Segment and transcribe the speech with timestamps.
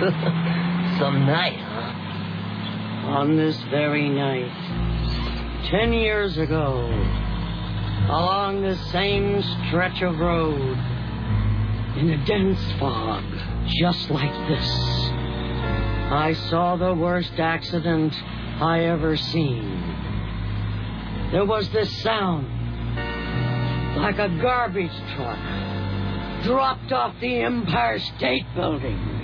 [0.98, 3.10] Some night, huh?
[3.10, 4.50] On this very night,
[5.66, 6.86] ten years ago,
[8.08, 10.78] along the same stretch of road,
[11.98, 13.22] in a dense fog,
[13.66, 14.70] just like this,
[16.10, 18.14] I saw the worst accident
[18.58, 19.82] I ever seen.
[21.30, 22.46] There was this sound,
[23.98, 25.38] like a garbage truck
[26.42, 29.19] dropped off the Empire State Building.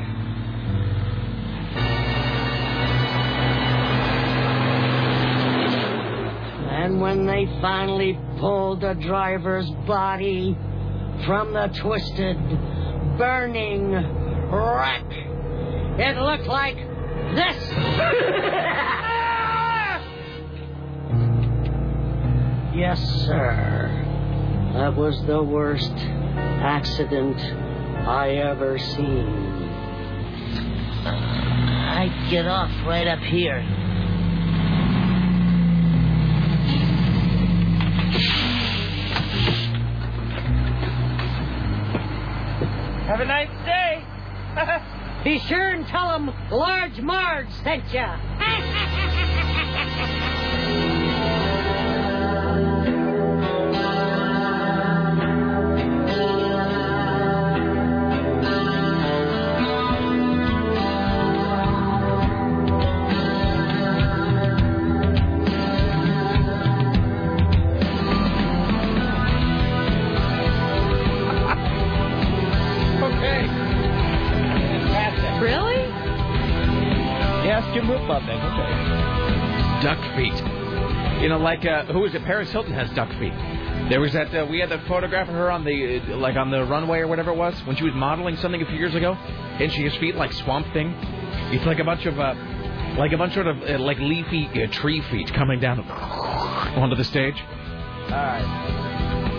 [6.96, 10.56] And when they finally pulled the driver's body
[11.27, 12.38] from the twisted,
[13.19, 15.05] burning wreck,
[16.00, 16.77] it looked like
[17.34, 17.69] this.
[22.74, 24.70] yes, sir.
[24.72, 27.36] That was the worst accident
[28.08, 29.27] I ever seen.
[31.05, 33.75] I'd get off right up here.
[43.06, 44.02] Have a nice day.
[45.24, 48.18] Be sure and tell them Large Marge sent ya.
[81.39, 82.25] Know, like uh, who is it?
[82.25, 83.33] Paris Hilton has duck feet.
[83.89, 86.51] There was that uh, we had that photograph of her on the uh, like on
[86.51, 89.15] the runway or whatever it was when she was modeling something a few years ago,
[89.15, 90.95] and she has feet like swamp thing.
[91.53, 92.34] It's like a bunch of uh,
[92.98, 97.05] like a bunch sort of uh, like leafy uh, tree feet coming down onto the
[97.05, 97.36] stage.
[97.36, 98.83] All right.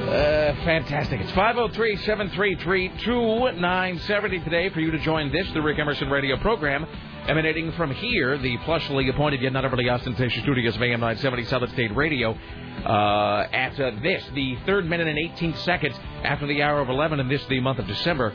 [0.07, 1.19] Uh, fantastic.
[1.19, 6.87] It's 503 733 2970 today for you to join this, the Rick Emerson radio program,
[7.27, 11.69] emanating from here, the plushly appointed yet not overly ostentatious studios of AM 970 Solid
[11.71, 12.37] State Radio.
[12.85, 17.19] Uh, at uh, this, the third minute and 18 seconds after the hour of 11,
[17.19, 18.29] and this, the month of December,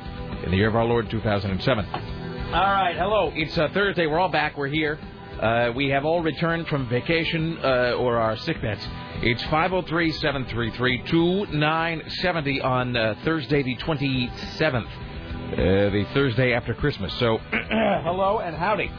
[0.45, 1.87] in the year of our Lord 2007.
[1.87, 2.01] All
[2.53, 3.33] right, hello.
[3.35, 4.07] It's uh, Thursday.
[4.07, 4.59] We're all back.
[4.59, 4.99] We're here.
[5.41, 8.87] Uh, we have all returned from vacation uh, or our sick beds.
[9.23, 14.89] It's 503 733 2970 on uh, Thursday, the 27th,
[15.53, 17.13] uh, the Thursday after Christmas.
[17.19, 18.91] So, hello and howdy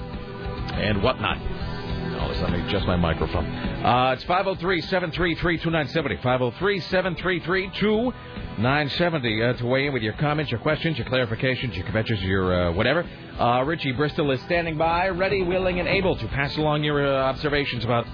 [0.74, 1.38] and whatnot.
[1.40, 3.46] Oh, let me adjust my microphone.
[3.46, 6.16] Uh, it's 503 733 2970.
[6.18, 11.86] 503 733 2970 uh, to weigh in with your comments, your questions, your clarifications, your
[11.86, 13.04] conventions, your uh, whatever.
[13.40, 17.24] Uh, Richie Bristol is standing by, ready, willing, and able to pass along your uh,
[17.24, 18.06] observations about,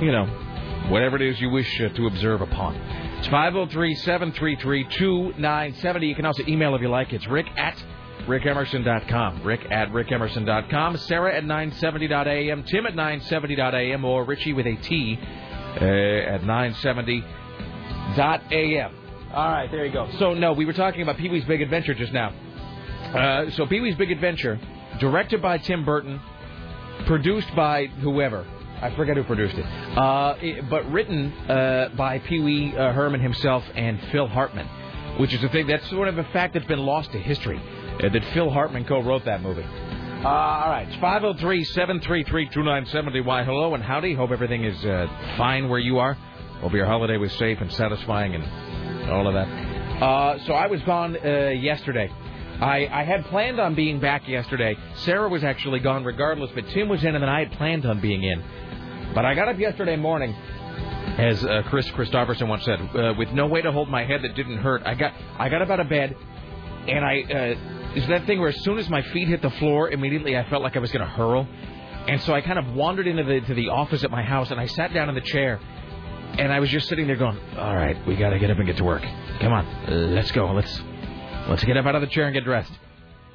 [0.00, 0.26] you know,
[0.88, 3.05] whatever it is you wish to observe upon.
[3.18, 6.06] It's 503 733 2970.
[6.06, 7.12] You can also email if you like.
[7.12, 7.82] It's rick at
[8.26, 9.42] rickemerson.com.
[9.42, 10.96] Rick at rickemerson.com.
[10.98, 12.64] Sarah at 970.am.
[12.64, 14.04] Tim at 970.am.
[14.04, 18.94] Or Richie with a T uh, at 970.am.
[19.32, 20.08] All right, there you go.
[20.18, 22.32] So, no, we were talking about Pee Wee's Big Adventure just now.
[23.12, 24.58] Uh, so, Pee Wee's Big Adventure,
[25.00, 26.20] directed by Tim Burton,
[27.06, 28.46] produced by whoever.
[28.82, 29.64] I forget who produced it.
[29.64, 34.66] Uh, it but written uh, by Pee Wee uh, Herman himself and Phil Hartman,
[35.18, 37.60] which is a thing that's sort of a fact that's been lost to history.
[38.02, 39.64] Uh, that Phil Hartman co-wrote that movie.
[39.64, 43.20] Uh, all right, it's 503 733 2970.
[43.20, 44.14] Why, hello and howdy.
[44.14, 45.06] Hope everything is uh,
[45.36, 46.14] fine where you are.
[46.60, 49.46] Hope your holiday was safe and satisfying and all of that.
[50.02, 52.10] Uh, so I was gone uh, yesterday.
[52.60, 54.76] I, I had planned on being back yesterday.
[54.96, 58.00] Sarah was actually gone regardless, but Tim was in, and then I had planned on
[58.00, 58.42] being in.
[59.16, 60.34] But I got up yesterday morning,
[61.16, 64.34] as uh, Kris Kristofferson once said, uh, with no way to hold my head that
[64.34, 64.82] didn't hurt.
[64.84, 66.14] I got I got up out of bed,
[66.86, 69.90] and I uh, is that thing where as soon as my feet hit the floor,
[69.90, 71.48] immediately I felt like I was going to hurl,
[72.06, 74.60] and so I kind of wandered into the to the office at my house, and
[74.60, 75.60] I sat down in the chair,
[76.38, 78.66] and I was just sitting there going, all right, we got to get up and
[78.66, 79.00] get to work.
[79.40, 80.52] Come on, let's go.
[80.52, 80.82] Let's
[81.48, 82.72] let's get up out of the chair and get dressed.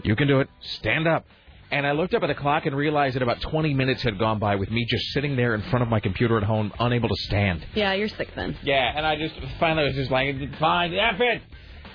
[0.04, 0.50] You can do it.
[0.60, 1.26] Stand up.
[1.72, 4.40] And I looked up at the clock and realized that about 20 minutes had gone
[4.40, 7.16] by with me just sitting there in front of my computer at home, unable to
[7.16, 7.66] stand.
[7.76, 8.58] Yeah, you're sick then.
[8.62, 11.42] Yeah, and I just finally was just like, fine, F it.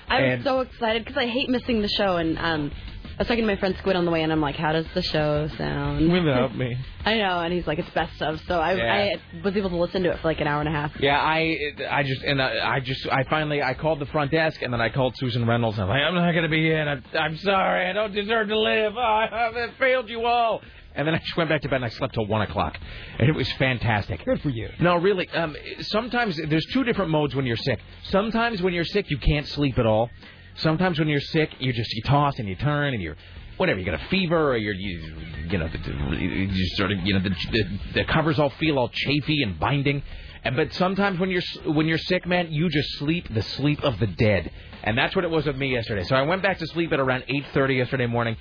[0.09, 2.71] I was And- so excited because I hate missing the show, and um,
[3.17, 4.85] I was talking to my friend Squid on the way, and I'm like, "How does
[4.93, 6.77] the show sound?" Without me.
[7.03, 8.93] I know, and he's like, "It's best of." So I, Yeah.
[8.93, 10.91] I was able to listen to it for like an hour and a half.
[10.99, 11.57] Yeah, I
[11.89, 14.81] I just and I, I just I finally I called the front desk and then
[14.81, 17.89] I called Susan Reynolds and I'm like I'm not gonna be in I'm I'm sorry
[17.89, 20.61] I don't deserve to live oh, I have failed you all
[20.95, 22.77] and then I just went back to bed and I slept till one o'clock
[23.17, 24.23] and it was fantastic.
[24.25, 24.69] Good for you.
[24.79, 25.27] No, really.
[25.29, 27.79] Um, sometimes there's two different modes when you're sick.
[28.03, 30.09] Sometimes when you're sick you can't sleep at all.
[30.57, 33.17] Sometimes when you're sick you just you toss and you turn and you're
[33.57, 35.15] whatever you got a fever or you're you
[35.49, 35.69] you know
[36.13, 40.03] you sort of you know the, the the covers all feel all chafy and binding.
[40.43, 43.99] And but sometimes when you're when you're sick, man, you just sleep the sleep of
[43.99, 44.51] the dead,
[44.83, 46.03] and that's what it was with me yesterday.
[46.03, 48.37] So I went back to sleep at around 8:30 yesterday morning,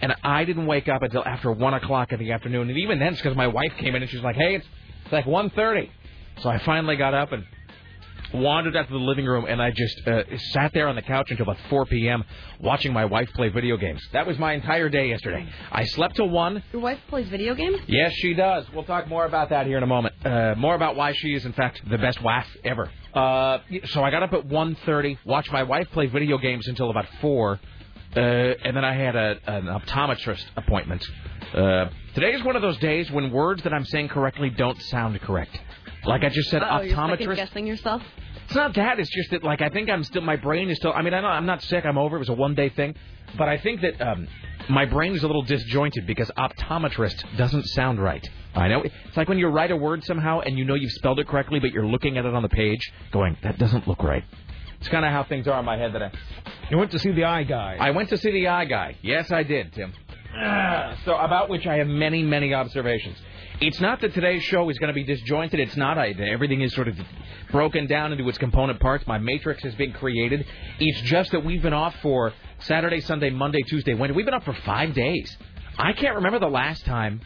[0.00, 2.68] and I didn't wake up until after one o'clock in the afternoon.
[2.68, 4.66] And even then, it's because my wife came in and she's like, "Hey, it's
[5.04, 5.90] it's like 1:30."
[6.42, 7.44] So I finally got up and
[8.32, 10.22] wandered out to the living room, and I just uh,
[10.52, 12.24] sat there on the couch until about 4 p.m.
[12.60, 14.00] watching my wife play video games.
[14.12, 15.48] That was my entire day yesterday.
[15.72, 16.62] I slept till one.
[16.72, 17.78] Your wife plays video games.
[17.86, 18.64] Yes, she does.
[18.74, 20.14] We'll talk more about that here in a moment.
[20.24, 22.90] Uh, more about why she is, in fact, the best wife ever.
[23.14, 27.06] Uh, so I got up at 1.30, watched my wife play video games until about
[27.20, 27.60] 4,
[28.16, 31.04] uh, and then I had a, an optometrist appointment.
[31.54, 35.18] Uh, today is one of those days when words that I'm saying correctly don't sound
[35.20, 35.58] correct.
[36.08, 38.02] Like I just said, Oh, you're second guessing yourself.
[38.46, 38.98] It's not that.
[38.98, 40.22] It's just that, like, I think I'm still.
[40.22, 40.92] My brain is still.
[40.94, 41.84] I mean, I know I'm not sick.
[41.84, 42.16] I'm over.
[42.16, 42.94] It was a one day thing,
[43.36, 44.26] but I think that um,
[44.70, 48.26] my brain is a little disjointed because optometrist doesn't sound right.
[48.54, 48.80] I know.
[48.80, 51.60] It's like when you write a word somehow and you know you've spelled it correctly,
[51.60, 54.24] but you're looking at it on the page, going, "That doesn't look right."
[54.80, 56.10] It's kind of how things are in my head today.
[56.70, 57.76] You went to see the eye guy.
[57.78, 58.96] I went to see the eye guy.
[59.02, 59.92] Yes, I did, Tim.
[60.34, 63.18] Ah, so about which I have many, many observations.
[63.60, 65.58] It's not that today's show is going to be disjointed.
[65.58, 65.98] It's not.
[65.98, 66.96] I, everything is sort of
[67.50, 69.04] broken down into its component parts.
[69.08, 70.46] My matrix has been created.
[70.78, 74.14] It's just that we've been off for Saturday, Sunday, Monday, Tuesday, Wednesday.
[74.14, 75.36] We've been off for five days.
[75.76, 77.20] I can't remember the last time.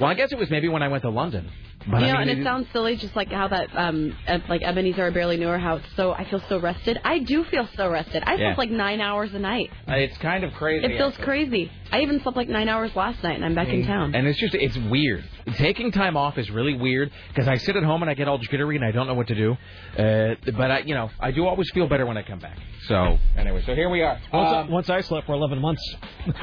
[0.00, 1.48] Well, I guess it was maybe when I went to London.
[1.88, 4.14] But you I know, mean, and it sounds silly, just like how that, um,
[4.48, 7.00] like Ebenezer, I barely knew her, how it's so, I feel so rested.
[7.04, 8.22] I do feel so rested.
[8.26, 8.48] I Yeah.
[8.48, 9.70] slept like nine hours a night.
[9.88, 10.84] it's kind of crazy.
[10.84, 11.24] It feels actually.
[11.24, 11.72] crazy.
[11.90, 14.14] I even slept like nine hours last night, and I'm back in town.
[14.14, 15.24] And it's just, it's weird.
[15.56, 18.38] Taking time off is really weird because I sit at home and I get all
[18.38, 19.56] jittery and I don't know what to do.
[19.98, 22.58] Uh, but I, you know, I do always feel better when I come back.
[22.88, 24.20] So anyway, so here we are.
[24.32, 25.82] Once, Um, once I slept for 11 months.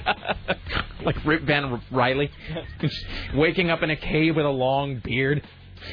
[1.04, 2.30] like Rip Van Riley,
[3.34, 5.42] waking up in a cave with a long beard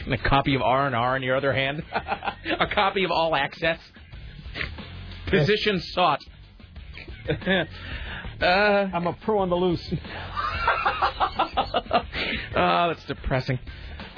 [0.05, 3.35] and a copy of R and R in your other hand, a copy of All
[3.35, 3.79] Access.
[5.27, 6.19] Position sought.
[7.29, 9.93] uh, I'm a pro on the loose.
[12.55, 13.59] oh, that's depressing.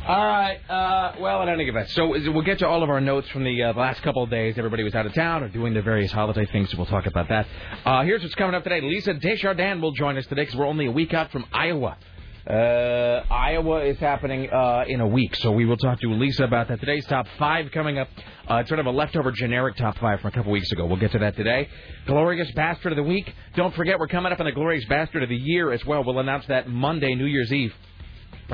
[0.08, 0.58] All right.
[0.68, 3.62] Uh, well, at any event, so we'll get to all of our notes from the
[3.62, 4.56] uh, last couple of days.
[4.58, 7.30] Everybody was out of town or doing their various holiday things, so we'll talk about
[7.30, 7.46] that.
[7.86, 8.82] Uh, here's what's coming up today.
[8.82, 11.98] Lisa Desjardins will join us today because we're only a week out from Iowa.
[12.50, 16.68] Uh, Iowa is happening uh, in a week, so we will talk to Lisa about
[16.70, 16.80] that.
[16.80, 18.08] Today's top five coming up.
[18.50, 20.88] Uh, it's sort of a leftover generic top five from a couple weeks ago.
[20.88, 21.70] We'll get to that today.
[22.08, 23.32] Glorious Bastard of the Week.
[23.56, 26.04] Don't forget, we're coming up on the Glorious Bastard of the Year as well.
[26.04, 27.76] We'll announce that Monday, New Year's Eve.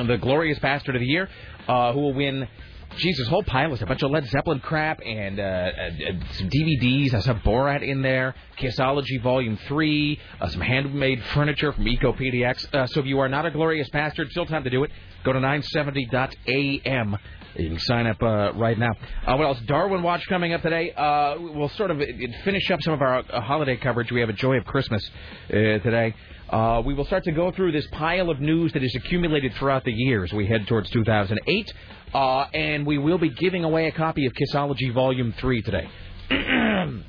[0.06, 1.28] The Glorious Bastard of the Year,
[1.68, 2.48] uh, who will win.
[2.96, 6.50] Jesus, whole pile of a bunch of Led Zeppelin crap and uh, uh, uh, some
[6.50, 7.14] DVDs.
[7.14, 12.74] I saw Borat in there, Kissology Volume 3, uh, some handmade furniture from EcoPDX.
[12.74, 14.92] Uh, so if you are not a Glorious Bastard, still time to do it.
[15.24, 17.18] Go to 970.am.
[17.56, 18.92] You can sign up uh, right now.
[19.26, 19.60] What else?
[19.66, 20.94] Darwin Watch coming up today.
[21.40, 21.98] We'll sort of
[22.44, 24.12] finish up some of our holiday coverage.
[24.12, 25.08] We have a Joy of Christmas
[25.50, 26.14] today.
[26.50, 29.84] Uh, we will start to go through this pile of news that is accumulated throughout
[29.84, 30.32] the years.
[30.32, 31.74] we head towards 2008.
[32.13, 35.89] Uh, and we will be giving away a copy of Kissology Volume 3 today.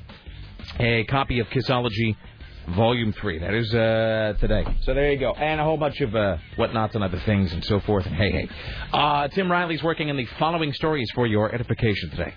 [0.79, 2.17] a copy of Kissology
[2.75, 3.39] Volume 3.
[3.39, 4.65] That is uh, today.
[4.81, 5.31] So there you go.
[5.31, 8.05] And a whole bunch of uh, whatnots and other things and so forth.
[8.05, 8.49] And hey, hey.
[8.91, 12.33] Uh, Tim Riley's working on the following stories for your edification today.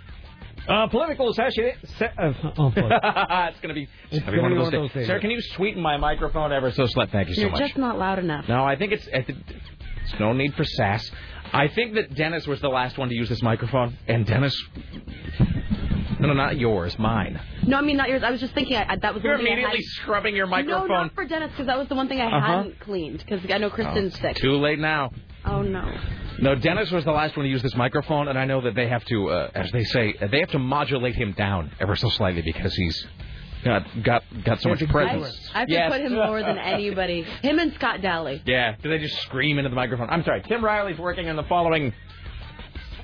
[0.68, 1.78] Uh, political assassination.
[2.00, 4.92] Uh, oh, it's going to be, it's gonna be one of those days.
[4.92, 5.06] days.
[5.08, 7.12] Sir, can you sweeten my microphone ever so slightly?
[7.12, 7.60] Thank you so You're much.
[7.60, 8.48] just not loud enough.
[8.48, 11.10] No, I think it's, I think it's no need for sass.
[11.52, 14.56] I think that Dennis was the last one to use this microphone, and Dennis.
[16.20, 17.40] No, no, not yours, mine.
[17.66, 18.22] No, I mean not yours.
[18.22, 20.02] I was just thinking I, I, that was You're one thing I immediately had.
[20.02, 20.88] scrubbing your microphone.
[20.88, 22.58] No, not for Dennis, because that was the one thing I Uh-huh.
[22.58, 23.18] hadn't cleaned.
[23.18, 24.36] Because I know Kristen's sick.
[24.36, 25.10] Too late now.
[25.44, 25.92] Oh no.
[26.40, 28.88] No, Dennis was the last one to use this microphone, and I know that they
[28.88, 32.08] have to, uh, as they say, uh, they have to modulate him down ever so
[32.10, 33.06] slightly because he's
[33.64, 35.50] got got got so much I, presence.
[35.54, 37.22] I have to put him lower than anybody.
[37.42, 38.42] Him and Scott Daly.
[38.46, 40.08] Yeah, do they just scream into the microphone?
[40.10, 40.42] I'm sorry.
[40.42, 41.92] Tim Riley's working on the following.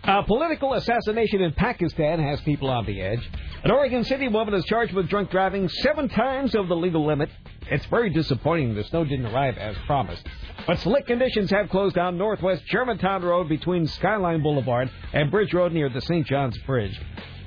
[0.05, 3.31] A political assassination in Pakistan has people on the edge.
[3.65, 7.29] An Oregon City woman is charged with drunk driving seven times over the legal limit.
[7.71, 10.25] It's very disappointing the snow didn't arrive as promised.
[10.67, 15.73] But slick conditions have closed down Northwest Germantown Road between Skyline Boulevard and Bridge Road
[15.73, 16.27] near the St.
[16.27, 16.99] John's Bridge.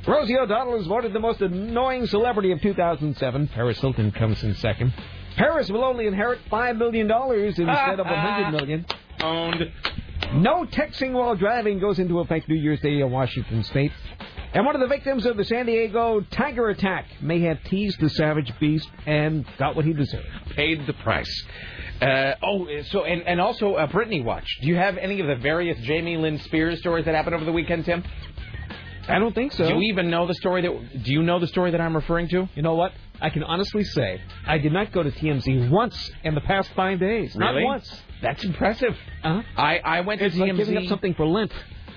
[0.06, 3.48] Rosie O'Donnell is voted the most annoying celebrity of 2007.
[3.50, 4.94] Paris Hilton comes in second.
[5.38, 8.86] Paris will only inherit $5 million instead of 100 million.
[9.22, 9.72] Owned.
[10.34, 13.92] No texting while driving goes into effect New Year's Day in Washington State.
[14.54, 18.10] And one of the victims of the San Diego tiger attack may have teased the
[18.10, 20.28] savage beast and got what he deserved.
[20.56, 21.46] Paid the price.
[22.02, 24.48] Uh, oh, so and and also uh, Britney Watch.
[24.62, 27.52] Do you have any of the various Jamie Lynn Spears stories that happened over the
[27.54, 28.04] weekend, Tim?
[29.08, 29.68] I don't think so.
[29.68, 31.04] Do you even know the story that?
[31.04, 32.50] Do you know the story that I'm referring to?
[32.54, 32.92] You know what?
[33.22, 37.00] I can honestly say I did not go to TMZ once in the past five
[37.00, 37.36] days.
[37.36, 37.62] Really?
[37.62, 38.02] Not once.
[38.22, 38.96] That's impressive.
[39.24, 39.42] Uh-huh.
[39.56, 40.40] I I went to It's TMZ.
[40.40, 41.52] like giving up something for Lent.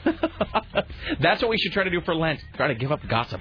[1.20, 2.40] That's what we should try to do for Lent.
[2.56, 3.40] Try to give up gossip.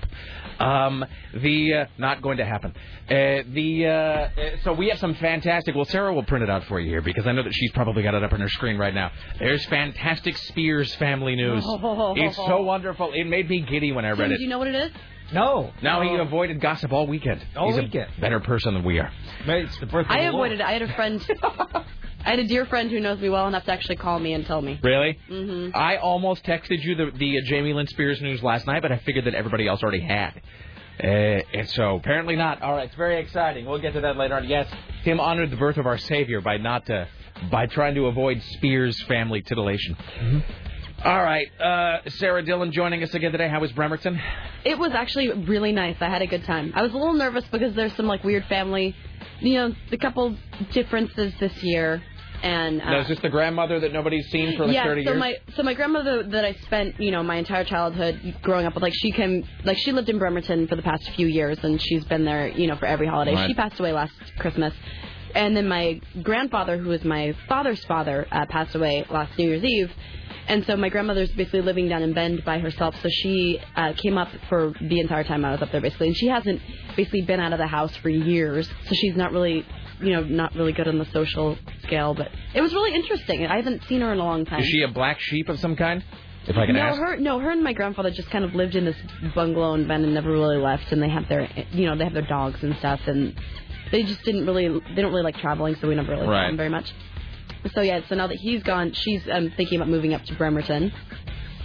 [0.60, 1.04] Um,
[1.34, 2.74] the uh, not going to happen.
[3.10, 4.30] Uh, the uh, uh,
[4.64, 5.76] so we have some fantastic.
[5.76, 8.04] Well, Sarah will print it out for you here because I know that she's probably
[8.04, 9.12] got it up on her screen right now.
[9.40, 11.64] There's fantastic Spears family news.
[11.66, 13.12] It's so wonderful.
[13.14, 14.38] It made me giddy when I read Tim, it.
[14.38, 14.92] do you know what it is?
[15.34, 15.72] No.
[15.82, 17.44] Now he avoided gossip all weekend.
[17.56, 18.12] All He's weekend.
[18.18, 19.12] a better person than we are.
[19.48, 20.52] It's the birthday I of the Lord.
[20.52, 20.68] avoided it.
[20.68, 21.26] I had a friend.
[22.26, 24.46] I had a dear friend who knows me well enough to actually call me and
[24.46, 24.80] tell me.
[24.82, 25.18] Really?
[25.30, 25.76] Mm-hmm.
[25.76, 28.98] I almost texted you the the uh, Jamie Lynn Spears news last night, but I
[29.00, 30.42] figured that everybody else already had.
[31.04, 32.62] Uh, and so apparently not.
[32.62, 33.66] All right, it's very exciting.
[33.66, 34.48] We'll get to that later on.
[34.48, 34.68] Yes,
[35.04, 37.06] Tim honored the birth of our Savior by not uh,
[37.52, 39.96] by trying to avoid Spears family titillation.
[39.96, 40.40] Mm-hmm.
[41.06, 43.50] All right, uh, Sarah Dillon joining us again today.
[43.50, 44.18] How was Bremerton?
[44.64, 45.98] It was actually really nice.
[46.00, 46.72] I had a good time.
[46.76, 48.96] I was a little nervous because there's some like weird family,
[49.42, 50.38] you know, a couple
[50.72, 52.02] differences this year,
[52.44, 55.12] and uh, Now, is this the grandmother that nobody's seen for like yeah, 30 so
[55.12, 55.20] years?
[55.20, 58.84] my so my grandmother that I spent you know my entire childhood growing up with,
[58.84, 62.04] like she came like she lived in Bremerton for the past few years, and she's
[62.04, 63.34] been there you know for every holiday.
[63.34, 63.48] Right.
[63.48, 64.74] She passed away last Christmas,
[65.34, 69.64] and then my grandfather, who was my father's father, uh, passed away last New Year's
[69.64, 69.92] Eve.
[70.46, 74.18] And so my grandmother's basically living down in Bend by herself, so she uh, came
[74.18, 76.08] up for the entire time I was up there, basically.
[76.08, 76.62] And she hasn't
[76.98, 79.66] basically been out of the house for years, so she's not really,
[80.02, 82.14] you know, not really good on the social scale.
[82.14, 83.46] But it was really interesting.
[83.46, 84.62] I haven't seen her in a long time.
[84.62, 86.04] Is she a black sheep of some kind?
[86.46, 87.00] If I can no, ask.
[87.00, 88.98] her no, her and my grandfather just kind of lived in this
[89.34, 90.92] bungalow in Bend and never really left.
[90.92, 93.34] And they have their, you know, they have their dogs and stuff, and
[93.92, 96.58] they just didn't really, they don't really like traveling, so we never really saw them
[96.58, 96.94] very much.
[97.74, 100.92] So yeah, so now that he's gone, she's um, thinking about moving up to Bremerton,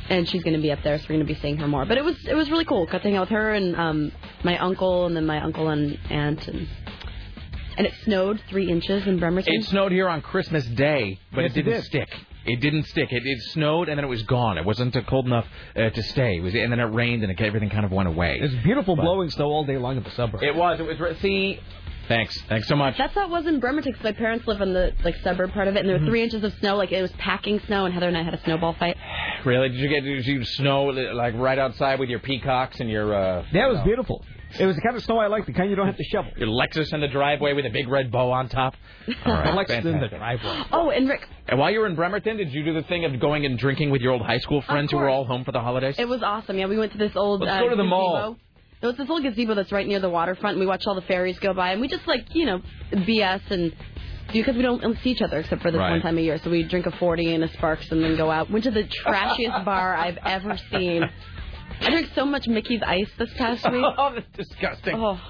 [0.09, 1.85] and she's going to be up there, so we're going to be seeing her more.
[1.85, 2.87] But it was it was really cool.
[2.87, 4.13] Got to hang out with her and um,
[4.45, 6.69] my uncle, and then my uncle and aunt, and
[7.79, 9.55] and it snowed three inches in Bremerton.
[9.55, 11.85] It snowed here on Christmas Day, but Yes, it it didn't did.
[11.85, 12.09] stick.
[12.45, 13.13] It didn't stick.
[13.13, 14.59] It, it snowed and then it was gone.
[14.59, 16.37] It wasn't uh, cold enough uh, to stay.
[16.39, 18.39] It was, and then it rained and it, everything kind of went away.
[18.39, 20.43] It was beautiful blowing snow all day long in the suburbs.
[20.43, 20.81] It was.
[20.81, 20.99] It was.
[20.99, 21.61] re- See,
[22.09, 22.41] thanks.
[22.49, 22.97] Thanks so much.
[22.97, 25.69] That's how it was in Bremerton because my parents live in the like suburb part
[25.69, 26.77] of it, and there were three inches of snow.
[26.77, 28.97] Like it was packing snow, and Heather and I had a snowball fight.
[29.45, 29.69] Really?
[29.69, 30.05] Did you get?
[30.05, 33.15] Did you snow like right outside with your peacocks and your?
[33.15, 34.25] Uh, That was beautiful.
[34.59, 36.31] It was the kind of snow I like, the kind you don't have to shovel.
[36.37, 38.75] Your Lexus in the driveway with a big red bow on top.
[39.27, 40.19] All right, The Lexus in the fantastic.
[40.19, 40.63] driveway.
[40.73, 43.19] Oh, and Rick, And while you were in Bremerton, did you do the thing of
[43.21, 45.61] going and drinking with your old high school friends who were all home for the
[45.61, 45.97] holidays?
[45.99, 46.59] it was awesome.
[46.59, 47.41] Yeah, we went to this old.
[47.41, 47.89] Let's uh, go to the gazebo.
[47.89, 48.37] mall.
[48.81, 51.03] There was this old gazebo that's right near the waterfront, and we watched all the
[51.03, 52.61] ferries go by, and we just like you know
[52.93, 53.75] BS and
[54.33, 55.91] because we don't see each other except for this Right.
[55.93, 56.39] one time a year.
[56.45, 58.51] So we drink a forty and a Sparks, and then go out.
[58.51, 61.03] Went to the trashiest bar I've ever seen.
[61.81, 63.85] I drank so much Mickey's Ice this past week.
[63.85, 64.95] oh, that's disgusting.
[64.97, 65.21] Oh,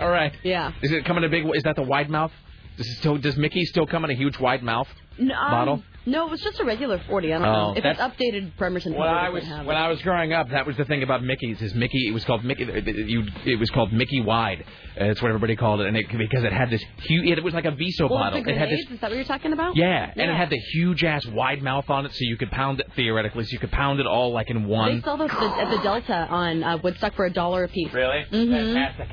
[0.00, 0.32] All right.
[0.42, 0.72] yeah.
[0.82, 1.44] Is it coming in a big?
[1.54, 2.32] Is that the wide mouth?
[2.76, 4.88] Does, it still, does Mickey still come in a huge wide mouth?
[5.18, 5.82] No, um, Bottle?
[6.06, 7.32] No, it was just a regular 40.
[7.34, 7.74] I don't Oh, know.
[7.76, 9.76] If it's updated, Bremerton When I was have when.
[9.76, 11.60] I was growing up, that was the thing about Mickey's.
[11.60, 12.08] Is Mickey?
[12.08, 12.64] It was called Mickey.
[12.64, 14.64] You, it was called Mickey Wide.
[14.98, 17.38] Uh, that's what everybody called it, and it because it had this huge.
[17.38, 18.42] It was like a Viso well, bottle.
[18.46, 18.80] It had this.
[18.90, 19.76] is that what you're talking about?
[19.76, 22.80] Yeah, and it had the huge ass wide mouth on it, so you could pound
[22.80, 23.44] it theoretically.
[23.44, 24.96] So you could pound it all like in one.
[24.96, 27.92] They sell those at the Delta on uh, Woodstock for a dollar a piece.
[27.92, 28.24] Really?
[28.32, 28.74] Mhm.
[28.74, 29.08] Fantastic.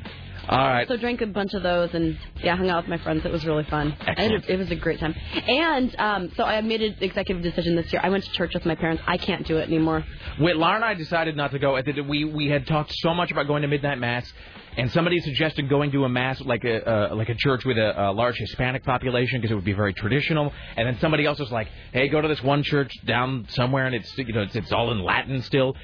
[0.48, 0.88] All right.
[0.88, 3.24] So drank a bunch of those and yeah, hung out with my friends.
[3.24, 3.94] It was really fun.
[4.06, 4.48] Excellent.
[4.48, 5.14] it was a great time.
[5.46, 8.00] And um, so I made an executive decision this year.
[8.02, 9.02] I went to church with my parents.
[9.06, 10.04] I can't do it anymore.
[10.40, 11.78] Wait, Laura and I decided not to go.
[12.08, 14.32] We we had talked so much about going to midnight mass,
[14.78, 18.08] and somebody suggested going to a mass like a uh, like a church with a,
[18.08, 20.52] a large Hispanic population because it would be very traditional.
[20.76, 23.94] And then somebody else was like, "Hey, go to this one church down somewhere, and
[23.94, 25.76] it's you know it's, it's all in Latin still."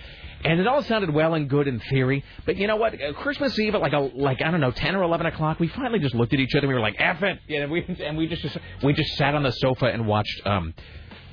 [0.45, 2.95] And it all sounded well and good in theory, but you know what?
[3.01, 5.69] Uh, Christmas Eve at like a like I don't know ten or eleven o'clock, we
[5.69, 7.83] finally just looked at each other and we were like, "F it," yeah, and we
[8.05, 8.45] and we just
[8.83, 10.47] we just sat on the sofa and watched.
[10.47, 10.75] um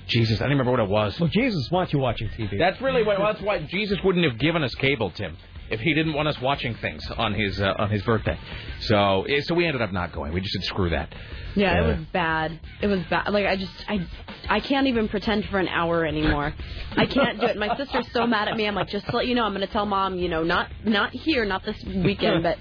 [0.07, 1.17] Jesus, I don't remember what it was.
[1.19, 2.57] Well, Jesus wants you watching TV.
[2.57, 3.19] That's really what.
[3.19, 5.37] Well, that's why Jesus wouldn't have given us cable, Tim.
[5.71, 8.37] If he didn't want us watching things on his uh, on his birthday.
[8.81, 10.33] So eh, so we ended up not going.
[10.33, 11.13] We just said screw that.
[11.55, 12.59] Yeah, Uh, it was bad.
[12.81, 13.29] It was bad.
[13.31, 14.07] Like I just I
[14.49, 16.53] I can't even pretend for an hour anymore.
[16.97, 17.57] I can't do it.
[17.57, 18.67] My sister's so mad at me.
[18.67, 21.11] I'm like, just to let you know, I'm gonna tell mom, you know, not not
[21.11, 22.57] here, not this weekend, but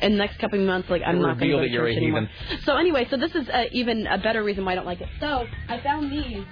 [0.00, 1.86] in the next couple of months, like I'm not gonna Reveal go to that you're
[1.86, 2.28] church a anymore.
[2.64, 5.08] So anyway, so this is uh, even a better reason why I don't like it.
[5.20, 6.44] So I found these.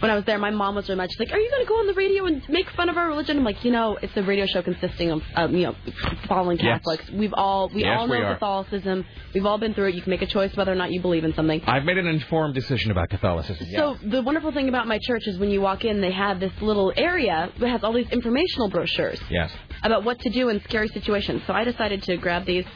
[0.00, 1.74] When I was there, my mom was really much like, "Are you going to go
[1.78, 4.22] on the radio and make fun of our religion?" I'm like, "You know, it's a
[4.22, 6.58] radio show consisting of, um, you know, Yes.
[6.58, 7.10] Catholics.
[7.10, 8.34] We've all we Yes, all know are.
[8.34, 9.06] Catholicism.
[9.32, 9.94] We've all been through it.
[9.94, 12.06] You can make a choice whether or not you believe in something." I've made an
[12.06, 13.66] informed decision about Catholicism.
[13.74, 16.52] So the wonderful thing about my church is when you walk in, they have this
[16.60, 19.50] little area that has all these informational brochures Yes.
[19.82, 21.42] about what to do in scary situations.
[21.46, 22.66] So I decided to grab these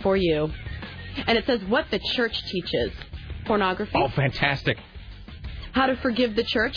[0.00, 0.50] for you,
[1.26, 2.90] and it says what the church teaches:
[3.44, 4.78] pornography, Oh, fantastic.
[5.72, 6.76] How to forgive the church,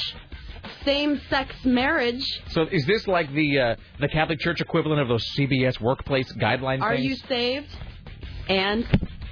[0.86, 2.24] same-sex marriage.
[2.50, 6.82] So is this like the uh, the Catholic Church equivalent of those CBS workplace guidelines?
[6.82, 7.06] Are things?
[7.06, 7.68] you saved?
[8.50, 8.86] And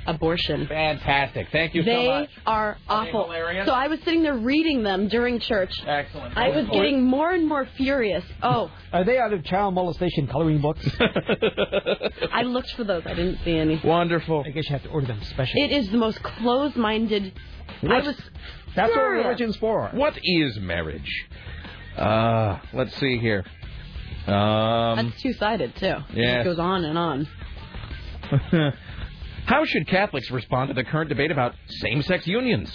[0.07, 0.65] abortion.
[0.67, 1.47] Fantastic.
[1.51, 2.29] Thank you they so much.
[2.45, 3.23] are Are they awful.
[3.25, 3.67] hilarious?
[3.67, 5.71] So I was sitting there reading them during church.
[5.85, 6.35] Excellent.
[6.37, 8.23] I was getting more and more furious.
[8.41, 10.85] Oh, Are they out of child molestation coloring books?
[12.33, 13.03] I looked for those.
[13.05, 13.79] I didn't see any.
[13.83, 14.43] Wonderful.
[14.45, 15.53] I guess you have to order them special.
[15.61, 17.33] It is the most closed-minded.
[17.83, 18.15] I was.
[18.75, 19.89] That's what religion's for.
[19.93, 21.09] What is marriage?
[21.97, 23.43] Uh, let's see here.
[24.27, 25.95] Um, That's two-sided too.
[26.13, 26.41] Yeah.
[26.41, 27.27] It goes on and on.
[29.45, 32.71] How should Catholics respond to the current debate about same-sex unions?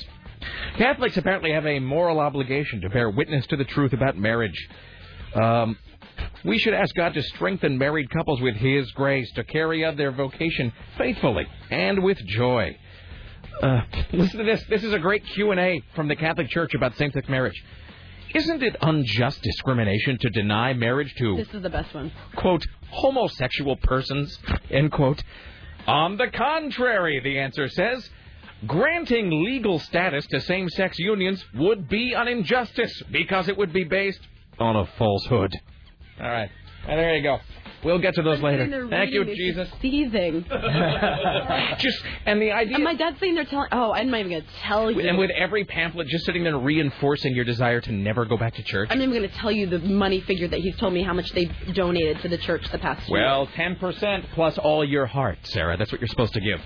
[0.77, 4.69] Catholics apparently have a moral obligation to bear witness to the truth about marriage.
[5.35, 5.79] Um,
[6.45, 10.13] we should ask God to strengthen married couples with His grace to carry out their
[10.13, 12.77] vocation faithfully and with joy.
[13.63, 13.81] Uh,
[14.13, 14.63] listen to this.
[14.69, 17.63] This is a great Q&A from the Catholic Church about same-sex marriage.
[18.35, 22.13] Isn't it unjust discrimination to deny marriage to This is the best one.
[22.35, 24.39] quote, homosexual persons,
[24.71, 25.23] end quote.
[25.87, 28.11] On the contrary, the answer says,
[28.67, 33.85] granting legal status to same sex unions would be an injustice because it would be
[33.85, 34.21] based
[34.59, 35.55] on a falsehood.
[36.21, 36.51] All right.
[36.87, 37.39] Well, there you go.
[37.87, 38.89] We'll get to those I'm later.
[38.91, 39.69] Thank you, Jesus.
[39.69, 40.45] just Seething.
[41.79, 43.69] Just and the idea and my dad's sitting there telling.
[43.71, 45.09] Oh, I'm not even gonna tell you.
[45.09, 48.63] and with every pamphlet just sitting there reinforcing your desire to never go back to
[48.65, 48.89] church.
[48.91, 51.31] I'm not even gonna tell you the money figure that he's told me how much
[51.31, 53.21] they donated to the church the past year.
[53.21, 55.77] Well, 10% plus all your heart, Sarah.
[55.77, 56.61] That's what you're supposed to give.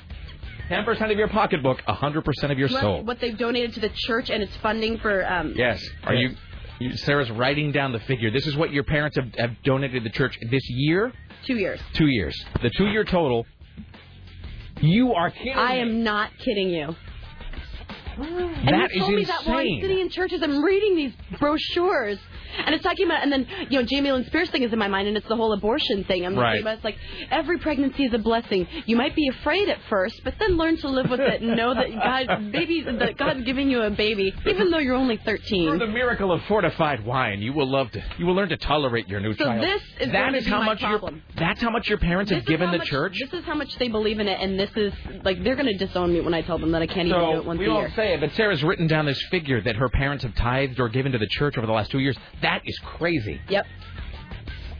[0.71, 3.03] 10% of your pocketbook, 100% of your What- soul.
[3.05, 5.87] What they've donated to the church and its funding for um, Yes.
[6.05, 6.37] Are you, you?
[6.97, 8.31] Sarah's writing down the figure.
[8.31, 11.12] This is what your parents have, have donated to the church this year.
[11.47, 11.81] two years.
[11.95, 12.35] Two years.
[12.62, 13.47] The two-year total.
[14.81, 15.53] You are kidding.
[15.55, 15.81] I me.
[15.83, 16.95] am not kidding you.
[18.16, 21.12] And That he is told me that while I'm sitting in churches, I'm reading these
[21.38, 22.19] brochures,
[22.65, 24.89] and it's talking about, and then you know, Jamie Lynn Spears thing is in my
[24.89, 26.25] mind, and it's the whole abortion thing.
[26.27, 26.53] I'm Right.
[26.53, 26.97] thinking about it's like
[27.31, 28.67] every pregnancy is a blessing.
[28.87, 31.75] You might be afraid at first, but then learn to live with it and know
[31.75, 35.69] that God, baby, that God's giving you a baby, even though you're only 13.
[35.71, 38.03] Through the miracle of fortified wine, you will love to.
[38.19, 39.63] You will learn to tolerate your new So child.
[39.65, 41.15] this is That is how much problem.
[41.17, 43.17] your that's how much your parents This have given the much- church.
[43.21, 44.93] This is how much they believe in it, and this is
[45.25, 47.37] like they're going to disown me when I tell them that I can't even do
[47.39, 47.93] it once we a won't year.
[47.97, 51.13] say it, but Sarah's written down this figure that her parents have tithed or given
[51.13, 52.17] to the church over the last two years.
[52.42, 53.40] That is crazy.
[53.48, 53.66] Yep.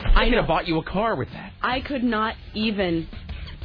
[0.01, 1.53] I, could have bought you a car with that.
[1.61, 3.07] I could not even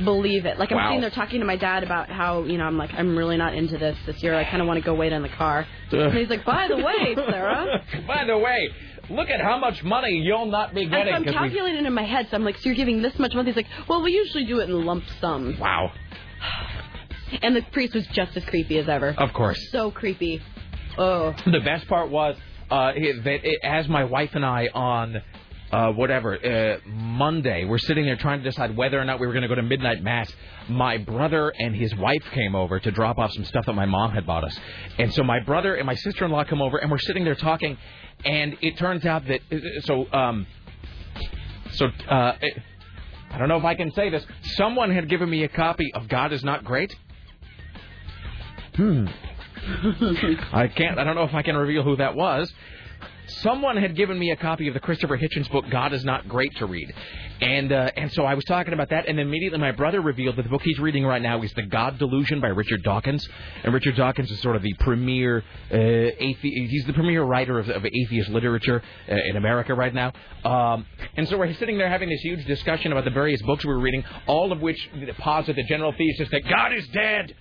[0.03, 0.59] believe it.
[0.59, 0.89] Like I'm Wow.
[0.89, 3.53] sitting there talking to my dad about how you know I'm like I'm really not
[3.55, 4.35] into this this year.
[4.35, 5.65] I kind of want to go wait in the car.
[5.91, 7.81] And he's like, by the way, Sarah.
[8.05, 8.69] By the way,
[9.09, 11.13] look at how much money you'll not be getting.
[11.13, 12.27] I'm we- calculating it in my head.
[12.29, 13.49] So I'm like, so you're giving this much money?
[13.49, 15.57] He's like, well, we usually do it in lump sums.
[15.57, 15.91] Wow.
[17.41, 19.15] And the priest was just as creepy as ever.
[19.17, 19.59] Of course.
[19.71, 20.41] So creepy.
[20.97, 21.33] Oh.
[21.45, 22.35] The best part was
[22.69, 25.21] uh, that it, as my wife and I on
[25.71, 29.33] uh, whatever uh, Monday, we're sitting there trying to decide whether or not we were
[29.33, 30.31] going to go to midnight mass.
[30.69, 34.11] My brother and his wife came over to drop off some stuff that my mom
[34.11, 34.57] had bought us,
[34.97, 37.77] and so my brother and my sister-in-law come over, and we're sitting there talking,
[38.23, 39.41] and it turns out that
[39.81, 40.47] so um,
[41.73, 42.61] so uh, it,
[43.31, 44.25] I don't know if I can say this.
[44.55, 46.95] Someone had given me a copy of God is Not Great.
[48.75, 49.07] Hmm.
[50.53, 50.99] I can't.
[50.99, 52.51] I don't know if I can reveal who that was.
[53.27, 56.55] Someone had given me a copy of the Christopher Hitchens book "God Is Not Great"
[56.57, 56.93] to read,
[57.41, 60.43] and uh, and so I was talking about that, and immediately my brother revealed that
[60.43, 63.27] the book he's reading right now is "The God Delusion" by Richard Dawkins,
[63.63, 67.67] and Richard Dawkins is sort of the premier uh, athe- He's the premier writer of,
[67.69, 70.85] of atheist literature uh, in America right now, um,
[71.17, 73.79] and so we're sitting there having this huge discussion about the various books we were
[73.79, 74.77] reading, all of which
[75.17, 77.33] posit the general thesis that God is dead.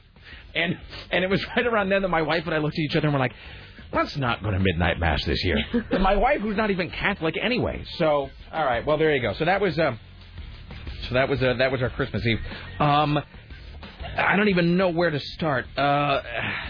[0.54, 0.78] And
[1.10, 3.06] and it was right around then that my wife and I looked at each other
[3.06, 3.34] and we're like,
[3.92, 5.56] let's not go to midnight mass this year.
[5.90, 7.84] And my wife, who's not even Catholic anyway.
[7.96, 9.34] So, all right, well there you go.
[9.34, 9.96] So that was, uh,
[11.08, 12.40] so that was uh, that was our Christmas Eve.
[12.80, 13.20] Um,
[14.16, 15.66] I don't even know where to start.
[15.76, 16.20] Uh,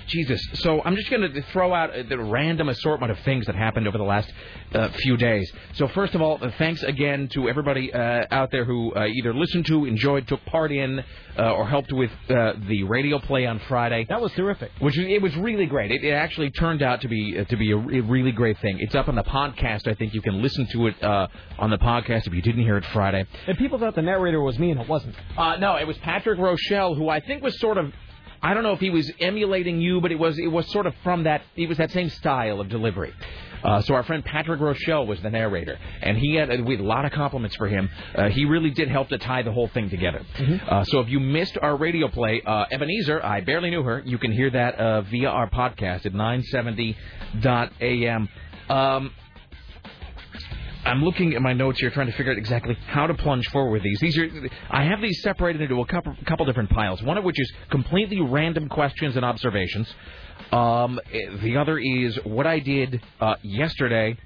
[0.07, 0.41] Jesus.
[0.55, 3.99] So I'm just going to throw out the random assortment of things that happened over
[3.99, 4.33] the last
[4.75, 5.51] uh, few days.
[5.75, 9.35] So first of all, uh, thanks again to everybody uh, out there who uh, either
[9.35, 11.03] listened to, enjoyed, took part in,
[11.39, 14.07] uh, or helped with uh, the radio play on Friday.
[14.09, 14.71] That was terrific.
[14.79, 15.91] Which it was really great.
[15.91, 18.79] It, it actually turned out to be uh, to be a, re- really great thing.
[18.81, 19.89] It's up on the podcast.
[19.89, 22.77] I think you can listen to it uh, on the podcast if you didn't hear
[22.77, 23.27] it Friday.
[23.47, 25.15] And people thought the narrator was me, and it wasn't.
[25.37, 27.93] Uh, no, it was Patrick Rochelle, who I think was sort of.
[28.43, 30.95] I don't know if he was emulating you, but it was it was sort of
[31.03, 31.43] from that.
[31.57, 33.13] It was that same style of delivery.
[33.65, 36.87] Uh, so our friend Patrick Rochelle was the narrator, and he had we had a
[36.87, 37.89] lot of compliments for him.
[38.15, 40.25] Uh, he really did help to tie the whole thing together.
[40.69, 44.03] Uh, so if you missed our radio play, uh, Ebenezer, I barely knew her.
[44.05, 48.29] You can hear that uh, via our podcast at 970.am.
[48.69, 49.13] Um,
[50.85, 53.73] I'm looking at my notes here, trying to figure out exactly how to plunge forward
[53.73, 53.99] with these.
[54.01, 54.29] These are,
[54.71, 57.03] I have these separated into a couple, couple different piles.
[57.03, 59.93] One of which is completely random questions and observations.
[60.55, 64.17] Um, eh, the other is what I did uh, yesterday,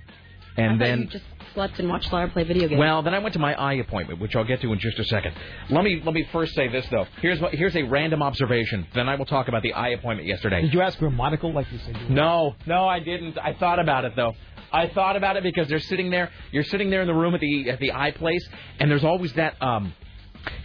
[0.56, 2.78] and thought then you just slept and watched Laura play video games.
[2.78, 5.04] well, then I went to my eye appointment, which I'll get to in just a
[5.04, 5.34] second.
[5.70, 7.06] Let me let me first say this though.
[7.22, 8.86] Here's what, here's a random observation.
[8.94, 10.60] Then I will talk about the eye appointment yesterday.
[10.62, 12.14] Did you ask for a monocle like you said you?
[12.14, 13.38] No, no, I didn't.
[13.38, 14.34] I thought about it though.
[14.70, 16.30] I thought about it because they're sitting there.
[16.52, 18.46] You're sitting there in the room at the at the eye place,
[18.78, 19.94] and there's always that um,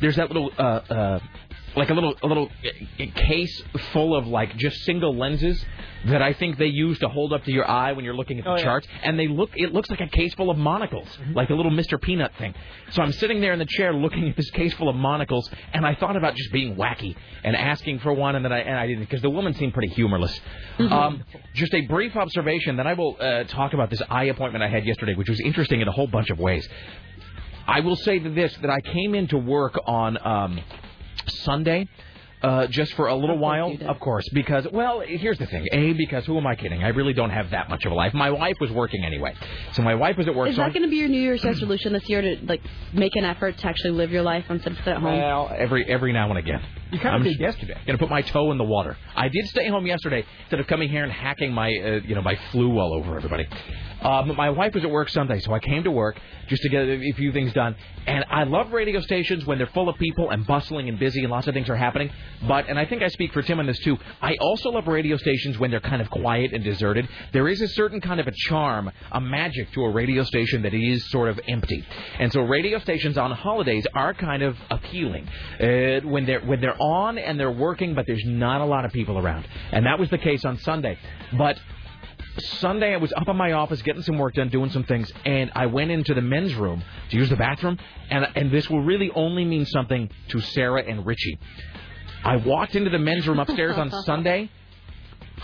[0.01, 1.19] there's that little uh uh.
[1.75, 2.49] Like a little, a little
[3.15, 3.61] case
[3.93, 5.63] full of like just single lenses
[6.05, 8.43] that I think they use to hold up to your eye when you're looking at
[8.45, 8.63] the Oh, yeah.
[8.63, 9.49] charts, and they look.
[9.55, 11.99] It looks like a case full of monocles, like a little Mr.
[11.99, 12.53] Peanut thing.
[12.91, 15.85] So I'm sitting there in the chair looking at this case full of monocles, and
[15.85, 18.85] I thought about just being wacky and asking for one, and then I and I
[18.85, 20.39] didn't because the woman seemed pretty humorless.
[20.79, 21.23] Um,
[21.55, 24.85] just a brief observation, then I will uh, talk about this eye appointment I had
[24.85, 26.67] yesterday, which was interesting in a whole bunch of ways.
[27.65, 30.59] I will say that this that I came into work on um,
[31.27, 31.87] Sunday.
[32.43, 35.65] Uh, just for a little Of course while, of course, because well, here's the thing.
[35.71, 36.83] A, because who am I kidding?
[36.83, 38.13] I really don't have that much of a life.
[38.13, 39.33] My wife was working anyway,
[39.71, 40.49] so my wife was at work.
[40.49, 43.15] Is so that going to be your New Year's resolution this year to like make
[43.15, 45.17] an effort to actually live your life instead of sit at home?
[45.17, 46.61] Well, every every now and again.
[46.91, 47.79] You kind I'm of did just yesterday.
[47.87, 48.97] Gonna put my toe in the water.
[49.15, 52.21] I did stay home yesterday instead of coming here and hacking my uh, you know
[52.21, 53.47] my flu all over everybody.
[54.01, 56.81] Um, my wife was at work Sunday, so I came to work just to get
[56.81, 57.75] a few things done.
[58.05, 61.31] And I love radio stations when they're full of people and bustling and busy and
[61.31, 62.11] lots of things are happening.
[62.47, 63.97] But and I think I speak for Tim on this too.
[64.21, 67.07] I also love radio stations when they're kind of quiet and deserted.
[67.31, 70.73] There is a certain kind of a charm, a magic to a radio station that
[70.73, 71.85] is sort of empty.
[72.19, 75.27] And so radio stations on holidays are kind of appealing
[75.59, 78.91] uh, when they're when they're on and they're working, but there's not a lot of
[78.91, 79.47] people around.
[79.71, 80.97] And that was the case on Sunday.
[81.37, 81.59] But
[82.37, 85.51] Sunday, I was up in my office getting some work done, doing some things, and
[85.55, 87.77] I went into the men's room to use the bathroom.
[88.09, 91.37] And and this will really only mean something to Sarah and Richie.
[92.23, 94.49] I walked into the men's room upstairs on Sunday.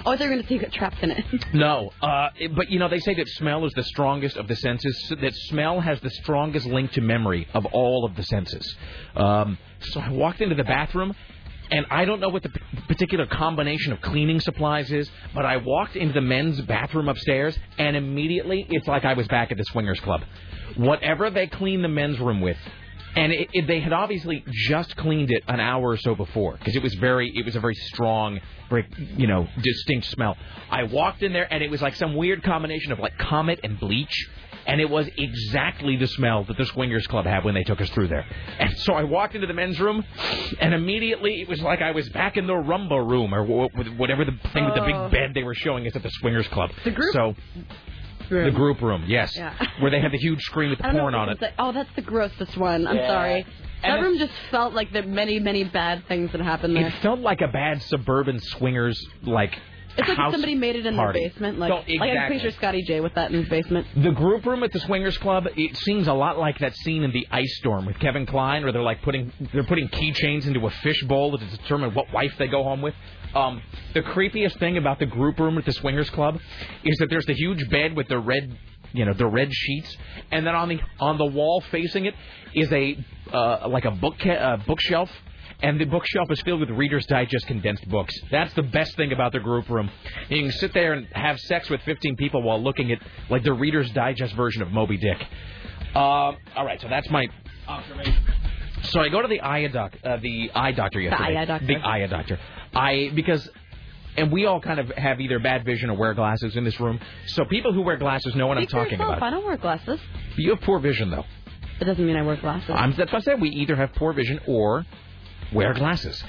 [0.05, 1.25] Oh, they're going to take it trapped in it.
[1.53, 5.13] No, uh, but you know they say that smell is the strongest of the senses.
[5.21, 8.75] That smell has the strongest link to memory of all of the senses.
[9.15, 11.13] Um, so I walked into the bathroom,
[11.71, 15.57] and I don't know what the p- particular combination of cleaning supplies is, but I
[15.57, 19.65] walked into the men's bathroom upstairs, and immediately it's like I was back at the
[19.65, 20.21] swingers club.
[20.77, 22.57] Whatever they clean the men's room with.
[23.15, 26.75] And it, it, they had obviously just cleaned it an hour or so before because
[26.75, 28.85] it was very, it was a very strong, very
[29.17, 30.37] you know distinct smell.
[30.69, 33.79] I walked in there and it was like some weird combination of like comet and
[33.79, 34.29] bleach,
[34.67, 37.89] and it was exactly the smell that the swingers club had when they took us
[37.89, 38.25] through there.
[38.59, 40.05] And so I walked into the men's room,
[40.61, 43.99] and immediately it was like I was back in the rumba room or wh- wh-
[43.99, 44.85] whatever the thing with the Oh.
[45.09, 46.69] big bed they were showing us at the swingers club.
[46.83, 47.35] The group So
[48.29, 49.53] the group room, yes, Yeah.
[49.79, 51.41] where they had the huge screen with the I don't know porn on it.
[51.41, 52.87] like- oh, that's the grossest one.
[52.87, 53.07] I'm Yeah.
[53.07, 53.45] sorry.
[53.81, 56.87] And That room just felt like there many, many bad things that happened there.
[56.87, 59.57] It felt like a bad suburban swingers like
[59.97, 61.19] It's like house somebody made it in party.
[61.19, 61.59] their basement.
[61.59, 62.27] Like, like I'm exactly.
[62.27, 63.87] pretty sure Scotty J with that in his basement.
[63.95, 67.11] The group room at the Swingers Club, it seems a lot like that scene in
[67.11, 70.69] the Ice Storm with Kevin Kline, where they're like putting they're putting keychains into a
[70.69, 72.93] fishbowl to determine what wife they go home with.
[73.35, 73.61] Um,
[73.93, 76.39] the creepiest thing about the group room at the Swingers Club
[76.83, 78.57] is that there's the huge bed with the red,
[78.93, 79.95] you know, the red sheets,
[80.31, 82.15] and then on the on the wall facing it
[82.53, 82.97] is a
[83.31, 85.09] uh, like a book uh, bookshelf
[85.61, 88.13] and the bookshelf is filled with Reader's Digest condensed books.
[88.31, 89.89] That's the best thing about the group room.
[90.29, 93.53] You can sit there and have sex with 15 people while looking at like the
[93.53, 95.17] Reader's Digest version of Moby Dick.
[95.95, 97.27] Uh, all right, so that's my
[97.67, 98.15] observation.
[98.83, 101.33] So I go to the eye doc, uh, the eye doctor yesterday.
[101.33, 101.67] The eye doctor.
[101.67, 102.39] The eye doctor.
[102.73, 103.49] I because
[104.15, 106.99] and we all kind of have either bad vision or wear glasses in this room.
[107.27, 109.17] So people who wear glasses know what Speak I'm talking yourself.
[109.17, 109.27] about.
[109.27, 109.99] I don't wear glasses.
[110.37, 111.25] You have poor vision though.
[111.81, 112.71] It doesn't mean I wear glasses.
[112.73, 113.41] I'm, that's what I said.
[113.41, 114.85] We either have poor vision or
[115.53, 116.23] wear glasses.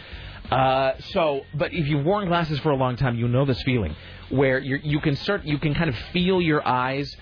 [0.51, 3.95] Uh, so, but if you've worn glasses for a long time, you know this feeling
[4.31, 7.15] where you can start, you can kind of feel your eyes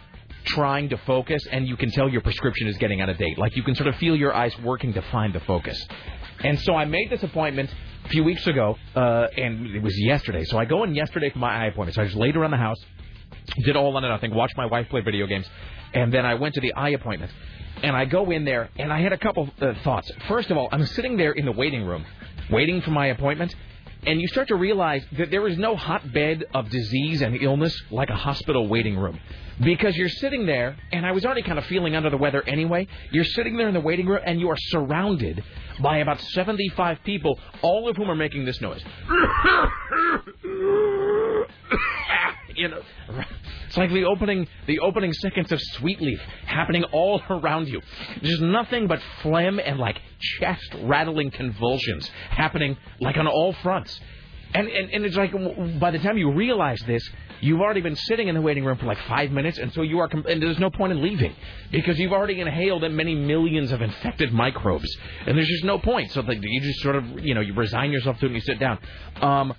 [0.44, 3.38] trying to focus, and you can tell your prescription is getting out of date.
[3.38, 5.86] Like you can sort of feel your eyes working to find the focus.
[6.42, 7.70] And so I made this appointment
[8.04, 10.44] a few weeks ago, uh, and it was yesterday.
[10.44, 11.96] So I go in yesterday for my eye appointment.
[11.96, 12.78] So I just laid around the house,
[13.64, 15.46] did all on and nothing, watched my wife play video games,
[15.92, 17.32] and then I went to the eye appointment.
[17.82, 20.10] And I go in there, and I had a couple uh, thoughts.
[20.26, 22.04] First of all, I'm sitting there in the waiting room,
[22.50, 23.54] waiting for my appointment,
[24.06, 28.10] and you start to realize that there is no hotbed of disease and illness like
[28.10, 29.18] a hospital waiting room.
[29.60, 32.86] Because you're sitting there, and I was already kind of feeling under the weather anyway.
[33.10, 35.42] You're sitting there in the waiting room, and you are surrounded
[35.80, 38.82] by about 75 people, all of whom are making this noise.
[42.58, 42.82] you know,
[43.66, 47.80] it's like the opening the opening seconds of Sweet Leaf happening all around you.
[48.22, 50.00] There's nothing but phlegm and like
[50.38, 54.00] chest rattling convulsions happening like on all fronts.
[54.54, 55.32] And, and and it's like
[55.78, 57.06] by the time you realize this,
[57.40, 59.98] you've already been sitting in the waiting room for like five minutes, and so you
[59.98, 60.08] are.
[60.10, 61.34] And there's no point in leaving
[61.70, 64.88] because you've already inhaled many millions of infected microbes,
[65.26, 66.10] and there's just no point.
[66.12, 68.40] So like, you just sort of you know you resign yourself to it and you
[68.40, 68.78] sit down.
[69.20, 69.54] Um,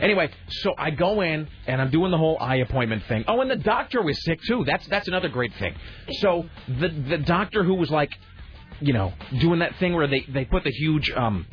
[0.00, 3.24] Anyway, so I go in and I'm doing the whole eye appointment thing.
[3.28, 4.64] Oh, and the doctor was sick too.
[4.64, 5.74] That's that's another great thing.
[6.20, 8.10] So the the doctor who was like,
[8.80, 11.46] you know, doing that thing where they they put the huge um,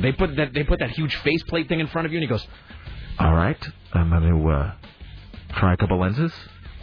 [0.00, 2.28] they put that they put that huge faceplate thing in front of you, and he
[2.28, 2.46] goes,
[3.18, 4.72] "All right, I'm going to uh,
[5.54, 6.32] try a couple lenses.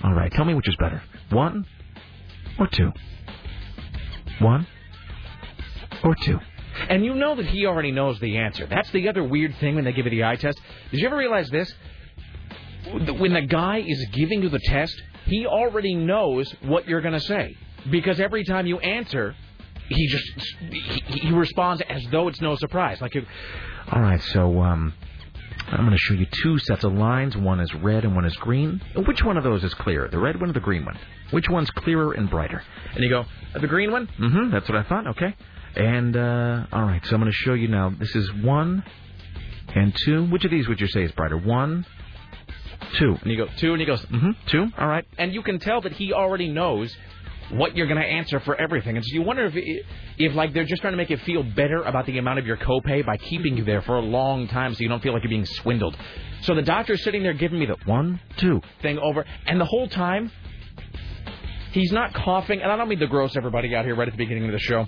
[0.04, 1.02] All right, tell me which is better,
[1.32, 1.66] one
[2.60, 2.92] or two.
[4.40, 4.68] One
[6.04, 6.40] or two."
[6.90, 8.68] And you know that he already knows the answer.
[8.68, 10.60] That's the other weird thing when they give you the eye test.
[10.92, 11.74] Did you ever realize this?
[12.92, 17.20] When the guy is giving you the test, he already knows what you're going to
[17.20, 17.58] say.
[17.90, 19.36] Because every time you answer,
[19.90, 20.26] he just
[20.70, 23.02] he, he responds as though it's no surprise.
[23.02, 23.16] Like,
[23.92, 24.94] all right, so um,
[25.68, 27.36] I'm going to show you two sets of lines.
[27.36, 28.82] One is red and one is green.
[28.96, 30.98] Which one of those is clearer, the red one or the green one?
[31.32, 32.64] Which one's clearer and brighter?
[32.94, 33.26] And you go,
[33.60, 34.08] the green one?
[34.20, 34.52] Mm-hmm.
[34.52, 35.08] That's what I thought.
[35.08, 35.36] Okay.
[35.78, 37.94] And uh, all right, so I'm going to show you now.
[37.98, 38.84] This is one
[39.76, 40.26] and two.
[40.26, 41.38] Which of these would you say is brighter?
[41.38, 41.86] One,
[42.98, 43.16] two.
[43.22, 44.66] And you go two, and he goes, mm-hmm, two.
[44.76, 45.06] All right.
[45.20, 46.96] And you can tell that he already knows
[47.52, 48.98] what you're going to answer for everything.
[48.98, 49.54] And so you wonder if,
[50.18, 52.58] if like they're just trying to make you feel better about the amount of your
[52.58, 55.30] copay by keeping you there for a long time, so you don't feel like you're
[55.30, 55.96] being swindled.
[56.42, 59.88] So the doctor's sitting there giving me the one, two thing over, and the whole
[59.88, 60.32] time
[61.72, 62.62] he's not coughing.
[62.62, 64.60] And I don't mean to gross everybody out here right at the beginning of the
[64.60, 64.88] show.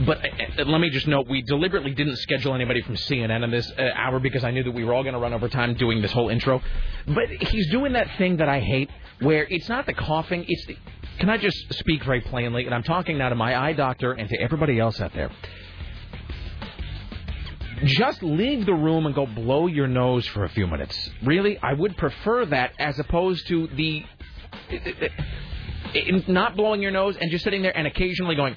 [0.00, 3.70] But uh, let me just note, we deliberately didn't schedule anybody from CNN in this
[3.78, 6.02] uh, hour because I knew that we were all going to run over time doing
[6.02, 6.60] this whole intro.
[7.06, 10.76] But he's doing that thing that I hate, where it's not the coughing, it's the.
[11.20, 12.64] Can I just speak very plainly?
[12.64, 15.30] And I'm talking now to my eye doctor and to everybody else out there.
[17.84, 21.10] Just leave the room and go blow your nose for a few minutes.
[21.22, 24.04] Really, I would prefer that as opposed to the
[26.26, 28.56] not blowing your nose and just sitting there and occasionally going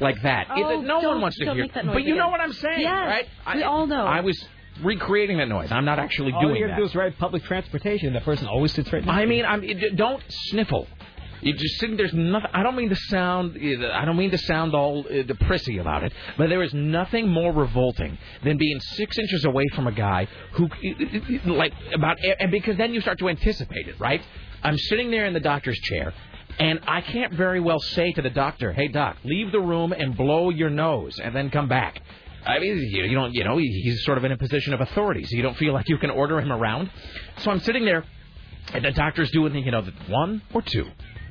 [0.00, 0.46] like that.
[0.50, 1.54] Oh, It- no don't- one wants to hear.
[1.54, 3.06] make that noise but you know what I'm saying, Yes,
[3.46, 3.56] right?
[3.56, 4.04] we all know.
[4.06, 4.42] I was
[4.82, 5.70] recreating that noise.
[5.70, 6.70] I'm not actually All doing you that.
[6.70, 8.12] have to do is ride public transportation.
[8.12, 10.88] The person always sits right next I mean, I'm it, don't sniffle.
[11.42, 12.50] You just sitting there's nothing.
[12.52, 13.56] I don't mean to sound.
[13.58, 16.74] Eh, I don't mean to sound all uh, the prissy about it, but there is
[16.74, 22.18] nothing more revolting than being six inches away from a guy who, eh, like, about
[22.40, 24.20] and because then you start to anticipate it, right?
[24.62, 26.12] I'm sitting there in the doctor's chair,
[26.60, 30.16] and I can't very well say to the doctor, "Hey, doc, leave the room and
[30.16, 32.00] blow your nose, and then come back."
[32.46, 35.36] I mean, you don't, you know, he's sort of in a position of authority, so
[35.36, 36.90] you don't feel like you can order him around.
[37.38, 38.04] So I'm sitting there,
[38.72, 40.86] and the doctor's doing, you know, the one or two.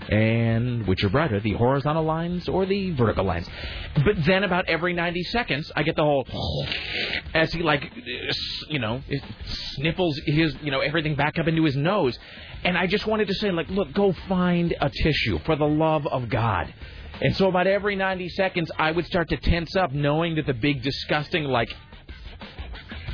[0.08, 3.48] And which are brighter, the horizontal lines or the vertical lines?
[3.96, 6.26] But then about every 90 seconds, I get the whole,
[7.36, 7.92] as he like,
[8.70, 9.02] you know,
[9.76, 12.18] sniffles his, you know, everything back up into his nose.
[12.64, 16.06] And I just wanted to say, like, look, go find a tissue for the love
[16.08, 16.74] of God.
[17.22, 20.54] And so about every 90 seconds, I would start to tense up, knowing that the
[20.54, 21.74] big, disgusting, like,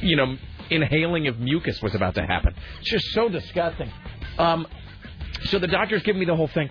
[0.02, 0.38] you know,
[0.70, 2.54] inhaling of mucus was about to happen.
[2.80, 3.92] It's just so disgusting.
[4.38, 4.68] Um,
[5.46, 6.70] so the doctor's giving me the whole thing.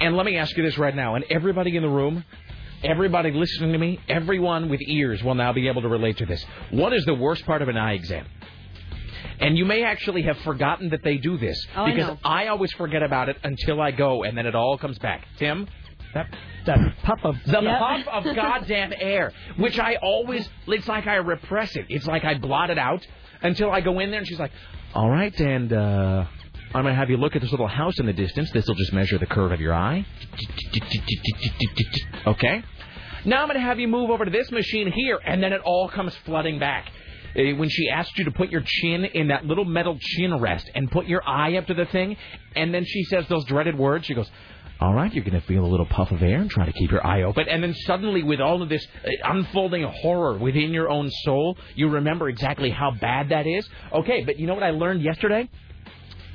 [0.00, 2.24] And let me ask you this right now, and everybody in the room,
[2.84, 6.44] everybody listening to me, everyone with ears will now be able to relate to this.
[6.70, 8.26] What is the worst part of an eye exam?
[9.40, 12.18] And you may actually have forgotten that they do this Oh, because know.
[12.24, 15.26] I always forget about it until I go, and then it all comes back.
[15.38, 15.68] Tim,
[16.14, 16.26] that
[16.64, 17.78] that puff of The Yep.
[17.78, 21.86] puff of goddamn air, which I always, it's like I repress it.
[21.88, 23.06] It's like I blot it out
[23.42, 24.52] until I go in there and she's like,
[24.94, 26.24] all right, and uh,
[26.74, 28.50] I'm going to have you look at this little house in the distance.
[28.52, 30.06] This will just measure the curve of your eye.
[32.26, 32.62] Okay.
[33.24, 35.60] Now I'm going to have you move over to this machine here, and then it
[35.64, 36.88] all comes flooding back.
[37.36, 40.70] Uh, When she asked you to put your chin in that little metal chin rest
[40.74, 42.16] and put your eye up to the thing,
[42.54, 44.30] and then she says those dreaded words, she goes,
[44.78, 46.90] all right, you're going to feel a little puff of air and try to keep
[46.90, 47.48] your eye open.
[47.48, 51.88] And then suddenly, with all of this uh, unfolding horror within your own soul, you
[51.88, 53.66] remember exactly how bad that is.
[53.92, 55.48] Okay, but you know what I learned yesterday?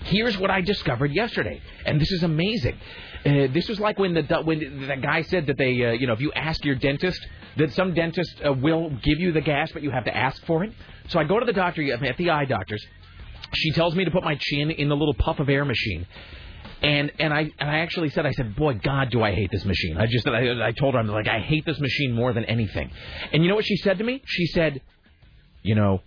[0.03, 2.77] Here's what I discovered yesterday, and this is amazing.
[3.23, 6.13] Uh, this was like when the when the guy said that they, uh, you know,
[6.13, 7.19] if you ask your dentist,
[7.57, 10.63] that some dentist uh, will give you the gas, but you have to ask for
[10.63, 10.73] it.
[11.09, 12.83] So I go to the doctor at the eye doctor's.
[13.53, 16.07] She tells me to put my chin in the little puff of air machine.
[16.81, 19.65] And and I and I actually said I said boy God do I hate this
[19.65, 22.43] machine I just I, I told her I'm like I hate this machine more than
[22.45, 22.89] anything
[23.31, 24.81] and you know what she said to me she said
[25.61, 26.01] you know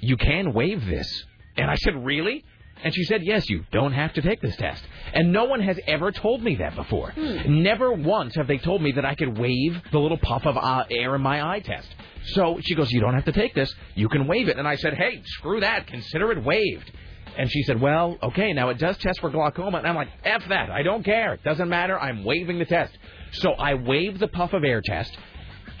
[0.00, 1.24] you can waive this
[1.56, 2.44] and I said really
[2.84, 4.82] and she said, Yes, you don't have to take this test.
[5.12, 7.12] And no one has ever told me that before.
[7.16, 10.84] Never once have they told me that I could waive the little puff of uh,
[10.90, 11.88] air in my eye test.
[12.34, 13.74] So she goes, You don't have to take this.
[13.94, 14.58] You can waive it.
[14.58, 15.86] And I said, Hey, screw that.
[15.86, 16.90] Consider it waived.
[17.38, 19.78] And she said, Well, okay, now it does test for glaucoma.
[19.78, 20.70] And I'm like, F that.
[20.70, 21.34] I don't care.
[21.34, 21.98] It doesn't matter.
[21.98, 22.96] I'm waiving the test.
[23.32, 25.16] So I waived the puff of air test.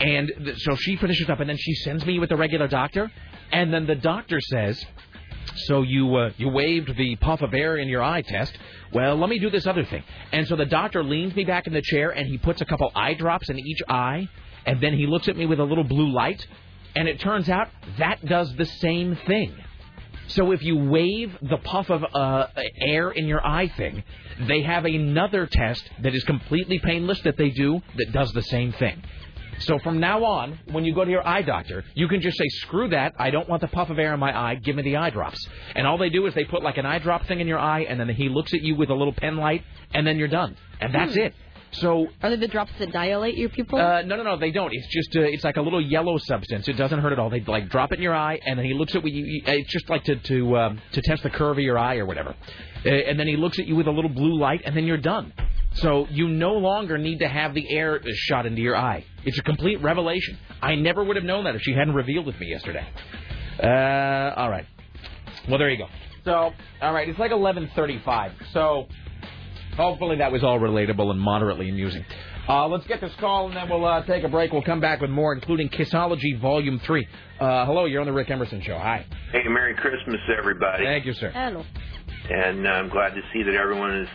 [0.00, 3.10] And th- so she finishes up, and then she sends me with the regular doctor.
[3.52, 4.84] And then the doctor says,
[5.54, 8.56] so you uh, you waived the puff of air in your eye test.
[8.92, 10.02] Well, let me do this other thing.
[10.32, 12.90] And so the doctor leans me back in the chair and he puts a couple
[12.94, 14.28] eye drops in each eye,
[14.64, 16.46] and then he looks at me with a little blue light,
[16.94, 19.54] and it turns out that does the same thing.
[20.28, 22.48] So if you wave the puff of uh,
[22.80, 24.02] air in your eye thing,
[24.48, 28.72] they have another test that is completely painless that they do that does the same
[28.72, 29.02] thing.
[29.60, 32.44] So from now on, when you go to your eye doctor, you can just say,
[32.48, 34.96] screw that, I don't want the puff of air in my eye, give me the
[34.96, 35.38] eye drops.
[35.74, 37.80] And all they do is they put like an eye drop thing in your eye,
[37.88, 39.64] and then he looks at you with a little pen light,
[39.94, 40.56] and then you're done.
[40.80, 41.20] And that's Hmm.
[41.20, 41.34] it.
[41.72, 43.78] So Are they the drops that dilate your pupil?
[43.78, 44.72] uh, no, no, no, they don't.
[44.72, 46.68] It's just uh, it's like a little yellow substance.
[46.68, 47.28] It doesn't hurt at all.
[47.28, 49.24] They like drop it in your eye, and then he looks at you.
[49.24, 52.06] you- It's just like to to um, to test the curve of your eye or
[52.06, 52.34] whatever.
[52.84, 54.96] Uh, and then he looks at you with a little blue light, and then you're
[54.96, 55.32] done.
[55.76, 59.04] So you no longer need to have the air shot into your eye.
[59.24, 60.38] It's a complete revelation.
[60.62, 62.86] I never would have known that if she hadn't revealed it to me yesterday.
[63.62, 64.66] Uh, all right.
[65.48, 65.86] Well, there you go.
[66.24, 68.32] So, all right, it's like 11:35.
[68.52, 68.86] So,
[69.76, 72.04] hopefully that was all relatable and moderately amusing.
[72.48, 74.52] Uh, let's get this call and then we'll uh, take a break.
[74.52, 77.06] We'll come back with more, including Kissology Volume Three.
[77.40, 78.78] Uh, hello, you're on the Rick Emerson Show.
[78.78, 79.04] Hi.
[79.32, 80.84] Hey, Merry Christmas, everybody.
[80.84, 81.30] Thank you, sir.
[81.30, 81.64] Hello.
[82.30, 84.08] And uh, I'm glad to see that everyone is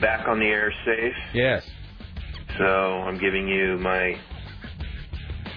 [0.00, 1.14] back on the air safe.
[1.34, 1.62] Yes.
[2.58, 4.14] So I'm giving you my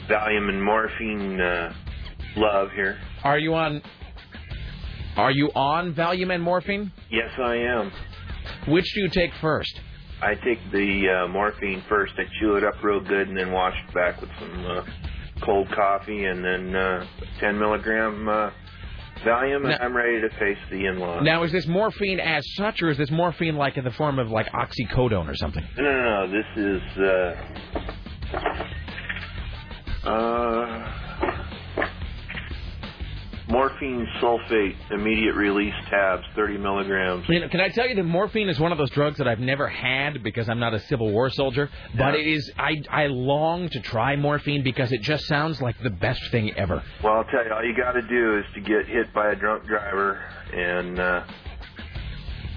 [0.09, 1.73] Valium and morphine uh,
[2.35, 2.97] love here.
[3.23, 3.81] Are you on?
[5.15, 6.91] Are you on Valium and morphine?
[7.09, 7.91] Yes, I am.
[8.67, 9.79] Which do you take first?
[10.21, 12.13] I take the uh, morphine first.
[12.17, 14.83] I chew it up real good and then wash it back with some uh,
[15.43, 17.05] cold coffee and then uh,
[17.39, 18.49] 10 milligram uh,
[19.23, 21.23] Valium, and Now- I'm ready to face the in-laws.
[21.23, 24.29] Now, is this morphine as such, or is this morphine like in the form of
[24.29, 25.63] like oxycodone or something?
[25.77, 26.31] No, no, no.
[26.31, 27.35] This is uh,
[30.09, 31.02] uh,
[33.53, 37.23] morphine sulfate immediate release tabs, 30 milligrams.
[37.29, 39.39] You know, can I tell you that morphine is one of those drugs that I've
[39.39, 42.19] never had because I'm not a Civil War soldier, but Yeah.
[42.21, 46.21] it is I I long to try morphine because it just sounds like the best
[46.31, 46.81] thing ever.
[47.03, 49.35] Well, I'll tell you, all you got to do is to get hit by a
[49.35, 50.19] drunk driver,
[50.51, 51.23] and uh,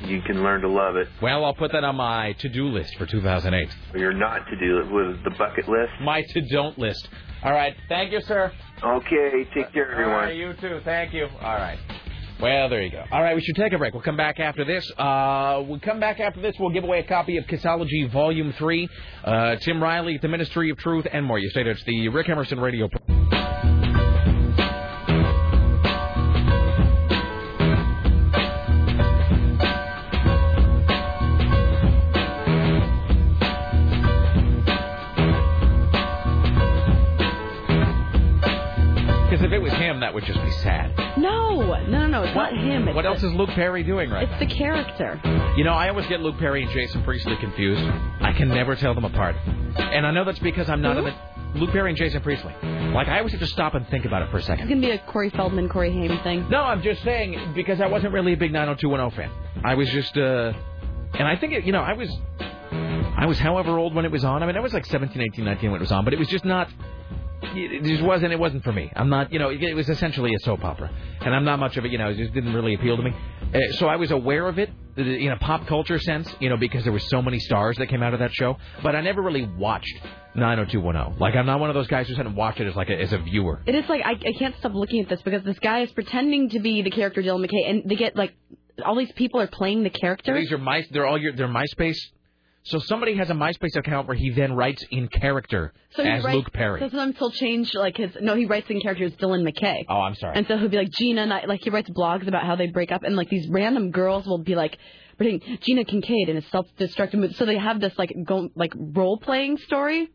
[0.06, 1.08] you can learn to love it.
[1.20, 3.68] Well, I'll put that on my to-do list for 2008.
[3.94, 5.92] Or you're not to do it with the bucket list.
[6.00, 7.08] My to-don't list.
[7.46, 8.52] All right, thank you, sir.
[8.82, 10.36] Okay, take care, All right, everyone.
[10.36, 10.80] you too.
[10.84, 11.28] Thank you.
[11.40, 11.78] All right.
[12.40, 13.04] Well, there you go.
[13.12, 13.94] All right, we should take a break.
[13.94, 14.84] We'll come back after this.
[14.98, 16.56] Uh, we'll come back after this.
[16.58, 18.88] We'll give away a copy of Kissology Volume 3,
[19.24, 21.38] uh, Tim Riley at the Ministry of Truth, and more.
[21.38, 22.90] You say it's the Rick Emerson Radio.
[39.46, 40.92] If it was him, that would just be sad.
[41.16, 42.22] No, no, no, no.
[42.24, 42.88] It's not him.
[42.88, 45.20] It's What else is Luke Perry doing right It's the character.
[45.56, 47.82] You know, I always get Luke Perry and Jason Priestley confused.
[48.20, 49.36] I can never tell them apart.
[49.76, 51.14] And I know that's because I'm not the
[51.58, 52.54] Luke Perry and Jason Priestley.
[52.92, 54.64] Like I always have to stop and think about it for a second.
[54.64, 56.48] It's gonna be a Corey Feldman, Corey Haim thing.
[56.50, 59.62] No, I'm just saying because I wasn't really a big 90210 fan.
[59.64, 60.52] I was just uh
[61.14, 62.10] and I think it, you know, I was
[63.16, 64.42] I was however old when it was on.
[64.42, 66.28] I mean, I was like 17, 18, 19 when it was on, but it was
[66.28, 66.68] just not.
[67.54, 68.32] It just wasn't.
[68.32, 68.90] It wasn't for me.
[68.94, 69.32] I'm not.
[69.32, 70.90] You know, it was essentially a soap opera,
[71.20, 71.92] and I'm not much of it.
[71.92, 73.12] You know, it just didn't really appeal to me.
[73.54, 76.56] Uh, so I was aware of it uh, in a pop culture sense, you know,
[76.56, 78.56] because there were so many stars that came out of that show.
[78.82, 79.94] But I never really watched
[80.34, 81.18] 90210.
[81.18, 83.00] Like I'm not one of those guys who sat and watched it as like a,
[83.00, 83.62] as a viewer.
[83.66, 86.50] It is like I, I can't stop looking at this because this guy is pretending
[86.50, 88.34] to be the character Dylan McKay, and they get like
[88.84, 90.38] all these people are playing the character.
[90.38, 90.84] These are my.
[90.90, 91.34] They're all your.
[91.34, 91.98] They're MySpace.
[92.66, 96.34] So somebody has a MySpace account where he then writes in character so as writes,
[96.34, 96.80] Luke Perry.
[96.80, 98.10] So sometimes he'll change like his.
[98.20, 99.84] No, he writes in character as Dylan McKay.
[99.88, 100.36] Oh, I'm sorry.
[100.36, 102.66] And so he'll be like Gina, and I, like he writes blogs about how they
[102.66, 104.78] break up, and like these random girls will be like,
[105.16, 107.36] pretending Gina Kincaid in a self-destructive mood.
[107.36, 110.10] So they have this like go like role-playing story,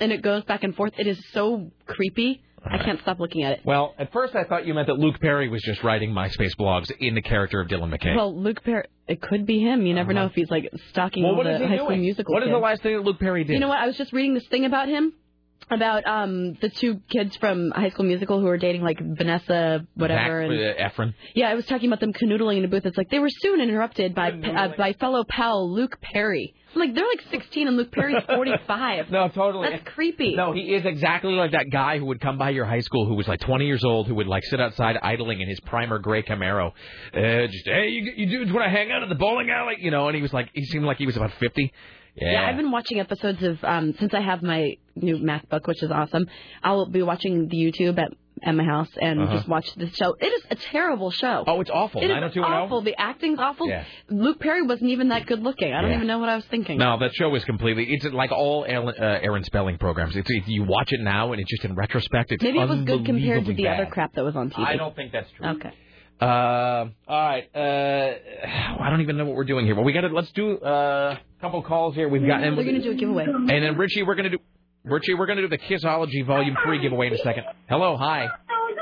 [0.00, 0.94] and it goes back and forth.
[0.98, 2.42] It is so creepy.
[2.64, 3.60] I can't stop looking at it.
[3.64, 6.90] Well, at first I thought you meant that Luke Perry was just writing MySpace blogs
[7.00, 8.14] in the character of Dylan McKay.
[8.16, 9.84] Well, Luke Perry, it could be him.
[9.86, 11.34] You never know if he's like stalking Uh-huh.
[11.34, 12.00] Well, all what the is he high school doing?
[12.02, 12.34] musical.
[12.34, 12.54] What is kids.
[12.54, 13.54] the last thing that Luke Perry did?
[13.54, 13.78] You know what?
[13.78, 15.12] I was just reading this thing about him,
[15.70, 20.42] about um the two kids from High School Musical who were dating like Vanessa whatever.
[20.42, 21.14] Zach, and, uh, Efron.
[21.34, 22.86] yeah, I was talking about them canoodling in a booth.
[22.86, 26.54] It's like they were soon interrupted by uh, by fellow pal Luke Perry.
[26.74, 29.10] I'm like they're like 16 and Luke Perry's 45.
[29.10, 29.68] No, totally.
[29.68, 30.34] That's creepy.
[30.34, 33.14] No, he is exactly like that guy who would come by your high school who
[33.14, 36.22] was like 20 years old who would like sit outside idling in his primer gray
[36.22, 36.72] Camaro.
[37.14, 39.74] Uh, just, hey, you, you dudes want to hang out at the bowling alley?
[39.80, 41.72] You know, and he was like, he seemed like he was about 50.
[42.14, 42.32] Yeah.
[42.32, 45.90] Yeah, I've been watching episodes of um since I have my new MacBook, which is
[45.90, 46.26] awesome.
[46.62, 48.12] I'll be watching the YouTube at
[48.44, 49.36] at my house and Uh-huh.
[49.36, 50.16] just watch this show.
[50.20, 51.44] It is a terrible show.
[51.46, 52.02] Oh, it's awful.
[52.02, 52.80] I don't know It is awful.
[52.82, 53.68] The acting's awful.
[53.68, 53.84] Yeah.
[54.10, 55.72] Luke Perry wasn't even that good looking.
[55.72, 55.96] I don't Yeah.
[55.98, 56.76] even know what I was thinking.
[56.78, 57.84] No, that show is completely.
[57.84, 60.16] It's like all Aaron, uh, Aaron Spelling programs.
[60.16, 62.32] It's you watch it now, and it's just in retrospect.
[62.32, 63.80] It's Maybe it was good compared to the bad.
[63.80, 64.66] other crap that was on TV.
[64.66, 65.46] I don't think that's true.
[65.50, 65.70] Okay.
[66.22, 67.48] Uh, all right.
[67.54, 68.14] Uh,
[68.80, 69.74] I don't even know what we're doing here.
[69.74, 72.08] Well, we got to let's do uh, a couple calls here.
[72.08, 73.24] We've got They're going to do a giveaway.
[73.24, 74.38] and then Richie, we're gonna do
[74.84, 77.44] Richie, we're gonna do the Kissology Volume Three giveaway in a second.
[77.68, 78.28] Hello, hi,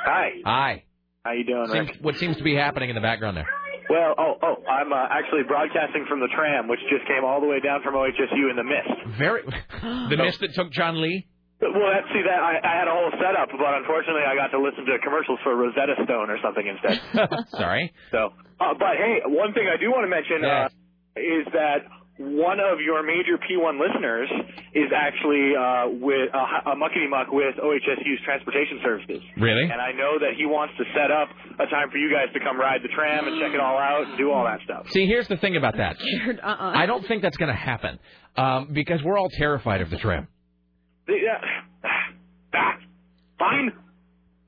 [0.04, 0.28] Hi.
[0.44, 0.84] hi.
[1.24, 3.46] How you doing, Seems, what seems to be happening in the background there?
[3.90, 7.46] Well, oh, oh, I'm uh, actually broadcasting from the tram, which just came all the
[7.46, 9.18] way down from OHSU in the mist.
[9.18, 9.42] Very
[9.82, 11.26] the mist that took John Lee.
[11.60, 14.60] Well, that's see that I, I had a whole setup, but unfortunately I got to
[14.60, 16.96] listen to commercials for Rosetta Stone or something instead.
[17.60, 17.92] Sorry.
[18.10, 20.72] so, uh, but hey, one thing I do want to mention Yes.
[20.72, 21.84] uh, is that
[22.16, 24.28] one of your major P1 listeners
[24.74, 29.20] is actually uh, with uh, a muckety muck with OHSU's transportation services.
[29.36, 29.64] Really?
[29.64, 31.28] And I know that he wants to set up
[31.60, 34.04] a time for you guys to come ride the tram and check it all out
[34.08, 34.86] and do all that stuff.
[34.92, 35.96] See, here's the thing about that.
[36.00, 36.72] Uh-uh.
[36.76, 37.98] I don't think that's going to happen
[38.36, 40.28] um, because we're all terrified of the tram.
[41.10, 41.90] Yeah.
[42.54, 42.76] Ah,
[43.38, 43.72] fine.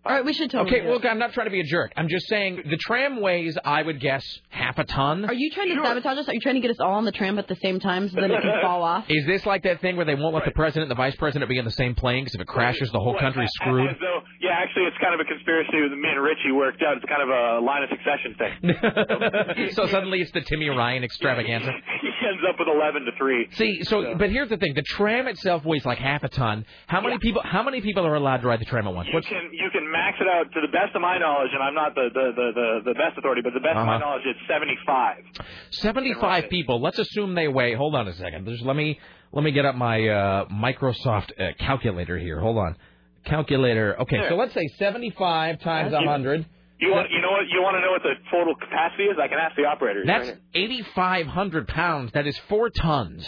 [0.05, 0.69] All right, we should totally.
[0.79, 1.93] Okay, do look, I'm not trying to be a jerk.
[1.97, 5.25] I'm just saying the tram weighs, I would guess, half a ton.
[5.27, 6.29] Are you trying to sabotage us?
[6.29, 8.17] Are you trying to get us all on the tram at the same time so
[8.21, 9.05] that it can fall off?
[9.09, 11.49] Is this like that thing where they won't let the president and the vice president
[11.49, 13.91] be in the same plane because if it crashes, the whole country's screwed?
[13.91, 16.97] As though, yeah, actually, it's kind of a conspiracy that me and Richie worked out.
[16.97, 19.71] It's kind of a line of succession thing.
[19.79, 21.71] so suddenly it's the Timmy Ryan extravaganza.
[22.27, 23.49] ends up with 11 to 3.
[23.53, 26.65] See, so but here's the thing: the tram itself weighs like half a ton.
[26.87, 27.43] How many people?
[27.45, 29.09] How many people are allowed to ride the tram at once?
[29.09, 31.63] You What's can you can max it out to the best of my knowledge, and
[31.63, 34.05] I'm not the the the, the, the best authority, but the best of my Uh-huh.
[34.07, 35.25] knowledge, it's 75.
[35.71, 36.81] 75 people.
[36.81, 37.75] Let's assume they weigh.
[37.75, 38.47] Hold on a second.
[38.47, 38.99] Just let me
[39.33, 42.41] let me get up my uh, Microsoft uh, calculator here.
[42.41, 42.77] Hold on.
[43.25, 44.01] Calculator.
[44.01, 46.47] Okay, so let's say 75 times 100.
[46.83, 49.17] You want you know what you want to know what the total capacity is?
[49.23, 50.05] I can ask the operators.
[50.07, 52.11] That's right 8,500 pounds.
[52.13, 53.23] That is four tons.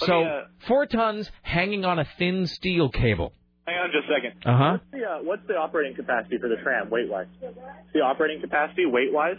[0.00, 3.32] Let So me, uh, four tons hanging on a thin steel cable.
[3.66, 4.46] Hang on just a second.
[4.46, 4.70] Uh huh.
[4.78, 7.26] What's the, uh, what's the operating capacity for the tram, weight wise?
[7.92, 9.36] The operating capacity, weight wise?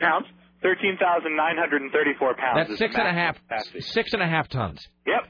[0.00, 0.26] Pounds?
[0.62, 2.56] 13,934 pounds.
[2.56, 3.34] That's is six the and a half.
[3.34, 3.80] maximum capacity.
[3.82, 4.88] Six and a half tons.
[5.06, 5.22] Yep.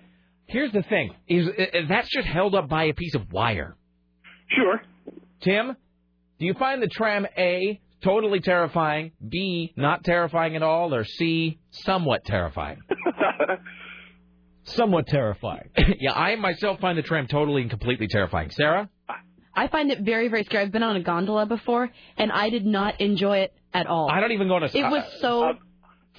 [0.47, 3.77] Here's the thing: is uh, uh, that's just held up by a piece of wire.
[4.51, 4.83] Sure.
[5.41, 5.77] Tim,
[6.39, 11.59] do you find the tram A totally terrifying, B not terrifying at all, or C
[11.71, 12.79] somewhat terrifying?
[14.65, 15.71] Somewhat terrifying.
[15.99, 18.51] yeah, I myself find the tram totally and completely terrifying.
[18.51, 18.91] Sarah?
[19.55, 20.65] I find it very, very scary.
[20.65, 24.11] I've been on a gondola before, and I did not enjoy it at all.
[24.11, 24.67] I don't even go on a.
[24.67, 25.53] It was so uh,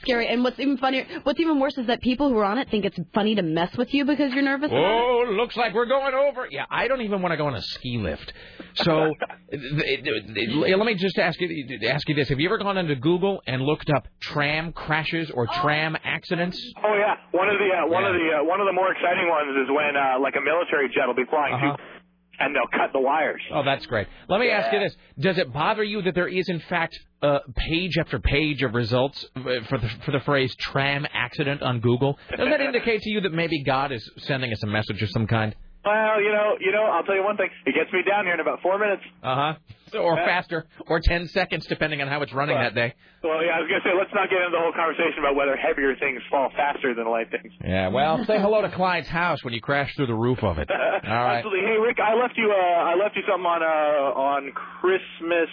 [0.02, 0.28] scary.
[0.28, 2.86] And what's even funnier, what's even worse is that people who are on it think
[2.86, 4.72] it's funny to mess with you because you're nervous.
[4.74, 6.48] Oh, looks like we're going over.
[6.50, 8.32] Yeah, I don't even want to go on a ski lift.
[8.76, 9.14] So,
[9.52, 12.78] th- th- th- let me just ask you ask you this: Have you ever gone
[12.78, 16.60] into Google and looked up tram crashes or tram accidents?
[16.84, 19.28] Oh yeah, one of the uh, one of the uh, one of the more exciting
[19.30, 21.76] ones is when uh, like a military jet will be flying Uh-huh.
[21.78, 21.84] too
[22.40, 23.42] and they'll cut the wires.
[23.54, 24.08] Oh, that's great.
[24.28, 27.40] Let me ask you this: Does it bother you that there is, in fact, uh,
[27.56, 32.18] page after page of results uh, for the for the phrase "tram accident" on Google?
[32.30, 35.28] Does that indicate to you that maybe God is sending us a message of some
[35.28, 35.56] kind?
[35.86, 37.50] Well, you know, you know, I'll tell you one thing.
[37.66, 39.02] It gets me down here in about four minutes.
[39.24, 39.54] Uh huh.
[39.92, 42.94] So, or faster, or ten seconds, depending on how it's running that day.
[43.24, 45.56] Well, yeah, I was gonna say let's not get into the whole conversation about whether
[45.56, 47.52] heavier things fall faster than light things.
[47.64, 47.88] Yeah.
[47.88, 50.70] Well, say hello to Clyde's house when you crash through the roof of it.
[50.72, 50.78] All
[51.10, 51.38] right.
[51.38, 51.66] Absolutely.
[51.66, 52.52] Hey, Rick, I left you.
[52.52, 54.52] Uh, I left you something on uh, on
[54.82, 55.50] Christmas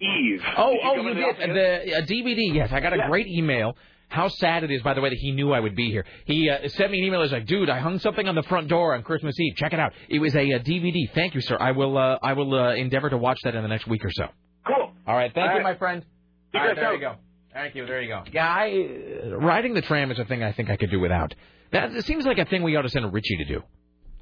[0.00, 0.42] Eve.
[0.56, 2.54] Oh, Did you oh, you did the the uh, DVD.
[2.54, 3.08] Yes, I got a Yeah.
[3.08, 3.74] great email.
[4.08, 6.04] How sad it is, by the way, that he knew I would be here.
[6.26, 7.22] He uh, sent me an email.
[7.22, 9.56] He's like, "Dude, I hung something on the front door on Christmas Eve.
[9.56, 9.92] Check it out.
[10.08, 11.10] It was a, uh DVD.
[11.12, 11.56] Thank you, sir.
[11.58, 11.98] I will.
[11.98, 14.28] Uh, I will uh, endeavor to watch that in the next week or so.
[14.66, 14.92] Cool.
[15.06, 15.32] All right.
[15.34, 15.72] Thank All you, right.
[15.74, 16.04] my friend.
[16.54, 16.92] All right, there go.
[16.92, 17.14] you go.
[17.52, 17.86] Thank you.
[17.86, 18.22] There you go.
[18.32, 21.34] Yeah, I, uh, riding the tram is a thing I think I could do without.
[21.72, 23.62] That it seems like a thing we ought to send Richie to do,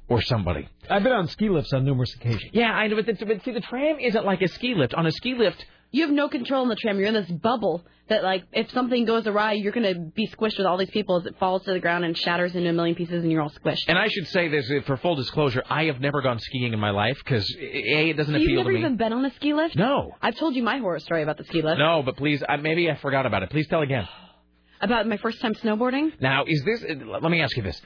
[0.07, 0.67] or somebody.
[0.89, 2.43] I've been on ski lifts on numerous occasions.
[2.53, 4.93] Yeah, I know, but, the, but see, the tram isn't like a ski lift.
[4.93, 6.97] On a ski lift, You have no control in the tram.
[6.99, 10.57] You're in this bubble that, like, if something goes awry, you're going to be squished
[10.57, 12.95] with all these people as it falls to the ground and shatters into a million
[12.95, 13.85] pieces, and you're all squished.
[13.87, 16.79] And I should say this uh, for full disclosure: I have never gone skiing in
[16.79, 19.33] my life because a it doesn't So appeal you've never to even been on a
[19.35, 19.75] ski lift?
[19.77, 21.79] No, I've told you my horror story about the ski lift.
[21.79, 23.49] no, but please, I, maybe I forgot about it.
[23.49, 24.07] Please tell again.
[24.81, 26.11] About my first time snowboarding?
[26.19, 26.83] Now, is this?
[26.83, 27.81] uh, Let me ask you this,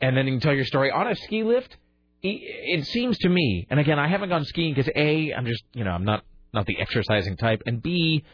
[0.00, 1.76] and then you can tell your story on a ski lift.
[2.22, 5.84] It seems to me, and again, I haven't gone skiing because a, I'm just, you
[5.84, 8.24] know, I'm not not the exercising type, and b,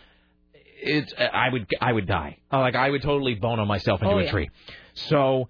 [0.81, 2.39] it's I would I would die.
[2.53, 4.31] Like I would totally bono myself into Oh, a yeah.
[4.31, 4.51] tree.
[4.95, 5.49] So,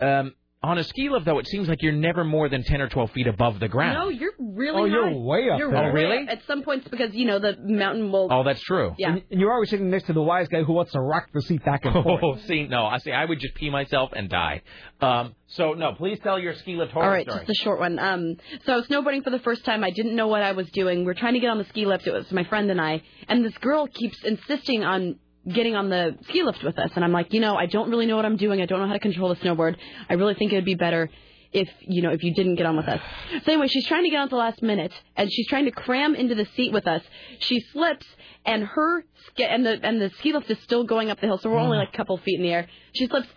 [0.00, 0.34] um,
[0.64, 3.10] on a ski lift though, it seems like you're never more than ten or twelve
[3.12, 3.94] feet above the ground.
[3.98, 5.14] No, you're really Oh, you're high.
[5.16, 5.90] way up You're there.
[5.90, 6.22] Oh, way really?
[6.24, 8.28] up At some points, because, you know, the mountain will...
[8.30, 8.94] Oh, that's true.
[8.98, 9.16] Yeah.
[9.30, 11.64] And you're always sitting next to the wise guy who wants to rock the seat
[11.64, 12.20] back and forth.
[12.22, 13.12] Oh, see, no, I see.
[13.12, 14.62] I would just pee myself and die.
[15.00, 17.44] Um, so no, please tell your ski lift horror All right, story.
[17.46, 17.98] just a short one.
[17.98, 19.84] Um, so I was snowboarding for the first time.
[19.84, 21.04] I didn't know what I was doing.
[21.04, 22.06] We are trying to get on the ski lift.
[22.06, 25.18] It was my friend and I, and this girl keeps insisting on
[25.52, 26.90] getting on the ski lift with us.
[26.94, 28.60] And I'm like, you know, I don't really know what I'm doing.
[28.60, 29.76] I don't know how to control the snowboard.
[30.08, 31.10] I really think it would be better
[31.54, 33.00] if you know if you didn't get on with us.
[33.44, 35.70] So anyway, she's trying to get on at the last minute, and she's trying to
[35.70, 37.02] cram into the seat with us.
[37.38, 38.06] She slips,
[38.44, 41.38] and her ski and the and the ski lift is still going up the hill,
[41.38, 41.80] so we're only mm.
[41.80, 42.68] like a couple feet in the air.
[42.94, 43.28] She slips.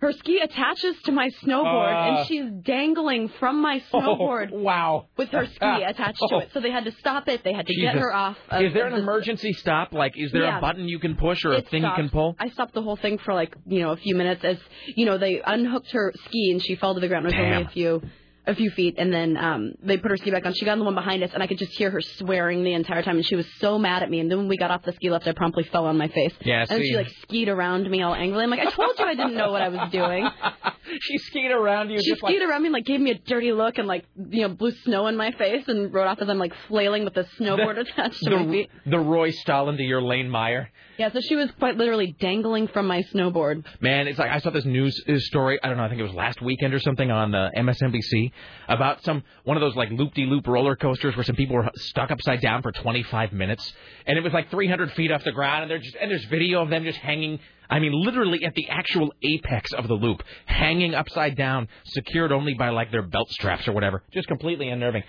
[0.00, 2.18] Her ski attaches to my snowboard, Uh.
[2.18, 5.06] and she's dangling from my snowboard wow.
[5.16, 6.50] with her ski attached to it.
[6.52, 7.42] So they had to stop it.
[7.42, 8.36] They had to get her off.
[8.48, 9.92] Of, Is there an the- emergency stop?
[9.92, 10.58] Like, is there Yeah.
[10.58, 12.36] a button you can push or a It thing you can pull?
[12.38, 14.58] I stopped the whole thing for like you know a few minutes as
[14.94, 17.24] you know they unhooked her ski and she fell to the ground.
[17.24, 17.52] It was Damn.
[17.54, 18.02] only a few
[18.48, 20.54] a few feet, and then um, they put her ski back on.
[20.54, 22.72] She got on the one behind us, and I could just hear her swearing the
[22.72, 24.20] entire time, and she was so mad at me.
[24.20, 26.32] And then when we got off the ski lift, I promptly fell on my face.
[26.40, 28.44] Yeah, and she like skied around me all angrily.
[28.44, 30.28] I'm like, I told you I didn't know what I was doing.
[31.02, 32.00] she skied around you.
[32.00, 34.06] She just skied like, around me and like gave me a dirty look and like
[34.30, 37.16] you know blew snow in my face and rode off as I'm like flailing with
[37.16, 38.70] a snowboard attached to my feet.
[38.86, 40.70] the Roy Stalin to your Lane Meyer.
[40.98, 43.64] Yeah, so she was quite literally dangling from my snowboard.
[43.80, 45.60] Man, it's like I saw this news story.
[45.62, 45.84] I don't know.
[45.84, 48.32] I think it was last weekend or something on uh, MSNBC
[48.68, 52.40] about some one of those like loop-de-loop roller coasters where some people were stuck upside
[52.40, 53.72] down for 25 minutes,
[54.06, 56.62] and it was like 300 feet off the ground, and they're just and there's video
[56.62, 57.38] of them just hanging.
[57.70, 62.54] I mean, literally at the actual apex of the loop, hanging upside down, secured only
[62.54, 64.02] by like their belt straps or whatever.
[64.12, 65.02] Just completely unnerving.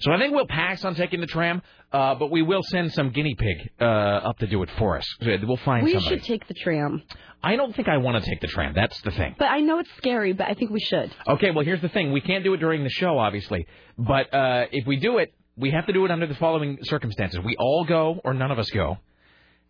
[0.00, 1.62] So I think we'll pass on taking the tram,
[1.92, 5.04] uh, but we will send some guinea pig uh, up to do it for us.
[5.20, 6.16] We'll find we somebody.
[6.16, 7.02] should take the tram.
[7.42, 8.72] I don't think I want to take the tram.
[8.74, 9.36] That's the thing.
[9.38, 11.14] But I know it's scary, but I think we should.
[11.28, 12.12] Okay, well, here's the thing.
[12.12, 13.66] We can't do it during the show, obviously.
[13.98, 17.40] But uh, if we do it, we have to do it under the following circumstances.
[17.44, 18.98] We all go, or none of us go.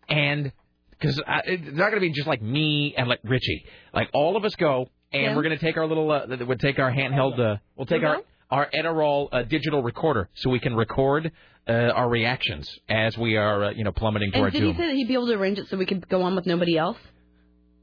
[0.08, 0.52] And
[0.98, 3.64] because it's not going to be just like me and like Richie.
[3.94, 5.36] Like all of us go, and Yeah.
[5.36, 8.22] we're going to take our little, uh, we'll take our handheld, uh, we'll take our
[8.50, 11.32] our Edirol uh, digital recorder so we can record
[11.68, 14.72] uh, our reactions as we are, uh, you know, plummeting to And our did he
[14.72, 16.78] say that he'd be able to arrange it so we could go on with nobody
[16.78, 16.98] else?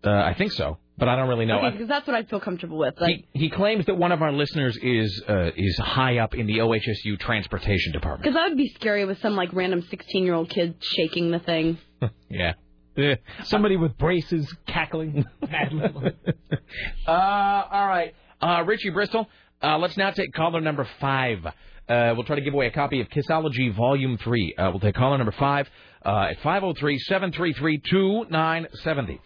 [0.06, 1.60] Uh, I think so, but I don't really know.
[1.60, 2.96] Okay, because that's what I'd feel comfortable with.
[3.00, 6.46] Like, he, he claims that one of our listeners is uh, is high up in
[6.46, 8.24] the OHSU transportation department.
[8.24, 11.40] because that would be scary with some like random 16 year old kid shaking the
[11.40, 11.78] thing.
[12.30, 12.54] Yeah.
[12.98, 13.16] Eh.
[13.46, 15.26] Somebody with braces cackling.
[17.08, 18.14] uh, all right.
[18.42, 19.28] Uh, Richie Bristol,
[19.62, 21.40] uh, let's now take caller number five.
[21.46, 24.56] Uh, we'll try to give away a copy of Kissology Volume 3.
[24.58, 25.68] Uh, we'll take caller number five
[26.06, 29.22] uh, at 503 733 2970.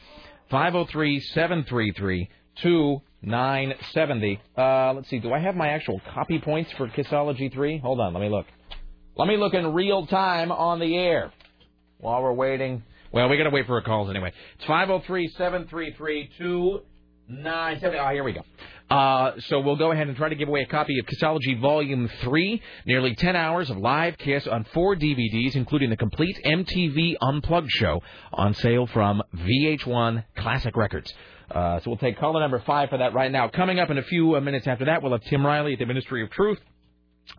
[0.50, 2.30] 503 733
[2.62, 4.42] 2970.
[4.58, 5.20] Uh, Let's see.
[5.20, 7.80] Do I have my actual copy points for Kissology 3?
[7.80, 8.14] Hold on.
[8.14, 8.46] Let me look.
[9.16, 11.32] Let me look in real time on the air
[12.00, 12.84] while we're waiting.
[13.12, 14.34] Well, we got to wait for her calls anyway.
[14.56, 17.98] It's 503 733 2970.
[17.98, 18.42] Oh, here we go.
[18.90, 22.10] Uh, so we'll go ahead and try to give away a copy of Kissology Volume
[22.22, 27.70] 3, nearly 10 hours of live Kiss on four DVDs, including the complete MTV Unplugged
[27.70, 28.02] show
[28.32, 31.14] on sale from VH1 Classic Records.
[31.52, 33.50] Uh, so we'll take caller number five for that right now.
[33.50, 35.86] Coming up in a few uh, minutes after that, we'll have Tim Riley at the
[35.86, 36.60] Ministry of Truth.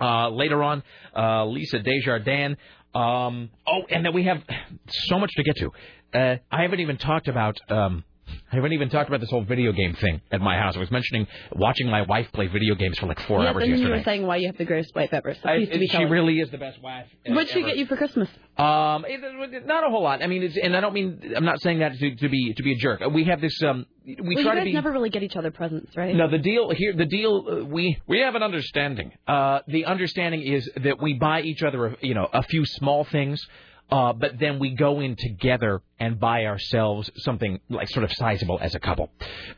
[0.01, 0.83] Uh, later on,
[1.17, 2.57] uh, Lisa Desjardins.
[2.95, 4.43] Um, oh, and then we have
[4.89, 5.71] so much to get to.
[6.15, 7.59] Uh, I haven't even talked about.
[7.71, 8.05] Um,
[8.53, 10.77] I haven't even talked about this whole video game thing at my house.
[10.77, 13.79] I was mentioning watching my wife play video games for like four yeah, hours then
[13.79, 15.35] you were saying why you have the greatest white pepper.
[15.43, 16.11] So I- be she telling.
[16.11, 17.07] really is the best wife.
[17.29, 17.69] uh, What'd she ever.
[17.69, 18.29] get you for Christmas?
[18.57, 20.23] Um, it- not a whole lot.
[20.23, 22.63] I mean, it's, and I don't mean I'm not saying that to, to be to
[22.63, 23.01] be a jerk.
[23.13, 23.63] We have this.
[23.63, 24.73] Um, we well, you try guys to be.
[24.73, 26.15] never really get each other presents, right?
[26.15, 29.13] No, the deal here, the deal, uh, we we have an understanding.
[29.27, 33.05] Uh, the understanding is that we buy each other, a, you know, a few small
[33.05, 33.47] things,
[33.91, 38.59] uh, but then we go in together and buy ourselves something like sort of sizable
[38.61, 39.11] as a couple.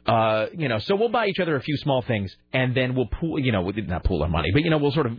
[0.06, 3.06] Uh, you know, so we'll buy each other a few small things, and then we'll
[3.06, 5.18] pool, you know, we not pool our money, but you know, we'll sort of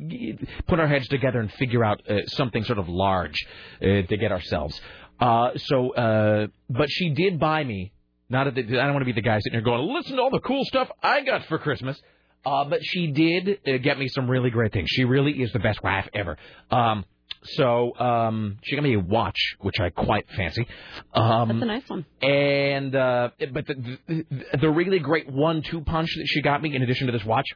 [0.67, 3.45] put our heads together and figure out uh, something sort of large
[3.81, 4.79] uh, to get ourselves.
[5.19, 7.91] Uh, so, uh, but she did buy me
[8.29, 10.21] not at the, I don't want to be the guy sitting here going, listen to
[10.21, 12.01] all the cool stuff I got for Christmas.
[12.43, 14.89] Uh, but she did get me some really great things.
[14.89, 16.37] She really is the best wife ever.
[16.71, 17.05] Um,
[17.43, 20.67] so um, she got me a watch, which I quite fancy.
[21.13, 22.05] Um, That's a nice one.
[22.21, 24.25] and uh, but the, the
[24.61, 27.47] the really great one-two punch that she got me, in addition to this watch,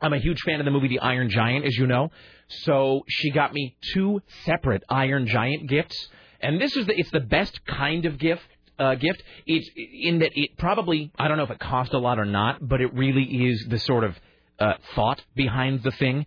[0.00, 2.10] I'm a huge fan of the movie The Iron Giant, as you know.
[2.48, 6.08] So she got me two separate Iron Giant gifts,
[6.40, 8.42] and this is the it's the best kind of gift.
[8.76, 9.22] Uh, gift.
[9.46, 12.58] It's in that it probably I don't know if it cost a lot or not,
[12.66, 14.16] but it really is the sort of
[14.58, 16.26] uh, thought behind the thing.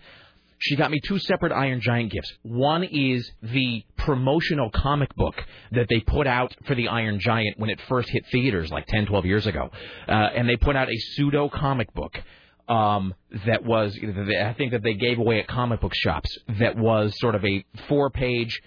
[0.59, 2.33] She got me two separate Iron Giant gifts.
[2.41, 5.35] One is the promotional comic book
[5.71, 9.05] that they put out for the Iron Giant when it first hit theaters like 10,
[9.05, 9.69] 12 years ago.
[10.07, 12.19] Uh, and they put out a pseudo comic book
[12.67, 13.13] um,
[13.45, 17.35] that was, I think that they gave away at comic book shops that was sort
[17.35, 18.59] of a four page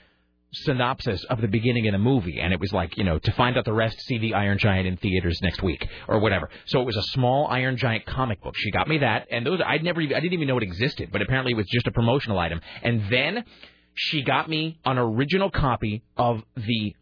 [0.52, 3.56] synopsis of the beginning of the movie, and it was like, you know, to find
[3.56, 6.50] out the rest, see the Iron Giant in theaters next week or whatever.
[6.66, 8.54] So it was a small Iron Giant comic book.
[8.56, 11.10] She got me that, and those I'd never, even, I didn't even know it existed,
[11.12, 12.60] but apparently it was just a promotional item.
[12.82, 13.44] And then
[13.94, 16.94] she got me an original copy of the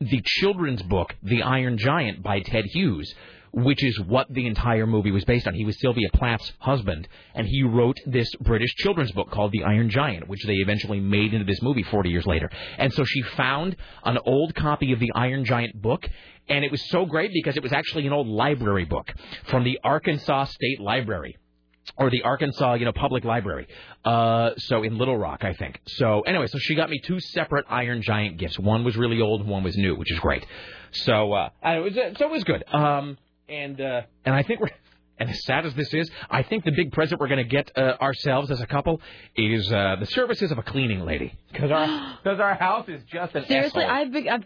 [0.00, 3.12] the children's book, The Iron Giant by Ted Hughes,
[3.52, 5.54] which is what the entire movie was based on.
[5.54, 9.90] He was Sylvia Plath's husband, and he wrote this British children's book called The Iron
[9.90, 12.50] Giant, which they eventually made into this movie 40 years later.
[12.76, 16.06] And so she found an old copy of the Iron Giant book,
[16.48, 19.12] and it was so great because it was actually an old library book
[19.44, 21.36] from the Arkansas State Library
[21.96, 23.66] or the Arkansas, you know, Public Library.
[24.04, 25.80] Uh, so in Little Rock, I think.
[25.86, 28.58] So anyway, so she got me two separate Iron Giant gifts.
[28.58, 30.44] One was really old, one was new, which is great.
[30.92, 32.64] So uh, it was, so it was good.
[32.72, 33.18] Um,
[33.48, 34.70] and uh, and I think we're.
[35.20, 37.72] And as sad as this is, I think the big present we're going to get
[37.76, 39.00] uh, ourselves as a couple
[39.34, 43.34] is uh, the services of a cleaning lady, because our because our house is just
[43.34, 43.96] an Seriously, asshole.
[43.96, 44.44] I've, be- I've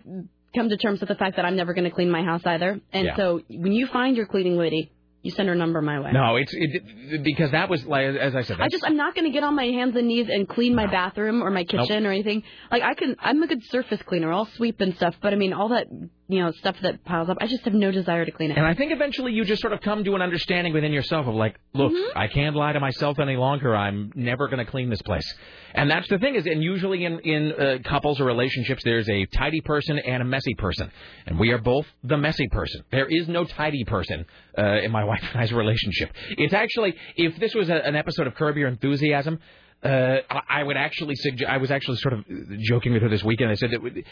[0.55, 2.81] come to terms with the fact that I'm never going to clean my house either.
[2.91, 3.17] And Yeah.
[3.17, 4.91] so when you find your cleaning lady,
[5.21, 6.11] you send her number my way.
[6.13, 8.57] No, it's it, because that was like as I said.
[8.59, 10.87] I just I'm not going to get on my hands and knees and clean my
[10.87, 12.43] bathroom or my kitchen or anything.
[12.71, 14.33] Like I can I'm a good surface cleaner.
[14.33, 15.87] I'll sweep and stuff, but I mean all that
[16.29, 17.39] you know stuff that piles up.
[17.41, 18.57] I just have no desire to clean it.
[18.57, 21.35] And I think eventually you just sort of come to an understanding within yourself of
[21.35, 22.19] like, look, Mm-hmm.
[22.19, 23.77] I can't lie to myself any longer.
[23.77, 25.31] I'm never going to clean this place.
[25.75, 29.27] And that's the thing is, and usually in in uh, couples or relationships, there's a
[29.27, 30.91] tidy person and a messy person,
[31.27, 32.83] and we are both the messy person.
[32.91, 34.25] There is no tidy person
[34.57, 36.13] uh, in my wife and I's relationship.
[36.31, 39.39] It's actually, if this was a, an episode of Curb Your Enthusiasm.
[39.83, 40.19] Uh,
[40.49, 41.51] I would actually suggest.
[41.51, 42.25] I was actually sort of
[42.61, 43.51] joking with her this weekend.
[43.51, 44.05] I said that,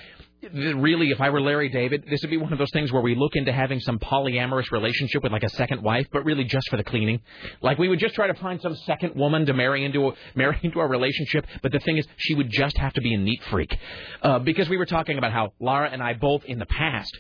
[0.43, 3.03] that really, if I were Larry David, this would be one of those things where
[3.03, 6.69] we look into having some polyamorous relationship with like a second wife, but really just
[6.71, 7.21] for the cleaning.
[7.63, 10.59] Like we would just try to find some second woman to marry into a, marry
[10.63, 11.47] into our relationship.
[11.63, 13.77] But the thing is, she would just have to be a neat freak,
[14.23, 17.17] uh, because we were talking about how Lara and I both in the past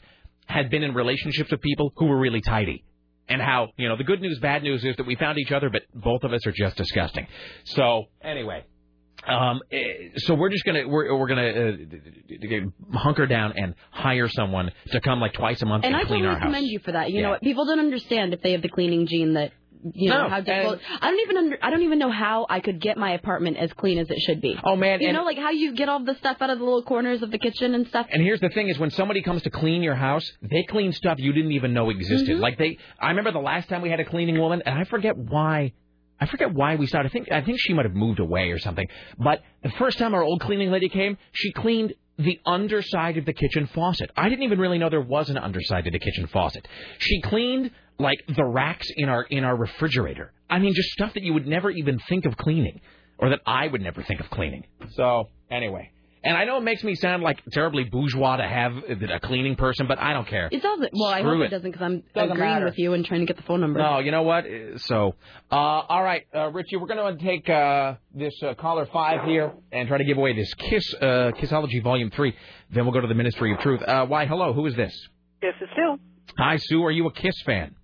[0.46, 2.82] had been in relationships with people who were really tidy.
[3.30, 5.70] And how, you know, the good news, bad news is that we found each other,
[5.70, 7.26] but both of us are just disgusting.
[7.64, 8.64] So, anyway,
[9.26, 11.76] um, eh, so we're just gonna we're we're gonna
[12.92, 16.06] uh, hunker down and hire someone to come like twice a month and and, I
[16.08, 16.42] clean our house.
[16.42, 17.10] I commend you for that.
[17.10, 17.22] You Yeah.
[17.22, 17.42] know what?
[17.42, 19.52] People don't understand if they have the cleaning gene that
[19.94, 20.80] you know No, how difficult.
[21.00, 23.72] I don't even under, I don't even know how I could get my apartment as
[23.72, 24.56] clean as it should be.
[24.62, 26.64] Oh man, You and, know, like how you get all the stuff out of the
[26.64, 28.06] little corners of the kitchen and stuff.
[28.10, 31.18] and here's the thing: is when somebody comes to clean your house, they clean stuff
[31.18, 32.34] you didn't even know existed.
[32.34, 32.42] Mm-hmm.
[32.42, 35.16] Like they, I remember the last time we had a cleaning woman, and I forget
[35.16, 35.72] why.
[36.22, 37.08] I forget why we started.
[37.08, 38.86] I think I think she might have moved away or something.
[39.18, 43.32] But the first time our old cleaning lady came, she cleaned the underside of the
[43.32, 44.10] kitchen faucet.
[44.14, 46.68] I didn't even really know there was an underside to the kitchen faucet.
[46.98, 47.70] She cleaned
[48.00, 50.32] like the racks in our in our refrigerator.
[50.48, 52.80] I mean, just stuff that you would never even think of cleaning,
[53.18, 54.64] or that I would never think of cleaning.
[54.96, 55.90] So anyway,
[56.24, 59.86] and I know it makes me sound like terribly bourgeois to have a cleaning person,
[59.86, 60.48] but I don't care.
[60.50, 60.90] It doesn't.
[60.92, 61.44] Well, I Screw hope it.
[61.46, 62.64] it doesn't because I'm Doesn't agreeing matter.
[62.66, 63.78] with you and trying to get the phone number.
[63.78, 64.44] No, you know what?
[64.78, 65.14] So,
[65.50, 69.52] uh, all right, uh, Richie, we're going to take uh, this uh, caller five here
[69.72, 72.34] and try to give away this Kiss uh, Kissology Volume Three.
[72.72, 73.82] Then we'll go to the Ministry of Truth.
[73.86, 74.26] Uh, why?
[74.26, 74.92] Hello, who is this?
[75.40, 75.98] This is Sue.
[76.38, 76.82] Hi, Sue.
[76.84, 77.74] Are you a Kiss fan?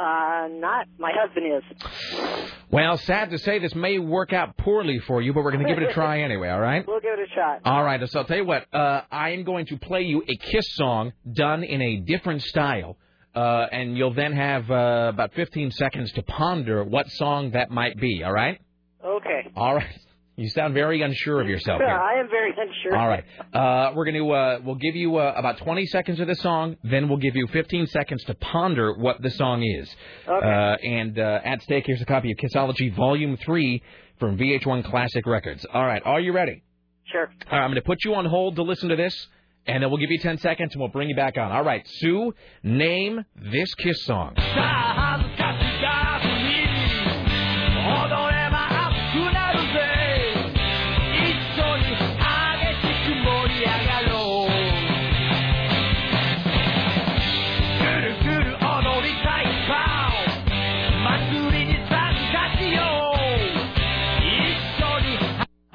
[0.00, 0.86] Uh, not.
[0.98, 2.52] My husband is.
[2.70, 5.68] Well, sad to say, this may work out poorly for you, but we're going to
[5.68, 6.48] give it a try anyway.
[6.48, 6.86] All right.
[6.86, 7.60] We'll give it a shot.
[7.66, 8.64] All right, so I'll tell you what.
[8.72, 12.96] Uh, I am going to play you a Kiss song done in a different style,
[13.34, 18.00] uh, and you'll then have uh, about 15 seconds to ponder what song that might
[18.00, 18.22] be.
[18.24, 18.58] All right.
[19.04, 19.50] Okay.
[19.54, 19.98] All right.
[20.36, 21.88] You sound very unsure of yourself here.
[21.88, 22.96] I am very unsure.
[22.96, 23.24] All right.
[23.52, 26.76] Uh, we're going to uh, we'll give you uh, about 20 seconds of the song,
[26.82, 29.94] then we'll give you 15 seconds to ponder what the song is.
[30.26, 30.46] Okay.
[30.46, 33.82] Uh, and uh, at stake, here's a copy of Kissology Volume 3
[34.18, 35.66] from VH1 Classic Records.
[35.72, 36.02] All right.
[36.04, 36.62] Are you ready?
[37.10, 37.26] Sure.
[37.50, 39.28] All right, I'm going to put you on hold to listen to this,
[39.66, 41.50] and then we'll give you 10 seconds, and we'll bring you back on.
[41.50, 44.34] All right, Sue, name this Kiss song.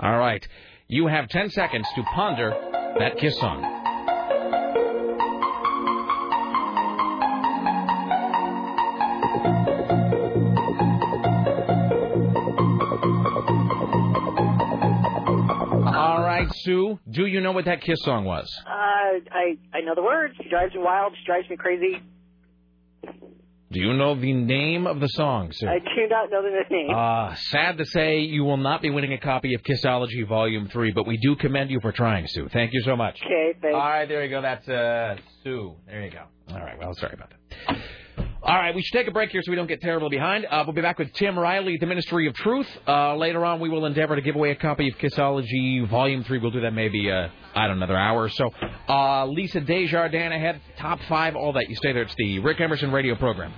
[0.05, 0.47] 'All right,
[0.87, 2.51] you have 10 seconds to ponder
[2.99, 3.63] that Kiss song.
[15.87, 18.47] All right, Sue, do you know what that Kiss song was?
[18.63, 20.35] Uh, I I know the words.
[20.39, 21.13] She drives me wild.
[21.19, 21.99] She drives me crazy.
[23.75, 25.67] Do you know the name of the song, Sue?
[25.67, 26.89] I do not know the name.
[26.95, 30.93] Uh, sad to say, you will not be winning a copy of Kissology Volume 3,
[30.93, 32.47] but we do commend you for trying, Sue.
[32.53, 33.19] Thank you so much.
[33.21, 33.75] okay, thanks.
[33.75, 34.41] All right, there you go.
[34.41, 35.75] That's uh, Sue.
[35.87, 36.23] There you go.
[36.53, 37.77] All right, well, sorry about that.
[38.17, 40.45] All right, we should take a break here so we don't get terribly behind.
[40.45, 42.67] Uh, we'll be back with Tim Riley at the Ministry of Truth.
[42.87, 46.37] Uh, later on, we will endeavor to give away a copy of Kissology Volume 3.
[46.37, 48.51] We'll do that maybe, uh, I don't know, another hour or so.
[48.87, 51.69] Uh, Lisa Desjardins ahead, top five, all that.
[51.69, 52.03] You stay there.
[52.03, 53.51] It's the Rick Emerson radio program.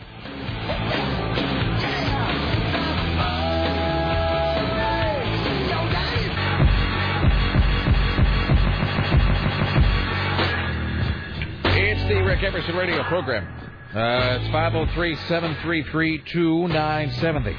[11.66, 13.67] It's the Rick Emerson radio program.
[13.96, 17.54] Uh, it's 503 733 2970.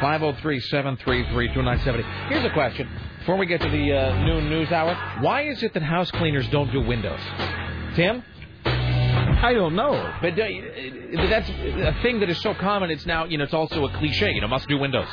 [0.00, 2.28] 503 733 2970.
[2.28, 4.94] Here's a question before we get to the uh, noon news hour.
[5.22, 7.20] Why is it that house cleaners don't do windows?
[7.94, 8.22] Tim?
[8.64, 9.92] I don't know.
[10.20, 10.46] But uh,
[11.28, 12.90] that's a thing that is so common.
[12.90, 14.30] It's now, you know, it's also a cliche.
[14.30, 15.08] You know, must do windows.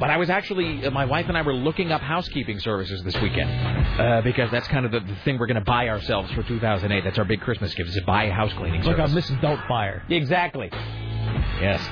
[0.00, 3.14] But I was actually, uh, my wife and I were looking up housekeeping services this
[3.20, 3.50] weekend
[4.00, 7.04] uh, because that's kind of the, the thing we're going to buy ourselves for 2008.
[7.04, 9.30] That's our big Christmas gift is to buy a house cleaning Look service.
[9.30, 9.40] on Mrs.
[9.42, 10.10] Doubtfire.
[10.10, 10.70] Exactly.
[11.60, 11.86] Yes.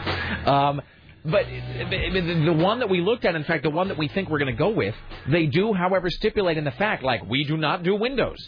[0.49, 0.81] Um,
[1.23, 4.31] but the, the one that we looked at, in fact, the one that we think
[4.31, 4.95] we're going to go with,
[5.31, 8.39] they do, however, stipulate in the fact, like, we do not do windows.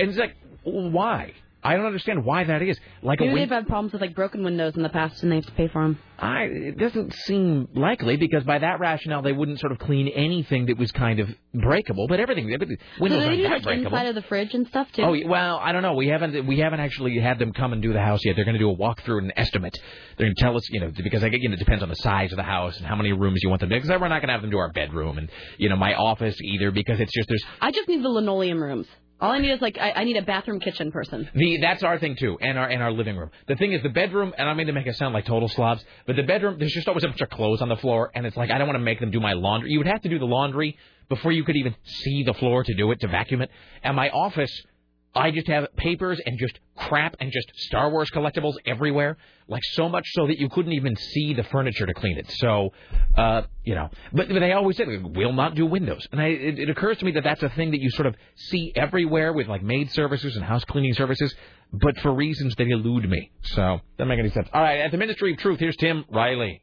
[0.00, 0.34] And it's like,
[0.64, 1.32] why?
[1.66, 2.78] I don't understand why that is.
[3.02, 5.32] Like Maybe a win- they've had problems with like broken windows in the past and
[5.32, 5.98] they have to pay for them.
[6.18, 10.66] I, it doesn't seem likely because by that rationale they wouldn't sort of clean anything
[10.66, 13.86] that was kind of breakable, but everything windows so they do like breakable.
[13.88, 15.02] inside of the fridge and stuff too?
[15.02, 15.94] Oh well, I don't know.
[15.94, 18.36] We haven't we haven't actually had them come and do the house yet.
[18.36, 19.76] They're going to do a walkthrough and an estimate.
[20.16, 21.88] They're going to tell us, you know, because I get you know, it depends on
[21.88, 23.76] the size of the house and how many rooms you want them to.
[23.76, 26.36] Because we're not going to have them do our bedroom and you know my office
[26.42, 28.86] either because it's just there's I just need the linoleum rooms.
[29.18, 31.28] All I need is like I, I need a bathroom kitchen person.
[31.34, 33.30] The that's our thing too, and our and our living room.
[33.48, 35.82] The thing is, the bedroom, and I mean to make it sound like total slobs,
[36.06, 38.36] but the bedroom, there's just always a bunch of clothes on the floor, and it's
[38.36, 39.70] like I don't want to make them do my laundry.
[39.70, 40.76] You would have to do the laundry
[41.08, 43.50] before you could even see the floor to do it to vacuum it.
[43.82, 44.52] And my office,
[45.16, 49.16] I just have papers and just crap and just Star Wars collectibles everywhere,
[49.48, 52.30] like so much so that you couldn't even see the furniture to clean it.
[52.32, 52.72] So,
[53.16, 56.58] uh, you know, but, but they always said we'll not do windows, and I, it,
[56.58, 59.48] it occurs to me that that's a thing that you sort of see everywhere with
[59.48, 61.34] like maid services and house cleaning services,
[61.72, 63.30] but for reasons that elude me.
[63.42, 64.48] So doesn't make any sense.
[64.52, 66.62] All right, at the Ministry of Truth, here's Tim Riley.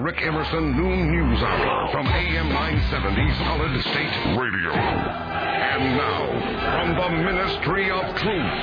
[0.00, 4.72] Time for the Rick Emerson Noon News Hour from AM 970 Solid State Radio.
[4.72, 8.62] And now, from the Ministry of Truth,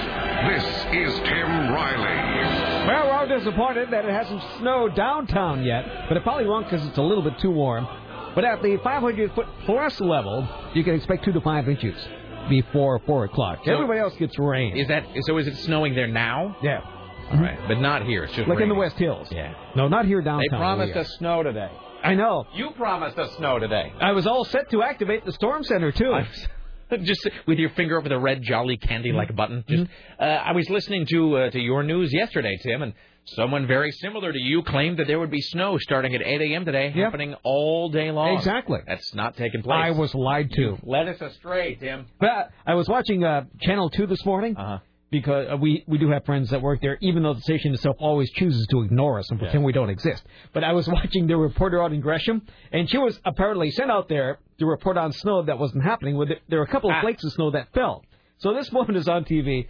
[0.50, 0.64] this
[0.94, 2.88] is Tim Riley.
[2.88, 6.86] Well, we're all disappointed that it hasn't snowed downtown yet, but it probably won't because
[6.88, 7.88] it's a little bit too warm.
[8.36, 11.96] But at the 500 foot plus level, you can expect two to five inches
[12.50, 13.60] before four o'clock.
[13.66, 14.78] So- Everybody else gets rain.
[14.78, 15.38] Is that so?
[15.38, 16.56] Is it snowing there now?
[16.62, 16.82] Yeah.
[17.32, 18.24] All right, but not here.
[18.24, 18.76] It's just Like in the.
[18.76, 19.28] West Hills.
[19.32, 19.54] Yeah.
[19.76, 20.44] No, not here downtown.
[20.52, 21.70] They promised us snow today.
[22.04, 22.46] I know.
[22.54, 23.92] You promised us snow today.
[24.00, 26.14] I was all set to activate the storm center too.
[27.04, 29.64] just with your finger over the red jolly candy-like button.
[29.68, 30.24] Just, Mm-hmm.
[30.24, 32.94] uh, I was listening to uh, to your news yesterday, Tim, and
[33.26, 36.64] someone very similar to you claimed that there would be snow starting at 8 a.m.
[36.64, 37.04] today, Yep.
[37.04, 38.38] happening all day long.
[38.38, 38.80] Exactly.
[38.88, 39.78] That's not taking place.
[39.84, 40.78] I was lied to.
[40.84, 42.06] led us astray, Tim.
[42.22, 44.78] But I was watching uh, Channel Two this morning Uh-huh.
[45.10, 47.96] Because uh, we we do have friends that work there, even though the station itself
[48.00, 50.24] always chooses to ignore us and pretend we don't exist.
[50.54, 52.42] But I was watching the reporter out in Gresham,
[52.72, 56.18] and she was apparently sent out there to report on snow that wasn't happening.
[56.18, 57.02] With there were a couple of Ah.
[57.02, 58.04] flakes of snow that fell.
[58.40, 59.68] So this woman is on TV.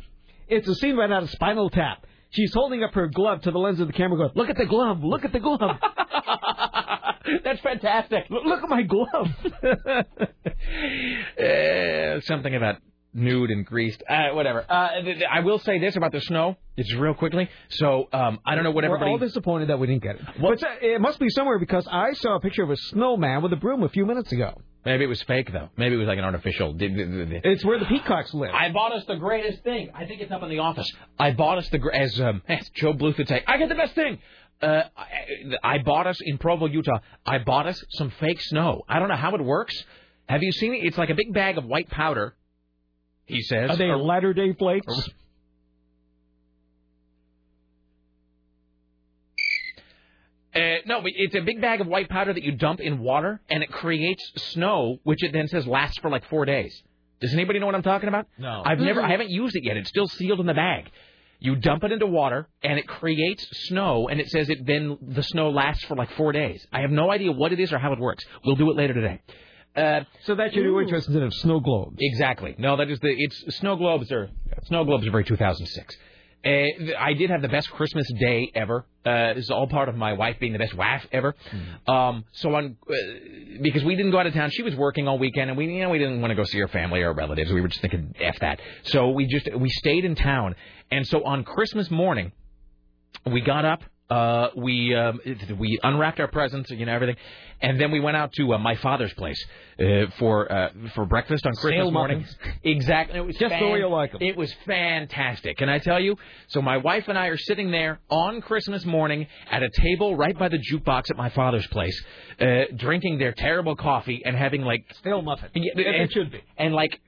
[0.47, 2.05] It's a scene right out of Spinal Tap.
[2.29, 4.65] She's holding up her glove to the lens of the camera, going, "Look at the
[4.65, 5.03] glove!
[5.03, 5.59] Look at the glove!
[7.43, 8.25] That's fantastic.
[8.29, 9.27] Look look at my glove!"
[11.39, 12.77] Uh, something about
[13.13, 14.03] nude and greased.
[14.09, 14.65] Uh, whatever.
[14.69, 17.49] Uh, th- th- I will say this about the snow, just real quickly.
[17.69, 19.11] So um, I don't know what We're everybody.
[19.11, 20.21] all disappointed that we didn't get it.
[20.41, 23.53] But uh, it must be somewhere because I saw a picture of a snowman with
[23.53, 24.61] a broom a few minutes ago.
[24.85, 25.69] Maybe it was fake though.
[25.75, 26.73] Maybe it was like an artificial.
[26.79, 28.51] It's where the peacocks live.
[28.53, 29.89] I bought us the greatest thing.
[29.93, 30.89] I think it's up in the office.
[31.19, 33.43] I bought us the as um, as Gob Bluth would say.
[33.45, 34.19] I got the best thing.
[34.61, 36.99] Uh, I, I bought us in Provo, Utah.
[37.25, 38.83] I bought us some fake snow.
[38.87, 39.75] I don't know how it works.
[40.29, 40.79] Have you seen it?
[40.85, 42.35] It's like a big bag of white powder.
[43.27, 43.69] He says.
[43.69, 45.09] Are they Or- latter day flakes?
[50.55, 53.39] Uh, no, but it's a big bag of white powder that you dump in water,
[53.49, 54.23] and it creates
[54.53, 56.81] snow, which it then says lasts for like four days.
[57.19, 58.27] Does anybody know what I'm talking about?
[58.39, 58.63] No.
[58.65, 59.77] I've never, I haven't used it yet.
[59.77, 60.89] It's still sealed in the bag.
[61.39, 65.21] You dump it into water, and it creates snow, and it says it then the
[65.21, 66.65] snow lasts for like four days.
[66.73, 68.23] I have no idea what it is or how it works.
[68.43, 69.21] We'll do it later today.
[69.77, 71.97] Uh, So that's your new interest instead of snow globes.
[71.99, 72.55] Exactly.
[72.57, 74.29] No, that is the it's snow globes are
[74.65, 75.95] snow globes are very 2006.
[76.45, 76.49] Uh,
[76.99, 78.85] I did have the best Christmas day ever.
[79.05, 81.35] Uh, this is all part of my wife being the best wife ever.
[81.87, 82.93] Um, so on uh,
[83.61, 84.49] because we didn't go out of town.
[84.51, 86.59] She was working all weekend, and we you know we didn't want to go see
[86.59, 87.51] her family or relatives.
[87.51, 88.59] We were just thinking f that.
[88.83, 90.55] So we just we stayed in town,
[90.91, 92.31] and so on Christmas morning,
[93.31, 93.81] we got up.
[94.09, 95.19] Uh, we um,
[95.57, 97.17] we unwrapped our presents, you know everything,
[97.61, 99.43] and then we went out to uh, my father's place
[99.79, 102.19] uh, for uh, for breakfast on Christmas Stale morning.
[102.21, 102.37] muffins.
[102.63, 104.21] Exactly, it was Just the way you like 'em.
[104.21, 106.15] It was fantastic, can I tell you?
[106.47, 110.37] So my wife and I are sitting there on Christmas morning at a table right
[110.37, 111.97] by the jukebox at my father's place,
[112.39, 115.49] uh, drinking their terrible coffee and having like Stale muffin.
[115.53, 116.41] yeah, it should be.
[116.57, 116.99] And like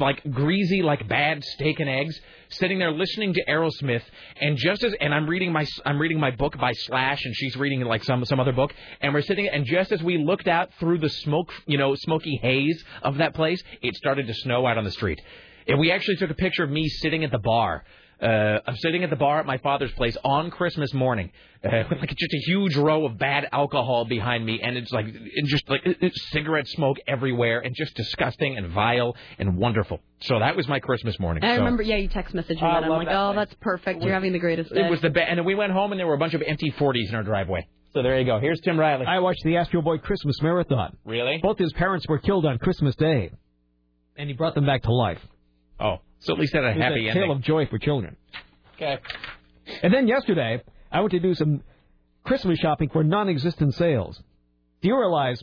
[0.00, 2.18] like greasy, like bad steak and eggs,
[2.50, 4.02] sitting there listening to Aerosmith,
[4.40, 7.56] and just as and I'm reading my I'm reading my book by Slash, and she's
[7.56, 10.70] reading like some some other book, and we're sitting, and just as we looked out
[10.80, 14.78] through the smoke, you know, smoky haze of that place, it started to snow out
[14.78, 15.20] on the street,
[15.66, 17.84] and we actually took a picture of me sitting at the bar.
[18.20, 21.30] Uh, I'm sitting at the bar at my father's place on Christmas morning,
[21.64, 25.06] uh, with like just a huge row of bad alcohol behind me, and it's like
[25.06, 30.00] and just like it's cigarette smoke everywhere, and just disgusting and vile and wonderful.
[30.20, 31.44] So that was my Christmas morning.
[31.44, 32.84] I So remember, yeah, you text messaged me I that.
[32.84, 33.46] I'm like, that oh, place.
[33.46, 34.02] that's perfect.
[34.02, 34.86] You're having the greatest day.
[34.86, 36.42] It was the best, and then we went home, and there were a bunch of
[36.44, 37.68] empty 40s in our driveway.
[37.94, 38.40] So there you go.
[38.40, 39.06] Here's Tim Riley.
[39.06, 40.96] I watched the Astro Boy Christmas Marathon.
[41.04, 41.38] Really?
[41.40, 43.30] Both his parents were killed on Christmas Day,
[44.16, 45.20] and he brought them back to life.
[45.80, 47.24] Oh, so at least had a It's happy a ending.
[47.24, 48.16] tale of joy for children.
[48.76, 48.98] Okay.
[49.82, 51.62] And then yesterday, I went to do some
[52.24, 54.20] Christmas shopping for non-existent sales.
[54.80, 55.42] Do you realize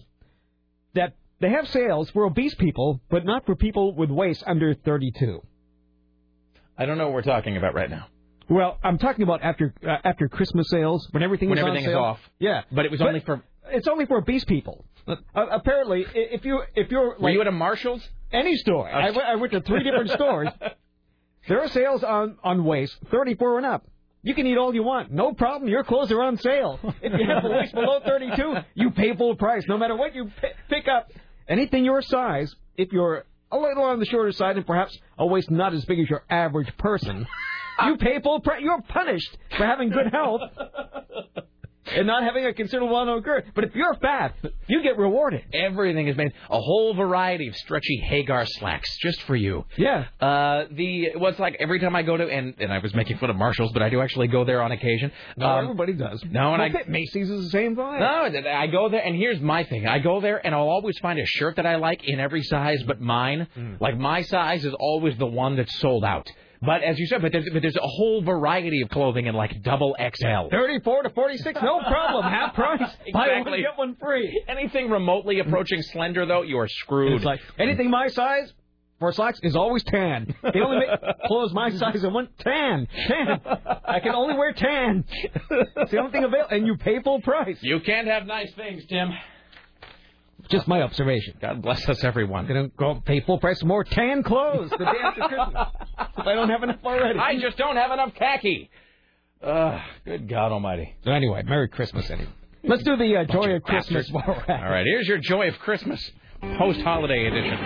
[0.94, 5.42] that they have sales for obese people, but not for people with waist under 32?
[6.78, 8.08] I don't know what we're talking about right now.
[8.50, 11.90] Well, I'm talking about after uh, after Christmas sales when everything When is on everything
[11.90, 12.20] is off.
[12.40, 13.42] Yeah, But it was only for.
[13.72, 14.86] it's only for obese people.
[15.08, 18.08] Uh, apparently, if you if you're Were like you at a Marshalls?
[18.36, 20.50] Any store, I went- to three different stores.
[21.48, 23.86] There are sales on on waist 34 and up.
[24.24, 25.70] You can eat all you want, no problem.
[25.70, 26.80] Your clothes are on sale.
[27.02, 30.26] If you have a waist below 32, you pay full price, no matter what you
[30.26, 31.12] p- pick up.
[31.48, 35.52] Anything your size, if you're a little on the shorter side and perhaps a waist
[35.52, 37.28] not as big as your average person,
[37.86, 38.62] you pay full price.
[38.64, 40.42] You're punished for having good health
[41.88, 43.46] and not having a considerable amount of girth.
[43.54, 44.36] But if you're fat,
[44.68, 45.42] you get rewarded.
[45.54, 49.66] Everything is made a whole variety of stretchy Haggar slacks just for you.
[49.78, 50.06] Yeah.
[50.20, 53.30] Uh, the what's like every time I go to and and I was making fun
[53.30, 55.12] of Marshalls, but I do actually go there on occasion.
[55.38, 56.24] No, Um, everybody does.
[56.30, 58.00] No, and Well, I Macy's is the same vibe.
[58.00, 59.88] No, I go there, and here's my thing.
[59.88, 62.82] I go there, and I'll always find a shirt that I like in every size
[62.84, 63.48] but mine.
[63.80, 66.28] Like, my size is always the one that's sold out.
[66.62, 69.62] But as you said, but there's, but there's a whole variety of clothing in, like,
[69.64, 70.50] double XL.
[70.50, 72.24] 34 to 46, no problem.
[72.24, 72.82] Half price.
[73.14, 74.44] Buy one, get one free.
[74.48, 77.14] Anything remotely approaching slender, though, you are screwed.
[77.14, 78.54] It's like anything my size,
[79.00, 80.34] for slacks is always tan.
[80.54, 80.90] They only make
[81.26, 82.88] clothes my size and one tan.
[83.08, 83.42] Tan.
[83.86, 85.04] I can only wear tan.
[85.52, 87.58] It's the only thing available, and you pay full price.
[87.62, 89.10] You can't have nice things, Tim.
[90.50, 91.36] Just my observation.
[91.42, 92.46] God bless us, everyone.
[92.48, 95.68] Gonna go pay full price for more tan clothes the day after Christmas.
[96.18, 97.20] if I don't have enough already.
[97.20, 98.70] I just don't have enough khaki.
[99.42, 100.96] Uh, good God Almighty.
[101.04, 102.30] So anyway, Merry Christmas anyway.
[102.64, 104.12] Let's do the uh, joy of Christmas bastards.
[104.12, 104.64] while we're at it.
[104.64, 106.12] All right, here's your joy of Christmas
[106.58, 107.60] post-holiday edition.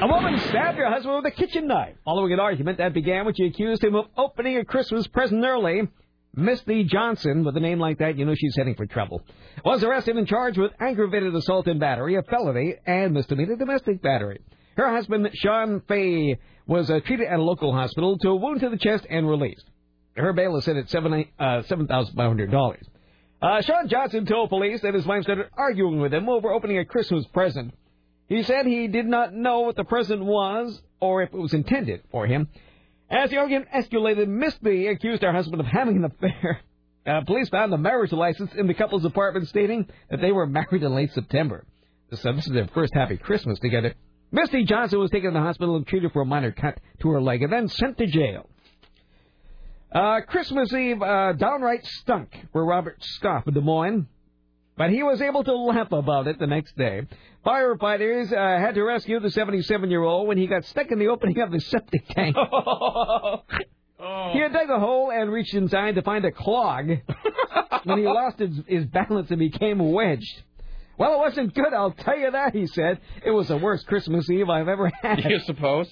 [0.00, 3.34] A woman stabbed her husband with a kitchen knife following an argument that began when
[3.34, 5.88] she accused him of opening a Christmas present early.
[6.34, 9.22] Misty Johnson, with a name like that, you know she's heading for trouble,
[9.64, 14.40] was arrested and charged with aggravated assault and battery, a felony, and misdemeanor domestic battery.
[14.76, 18.70] Her husband, Sean Fay, was uh, treated at a local hospital to a wound to
[18.70, 19.64] the chest and released.
[20.16, 22.84] Her bail is set at uh, seven thousand five hundred dollars.
[23.40, 26.84] Uh, Sean Johnson told police that his wife started arguing with him over opening a
[26.84, 27.72] Christmas present.
[28.28, 32.02] He said he did not know what the present was or if it was intended
[32.10, 32.48] for him.
[33.10, 36.60] As the argument escalated, Misty accused her husband of having an affair.
[37.06, 40.82] Uh, police found the marriage license in the couple's apartment stating that they were married
[40.82, 41.66] in late September.
[42.14, 43.94] So this is their first happy Christmas together.
[44.32, 47.20] Misty Johnson was taken to the hospital and treated for a minor cut to her
[47.20, 48.48] leg and then sent to jail.
[49.94, 54.06] Uh, Christmas Eve uh, downright stunk for Robert Scoff of Des Moines,
[54.76, 57.02] but he was able to laugh about it the next day.
[57.44, 61.50] Firefighters uh, had to rescue the 77-year-old when he got stuck in the opening of
[61.50, 62.36] the septic tank.
[64.32, 66.88] He had dug a hole and reached inside to find a clog
[67.84, 70.42] when he lost his, his balance and became wedged.
[70.98, 73.00] Well, it wasn't good, I'll tell you that, he said.
[73.24, 75.24] It was the worst Christmas Eve I've ever had.
[75.24, 75.88] You suppose?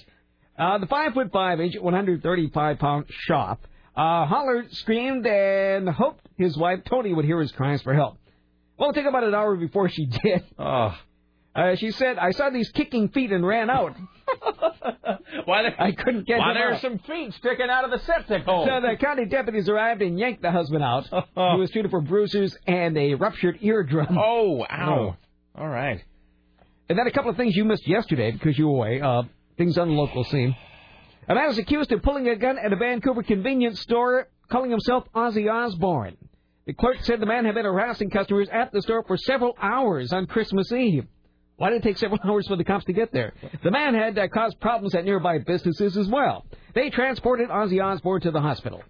[0.59, 3.67] Uh, the five foot five inch, 135 pound shop
[3.97, 8.19] uh, hollered, screamed, and hoped his wife Tony would hear his cries for help.
[8.79, 10.45] Well, it took about an hour before she did.
[10.59, 10.97] Oh.
[11.55, 13.95] Uh, she said, I saw these kicking feet and ran out.
[15.45, 16.81] Why there, I couldn't get why there's out.
[16.81, 18.67] some feet sticking out of the septic hole?
[18.67, 21.05] So the county deputies arrived and yanked the husband out.
[21.35, 24.17] He was treated for bruises and a ruptured eardrum.
[24.19, 25.17] Oh, ow.
[25.55, 26.03] All right.
[26.89, 29.01] And then a couple of things you missed yesterday because you were away.
[29.01, 29.23] Uh,
[29.59, 30.57] things on the local scene.
[31.29, 35.05] A man is accused of pulling a gun at a Vancouver convenience store, calling himself
[35.15, 36.17] Ozzy Osbourne.
[36.67, 40.13] The clerk said the man had been harassing customers at the store for several hours
[40.13, 41.07] on Christmas Eve.
[41.57, 43.33] Why did it take several hours for the cops to get there?
[43.63, 46.47] The man had uh, caused problems at nearby businesses as well.
[46.75, 48.83] They transported Ozzy Osbourne to the hospital.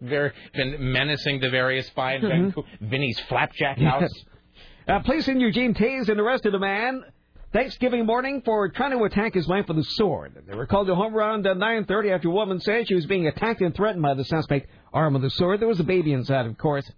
[0.00, 2.64] Very been menacing the various spy in Mhm.
[2.80, 4.02] Vinny's flapjack house.
[4.02, 4.24] Yes.
[4.88, 7.04] Uh, police in Eugene tased and arrested a man
[7.52, 10.42] Thanksgiving morning for trying to attack his wife with a sword.
[10.48, 13.26] They were called to home around uh, 9.30 after a woman said she was being
[13.28, 15.60] attacked and threatened by the suspect armed with a sword.
[15.60, 16.90] There was a baby inside, of course.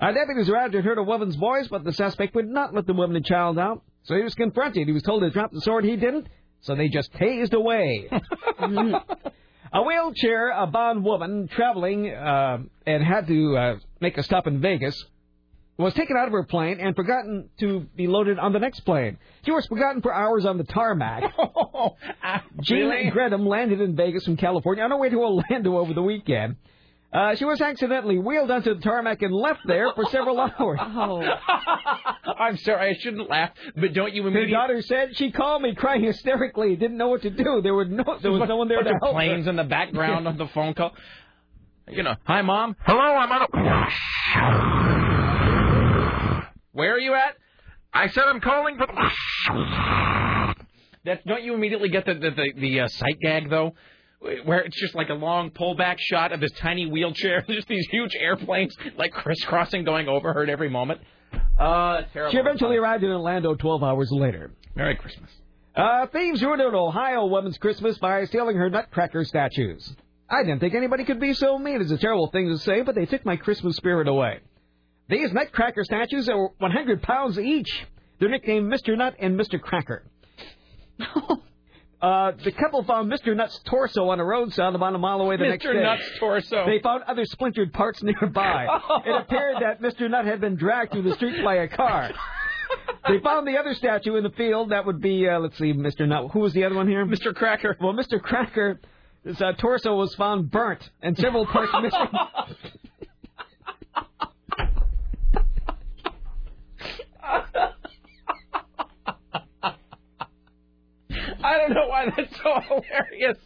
[0.00, 2.92] Uh, deputies arrived and heard a woman's voice, but the suspect would not let the
[2.92, 3.82] woman and child out.
[4.04, 4.86] So he was confronted.
[4.86, 5.84] He was told to drop the sword.
[5.84, 6.28] He didn't.
[6.60, 8.08] So they just tased away.
[9.72, 15.04] a wheelchair bound woman traveling uh, and had to uh, make a stop in Vegas
[15.78, 19.18] was taken out of her plane and forgotten to be loaded on the next plane.
[19.44, 21.22] She was forgotten for hours on the tarmac.
[22.62, 23.10] Jean really?
[23.10, 26.56] Gredham landed in Vegas from California on her way to Orlando over the weekend.
[27.16, 30.78] Uh, she was accidentally wheeled onto the tarmac and left there for several hours.
[30.82, 31.22] Oh.
[32.38, 34.52] I'm sorry, I shouldn't laugh, but don't you Her immediately...
[34.52, 37.62] daughter said she called me crying hysterically, didn't know what to do.
[37.62, 39.50] There were no, there was no one there bunch to of help planes her.
[39.50, 40.92] in the background of the phone call.
[41.88, 42.76] You know, hi mom.
[42.84, 43.46] Hello, I'm on a.
[46.72, 47.36] Where are you at?
[47.94, 48.86] I said I'm calling for.
[51.06, 53.72] That don't you immediately get the the the, the uh, sight gag though,
[54.20, 58.12] where it's just like a long pullback shot of this tiny wheelchair, just these huge
[58.18, 61.00] airplanes like crisscrossing going over her at every moment.
[61.58, 62.32] Uh, terrible.
[62.32, 64.50] She eventually arrived in Orlando 12 hours later.
[64.74, 65.30] Merry Christmas.
[65.74, 69.94] Uh, thieves ruined an Ohio woman's Christmas by stealing her Nutcracker statues.
[70.28, 71.80] I didn't think anybody could be so mean.
[71.80, 74.40] It's a terrible thing to say, but they took my Christmas spirit away.
[75.08, 77.86] These Nutcracker statues are 100 pounds each.
[78.18, 78.96] They're nicknamed Mr.
[78.96, 79.60] Nut and Mr.
[79.60, 80.04] Cracker.
[82.02, 83.34] uh, the couple found Mr.
[83.34, 85.70] Nut's torso on a roadside about a mile away the next day.
[85.70, 85.82] Mr.
[85.82, 86.66] Nuts torso.
[86.66, 88.66] They found other splintered parts nearby.
[89.06, 90.10] it appeared that Mr.
[90.10, 92.10] Nut had been dragged through the streets by a car.
[93.08, 94.70] They found the other statue in the field.
[94.72, 96.08] That would be, uh, let's see, Mr.
[96.08, 96.32] Nut.
[96.32, 97.06] Who was the other one here?
[97.06, 97.32] Mr.
[97.32, 97.76] Cracker.
[97.80, 98.20] Well, Mr.
[98.20, 98.80] Cracker,
[99.24, 102.08] his uh, torso was found burnt and several parts missing.
[111.42, 113.38] I don't know why that's so hilarious.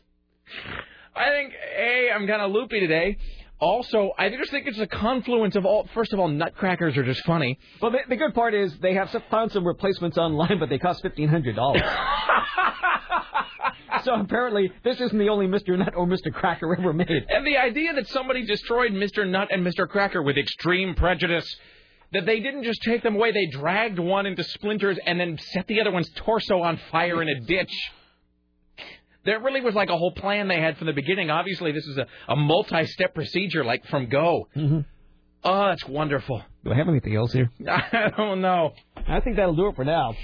[1.15, 3.17] I think A, I'm kind of loopy today.
[3.61, 5.89] also, I just think it's a confluence of all.
[5.95, 7.59] First of all, nutcrackers are just funny.
[7.83, 10.79] Well, the, the good part is they have some, found some replacements online, but they
[10.79, 11.83] cost fifteen hundred dollars.
[14.05, 15.77] so apparently, this isn't the only Mr.
[15.77, 16.33] Nut or Mr.
[16.33, 17.09] Cracker ever made.
[17.29, 19.29] And the idea that somebody destroyed Mr.
[19.29, 19.89] Nut and Mr.
[19.89, 21.47] Cracker with extreme prejudice,
[22.13, 25.67] that they didn't just take them away, they dragged one into splinters and then set
[25.67, 27.73] the other one's torso on fire in a ditch.
[29.25, 31.31] There really was like a whole plan they had from the beginning.
[31.31, 34.49] Obviously, this is a, a multi step procedure, like from Go.
[34.57, 34.81] Mm-hmm.
[35.45, 36.43] Oh, that's wonderful.
[36.65, 37.51] Do I have anything else here?
[37.69, 38.73] I don't know.
[38.97, 40.15] I think that'll do it for now.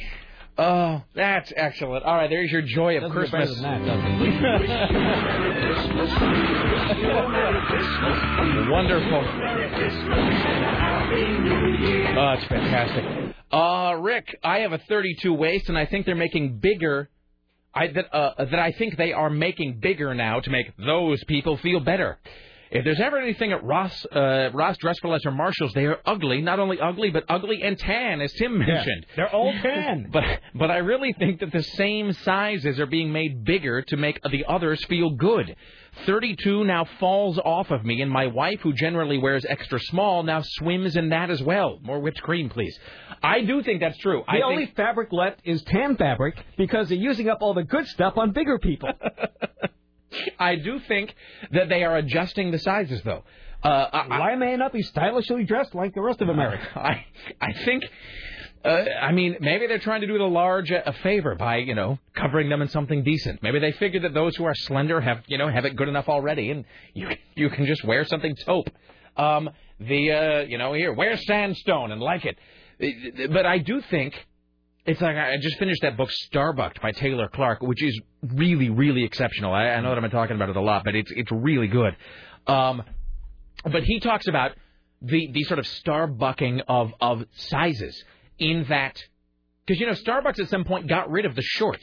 [0.59, 2.05] Oh, that's excellent.
[2.05, 3.61] All right, there's your joy of Doesn't Christmas.
[3.61, 3.81] that,
[8.71, 9.25] Wonderful.
[12.19, 13.35] Oh, it's fantastic.
[13.53, 17.11] Uh, Rick, I have a 32 waist, and I think they're making bigger.
[17.75, 21.59] I that uh, that I think they are making bigger now to make those people
[21.59, 22.19] feel better.
[22.71, 25.99] If there's ever anything at Ross uh, Ross Dress for Less or Marshalls, they are
[26.05, 26.43] ugly.
[26.43, 29.07] Not only ugly, but ugly and tan, as Tim mentioned.
[29.15, 30.09] they're all tan.
[30.13, 34.21] But but I really think that the same sizes are being made bigger to make
[34.31, 35.55] the others feel good.
[36.05, 40.43] 32 now falls off of me, and my wife, who generally wears extra small, now
[40.43, 41.79] swims in that as well.
[41.83, 42.79] More whipped cream, please.
[43.23, 44.23] I do think that's true.
[44.27, 47.65] The I only think, fabric left is tan fabric because they're using up all the
[47.65, 48.91] good stuff on bigger people.
[50.39, 51.15] I do think
[51.53, 53.25] that they are adjusting the sizes, though.
[53.63, 56.67] Uh, I, Why may not be stylishly dressed like the rest of America?
[56.77, 57.05] I
[57.41, 57.85] I think.
[58.65, 61.75] Uh, I mean, maybe they're trying to do the large a, a favor by, you
[61.77, 63.41] know, covering them in something decent.
[63.41, 66.09] Maybe they figure that those who are slender have, you know, have it good enough
[66.09, 68.69] already, and you you can just wear something taupe.
[69.17, 72.39] Um, the, uh, you know, here wear sandstone and like it.
[72.83, 74.15] Uh, But I do think
[74.87, 79.05] it's like I just finished that book Starbucked by Taylor Clark, which is really, really
[79.05, 79.53] exceptional.
[79.53, 81.67] I, I know that I've been talking about it a lot, but it's it's really
[81.67, 81.97] good.
[82.47, 82.83] Um,
[83.65, 84.53] but he talks about
[85.03, 88.03] the the sort of starbucking of of sizes
[88.39, 89.03] in that
[89.67, 91.81] because you know Starbucks at some point got rid of the short.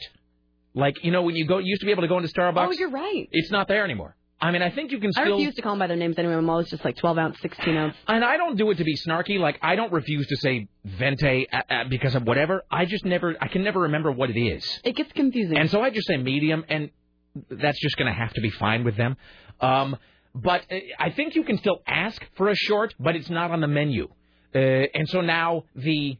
[0.74, 2.68] Like you know when you go you used to be able to go into Starbucks.
[2.68, 3.28] Oh, you're right.
[3.32, 4.16] It's not there anymore.
[4.40, 5.24] I mean, I think you can still.
[5.24, 6.34] I refuse to call them by their names anyway.
[6.34, 7.96] I'm always just like 12 ounce, 16 ounce.
[8.06, 9.38] And I don't do it to be snarky.
[9.38, 12.62] Like I don't refuse to say venti uh, uh, because of whatever.
[12.70, 13.36] I just never.
[13.40, 14.80] I can never remember what it is.
[14.84, 15.56] It gets confusing.
[15.56, 16.90] And so I just say medium, and
[17.50, 19.16] that's just going to have to be fine with them.
[19.60, 19.96] Um,
[20.34, 23.60] but uh, I think you can still ask for a short, but it's not on
[23.60, 24.08] the menu.
[24.54, 26.18] Uh, and so now the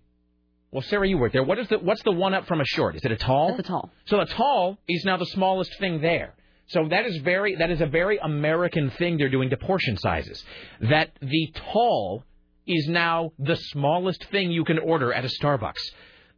[0.71, 1.45] well, Sarah, you work there.
[1.45, 2.97] What is the what's the one up from a short?
[2.97, 3.51] Is it a tall?
[3.51, 3.91] It's a tall.
[4.07, 6.35] So a tall is now the smallest thing there.
[6.69, 10.43] So that is very that is a very American thing they're doing to portion sizes.
[10.81, 12.25] That the tall
[12.67, 15.83] is now the smallest thing you can order at a Starbucks.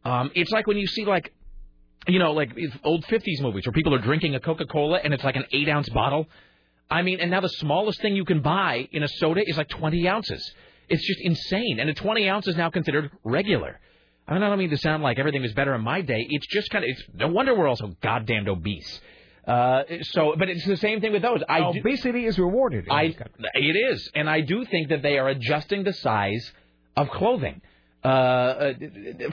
[0.03, 1.33] Um, it's like when you see like
[2.07, 5.23] you know, like old 50s movies where people are drinking a Coca Cola and it's
[5.23, 6.27] like an eight ounce bottle.
[6.89, 9.67] I mean, and now the smallest thing you can buy in a soda is like
[9.67, 10.53] 20 ounces.
[10.87, 11.79] It's just insane.
[11.79, 13.79] And a 20 ounce is now considered regular.
[14.25, 16.25] I don't mean to sound like everything was better in my day.
[16.29, 19.01] It's just kind of, it's no wonder we're all so goddamned obese.
[19.47, 21.41] Uh, so, but it's the same thing with those.
[21.47, 21.81] I do,
[22.25, 22.87] is rewarded.
[22.91, 23.15] I,
[23.53, 26.51] it is, and I do think that they are adjusting the size
[26.97, 27.61] of clothing.
[28.03, 28.73] Uh, uh,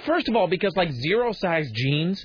[0.06, 2.24] first of all, because like zero size jeans,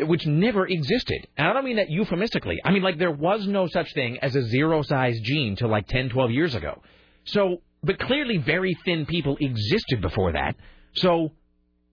[0.00, 2.58] which never existed, and I don't mean that euphemistically.
[2.64, 5.86] I mean like there was no such thing as a zero size jean till like
[5.86, 6.82] 10, 12 years ago.
[7.24, 10.56] So, but clearly very thin people existed before that.
[10.94, 11.30] So,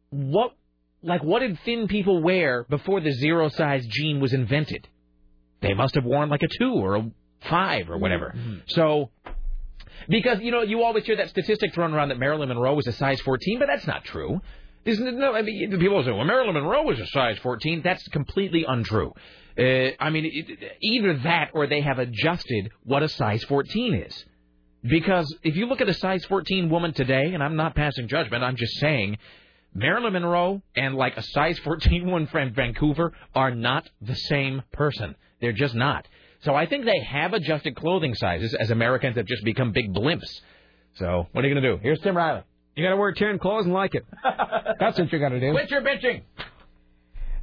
[0.10, 0.56] what,
[1.04, 4.88] like what did thin people wear before the zero size jean was invented?
[5.62, 7.12] They must have worn like a two or a
[7.50, 8.34] five or whatever.
[8.68, 9.10] So,
[10.08, 12.94] because you know you always hear that statistic thrown around that Marilyn Monroe was a
[12.94, 14.42] size 14, but that's not true.
[14.86, 15.14] Isn't it?
[15.16, 17.82] No, I mean people say, well, Marilyn Monroe was a size 14.
[17.84, 19.14] That's completely untrue.
[19.58, 24.26] Uh, I mean, it, either that or they have adjusted what a size 14 is.
[24.82, 28.44] Because if you look at a size 14 woman today, and I'm not passing judgment,
[28.44, 29.18] I'm just saying,
[29.74, 35.16] Marilyn Monroe and like a size 14 one from Vancouver are not the same person.
[35.42, 36.08] They're just not.
[36.42, 40.40] So I think they have adjusted clothing sizes as Americans have just become big blimps.
[40.96, 41.80] So what are you going to do?
[41.82, 42.44] Here's Tim Riley.
[42.76, 44.06] You got to wear tan clothes and like it.
[44.80, 45.52] That's what you got to do.
[45.52, 46.22] Quit your bitching.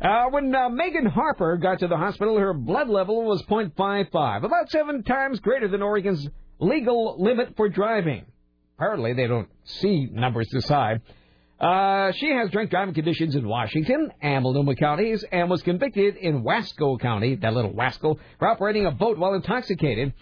[0.00, 4.70] Uh, when uh, Megan Harper got to the hospital, her blood level was .55, about
[4.70, 6.28] seven times greater than Oregon's
[6.58, 8.26] legal limit for driving.
[8.76, 11.00] Apparently, they don't see numbers this high.
[11.58, 16.42] Uh, she has drink driving conditions in Washington and Multnomah counties and was convicted in
[16.42, 20.12] Wasco County, that little wascal, for operating a boat while intoxicated.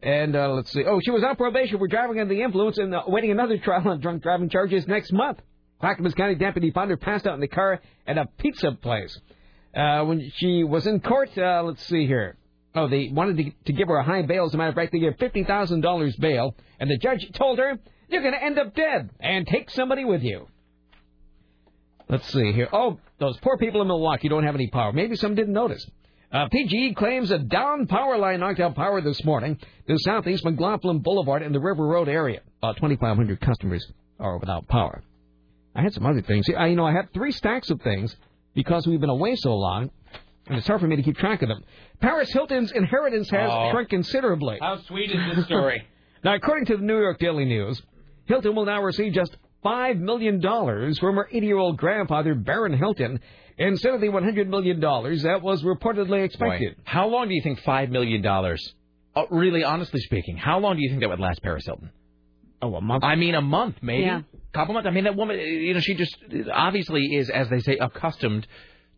[0.00, 0.84] And uh, let's see.
[0.84, 3.88] Oh, she was on probation for driving under the influence and uh, awaiting another trial
[3.88, 5.38] on drunk driving charges next month.
[5.80, 9.18] Clackamas County deputy found her passed out in the car at a pizza place.
[9.74, 12.36] Uh, when she was in court, uh, let's see here.
[12.76, 14.44] Oh, they wanted to, to give her a high bail.
[14.44, 18.22] As a matter of fact, they gave $50,000 bail, and the judge told her, you're
[18.22, 20.46] going to end up dead, and take somebody with you.
[22.08, 22.68] Let's see here.
[22.72, 24.92] Oh, those poor people in Milwaukie don't have any power.
[24.92, 25.84] Maybe some didn't notice.
[26.32, 29.58] Uh, PGE claims a down power line knocked out power this morning
[29.88, 32.40] to southeast McLoughlin Boulevard in the River Road area.
[32.62, 33.84] About 2,500 customers
[34.20, 35.02] are without power.
[35.74, 36.46] I had some other things.
[36.56, 38.14] I, you know, I had three stacks of things
[38.54, 39.90] because we've been away so long,
[40.46, 41.62] and it's hard for me to keep track of them.
[42.00, 43.70] Paris Hilton's inheritance has Oh.
[43.70, 44.58] shrunk considerably.
[44.60, 45.82] How sweet is this story?
[46.24, 47.80] Now, according to the New York Daily News,
[48.24, 53.20] Hilton will now receive just $5 million from her 80 year old grandfather, Baron Hilton,
[53.58, 56.76] instead of the $100 million that was reportedly expected.
[56.76, 58.62] Boy, how long do you think five million dollars?
[59.14, 61.90] Oh, really, honestly speaking, how long do you think that would last Paris Hilton?
[62.62, 63.02] Oh, a month.
[63.04, 64.02] I mean, a month, maybe.
[64.04, 64.22] Yeah.
[64.52, 64.86] Couple months.
[64.86, 66.16] I mean, that woman, you know, she just
[66.52, 68.46] obviously is, as they say, accustomed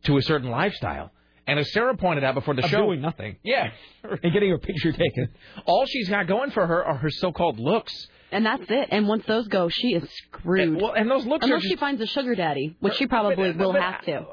[0.05, 1.11] to a certain lifestyle.
[1.47, 3.37] And as Sarah pointed out before the Of show, doing nothing.
[3.43, 3.71] yeah,
[4.05, 5.29] And getting her picture taken.
[5.67, 7.93] all she's got going for her are her so-called looks.
[8.31, 8.89] And that's it.
[8.91, 10.81] And once those go, she is screwed.
[10.81, 13.73] Well, and those looks Unless just she finds a sugar daddy, which she probably will
[13.73, 14.27] but- have to.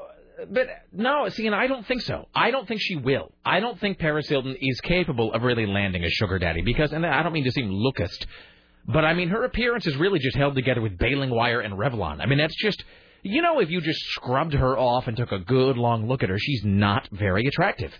[0.50, 2.28] But no, see, and I don't think so.
[2.34, 3.32] I don't think she will.
[3.42, 7.06] I don't think Paris Hilton is capable of really landing a sugar daddy because, and
[7.06, 8.26] I don't mean to seem lookist,
[8.86, 12.20] but I mean her appearance is really just held together with baling wire and Revlon.
[12.20, 12.84] I mean that's just,
[13.22, 16.28] you know, if you just scrubbed her off and took a good long look at
[16.28, 17.94] her, she's not very attractive,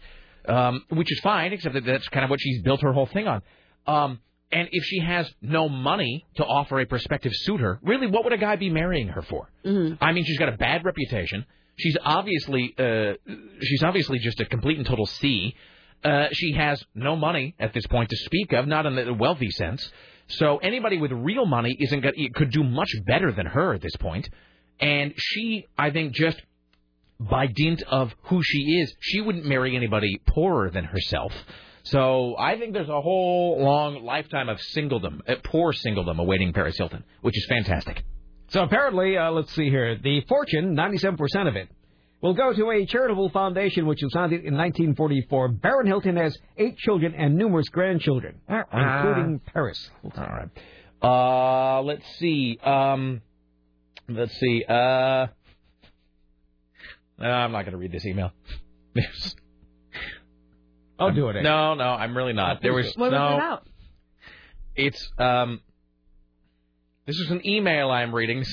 [0.47, 3.27] um, which is fine, except that that's kind of what she's built her whole thing
[3.27, 3.41] on.
[3.87, 4.21] Um,
[4.53, 8.39] and if she has no money to offer a prospective suitor, really, what would a
[8.39, 9.51] guy be marrying her for?
[9.65, 10.03] Mm-hmm.
[10.03, 11.45] I mean, she's got a bad reputation.
[11.79, 13.15] She's obviously uh,
[13.61, 15.55] she's obviously just a complete and total C.
[16.05, 19.51] Uh, she has no money at this point to speak of, not in the wealthy
[19.51, 19.91] sense.
[20.29, 23.97] So anybody with real money isn't gonna, could do much better than her at this
[23.97, 24.29] point.
[24.81, 26.41] And she, I think, just
[27.19, 31.33] by dint of who she is, she wouldn't marry anybody poorer than herself.
[31.87, 36.77] So I think there's a whole long lifetime of singledom, uh, poor singledom, awaiting Paris
[36.77, 38.03] Hilton, which is fantastic.
[38.49, 41.69] So apparently, uh, let's see here, the fortune, 97% of it,
[42.21, 45.49] will go to a charitable foundation which was founded in 1944.
[45.49, 49.89] Baron Hilton has eight children and numerous grandchildren, including Paris.
[50.03, 50.49] All right.
[51.01, 52.59] Uh, let's see.
[52.65, 53.21] Um,
[54.09, 54.65] let's see.
[54.69, 54.73] Uh,
[57.21, 58.33] I'm not going to read this email.
[60.99, 61.43] I'll do it.
[61.43, 62.63] No, no, I'm really not.
[62.63, 63.67] There was What was it about?
[64.75, 65.61] It's um.
[67.07, 68.45] This is an email I'm reading,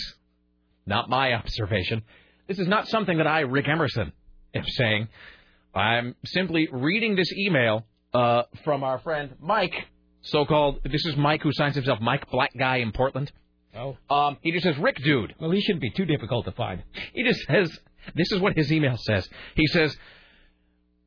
[0.85, 2.03] not my observation.
[2.47, 4.13] This is not something that I, Rick Emerson,
[4.53, 5.07] am saying.
[5.73, 7.83] I'm simply reading this email
[8.13, 9.73] uh, from our friend Mike,
[10.21, 10.81] so-called.
[10.83, 13.31] This is Mike who signs himself Mike Black Guy in Portland.
[13.75, 13.97] Oh.
[14.07, 15.33] Um, he just says, Rick, dude.
[15.39, 16.83] Well, he shouldn't be too difficult to find.
[17.13, 17.75] He just says,
[18.13, 19.27] this is what his email says.
[19.55, 19.97] He says,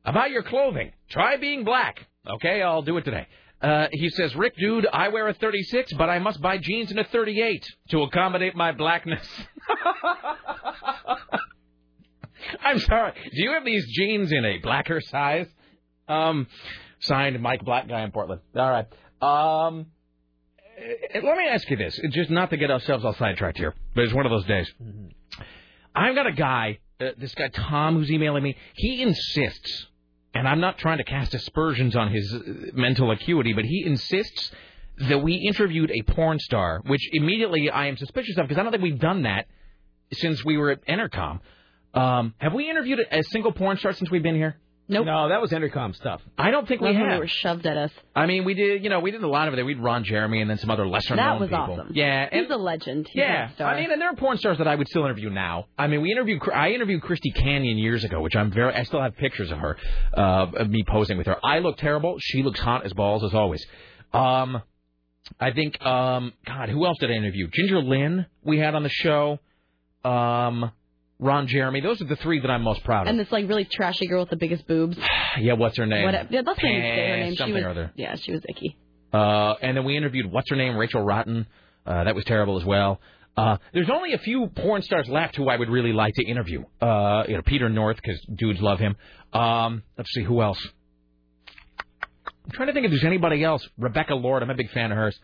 [0.07, 2.07] about your clothing, try being black.
[2.27, 3.27] Okay, I'll do it today.
[3.61, 6.97] Uh, he says, Rick, dude, I wear a 36, but I must buy jeans in
[6.99, 9.27] a 38 to accommodate my blackness.
[12.61, 13.13] I'm sorry.
[13.13, 15.47] Do you have these jeans in a blacker size?
[16.07, 16.47] Um,
[16.99, 18.41] signed Mike Black Guy in Portland.
[18.55, 18.85] All right.
[19.21, 19.87] Um,
[20.77, 24.03] eh, let me ask you this, just not to get ourselves all sidetracked here, but
[24.03, 24.71] it's one of those days.
[25.95, 28.55] I've got a guy, uh, this guy Tom, who's emailing me.
[28.75, 29.87] He insists,
[30.37, 32.39] and I'm not trying to cast aspersions on his uh,
[32.73, 34.51] mental acuity, but he insists
[35.09, 38.71] that we interviewed a porn star, which immediately I am suspicious of because I don't
[38.71, 39.47] think we've done that
[40.13, 41.39] since we were at Entercom.
[41.93, 44.59] Um, have we interviewed a, a single porn star since we've been here?
[44.89, 45.05] Nope.
[45.05, 46.21] No, that was Entercom stuff.
[46.37, 47.09] I don't think we when have.
[47.11, 47.91] they were shoved at us.
[48.15, 49.63] I mean, we did, you know, we did a lot of it.
[49.63, 51.73] We had Ron Jeremy and then some other lesser That known was people.
[51.73, 51.91] awesome.
[51.93, 53.07] Yeah, and He's a legend.
[53.11, 53.63] He's yeah, a.
[53.65, 55.65] I mean, and there are porn stars that I would still interview now.
[55.77, 59.01] I mean, we interviewed, I interviewed Christy Canyon years ago, which I'm very, I still
[59.01, 59.75] have pictures of her,
[60.15, 61.35] uh, of me posing with her.
[61.45, 62.15] I look terrible.
[62.19, 63.65] She looks hot as balls as always.
[64.13, 64.61] Um,
[65.37, 67.49] I think, um, God, who else did I interview?
[67.51, 69.39] Ginger Lynn we had on the show.
[70.05, 70.71] Um,
[71.19, 71.81] Ron Jeremy.
[71.81, 73.07] Those are the three that I'm most proud of.
[73.07, 74.97] and this like really trashy girl with the biggest boobs.
[75.39, 76.05] yeah, what's her name?
[76.05, 77.31] What, yeah, not say her name.
[77.31, 77.91] She Something was, or other.
[77.95, 78.77] yeah, she was icky.
[79.13, 81.47] Uh, and then we interviewed what's her name, Rachel Rotten.
[81.85, 82.99] Uh, that was terrible as well.
[83.35, 86.63] Uh, there's only a few porn stars left who I would really like to interview.
[86.81, 88.95] Uh, you know, Peter North because dudes love him.
[89.31, 90.59] Um, let's see who else.
[92.45, 93.67] I'm trying to think if there's anybody else.
[93.77, 95.19] Rebecca Lord, I'm a big fan of hers.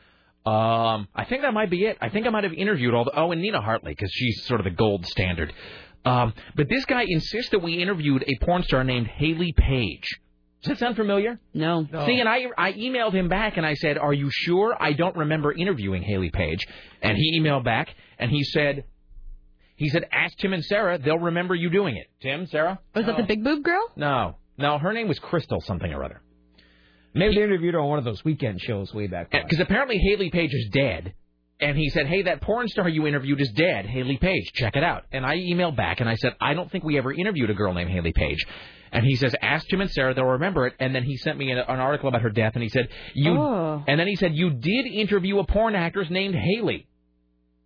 [0.45, 1.97] Um, I think that might be it.
[2.01, 3.17] I think I might have interviewed all the.
[3.17, 5.53] Oh, and Nina Hartley because she's sort of the gold standard.
[6.05, 10.07] Um, but this guy insists that we interviewed a porn star named Haley Paige.
[10.63, 11.39] Does that sound familiar?
[11.53, 11.85] No.
[12.05, 14.75] See, and I I emailed him back and I said, "Are you sure?
[14.79, 16.65] I don't remember interviewing Haley Paige."
[17.01, 18.85] And he emailed back and he said,
[19.75, 20.97] "He said ask Tim and Sarah.
[20.97, 22.79] They'll remember you doing it." Tim, Sarah?
[22.95, 23.91] Was that the big boob girl?
[23.97, 24.77] No, no.
[24.77, 26.21] Her name was Crystal something or other.
[27.13, 29.31] Maybe they interviewed her on one of those weekend shows way back.
[29.33, 29.43] when.
[29.43, 31.13] Because apparently Haley Paige is dead.
[31.63, 34.51] And he said, hey, that porn star you interviewed is dead, Haley Paige.
[34.53, 35.05] Check it out.
[35.11, 37.73] And I emailed back and I said, I don't think we ever interviewed a girl
[37.73, 38.45] named Haley Paige.
[38.91, 40.73] And he says, ask Jim and Sarah, they'll remember it.
[40.79, 43.31] And then he sent me an, an article about her death, and he said, you.
[43.31, 43.83] Oh.
[43.87, 46.87] And then he said, you did interview a porn actress named Haley.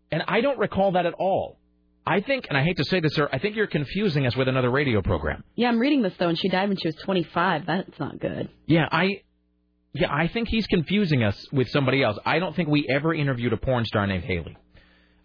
[0.10, 1.58] And I don't recall that at all.
[2.06, 4.48] I think, and I hate to say this, sir, I think you're confusing us with
[4.48, 5.44] another radio program.
[5.56, 7.66] Yeah, I'm reading this though, and she died when she was 25.
[7.66, 8.50] That's not good.
[8.66, 9.24] Yeah, I.
[9.94, 12.18] Yeah, I think he's confusing us with somebody else.
[12.26, 14.56] I don't think we ever interviewed a porn star named Haley.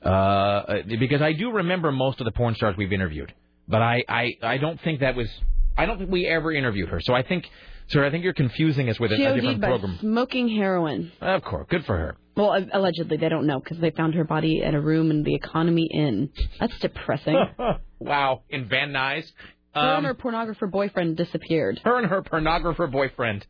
[0.03, 3.33] Uh, because I do remember most of the porn stars we've interviewed,
[3.69, 5.29] but I, I, I don't think that was.
[5.77, 7.01] I don't think we ever interviewed her.
[7.01, 7.45] So I think,
[7.87, 9.99] sir, I think you're confusing us with a, a different by program.
[10.01, 11.13] smoking heroin.
[11.21, 12.17] Of course, good for her.
[12.37, 15.35] Well, allegedly, they don't know because they found her body at a room in the
[15.35, 16.31] Economy Inn.
[16.59, 17.37] That's depressing.
[18.01, 19.31] wow, in Van Nuys.
[19.75, 21.81] her Um, and her pornographer boyfriend disappeared.
[21.85, 23.47] her and her pornographer boyfriend.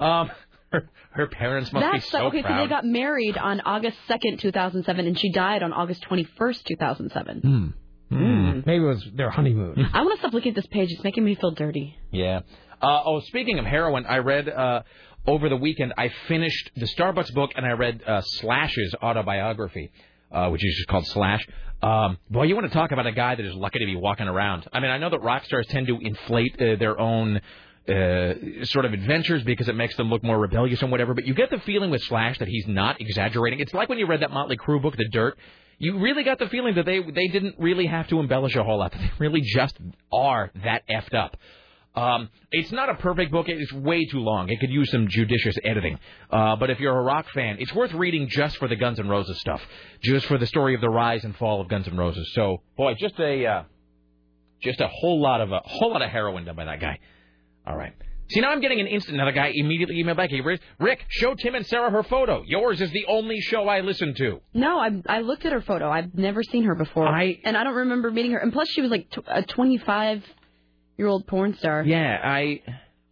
[0.00, 0.30] Um,
[0.72, 2.42] her, her parents must That's be so okay.
[2.42, 7.40] So they got married on August 2nd, 2007, and she died on August 21st, 2007.
[7.40, 7.66] Hmm.
[8.14, 8.60] Hmm.
[8.66, 9.88] Maybe it was their honeymoon.
[9.92, 10.90] I want to stop looking at this page.
[10.90, 11.96] It's making me feel dirty.
[12.10, 12.40] Yeah.
[12.82, 14.82] Uh, oh, speaking of heroin, I read uh,
[15.26, 15.94] over the weekend.
[15.96, 19.92] I finished the Starbucks book, and I read uh, Slash's autobiography,
[20.32, 21.46] uh, which is just called Slash.
[21.82, 24.28] Um, boy, you want to talk about a guy that is lucky to be walking
[24.28, 24.66] around.
[24.72, 27.40] I mean, I know that rock stars tend to inflate uh, their own.
[27.90, 31.34] Uh, sort of adventures because it makes them look more rebellious and whatever, but you
[31.34, 33.58] get the feeling with Slash that he's not exaggerating.
[33.58, 35.36] It's like when you read that Motley Crue book, The Dirt.
[35.78, 38.78] You really got the feeling that they they didn't really have to embellish a whole
[38.78, 38.92] lot.
[38.92, 39.76] They really just
[40.12, 41.36] are that effed up.
[41.94, 43.48] Um, it's not a perfect book.
[43.48, 44.48] It's way too long.
[44.48, 45.98] It could use some judicious editing.
[46.30, 49.08] Uh, but if you're a rock fan, it's worth reading just for the Guns N'
[49.08, 49.60] Roses stuff,
[50.02, 52.30] just for the story of the rise and fall of Guns N' Roses.
[52.34, 53.62] So, boy, just a uh,
[54.62, 56.98] just a whole lot of a whole lot of heroin done by that guy.
[57.66, 57.92] All right.
[58.30, 59.16] See, now I'm getting an instant.
[59.16, 60.30] Now the guy immediately emailed back.
[60.30, 62.44] He Rick, Rick, show Tim and Sarah her photo.
[62.46, 64.40] Yours is the only show I listen to.
[64.54, 65.90] No, I I looked at her photo.
[65.90, 67.08] I've never seen her before.
[67.08, 68.38] I- and I don't remember meeting her.
[68.38, 70.24] And plus, she was like a 25
[70.96, 71.82] year old porn star.
[71.82, 72.62] Yeah, I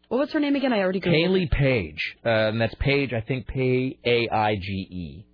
[0.08, 0.72] What was her name again?
[0.72, 1.50] I already googled it.
[1.50, 3.12] Paige, uh, and that's Paige.
[3.12, 5.24] I think P A I G E.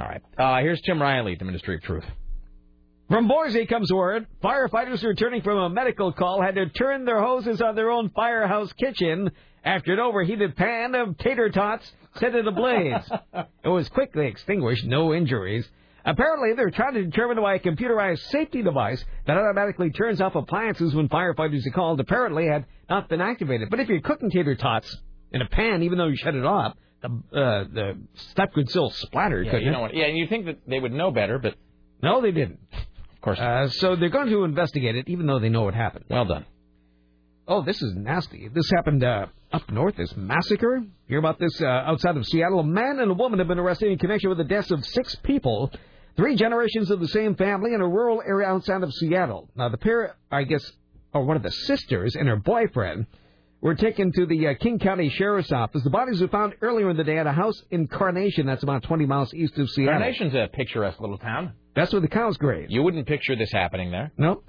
[0.00, 0.22] All right.
[0.38, 2.04] Uh, here's Tim Riley, the Ministry of Truth.
[3.08, 7.60] From Boise comes word firefighters returning from a medical call had to turn their hoses
[7.60, 9.30] on their own firehouse kitchen
[9.62, 13.04] after an overheated pan of tater tots set it ablaze.
[13.64, 15.68] it was quickly extinguished, no injuries.
[16.06, 20.94] Apparently, they're trying to determine why a computerized safety device that automatically turns off appliances
[20.94, 23.68] when firefighters are called apparently had not been activated.
[23.70, 24.94] But if you're cooking tater tots
[25.32, 27.98] in a pan, even though you shut it off, the uh, the
[28.32, 29.72] stuff could still splatter, Yeah, couldn't you it?
[29.72, 29.94] know what?
[29.94, 31.54] Yeah, and you think that they would know better, but
[32.02, 32.60] No, they didn't.
[33.24, 33.38] course.
[33.40, 36.04] Uh, so they're going to investigate it, even though they know what happened.
[36.08, 36.44] well done.
[37.46, 38.48] Oh, this is nasty.
[38.48, 40.82] This happened uh, up north, this massacre.
[41.08, 42.60] Hear about this uh, outside of Seattle?
[42.60, 45.14] A man and a woman have been arrested in connection with the deaths of six
[45.16, 45.70] people,
[46.16, 49.50] three generations of the same family in a rural area outside of Seattle.
[49.56, 50.64] Now, the pair, I guess,
[51.12, 53.06] or one of the sisters and her boyfriend,
[53.64, 55.82] were taken to the uh, King County Sheriff's Office.
[55.82, 58.82] The bodies were found earlier in the day at a house in Carnation, that's about
[58.82, 60.00] 20 miles east of Seattle.
[60.00, 61.54] Carnation's a picturesque little town.
[61.74, 62.66] That's where the cows graze.
[62.68, 64.12] You wouldn't picture this happening there.
[64.18, 64.42] No.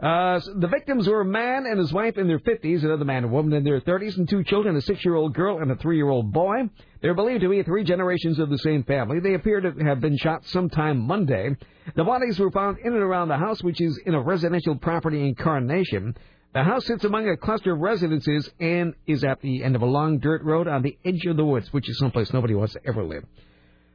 [0.00, 3.22] Uh, so the victims were a man and his wife in their 50s, another man
[3.22, 6.68] and woman in their 30s, and two children, a six-year-old girl and a three-year-old boy.
[7.00, 9.20] They're believed to be three generations of the same family.
[9.20, 11.54] They appear to have been shot sometime Monday.
[11.94, 15.28] The bodies were found in and around the house, which is in a residential property
[15.28, 16.16] in Carnation.
[16.54, 19.86] The house sits among a cluster of residences and is at the end of a
[19.86, 22.80] long dirt road on the edge of the woods, which is someplace nobody wants to
[22.86, 23.24] ever live.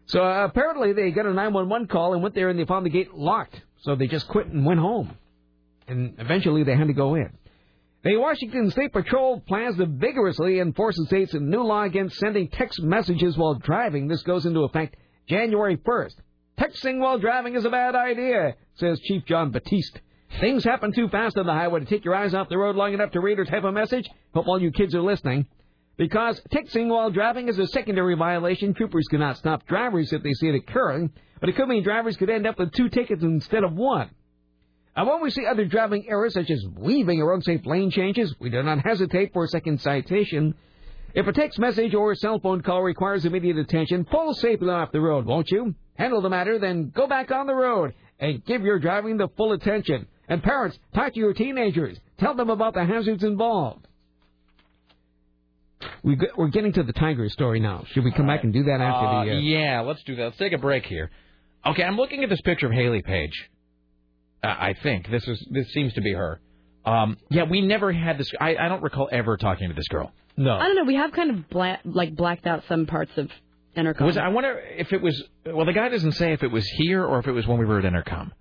[0.06, 2.92] So uh, apparently they got a 911 call and went there and they found the
[2.92, 3.60] gate locked.
[3.82, 5.18] So they just quit and went home.
[5.88, 7.32] And eventually they had to go in.
[8.04, 12.82] The Washington State Patrol plans to vigorously enforce the state's new law against sending text
[12.82, 14.08] messages while driving.
[14.08, 14.98] This goes into effect
[15.28, 16.16] January 1st.
[16.60, 20.00] Texting while driving is a bad idea, says Chief John Batiste.
[20.40, 22.94] Things happen too fast on the highway to take your eyes off the road long
[22.94, 24.10] enough to read or type a message.
[24.34, 25.46] Hope all you kids are listening.
[25.96, 30.50] Because texting while driving is a secondary violation, troopers cannot stop drivers if they see
[30.50, 33.74] it occurring, but it could mean drivers could end up with two tickets instead of
[33.74, 34.10] one.
[34.96, 38.50] And when we see other driving errors such as weaving or unsafe lane changes, we
[38.50, 40.56] do not hesitate for a second citation.
[41.14, 44.92] If a text message or a cell phone call requires immediate attention, pull safely off
[44.92, 45.76] the road, won't you?
[45.96, 49.54] Handle the matter, then go back on the road and give your driving the full
[49.54, 50.08] attention.
[50.34, 51.96] And parents, talk to your teenagers.
[52.18, 53.86] Tell them about the hazards involved.
[56.02, 57.84] We g- We're getting to the tiger story now.
[57.92, 59.32] Should we come back and do that after Uh, the?
[59.32, 59.40] Uh...
[59.40, 60.24] yeah, let's do that.
[60.24, 61.12] Let's take a break here.
[61.68, 63.50] Okay, I'm looking at this picture of Haley Paige.
[64.44, 66.42] Uh, I think this is this seems to be her.
[66.84, 68.32] Um, yeah, we never had this.
[68.42, 70.12] I, I don't recall ever talking to this girl.
[70.36, 70.56] No.
[70.56, 70.84] I don't know.
[70.86, 73.30] We have kind of bla- like blacked out some parts of
[73.78, 74.02] Entercom.
[74.06, 75.24] Was I wonder if it was?
[75.46, 77.66] Well, the guy doesn't say if it was here or if it was when we
[77.66, 78.32] were at Entercom.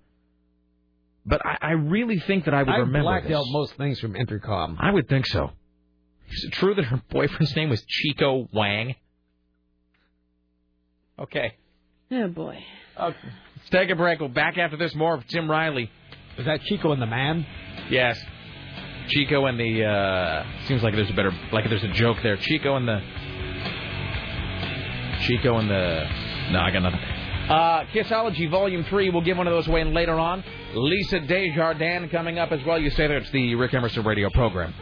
[1.25, 3.37] But I, I really think that I would I remember blacked this.
[3.37, 4.75] out most things from Entercom.
[4.79, 5.51] I would think so.
[6.31, 8.95] Is it true that her boyfriend's name was Chico Wang?
[11.19, 11.55] Okay.
[12.11, 12.59] Oh boy.
[12.99, 13.17] Okay.
[13.57, 14.19] Let's take a break.
[14.19, 15.89] We'll back after this more of Tim Riley.
[16.37, 17.45] Is that Chico and the Man?
[17.89, 18.19] Yes.
[19.09, 22.37] Chico and the uh seems like there's a better like there's a joke there.
[22.37, 22.99] Chico and the
[25.21, 26.07] Chico and the
[26.51, 26.99] No, I got nothing.
[27.49, 30.43] Uh Kissology Volume Three, we'll give one of those away later on.
[30.73, 32.79] Lisa Desjardins coming up as well.
[32.79, 34.73] You say that it's the Rick Emerson radio program.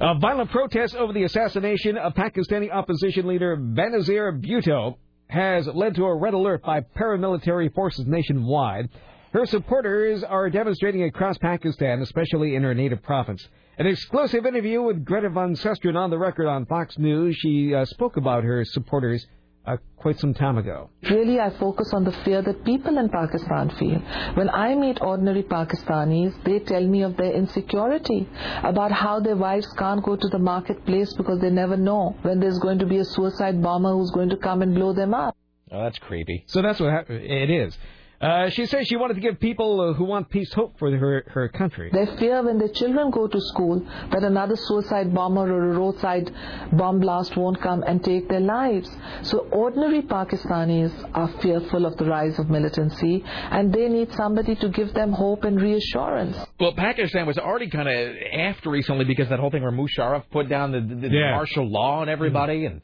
[0.00, 4.96] Uh, violent protests over the assassination of Pakistani opposition leader Benazir Bhutto
[5.28, 8.88] has led to a red alert by paramilitary forces nationwide.
[9.32, 13.46] Her supporters are demonstrating across Pakistan, especially in her native province.
[13.78, 17.36] An exclusive interview with Greta Van Susteren on the record on Fox News.
[17.36, 19.26] She uh, spoke about her supporters
[19.66, 20.90] uh, quite some time ago.
[21.10, 23.98] Really, I focus on the fear that people in Pakistan feel.
[24.34, 28.28] When I meet ordinary Pakistanis, they tell me of their insecurity,
[28.62, 32.58] about how their wives can't go to the marketplace because they never know when there's
[32.58, 35.36] going to be a suicide bomber who's going to come and blow them up.
[35.72, 36.44] Oh, that's creepy.
[36.46, 37.76] So that's what hap- it is.
[38.20, 41.24] Uh, she says she wanted to give people uh, who want peace hope for her,
[41.28, 41.90] her country.
[41.92, 43.80] They fear when their children go to school
[44.10, 46.32] that another suicide bomber or a roadside
[46.72, 48.88] bomb blast won't come and take their lives.
[49.22, 54.68] So ordinary Pakistanis are fearful of the rise of militancy and they need somebody to
[54.70, 56.36] give them hope and reassurance.
[56.58, 60.48] Well, Pakistan was already kind of after recently because that whole thing where Musharraf put
[60.48, 61.32] down the, the, the Yeah.
[61.32, 62.80] martial law and everybody, and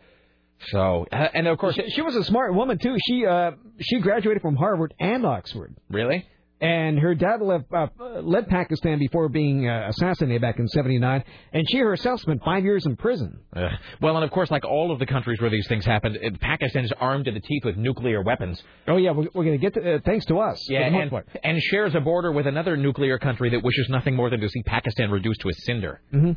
[0.71, 2.97] so uh, and of course She, was a smart woman too.
[3.09, 5.75] She uh, she graduated from Harvard and Oxford.
[5.89, 6.27] Really?
[6.61, 7.89] And her dad left, uh,
[8.21, 12.87] led Pakistan before being uh, assassinated back in '79, and she herself spent five years
[12.87, 13.41] in prison.
[13.53, 13.71] Uh,
[14.01, 16.93] well, and of course, like all of the countries where these things happened, Pakistan is
[17.01, 18.63] armed to the teeth with nuclear weapons.
[18.87, 20.65] Oh yeah, we're, we're going to get to, uh, thanks to us.
[20.71, 23.89] Yeah, for the most and, and shares a border with another nuclear country that wishes
[23.89, 26.01] nothing more than to see Pakistan reduced to a cinder.
[26.13, 26.33] hmm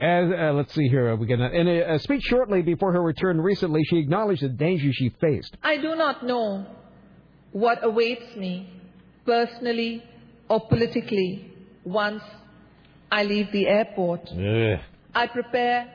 [0.00, 3.38] As uh, let's see here, we get in a, a speech shortly before her return
[3.38, 3.82] recently.
[3.84, 5.56] She acknowledged the danger she faced.
[5.62, 6.66] I do not know
[7.52, 8.70] what awaits me
[9.26, 10.02] personally
[10.48, 11.52] or politically
[11.84, 12.22] once
[13.12, 14.26] I leave the airport.
[15.14, 15.92] I prepare,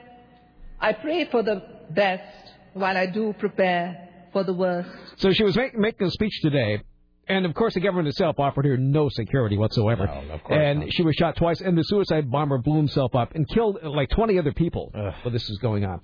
[0.79, 4.89] I pray for the best while I do prepare for the worst.
[5.17, 6.81] So she was make, making a speech today,
[7.27, 10.07] and of course the government itself offered her no security whatsoever.
[10.43, 10.93] course and not.
[10.93, 14.09] she was shot twice, and the suicide bomber blew himself up and killed uh, like
[14.09, 16.01] 20 other people while this is going on.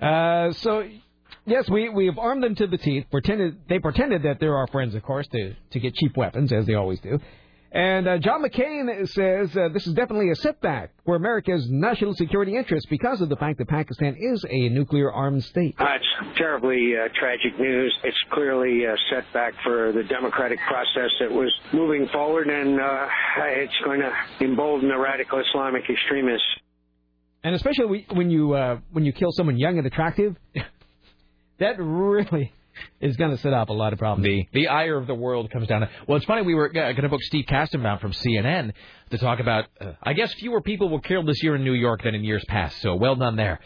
[0.00, 0.88] Uh, so,
[1.46, 3.04] yes, we we have armed them to the teeth.
[3.10, 6.66] Pretended they pretended that they're our friends, of course, to to get cheap weapons as
[6.66, 7.18] they always do.
[7.72, 12.54] And uh, John McCain says uh, this is definitely a setback for America's national security
[12.54, 15.74] interests because of the fact that Pakistan is a nuclear armed state.
[15.80, 17.96] Uh, it's terribly uh, tragic news.
[18.04, 23.08] It's clearly a setback for the democratic process that was moving forward, and uh,
[23.38, 24.12] it's going to
[24.42, 26.46] embolden the radical Islamic extremists.
[27.42, 30.36] And especially when you uh, when you kill someone young and attractive,
[31.58, 32.52] that really
[33.00, 34.24] is going to set up a lot of problems.
[34.24, 35.82] The the ire of the world comes down.
[35.82, 36.42] to Well, it's funny.
[36.42, 38.72] We were going to book Steve Kastenbaum from CNN
[39.10, 39.66] to talk about.
[39.80, 42.44] Uh, I guess fewer people were killed this year in New York than in years
[42.48, 42.80] past.
[42.80, 43.60] So well done there.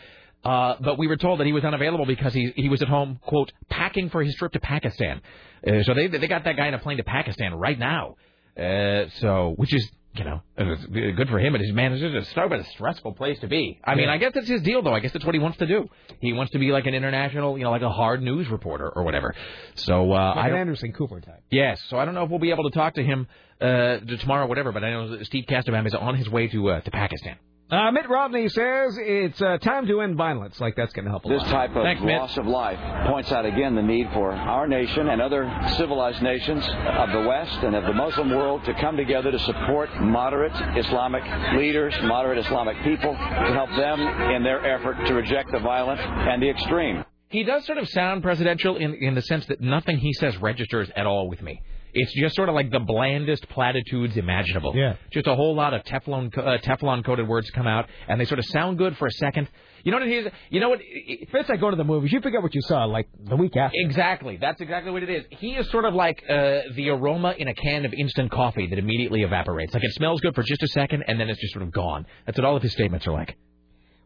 [0.44, 3.18] Uh, but we were told that he was unavailable because he he was at home,
[3.22, 5.20] quote, packing for his trip to Pakistan.
[5.66, 8.16] Uh, so they they got that guy in a plane to Pakistan right now.
[8.56, 11.92] Uh, so which is you know good for him and his man.
[11.92, 13.80] It's just a start, but a stressful place to be.
[13.84, 14.94] I mean, I guess that's his deal though.
[14.94, 15.88] I guess that's what he wants to do.
[16.20, 19.02] He wants to be like an international, you know, like a hard news reporter or
[19.04, 19.34] whatever.
[19.74, 20.56] So uh, Like I an.
[20.56, 21.42] Anderson Cooper type.
[21.50, 23.26] Yes, so I don't know if we'll be able to talk to him
[23.60, 26.80] uh, tomorrow or whatever, but I know Steve Kastenbaum is on his way to uh,
[26.80, 27.36] to Pakistan.
[27.68, 30.60] Uh, Mitt Romney says it's uh, time to end violence.
[30.60, 31.50] Like that's going to help a This lot.
[31.50, 32.16] type of Thanks, Mitt.
[32.16, 32.78] loss of life
[33.08, 37.58] points out again the need for our nation and other civilized nations of the West
[37.64, 41.24] and of the Muslim world to come together to support moderate Islamic
[41.58, 43.18] leaders, moderate Islamic people, to
[43.52, 47.04] help them in their effort to reject the violent and the extreme.
[47.30, 50.88] He does sort of sound presidential in in the sense that nothing he says registers
[50.94, 51.60] at all with me.
[51.98, 54.74] It's just sort of like the blandest platitudes imaginable.
[54.76, 54.96] Yeah.
[55.10, 58.38] Just a whole lot of Teflon uh, Teflon coated words come out, and they sort
[58.38, 59.48] of sound good for a second.
[59.82, 60.32] You know what it is?
[60.50, 60.80] You know what?
[60.82, 62.12] It's like going to the movies.
[62.12, 63.76] You forget what you saw like the week after.
[63.78, 64.36] Exactly.
[64.36, 65.24] That's exactly what it is.
[65.30, 68.78] He is sort of like uh, the aroma in a can of instant coffee that
[68.78, 69.72] immediately evaporates.
[69.72, 72.04] Like it smells good for just a second, and then it's just sort of gone.
[72.26, 73.36] That's what all of his statements are like.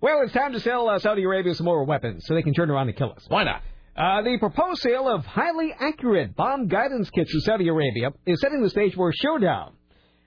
[0.00, 2.70] Well, it's time to sell uh, Saudi Arabia some more weapons so they can turn
[2.70, 3.24] around and kill us.
[3.28, 3.62] Why not?
[4.00, 8.62] Uh, the proposed sale of highly accurate bomb guidance kits to Saudi Arabia is setting
[8.62, 9.74] the stage for a showdown.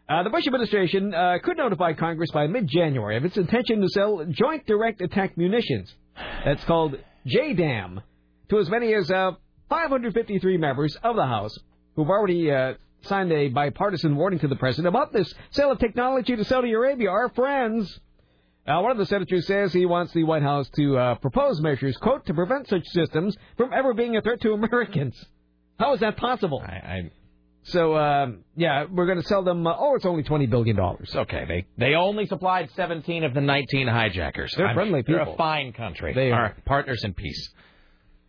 [0.07, 4.23] Uh, the Bush administration uh, could notify Congress by mid-January of its intention to sell
[4.29, 5.91] Joint Direct Attack Munitions.
[6.45, 8.03] That's called JDAM
[8.49, 9.31] to as many as uh,
[9.69, 11.57] 553 members of the House
[11.95, 12.73] who've already uh,
[13.05, 17.09] signed a bipartisan warning to the president about this sale of technology to Saudi Arabia.
[17.09, 17.99] Our friends.
[18.65, 21.97] Uh, one of the senators says he wants the White House to uh, propose measures,
[21.97, 25.21] quote, to prevent such systems from ever being a threat to Americans.
[25.77, 26.63] How is that possible?
[26.65, 27.11] I, I
[27.65, 29.65] so, um, yeah, we're going to sell them.
[29.65, 31.13] Uh, oh, it's only twenty billion dollars.
[31.15, 34.53] Okay, they they only supplied 17 of the 19 hijackers.
[34.55, 35.23] They're I'm- friendly people.
[35.25, 36.13] They're a fine country.
[36.13, 36.55] They are.
[36.65, 37.49] Partners in peace.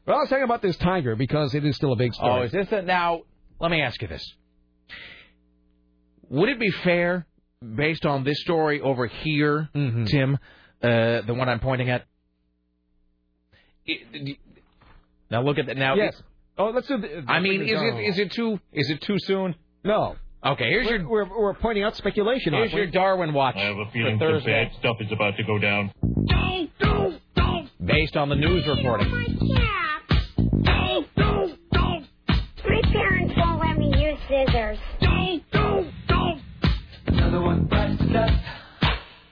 [0.07, 2.31] Well, let's talk about this tiger because it is still a big story.
[2.31, 3.23] Oh, is this a, now?
[3.59, 4.25] Let me ask you this:
[6.29, 7.27] Would it be fair,
[7.63, 10.05] based on this story over here, Mm-hmm.
[10.07, 10.35] Tim,
[10.83, 12.05] uh, the one I'm pointing at?
[13.87, 14.39] It-
[15.31, 15.77] now look at that.
[15.77, 16.15] Now, Yes.
[16.57, 16.99] Oh, let's do.
[16.99, 19.57] The, I mean, is it is it too is it too soon?
[19.83, 20.15] No.
[20.47, 22.53] Okay, here's we're, your we're, we're pointing out speculation.
[22.53, 25.43] here's your Darwin watch I have a feeling some Thursday, bad stuff is about to
[25.43, 25.91] go down.
[26.29, 27.71] Don't, don't, don't.
[27.85, 29.09] based on the news reporting.
[30.65, 32.07] Don't, don't, don't.
[32.29, 34.79] My parents won't let me use scissors.
[37.35, 38.33] Another one bites the dust.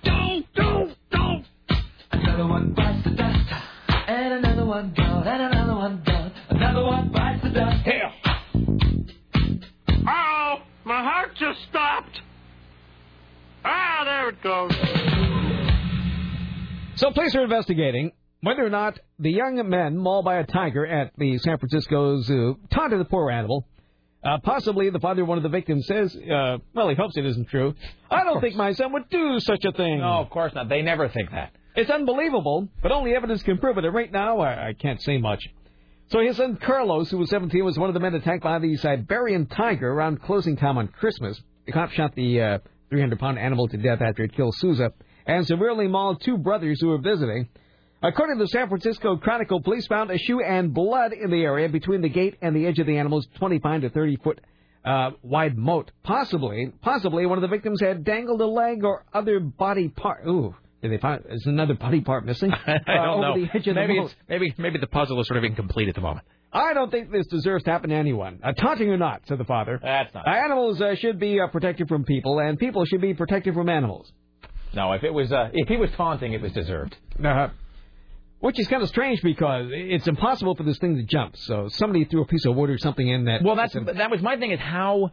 [0.02, 1.46] Don't, don't, don't.
[2.10, 3.52] Another one bites the dust.
[4.08, 5.28] And another one gone.
[5.28, 6.32] And another one gone.
[6.50, 7.86] Another one bites the dust.
[7.86, 8.12] Hell.
[10.08, 12.20] Oh, my heart just stopped.
[13.64, 14.72] Ah, there it goes.
[16.96, 18.10] So police are investigating
[18.40, 22.58] whether or not the young men mauled by a tiger at the San Francisco Zoo
[22.74, 23.68] taunted the poor animal.
[24.24, 27.26] Uh, possibly the father of one of the victims says, uh, well, he hopes it
[27.26, 27.74] isn't true.
[28.10, 29.98] I don't think my son would do such a thing.
[29.98, 30.68] No, of course not.
[30.68, 31.52] They never think that.
[31.74, 33.84] It's unbelievable, but only evidence can prove it.
[33.84, 35.42] And right now, I, I can't say much.
[36.10, 38.76] So his son Carlos, who was 17, was one of the men attacked by the
[38.76, 41.40] Siberian tiger around closing time on Christmas.
[41.66, 42.58] The cop shot the uh,
[42.92, 44.92] 300-pound animal to death after it killed Sousa
[45.26, 47.48] and severely mauled two brothers who were visiting.
[48.02, 51.68] According to the San Francisco Chronicle, police found a shoe and blood in the area
[51.68, 54.40] between the gate and the edge of the animal's 25 to 30 foot
[54.84, 55.92] uh, wide moat.
[56.02, 60.26] Possibly, possibly one of the victims had dangled a leg or other body part.
[60.26, 61.22] Ooh, did they find?
[61.30, 62.52] Is another body part missing?
[62.66, 63.34] I Uh, don't over know.
[63.46, 66.00] the edge of maybe the maybe maybe the puzzle is sort of incomplete at the
[66.00, 66.26] moment.
[66.52, 68.40] I don't think this deserves to happen to anyone.
[68.42, 69.78] Uh, taunting or not, said the father.
[69.80, 70.26] That's not.
[70.26, 73.68] Uh, animals uh, should be uh, protected from people, and people should be protected from
[73.68, 74.10] animals.
[74.74, 76.96] No, if it was uh, if he was taunting, it was deserved.
[77.24, 77.48] Uh,
[78.42, 81.36] which is kind of strange because it's impossible for this thing to jump.
[81.36, 83.42] So somebody threw a piece of wood or something in that.
[83.42, 84.50] Well, that's that was my thing.
[84.50, 85.10] Is how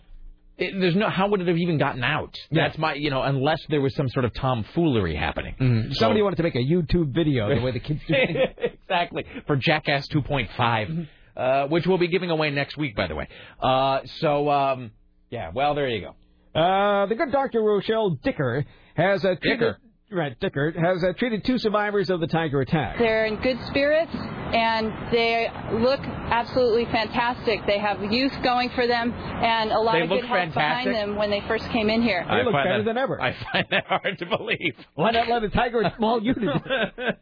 [0.57, 2.35] it, there's no how would it have even gotten out?
[2.51, 5.55] That's my you know unless there was some sort of tomfoolery happening.
[5.59, 5.93] Mhm.
[5.93, 8.15] Somebody wanted to make a YouTube video the way the kids do
[8.57, 11.07] exactly for Jackass 2.5,
[11.37, 13.27] uh, which we'll be giving away next week, by the way.
[13.61, 14.91] Uh, so um,
[15.29, 16.59] yeah, well there you go.
[16.59, 17.61] Uh, the good Dr.
[17.61, 18.65] Rochelle Dicker
[18.95, 19.77] has a Dicker.
[20.11, 22.97] Right, Dicker has uh, treated two survivors of the tiger attack.
[22.97, 27.59] They're in good spirits and they look absolutely fantastic.
[27.67, 31.15] They have youth going for them and a lot They of good health behind them
[31.15, 32.25] when they first came in here.
[32.27, 33.21] They look better that- than ever.
[33.21, 34.73] I find that hard to believe.
[34.95, 37.17] Why not let a tiger maul you to?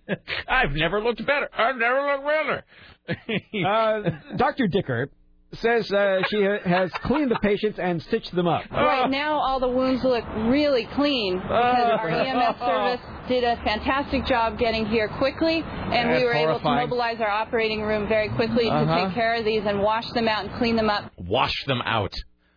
[0.48, 1.50] I've never looked better.
[1.58, 3.68] I've never looked better.
[3.68, 4.68] Uh, Dr.
[4.68, 5.10] Dicker
[5.54, 8.70] says uh, she has cleaned the patients and stitched them up.
[8.72, 14.26] Right now, all the wounds look really clean because our EMS service did a fantastic
[14.26, 18.30] job getting here quickly, and we That's were able to mobilize our operating room very
[18.30, 18.86] quickly Uh-huh.
[18.96, 21.12] to take care of these and wash them out and clean them up.
[21.18, 22.14] Wash them out.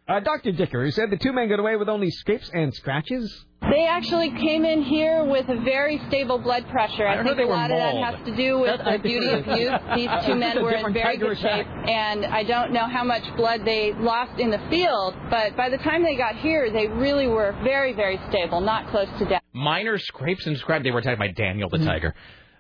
[0.09, 0.53] Uh, Dr.
[0.53, 3.47] Dicker who said the two men got away with only scrapes and scratches.
[3.63, 7.07] They actually came in here with a very stable blood pressure.
[7.07, 9.47] I I, think a were lot of that has to do with the beauty of
[9.47, 9.81] youth.
[9.95, 13.23] These two men were in very tiger good shape, and I don't know how much
[13.37, 17.27] blood they lost in the field, but by the time they got here, they really
[17.27, 19.43] were very, very stable, not close to death.
[19.53, 20.83] Minor scrapes and scrapes.
[20.85, 21.85] They were attacked by Daniel Mm-hmm.
[21.85, 22.15] the tiger.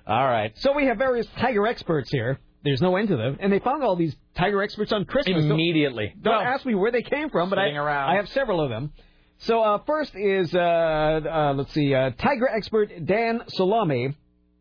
[0.06, 0.52] All right.
[0.58, 2.38] So we have various tiger experts here.
[2.62, 5.42] There's no end to them, and they found all these tiger experts on Christmas.
[5.44, 6.14] Don't- Immediately.
[6.20, 7.70] Don't, Well, ask me where they came from, but I.
[7.70, 8.92] I have several of them.
[9.40, 14.14] So uh, first is uh, uh, let's see, uh, tiger expert Dan Salami.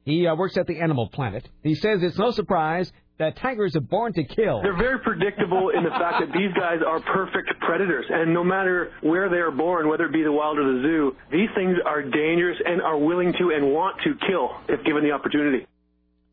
[0.05, 1.47] He uh, works at the Animal Planet.
[1.63, 4.61] He says it's no surprise that tigers are born to kill.
[4.63, 8.91] They're very predictable in the fact that these guys are perfect predators, and no matter
[9.01, 12.01] where they are born, whether it be the wild or the zoo, these things are
[12.01, 15.67] dangerous and are willing to and want to kill if given the opportunity.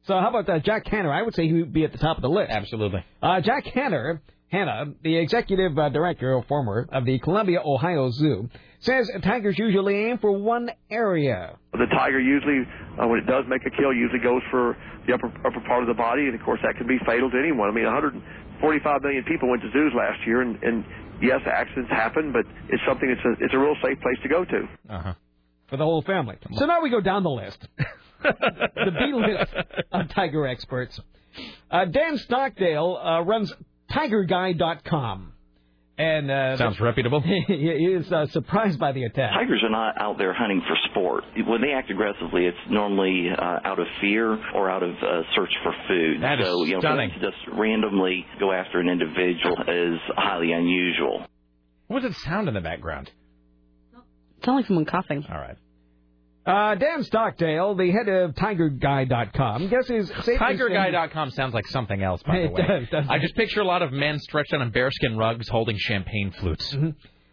[0.04, 1.08] So how about uh, Jack Hanna?
[1.10, 2.52] I would say he would be at the top of the list.
[2.52, 3.04] Absolutely.
[3.20, 8.48] Uh, Jack Hanna, Hanna, the executive uh, director or former of the Columbus, Ohio Zoo,
[8.78, 11.56] says tigers usually aim for one area.
[11.72, 12.62] The tiger usually,
[13.00, 15.88] uh, when it does make a kill, usually goes for the upper upper part of
[15.88, 17.68] the body, and of course that can be fatal to anyone.
[17.68, 20.84] I mean, 145 million people went to zoos last year, and, and
[21.20, 24.44] yes, accidents happen, but it's something that's a it's a real safe place to go
[24.44, 24.60] to.
[24.88, 25.14] Uh-huh.
[25.68, 26.36] for the whole family.
[26.54, 27.66] So now we go down the list.
[28.22, 29.54] the B list
[29.90, 31.00] of tiger experts.
[31.70, 33.52] Uh, Dan Stockdale uh, runs
[33.90, 35.32] TigerGuy.com.
[35.98, 37.22] And uh, Sounds reputable.
[37.46, 39.30] he is uh, surprised by the attack.
[39.32, 41.24] Tigers are not out there hunting for sport.
[41.46, 45.48] When they act aggressively, it's normally uh, out of fear or out of uh, search
[45.62, 46.22] for food.
[46.22, 47.12] That is so, you know, stunning.
[47.14, 51.24] for them to just randomly go after an individual is highly unusual.
[51.86, 53.10] What does it sound in the background?
[54.38, 55.24] It's only someone coughing.
[55.30, 55.56] All right.
[56.46, 62.40] Uh, Dan Stockdale, the head of TigerGuy.com, guesses safety TigerGuy.com sounds like something else, by
[62.42, 62.62] the way.
[62.66, 65.76] does, doesn't I just picture a lot of men stretched out on bearskin rugs holding
[65.76, 66.72] champagne flutes.
[66.72, 66.90] Mm-hmm.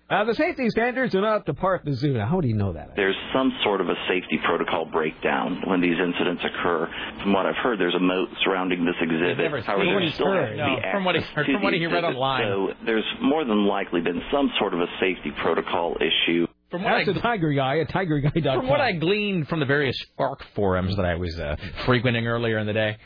[0.10, 2.14] Uh, the safety standards are not up to par at the zoo.
[2.14, 2.92] Now, how do you know that?
[2.96, 6.88] There's some sort of a safety protocol breakdown when these incidents occur.
[7.22, 9.38] From what I've heard, there's a moat surrounding this exhibit.
[9.38, 10.14] never However, seen there it.
[10.14, 12.44] still has to No, from what he heard- from what the he read online.
[12.44, 16.46] So there's more than likely been some sort of a safety protocol issue.
[16.74, 18.62] From what, Ask I, the Tiger Guy at TigerGuy.com.
[18.62, 21.56] from what I gleaned from the various Fark forums that I was uh,
[21.86, 22.98] frequenting earlier in the day.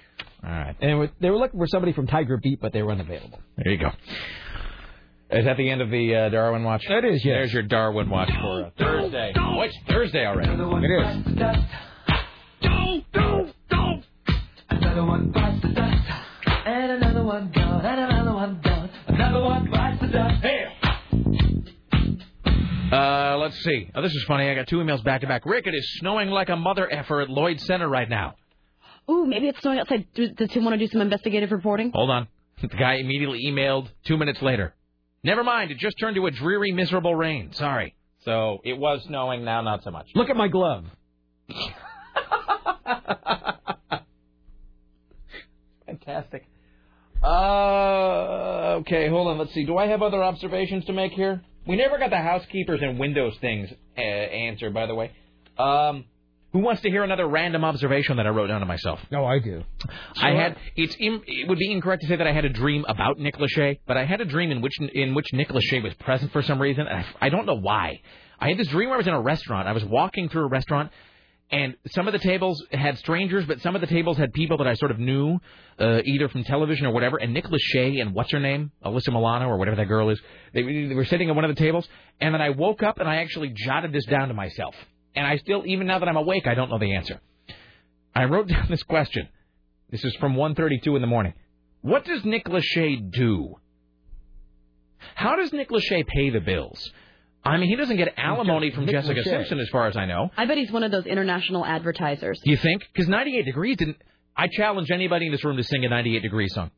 [0.41, 0.73] All right.
[0.79, 3.41] And they were looking for somebody from Tiger Beat, but they were unavailable.
[3.57, 3.89] There you go.
[5.31, 6.85] Is that the end of the uh, Darwin Watch?
[6.87, 7.33] That is, yes.
[7.33, 9.33] There's your Darwin Watch for uh, Thursday.
[9.37, 10.49] Oh, it's Thursday already.
[10.49, 11.35] It is.
[14.69, 16.07] Another one bites the dust,
[16.65, 18.89] and another one gone, and another one gone.
[19.07, 20.41] Another one bites the dust.
[20.41, 20.76] Hey!
[22.91, 23.89] Uh, let's see.
[23.95, 24.49] Oh, this is funny.
[24.49, 25.45] I got two emails back to back.
[25.45, 28.35] Rick, it is snowing like a mother effer at Lloyd Center right now.
[29.09, 30.05] Ooh, maybe it's snowing outside.
[30.13, 31.91] Does he want to do some investigative reporting?
[31.93, 32.27] Hold on.
[32.59, 34.73] The guy immediately emailed two minutes later.
[35.23, 35.69] Never mind.
[35.69, 37.53] It just turned to a dreary, miserable rain.
[37.53, 37.93] Sorry.
[38.25, 39.45] So it was snowing.
[39.45, 40.07] Now, not so much.
[40.15, 40.85] Look at my glove.
[45.85, 46.47] Fantastic.
[47.23, 49.37] Uh, okay, hold on.
[49.37, 49.65] Let's see.
[49.65, 51.43] Do I have other observations to make here?
[51.67, 55.11] We never got the housekeepers and windows things uh, answered, by the way.
[55.57, 56.05] Um,
[56.53, 58.99] who wants to hear another random observation that I wrote down to myself?
[59.11, 59.63] No, I do.
[60.15, 62.85] I had it's in, it would be incorrect to say that I had a dream
[62.87, 65.93] about Nick Lachey, but I had a dream in which in which Nick Lachey was
[65.95, 66.87] present for some reason.
[66.87, 67.99] And I, I don't know why.
[68.39, 69.67] I had this dream where I was in a restaurant.
[69.67, 70.91] I was walking through a restaurant,
[71.49, 74.67] and some of the tables had strangers, but some of the tables had people that
[74.67, 75.39] I sort of knew,
[75.79, 77.17] uh, either from television or whatever.
[77.17, 80.19] And Nick Lachey and what's her name, Alyssa Milano or whatever that girl is,
[80.53, 81.87] they, they were sitting at one of the tables.
[82.19, 84.75] And then I woke up and I actually jotted this down to myself.
[85.15, 87.21] And I still, even now that I'm awake, I don't know the answer.
[88.13, 89.29] I wrote down this question.
[89.89, 91.33] This is from 1:32 in the morning.
[91.81, 93.55] What does Nick Lachey do?
[95.15, 96.91] How does Nick Lachey pay the bills?
[97.47, 99.23] I mean, he doesn't get alimony from Nick Jessica Lachey.
[99.23, 100.29] Simpson, as far as I know.
[100.35, 102.39] I bet he's one of those international advertisers.
[102.43, 102.85] You think?
[102.91, 103.97] Because 98 Degrees didn't.
[104.35, 106.71] I challenge anybody in this room to sing a 98 Degrees song.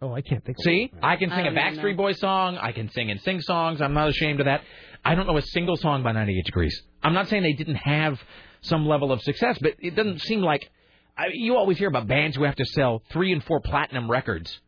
[0.00, 0.58] Oh, I can't think.
[0.58, 2.58] of See, I can sing a Backstreet Boys song.
[2.58, 3.80] I can sing and sing songs.
[3.80, 4.62] I'm not ashamed of that.
[5.04, 6.82] I don't know a single song by 98 Degrees.
[7.02, 8.20] I'm not saying they didn't have
[8.62, 10.68] some level of success, but it doesn't seem like.
[11.16, 14.60] I, you always hear about bands who have to sell three and four platinum records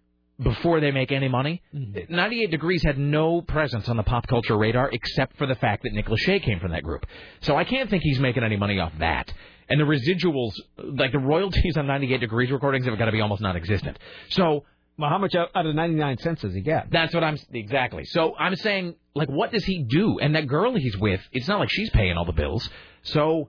[0.43, 1.63] before they make any money.
[1.75, 2.15] Mm-hmm.
[2.15, 5.93] 98 Degrees had no presence on the pop culture radar except for the fact that
[5.93, 7.07] Nick Lachey came from that group.
[7.41, 9.33] So I can't think he's making any money off that.
[9.69, 10.53] And the residuals,
[10.99, 13.99] like the royalties on 98 Degrees recordings, have got to be almost non-existent.
[14.29, 14.65] So
[14.99, 16.91] Well, how much out of the 99 cents does he get?
[16.91, 18.05] that's what I'm exactly.
[18.05, 20.19] So I'm saying, like, what does he do?
[20.19, 22.69] And that girl he's with, it's not like she's paying all the bills.
[23.03, 23.49] So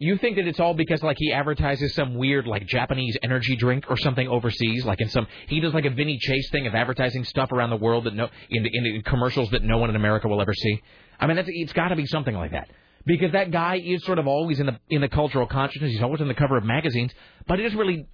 [0.00, 3.84] You think that it's all because like he advertises some weird like Japanese energy drink
[3.90, 7.24] or something overseas, like in some he does like a Vinny Chase thing of advertising
[7.24, 10.40] stuff around the world that no in, in commercials that no one in America will
[10.40, 10.80] ever see.
[11.18, 12.68] I mean, that's, it's got to be something like that
[13.06, 15.90] because that guy is sort of always in the in the cultural consciousness.
[15.90, 17.12] He's always on the cover of magazines,
[17.48, 18.06] but he doesn't really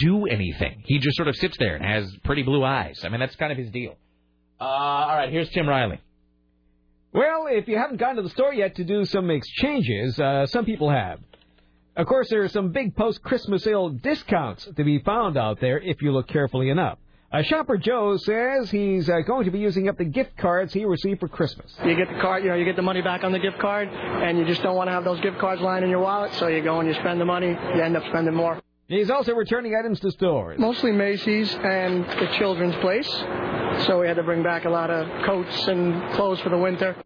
[0.00, 0.84] do anything.
[0.86, 3.00] He just sort of sits there and has pretty blue eyes.
[3.04, 3.96] I mean, that's kind of his deal.
[4.58, 6.00] Uh, all right, here's Tim Riley.
[7.12, 10.64] Well, if you haven't gone to the store yet to do some exchanges, uh, some
[10.64, 11.20] people have.
[11.96, 16.02] Of course, there are some big post-Christmas sale discounts to be found out there if
[16.02, 16.98] you look carefully enough.
[17.32, 20.84] Uh, Shopper Joe says he's uh, going to be using up the gift cards he
[20.84, 21.74] received for Christmas.
[21.84, 23.88] You get the card, you know, you get the money back on the gift card,
[23.88, 26.48] and you just don't want to have those gift cards lying in your wallet, so
[26.48, 28.60] you go and you spend the money, you end up spending more.
[28.88, 30.58] He's also returning items to stores.
[30.60, 33.08] Mostly Macy's and the children's place,
[33.86, 36.96] so we had to bring back a lot of coats and clothes for the winter.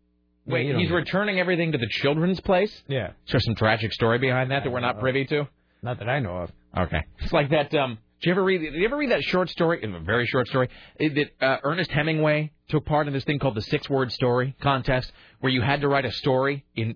[0.46, 2.82] Wait, he's returning everything to the children's place?
[2.88, 3.08] Yeah.
[3.26, 5.48] Is there some tragic story behind that that we're not privy to?
[5.82, 6.52] Not that I know of.
[6.76, 7.02] Okay.
[7.20, 7.72] It's like that.
[7.74, 8.60] Um, did you ever read?
[8.60, 9.80] Did you ever read that short story?
[9.82, 13.62] A very short story that uh, Ernest Hemingway took part in this thing called the
[13.62, 16.66] six-word story contest, where you had to write a story.
[16.76, 16.94] In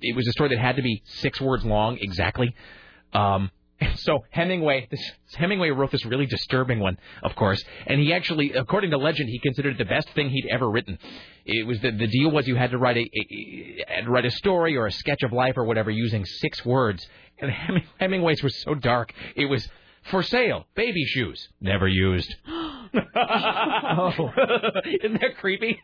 [0.00, 2.54] it was a story that had to be six words long exactly.
[3.12, 3.50] Um,
[3.96, 5.00] so Hemingway, this
[5.34, 9.38] Hemingway wrote this really disturbing one, of course, and he actually, according to legend, he
[9.38, 10.98] considered it the best thing he'd ever written.
[11.44, 14.30] It was the the deal was you had to write a, a, to write a
[14.30, 17.06] story or a sketch of life or whatever using six words,
[17.38, 19.12] and Heming, Hemingway's was so dark.
[19.36, 19.68] It was
[20.10, 22.34] for sale, baby shoes, never used.
[22.48, 24.12] oh.
[25.02, 25.78] Isn't that creepy?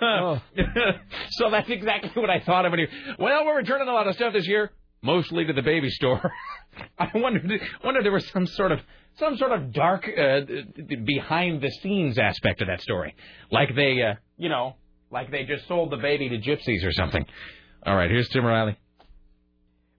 [0.00, 0.40] Oh.
[1.30, 2.86] so that's exactly what I thought of when he.
[3.18, 4.70] Well, we're returning a lot of stuff this year,
[5.02, 6.32] mostly to the baby store.
[6.98, 8.80] I wondered, wondered there was some sort of
[9.18, 10.40] some sort of dark uh,
[11.04, 13.16] behind the scenes aspect of that story,
[13.50, 14.76] like they, uh, you know,
[15.10, 17.24] like they just sold the baby to gypsies or something.
[17.84, 18.76] All right, here's Tim Riley.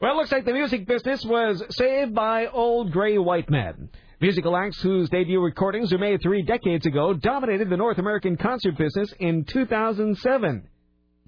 [0.01, 3.89] Well, it looks like the music business was saved by old gray white men.
[4.21, 8.77] Musical acts whose debut recordings were made three decades ago dominated the North American concert
[8.77, 10.67] business in 2007,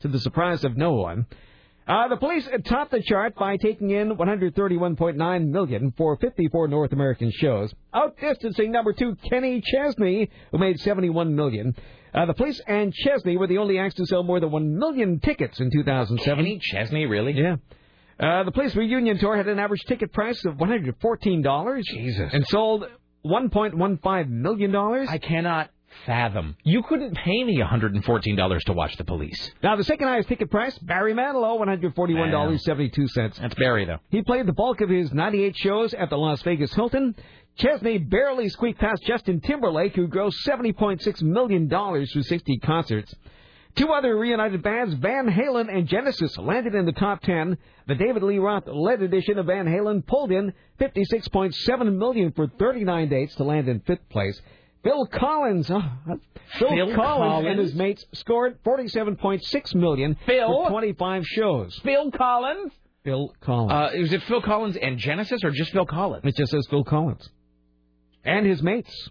[0.02, 1.26] to the surprise of no one.
[1.88, 7.32] Uh, the police topped the chart by taking in 131.9 million for 54 North American
[7.32, 11.76] shows, outdistancing number two Kenny Chesney, who made 71 million.
[12.14, 15.20] Uh, the police and Chesney were the only acts to sell more than 1 million
[15.20, 16.44] tickets in 2007.
[16.44, 17.34] Kenny Chesney, really?
[17.34, 17.56] Yeah.
[18.20, 21.84] Uh, the police reunion tour had an average ticket price of $114.
[21.84, 22.30] Jesus.
[22.34, 22.86] And sold
[23.26, 24.76] $1.15 million.
[24.76, 25.72] I cannot
[26.06, 26.56] fathom.
[26.64, 29.52] You couldn't pay me $114 to watch the police.
[29.62, 33.36] Now, the second highest ticket price, Barry Manilow, $141.72.
[33.40, 34.00] That's Barry, though.
[34.10, 37.16] He played the bulk of his 98 shows at the Las Vegas Hilton.
[37.58, 43.14] Chesney barely squeaked past Justin Timberlake, who grossed $70.6 million through 60 concerts.
[43.76, 47.58] Two other reunited bands, Van Halen and Genesis, landed in the top 10.
[47.88, 53.10] The David Lee Roth led edition of Van Halen pulled in 56.7 million for 39
[53.10, 54.42] dates to land in fifth place.
[54.84, 55.82] Phil Collins, oh,
[56.58, 57.48] Phil, Phil Collins, Collins?
[57.48, 60.48] and his mates scored 47.6 million Phil?
[60.48, 61.80] for 25 shows.
[61.84, 62.72] Phil Collins?
[63.04, 63.72] Phil Collins.
[63.72, 66.24] Uh, was it Phil Collins and Genesis or just Phil Collins?
[66.26, 67.30] it just says Phil Collins.
[68.24, 69.10] And his mates.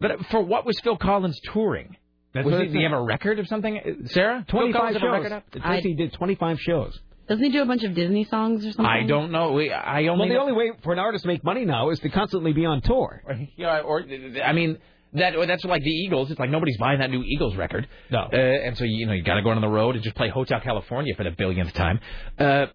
[0.00, 1.96] But for what was Phil Collins touring?
[2.32, 3.78] That's was he, did he have a record of something?
[3.78, 4.44] Uh, Sarah?
[4.48, 5.62] 25 Collins have a record shows.
[5.62, 5.76] up?
[5.76, 6.98] It he did 25 shows.
[7.28, 8.84] Doesn't he do a bunch of Disney songs or something?
[8.86, 9.52] I don't know.
[9.52, 11.90] We- I only Well, the know- only way for an artist to make money now
[11.90, 13.22] is to constantly be on tour.
[13.56, 14.04] Yeah, or
[14.44, 14.78] I mean
[15.14, 16.30] that that's like the Eagles.
[16.30, 17.86] It's like nobody's buying that new Eagles record.
[18.10, 18.28] No.
[18.32, 20.28] Uh, and so you know you got to go on the road and just play
[20.28, 22.00] Hotel California for the billionth time.
[22.38, 22.66] Uh,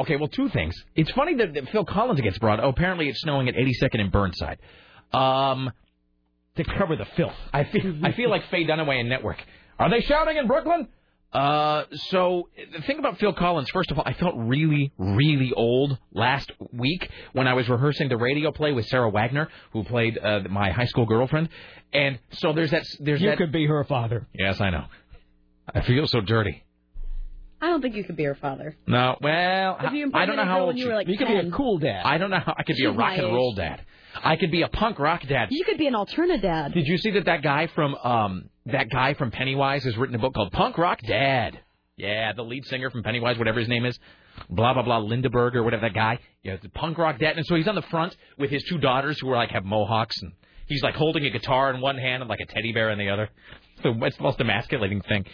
[0.00, 0.74] okay, well two things.
[0.96, 2.58] It's funny that, that Phil Collins gets brought.
[2.58, 4.58] Oh, apparently it's snowing at 82nd and Burnside.
[5.12, 5.70] Um,
[6.56, 7.34] to cover the filth.
[7.52, 9.36] I feel I feel like Faye Dunaway and Network.
[9.78, 10.88] Are they shouting in Brooklyn?
[11.34, 15.98] Uh, so the thing about Phil Collins, first of all, I felt really, really old
[16.12, 20.40] last week when I was rehearsing the radio play with Sarah Wagner, who played uh,
[20.48, 21.48] my high school girlfriend.
[21.92, 22.84] And so there's that.
[23.00, 23.38] There's You that.
[23.38, 24.28] could be her father.
[24.32, 24.84] Yes, I know.
[25.74, 26.62] I feel so dirty.
[27.60, 28.76] I don't think you could be her father.
[28.86, 31.08] No, well, If you I don't know impregnated how old when you she- were, like,
[31.08, 32.02] You could be a cool dad.
[32.04, 33.56] I don't know how I could be a rock and roll age.
[33.56, 33.80] dad.
[34.22, 35.48] I could be a punk rock dad.
[35.50, 36.74] You could be an alternate dad.
[36.74, 40.18] Did you see that that guy from um that guy from Pennywise has written a
[40.18, 41.60] book called Punk Rock Dad?
[41.96, 43.98] Yeah, the lead singer from Pennywise, whatever his name is,
[44.50, 46.18] blah blah blah, Lindberg or whatever that guy.
[46.42, 49.20] Yeah, the punk rock dad, and so he's on the front with his two daughters
[49.20, 50.32] who are like have mohawks, and
[50.66, 53.10] he's like holding a guitar in one hand and like a teddy bear in the
[53.10, 53.28] other.
[53.82, 55.26] So it's the most emasculating thing.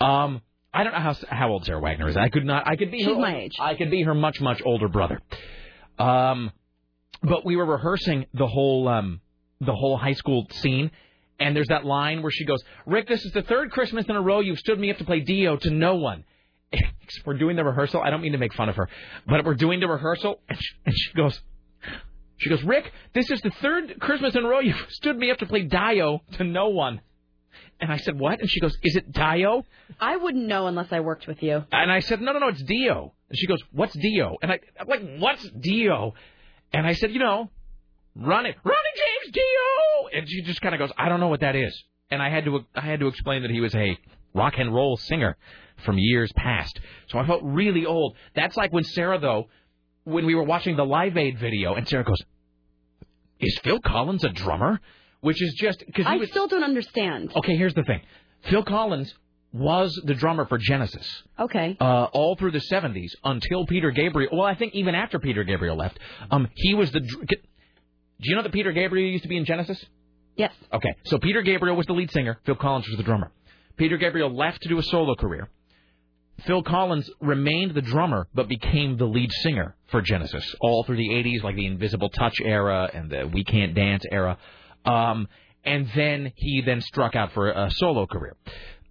[0.00, 0.40] Um,
[0.72, 2.16] I don't know how how old Sarah Wagner is.
[2.16, 2.66] I could not.
[2.66, 3.52] I could be She's her, my age.
[3.60, 5.20] I could be her much much older brother.
[5.98, 6.52] Um,
[7.22, 9.20] but we were rehearsing the whole um
[9.60, 10.90] the whole high school scene
[11.38, 14.20] and there's that line where she goes rick this is the third christmas in a
[14.20, 16.24] row you've stood me up to play dio to no one
[17.24, 18.02] we're doing the rehearsal.
[18.02, 18.88] I don't mean to make fun of her,
[19.26, 21.40] but we're doing the rehearsal, and she, and she goes,
[22.38, 25.38] she goes, Rick, this is the third Christmas in a row you've stood me up
[25.38, 27.00] to play Dio to no one.
[27.80, 28.40] And I said, what?
[28.40, 29.64] And she goes, is it Dio?
[30.00, 31.64] I wouldn't know unless I worked with you.
[31.72, 33.12] And I said, no, no, no, it's Dio.
[33.28, 34.36] And she goes, what's Dio?
[34.42, 36.14] And I, I'm like, what's Dio?
[36.72, 37.50] And I said, you know,
[38.18, 40.18] run it, Ronnie James Dio.
[40.18, 41.72] And she just kind of goes, I don't know what that is.
[42.10, 43.96] And I had to, I had to explain that he was a
[44.34, 45.36] rock and roll singer
[45.84, 46.78] from years past.
[47.08, 48.16] So I felt really old.
[48.34, 49.48] That's like when Sarah, though,
[50.04, 52.18] when we were watching the Live Aid video, and Sarah goes,
[53.40, 54.80] is Phil Collins a drummer?
[55.20, 56.28] Which is just because I was.
[56.30, 57.32] still don't understand.
[57.36, 58.00] Okay, here's the thing.
[58.42, 59.12] Phil Collins
[59.52, 61.76] was the drummer for Genesis Okay.
[61.80, 64.30] uh, all through the 70s until Peter Gabriel.
[64.36, 65.98] Well, I think even after Peter Gabriel left,
[66.30, 67.00] um, he was the.
[68.20, 69.82] Do you know that Peter Gabriel used to be in Genesis?
[70.36, 70.52] Yes.
[70.72, 72.38] Okay, so Peter Gabriel was the lead singer.
[72.44, 73.32] Phil Collins was the drummer.
[73.76, 75.48] Peter Gabriel left to do a solo career.
[76.46, 81.08] Phil Collins remained the drummer, but became the lead singer for Genesis all through the
[81.08, 84.38] 80s, like the Invisible Touch era and the We Can't Dance era.
[84.84, 85.26] Um,
[85.64, 88.36] and then he then struck out for a solo career.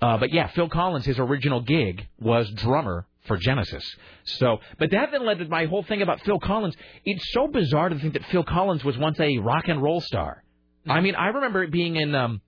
[0.02, 3.84] Uh, but yeah, Phil Collins, his original gig was drummer for Genesis.
[4.24, 6.76] So, but that then led to my whole thing about Phil Collins.
[7.06, 10.44] It's so bizarre to think that Phil Collins was once a rock and roll star.
[10.88, 12.41] I mean, I remember it being in um,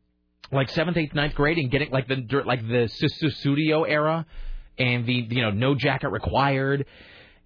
[0.51, 4.25] like seventh, eighth, ninth grade and getting like the like the Studio era
[4.77, 6.85] and the you know no jacket required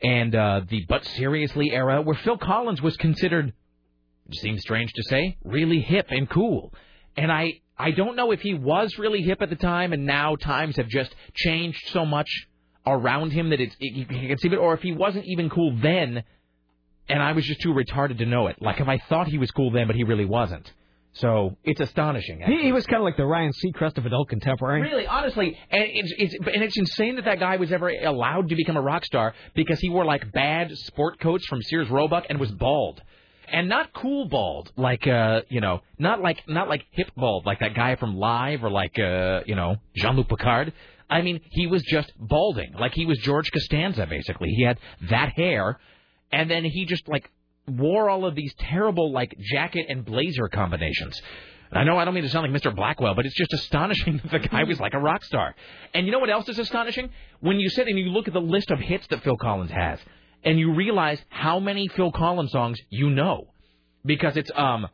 [0.02, 3.54] and uh, the but seriously era where Phil Collins was considered
[4.30, 6.74] It seems strange to say really hip and cool
[7.18, 10.36] and I I don't know if he was really hip at the time and now
[10.36, 12.30] times have just changed so much
[12.86, 15.78] around him that it's it, you can see it or if he wasn't even cool
[15.82, 16.24] then
[17.10, 19.52] and I was just too retarded to know it like if I thought he was
[19.52, 20.72] cool then but he really wasn't
[21.14, 24.82] so it's astonishing He, he was kind of like the Ryan Seacrest of adult contemporary.
[24.82, 28.56] Really, honestly, and it's, it's and it's insane that that guy was ever allowed to
[28.56, 32.40] become a rock star because he wore like bad sport coats from Sears Roebuck and
[32.40, 33.00] was bald,
[33.48, 37.60] and not cool bald like uh you know not like not like hip bald like
[37.60, 40.74] that guy from Live or like uh you know Jean Luc Picard.
[41.14, 44.49] I mean, he was just balding like he was George Costanza basically.
[44.49, 44.80] He had
[45.11, 45.80] that hair,
[46.31, 47.30] and then he just like
[47.68, 51.22] wore all of these terrible like jacket and blazer combinations.
[51.72, 52.76] I know I don't mean to sound like Mr.
[52.76, 55.53] Blackwell, but it's just astonishing that the guy was like a rock star.
[55.94, 57.11] And you know what else is astonishing?
[57.41, 59.99] When you sit and you look at the list of hits that Phil Collins has,
[60.44, 63.49] and you realize how many Phil Collins songs you know,
[64.03, 64.88] because it's um.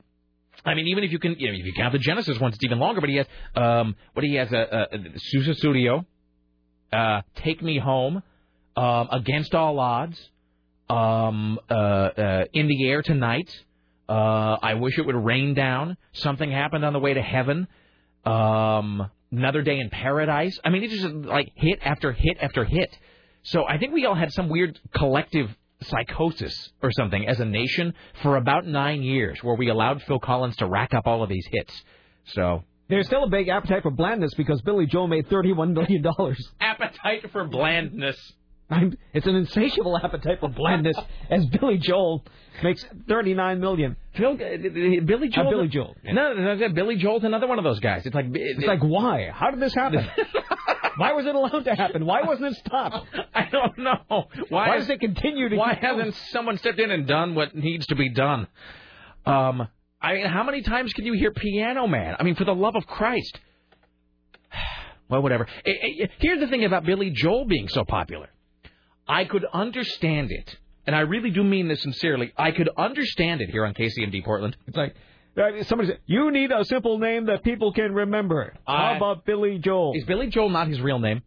[0.66, 2.64] I mean, even if you can, you know, if you count the Genesis ones, it's
[2.64, 3.02] even longer.
[3.02, 5.00] But he has, um, what he has, a, a, a
[5.36, 6.06] Sussudio,
[6.92, 8.22] uh, Take Me Home,
[8.76, 10.20] um, Against All Odds,
[10.90, 13.50] um, uh, uh, In the Air Tonight,
[14.08, 17.68] uh, I Wish It Would Rain Down, Something Happened on the Way to Heaven,
[18.26, 20.60] um, Another Day in Paradise.
[20.64, 22.98] I mean, it's just like hit after hit after hit.
[23.44, 25.50] So I think we all had some weird collective
[25.82, 30.56] psychosis or something as a nation for about nine years where we allowed Phil Collins
[30.58, 31.84] to rack up all of these hits.
[32.26, 36.04] So There's still a big appetite for blandness because Billy Joel made $31 million.
[36.62, 38.18] appetite for blandness.
[38.72, 40.96] I'm, it's an insatiable appetite for blandness
[41.30, 42.24] as Billy Joel
[42.64, 43.96] makes 39 million.
[44.16, 45.48] Phil, Billy Joel.
[45.48, 45.96] Uh, Billy Joel.
[46.04, 48.06] No, no, no, Billy Joel's another one of those guys.
[48.06, 49.30] It's like It's like, why?
[49.34, 50.08] How did this happen?
[51.00, 52.06] why was it allowed to happen?
[52.06, 53.08] Why wasn't it stopped?
[53.34, 54.26] I don't know.
[54.50, 57.86] Why, Why does it continue to Why hasn't someone stepped in and done what needs
[57.88, 58.48] to be done?
[59.26, 59.68] Um,
[60.02, 62.16] I mean, how many times can you hear Piano Man?
[62.20, 63.40] I mean, for the love of Christ.
[65.10, 65.48] Well, whatever.
[65.66, 68.30] Eh, eh, Here's the thing about Billy Joel being so popular.
[69.08, 70.56] I could understand it,
[70.86, 72.32] and I really do mean this sincerely.
[72.38, 74.56] I could understand it here on KCMD Portland.
[74.68, 74.94] It's like
[75.64, 78.54] somebody said, you need a simple name that people can remember.
[78.68, 79.94] How about Billy Joel?
[79.96, 81.22] Is Billy Joel not his real name?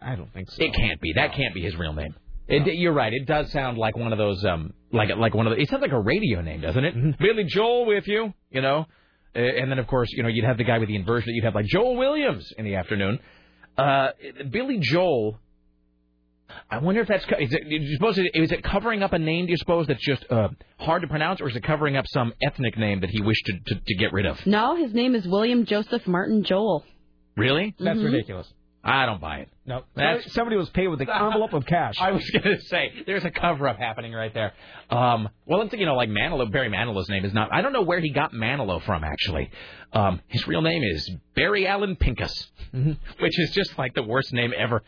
[0.00, 0.62] I don't think so.
[0.62, 1.14] It can't be.
[1.14, 2.14] That can't be his real name.
[2.46, 3.12] It, you're right.
[3.12, 5.62] It does sound like one of those, um, like like one of the.
[5.62, 7.18] It sounds like a radio name, doesn't it?
[7.18, 8.86] Billy Joel with you, you know.
[9.34, 11.28] Uh, and then of course, you know, you'd have the guy with the inversion.
[11.28, 13.18] That You'd have like Joel Williams in the afternoon.
[13.78, 14.10] Uh,
[14.50, 15.38] Billy Joel.
[16.70, 19.12] I wonder if that's co- is it, do you suppose it, is it covering up
[19.12, 19.46] a name?
[19.46, 20.48] Do you suppose that's just uh,
[20.78, 23.52] hard to pronounce, or is it covering up some ethnic name that he wished to,
[23.74, 24.44] to, to get rid of?
[24.46, 26.84] No, his name is William Joseph Martin Joel.
[27.36, 27.74] Really?
[27.78, 28.04] That's Mhm.
[28.12, 28.52] ridiculous.
[28.86, 29.48] I don't buy it.
[29.64, 31.94] No, That's- somebody, somebody was paid with an envelope of cash.
[32.00, 34.52] I was going to say there's a cover up happening right there.
[34.90, 36.52] Um, well, I'm thinking, you know, like Manilow.
[36.52, 37.48] Barry Manilow's name is not.
[37.50, 39.50] I don't know where he got Manilow from actually.
[39.94, 44.52] Um, his real name is Barry Allen Pincus, which is just like the worst name
[44.54, 44.82] ever.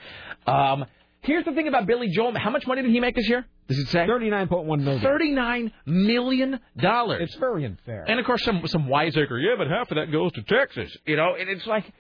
[0.46, 0.84] Um,
[1.26, 2.32] here's the thing about Billy Joel.
[2.38, 3.46] How much money did he make this year?
[3.68, 4.06] Does it say?
[4.06, 5.02] Thirty-nine point one million.
[5.02, 7.22] Thirty-nine million dollars.
[7.22, 8.04] It's very unfair.
[8.08, 10.96] And of course, some some wiseacre, yeah, but half of that goes to Texas.
[11.04, 11.92] You know, and it's like,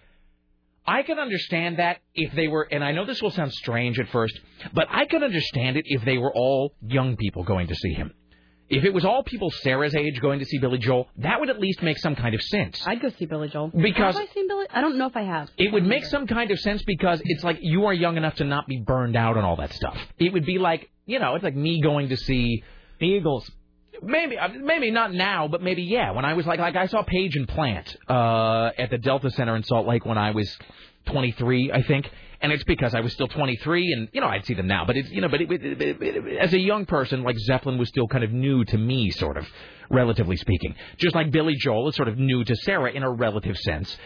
[0.86, 4.08] I could understand that if they were, and I know this will sound strange at
[4.10, 4.38] first,
[4.72, 8.14] but I could understand it if they were all young people going to see him.
[8.68, 11.60] If it was all people Sarah's age going to see Billy Joel, that would at
[11.60, 12.82] least make some kind of sense.
[12.84, 13.68] I'd go see Billy Joel.
[13.68, 14.66] Because- have I seen Billy?
[14.70, 15.50] I don't know if I have.
[15.56, 18.44] It would make some kind of sense because it's like you are young enough to
[18.44, 19.96] not be burned out on all that stuff.
[20.18, 22.64] It would be like, you know, it's like me going to see
[22.98, 23.48] the Eagles.
[24.02, 26.10] Maybe, uh, maybe not now, but maybe yeah.
[26.10, 29.56] When I was like, like I saw Page and Plant uh, at the Delta Center
[29.56, 30.54] in Salt Lake when I was
[31.06, 32.10] 23, I think,
[32.40, 34.84] and it's because I was still 23, and you know I'd see them now.
[34.84, 37.88] But it's you know, but it, it, it, as a young person, like Zeppelin was
[37.88, 39.46] still kind of new to me, sort of,
[39.90, 40.74] relatively speaking.
[40.98, 43.96] Just like Billy Joel is sort of new to Sarah in a relative sense.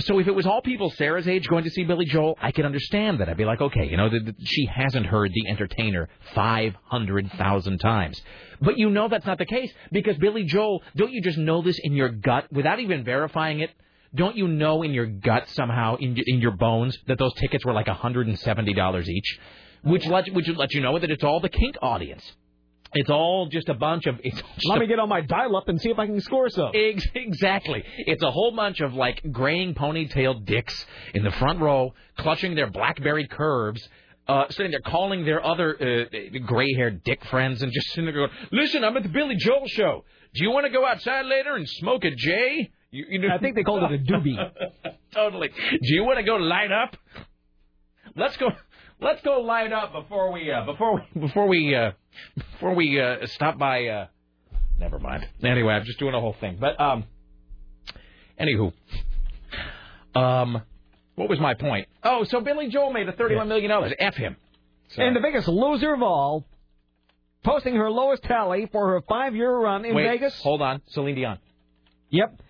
[0.00, 2.64] So if it was all people Sarah's age going to see Billy Joel, I could
[2.64, 3.28] understand that.
[3.28, 8.20] I'd be like, okay, you know, the, the, she hasn't heard The Entertainer 500,000 times.
[8.60, 11.78] But you know that's not the case because Billy Joel, don't you just know this
[11.80, 13.70] in your gut without even verifying it?
[14.14, 17.72] Don't you know in your gut somehow, in, in your bones, that those tickets were
[17.72, 19.38] like $170 each?
[19.82, 22.24] Which let, which let you know that it's all the kink audience.
[22.96, 24.20] It's all just a bunch of.
[24.22, 26.48] It's Let a- me get on my dial up and see if I can score
[26.48, 26.70] some.
[26.74, 27.82] Ex- exactly.
[27.98, 32.70] It's a whole bunch of like graying ponytailed dicks in the front row, clutching their
[32.70, 33.86] blackberry curves,
[34.28, 38.30] uh, sitting there calling their other uh, gray-haired dick friends, and just sitting there going,
[38.52, 40.04] "Listen, I'm at the Billy Joel show.
[40.32, 43.38] Do you want to go outside later and smoke a J?" You, you know, I
[43.38, 44.36] think they called it a doobie.
[45.12, 45.48] totally.
[45.48, 46.96] Do you want to go light up?
[48.14, 48.50] Let's go.
[49.00, 51.90] Let's go light up before we uh, before we before we uh,
[52.36, 53.86] before we uh, stop by.
[53.86, 54.06] Uh,
[54.78, 55.26] never mind.
[55.42, 56.56] Anyway, I'm just doing a whole thing.
[56.60, 57.02] But um,
[58.40, 58.72] anywho,
[60.14, 60.62] um,
[61.16, 61.88] what was my point?
[62.04, 63.92] Oh, so Billy Joel made a thirty-one million dollars.
[63.98, 64.36] F him.
[64.90, 66.44] So- And the biggest loser of all,
[67.42, 70.40] posting her lowest tally for her five-year run in Wait, Vegas.
[70.42, 71.38] Hold on, Celine Dion.
[72.10, 72.40] Yep,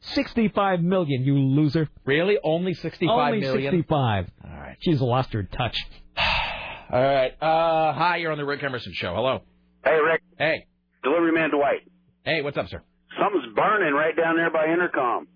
[0.00, 1.22] sixty-five million.
[1.24, 1.88] You loser.
[2.04, 2.38] Really?
[2.42, 3.72] Only sixty-five Only million?
[3.72, 4.30] sixty-five.
[4.44, 4.76] All right.
[4.80, 5.76] She's lost her touch.
[6.92, 7.32] All right.
[7.40, 9.14] Uh, hi, you're on the Rick Emerson show.
[9.14, 9.42] Hello.
[9.84, 10.22] Hey, Rick.
[10.38, 10.66] Hey.
[11.02, 11.80] Delivery man Dwight.
[12.24, 12.82] Hey, what's up, sir?
[13.20, 15.26] Something's burning right down there by Entercom.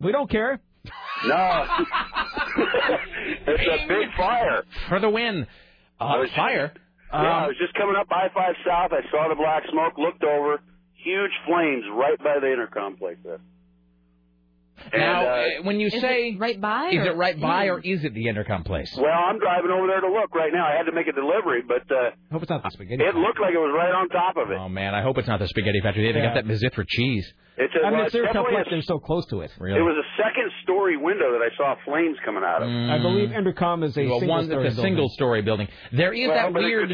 [0.00, 0.60] We don't care.
[1.26, 1.34] No.
[3.46, 4.62] it's a big fire.
[4.88, 5.46] For the win.
[6.00, 6.72] Uh, I was- fire.
[7.12, 8.92] yeah, I was just coming up I five south.
[8.92, 9.94] I saw the black smoke.
[9.98, 10.60] Looked over.
[11.04, 13.38] Huge flames right by the Entercom place there.
[14.92, 15.30] Now, And, uh,
[15.60, 16.88] uh, when you Is say it right by?
[16.92, 18.94] is or- it right by or is it the Entercom place?
[18.96, 20.66] well, I'm driving over there to look right now.
[20.66, 23.02] I had to make a delivery, but uh, Hope it's not the spaghetti.
[23.02, 24.56] it looked like it was right on top of it.
[24.58, 26.12] Oh man, I hope it's not the spaghetti factory.
[26.12, 26.26] They Yeah.
[26.26, 27.32] got that Mizithra cheese.
[27.58, 29.40] It's a, I mean, well, it's it's their tough definitely a- they're so close to
[29.40, 29.50] it.
[29.58, 29.78] Really?
[29.78, 32.68] It was a second story window that I saw flames coming out of.
[32.68, 32.90] Mm.
[32.90, 35.66] I believe Entercom is a well, single one story a single story building.
[35.90, 36.92] There is Well, that weird.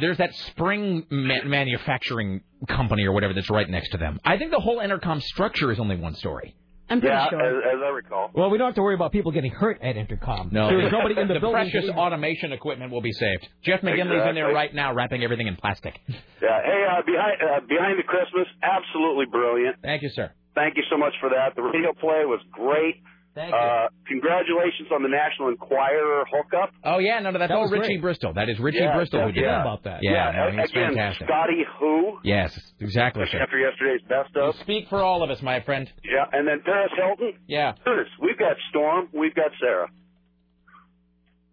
[0.00, 4.20] There's that spring ma- manufacturing company or whatever that's right next to them.
[4.24, 6.54] I think the whole Entercom structure is only one story.
[6.88, 7.40] I'm pretty Yeah, sure.
[7.42, 8.30] as, as I recall.
[8.34, 10.52] Well, we don't have to worry about people getting hurt at Entercom.
[10.52, 11.68] No, There's nobody in the, the building.
[11.70, 13.48] precious to- automation equipment will be saved.
[13.64, 15.98] Jeff McGinley's in there right now, wrapping everything in plastic.
[16.42, 16.60] Yeah.
[16.62, 19.76] Hey, uh, behind uh, behind the Christmas, absolutely brilliant.
[19.82, 20.30] Thank you, sir.
[20.54, 21.56] Thank you so much for that.
[21.56, 22.96] The radio play was great.
[23.36, 26.70] Thank Uh, congratulations on the National Enquirer hookup.
[26.82, 28.00] Oh yeah, no, no, that's That all was Richie great.
[28.00, 28.32] Bristol.
[28.32, 29.50] That is Richie Yeah, Bristol who did yeah.
[29.56, 29.60] that.
[29.60, 29.98] about that.
[30.02, 31.28] Yeah, no, he was again, fantastic.
[31.28, 33.38] Scotty Who Yes, exactly, sir.
[33.42, 34.54] after yesterday's best You of.
[34.56, 35.86] speak for all of us, my friend.
[36.02, 37.34] Yeah, and then Paris Hilton.
[37.46, 37.74] Yeah.
[37.84, 39.88] Curtis, we've got Storm, we've got Sarah.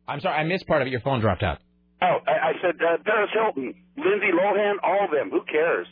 [0.07, 0.91] I'm sorry, I missed part of it.
[0.91, 1.60] Your phone dropped out.
[2.01, 5.30] Oh, I, I said uh, Paris Hilton, Lindsay Lohan, all of them.
[5.31, 5.88] Who cares?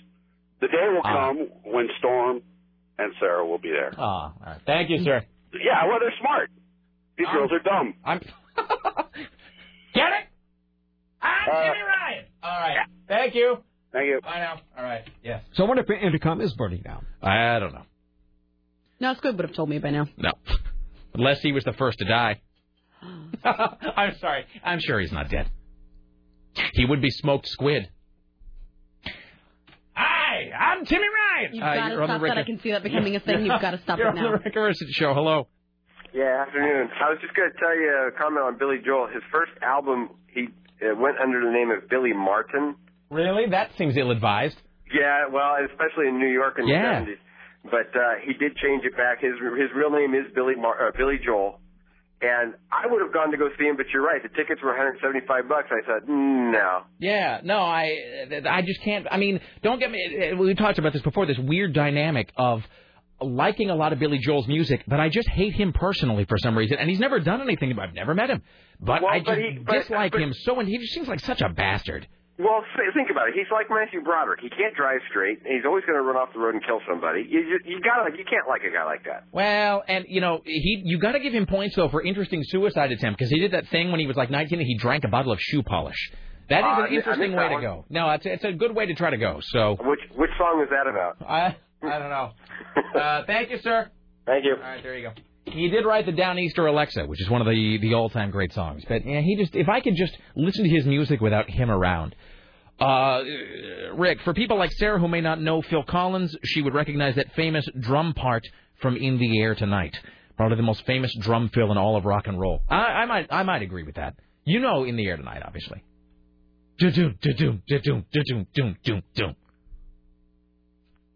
[0.61, 1.27] The day will Ah.
[1.27, 2.41] come when Storm
[2.97, 3.91] and Sarah will be there.
[3.97, 4.61] Oh, all right.
[4.65, 5.23] Thank you, sir.
[5.53, 6.49] Yeah, well, they're smart.
[7.18, 7.94] These Um, girls are dumb.
[8.06, 8.19] I'm.
[9.94, 10.28] Get it?
[11.22, 12.26] I'm Uh, Jimmy Ryan.
[12.44, 12.78] All right.
[13.07, 13.57] Thank you.
[13.91, 14.19] Thank you.
[14.23, 14.61] Bye now.
[14.78, 15.02] All right.
[15.23, 15.44] Yes.
[15.53, 17.06] So I wonder if Entercom is burning down.
[17.22, 17.84] I don't know.
[18.99, 20.07] No, Squid would have told me by now.
[20.18, 20.32] No.
[21.14, 22.40] Unless he was the first to die.
[23.44, 24.45] I'm sorry.
[24.64, 25.49] I'm sure he's not dead.
[26.73, 27.90] He would be smoked squid.
[29.94, 31.20] Hi, I'm Timmy Ryan.
[31.51, 32.38] You've Uh, got you're to stop that.
[32.38, 33.45] I can see that becoming a thing.
[33.45, 34.31] You've got to stop You're it on the now.
[34.34, 35.13] Rick Emerson show.
[35.13, 35.47] Hello.
[36.13, 36.89] Yeah, afternoon.
[36.99, 39.07] I was just going to tell you a comment on Billy Joel.
[39.13, 40.47] His first album, he
[40.84, 42.76] uh, went under the name of Billy Martin.
[43.09, 43.47] Really?
[43.49, 44.59] That seems ill-advised.
[44.93, 47.05] Yeah, well, especially in New York in Yeah.
[47.05, 47.18] the 70s.
[47.63, 49.22] But uh, he did change it back.
[49.22, 51.60] His his real name is Billy Mar- uh, Billy Joel.
[52.22, 54.22] And I would have gone to go see him, but you're right.
[54.22, 55.68] The tickets were 175 bucks.
[55.72, 56.81] I said, no.
[56.99, 57.98] Yeah, no, I
[58.48, 59.07] I just can't.
[59.10, 60.34] I mean, don't get me.
[60.38, 61.26] We talked about this before.
[61.26, 62.61] This weird dynamic of
[63.19, 66.57] liking a lot of Billy Joel's music, but I just hate him personally for some
[66.57, 66.77] reason.
[66.80, 67.77] And he's never done anything.
[67.80, 68.41] I've never met him,
[68.80, 70.60] but Well, I but just he- but- dislike but- him so.
[70.60, 72.07] And he just seems like such a bastard.
[72.40, 72.64] Well,
[72.95, 73.34] think about it.
[73.36, 74.40] He's like Matthew Broderick.
[74.41, 76.82] He can't drive straight, and he's always going to run off the road and kill
[76.90, 77.26] somebody.
[77.30, 79.26] You you, you gotta you can't like a guy like that.
[79.32, 82.91] Well, and you know, he you got to give him points though for interesting suicide
[82.91, 85.08] attempt because he did that thing when he was like 19 and he drank a
[85.08, 86.12] bottle of shoe polish.
[86.49, 87.62] That is Uh, an interesting way to one.
[87.62, 87.86] go.
[87.90, 89.40] No, it's it's a good way to try to go.
[89.41, 91.18] So Which which song is that about?
[91.22, 92.32] I I don't know.
[92.99, 93.90] Uh, thank you, sir.
[94.26, 94.56] Thank you.
[94.56, 95.14] All right, there you go.
[95.45, 98.53] He did write the Downeaster Alexa, which is one of the the all time great
[98.53, 98.84] songs.
[98.88, 102.15] But yeah, he just if I could just listen to his music without him around.
[102.80, 103.22] Uh,
[103.93, 107.31] Rick, for people like Sarah who may not know Phil Collins, she would recognize that
[107.35, 108.47] famous drum part
[108.81, 109.99] from "In the Air Tonight,"
[110.38, 112.61] probably the most famous drum fill in all of rock and roll.
[112.69, 114.15] I, I might I might agree with that.
[114.45, 115.84] You know, "In the Air Tonight," obviously.
[116.80, 119.35] Do-doom, do-doom, do-doom, do-doom, doom, doom, doom.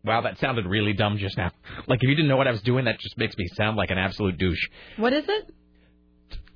[0.06, 1.52] Wow, that sounded really dumb just now.
[1.88, 3.90] Like if you didn't know what I was doing, that just makes me sound like
[3.90, 4.68] an absolute douche.
[4.98, 5.54] What is it?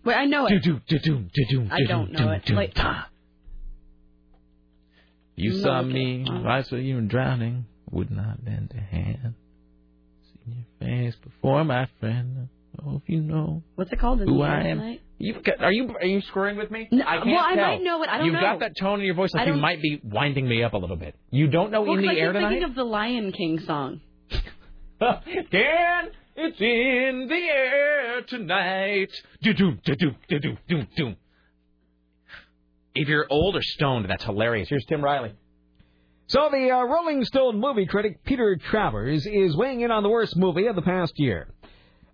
[0.06, 0.62] Wait, I know it.
[0.62, 2.50] Do-doom, I don't know it.
[2.50, 2.78] Like,
[5.36, 5.90] You No, saw okay.
[5.90, 9.34] me, I saw you drowning, would not lend a hand.
[10.46, 12.50] Seen your face before, my friend.
[12.86, 14.20] Oh, if you know what's it called?
[14.22, 14.98] Who I am.
[15.18, 16.88] You got- are you are you screwing with me?
[16.92, 17.68] No, I can't well, I tell.
[17.68, 18.10] might know it.
[18.10, 18.42] I don't You've know.
[18.42, 20.96] got that tone in your voice like you might be winding me up a little
[20.96, 21.16] bit.
[21.30, 22.50] You don't know Well, in the I air keep tonight.
[22.50, 24.00] thinking of the Lion King song.
[25.02, 29.10] Again, it's in the air tonight.
[29.42, 31.16] Do do do do do do do do.
[32.96, 34.70] If you're old or stoned, that's hilarious.
[34.70, 35.34] Here's Tim Riley.
[36.28, 40.36] So the uh, Rolling Stone movie critic Peter Travers is weighing in on the worst
[40.38, 41.48] movie of the past year.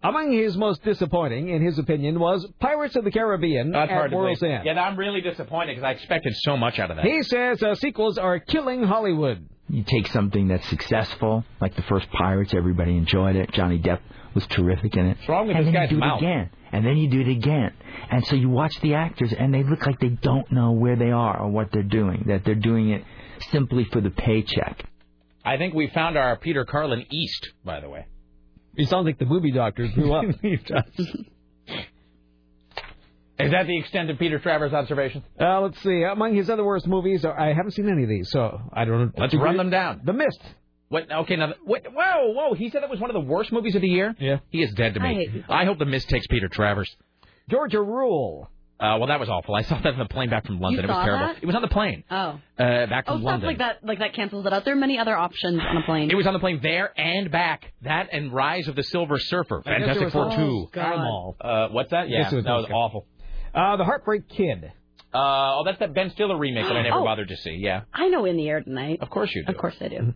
[0.03, 4.11] Among his most disappointing, in his opinion, was Pirates of the Caribbean That's at hard
[4.11, 4.55] World's believe.
[4.57, 4.65] End.
[4.65, 7.05] Yeah, I'm really disappointed because I expected so much out of that.
[7.05, 9.47] He says uh, sequels are killing Hollywood.
[9.67, 13.51] You take something that's successful, like the first Pirates, everybody enjoyed it.
[13.51, 13.99] Johnny Depp
[14.35, 15.17] was terrific in it.
[15.17, 16.21] What's wrong with and this then guy's you do mouth?
[16.21, 17.73] it again, and then you do it again,
[18.11, 21.09] and so you watch the actors, and they look like they don't know where they
[21.09, 22.25] are or what they're doing.
[22.27, 23.03] That they're doing it
[23.49, 24.85] simply for the paycheck.
[25.43, 28.05] I think we found our Peter Carlin East, by the way.
[28.77, 30.25] He sounds like the movie doctor grew up.
[30.41, 31.15] he does.
[33.37, 35.23] Is that the extent of Peter Travers' observation?
[35.39, 36.03] Uh, let's see.
[36.03, 38.99] Among his other worst movies, are, I haven't seen any of these, so I don't
[38.99, 39.11] know.
[39.17, 40.01] Let's run them down.
[40.05, 40.39] The Mist.
[40.87, 41.11] What?
[41.11, 42.53] Okay, now, what, whoa, whoa!
[42.53, 44.15] He said that was one of the worst movies of the year.
[44.19, 45.27] Yeah, he is dead to I me.
[45.27, 46.95] hate I hope the mist takes Peter Travers.
[47.49, 48.49] Georgia Rule.
[48.77, 49.55] Uh, well, that was awful.
[49.55, 50.83] I saw that on the plane back from London.
[50.83, 51.27] You it was terrible.
[51.27, 51.37] that?
[51.41, 52.15] It was on the plane Oh.
[52.15, 52.39] uh,
[52.87, 53.47] back Oh, from stuff London.
[53.47, 54.65] like that, like that cancels it out.
[54.65, 56.11] There are many other options on a plane.
[56.11, 57.71] It was on the plane there and back.
[57.83, 59.61] That and Rise of the Silver Surfer.
[59.65, 60.67] I Fantastic there Four was- two.
[60.67, 61.35] Oh, God.
[61.39, 62.09] Uh, what's that?
[62.09, 62.73] Yeah, Yes, was that was okay.
[62.73, 63.05] awful.
[63.53, 64.65] Uh, the Heartbreak Kid.
[65.13, 65.17] Uh,
[65.59, 67.05] oh, that's that Ben Stiller remake that I never Oh.
[67.05, 67.51] bothered to see.
[67.61, 68.99] Yeah, I know in the air tonight.
[69.01, 69.51] of course you do.
[69.53, 70.13] Of course I do.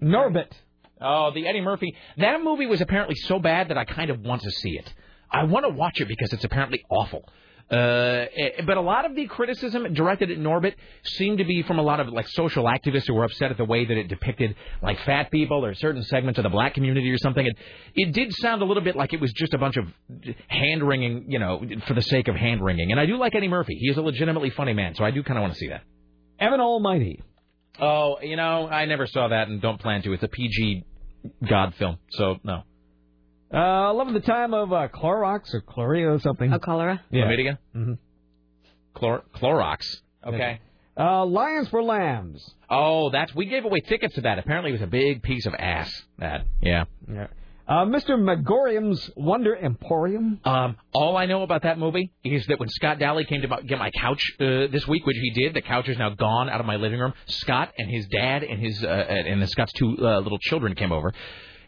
[0.00, 0.52] Norbit.
[1.00, 1.96] Oh, the Eddie Murphy.
[2.18, 4.94] That movie was apparently so bad that I kind of want to see it.
[5.30, 7.28] I want to watch it because it's apparently awful.
[7.68, 11.80] Uh, eh, but a lot of the criticism directed at Norbit seemed to be from
[11.80, 14.54] a lot of like social activists who were upset at the way that it depicted
[14.82, 17.44] like fat people or certain segments of the black community or something.
[17.44, 17.56] It,
[17.96, 19.86] it did sound a little bit like it was just a bunch of
[20.46, 22.92] hand wringing, you know, for the sake of hand wringing.
[22.92, 23.74] And I do like Eddie Murphy.
[23.74, 25.82] He is a legitimately funny man, so I do kind of want to see that.
[26.38, 27.20] Evan Almighty.
[27.80, 30.12] Oh, you know, I never saw that and don't plan to.
[30.12, 30.84] It's a PG
[31.48, 32.62] God film, so no.
[33.52, 36.52] Uh, loving the time of uh, Clorox or Chloria or something.
[36.52, 37.00] Oh, cholera.
[37.10, 37.24] Yeah.
[37.24, 37.58] Chlamydia?
[37.74, 37.92] Mm-hmm.
[38.96, 39.78] Chlor- Clorox.
[40.26, 40.60] Okay.
[40.98, 42.42] Uh, Lions for Lambs.
[42.70, 44.38] Oh, that's we gave away tickets to that.
[44.38, 45.90] Apparently, it was a big piece of ass.
[46.18, 46.84] That, yeah.
[47.06, 47.26] Yeah.
[47.68, 48.18] Uh, Mr.
[48.18, 50.40] Magorium's Wonder Emporium.
[50.44, 53.78] Um, all I know about that movie is that when Scott Daly came to get
[53.78, 56.66] my couch uh, this week, which he did, the couch is now gone out of
[56.66, 57.12] my living room.
[57.26, 60.92] Scott and his dad and his uh, and the Scott's two uh, little children came
[60.92, 61.12] over.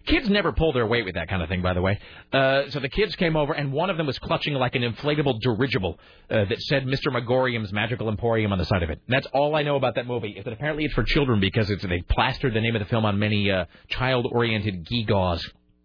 [0.08, 1.98] Kids never pull their weight with that kind of thing, by the way.
[2.32, 5.38] Uh, so the kids came over, and one of them was clutching like an inflatable
[5.40, 5.98] dirigible
[6.30, 7.12] uh, that said Mr.
[7.12, 9.00] Magorium's Magical Emporium on the side of it.
[9.06, 10.30] That's all I know about that movie.
[10.30, 13.04] Is that apparently it's for children because it's they plastered the name of the film
[13.04, 15.42] on many uh, child-oriented gewgaws.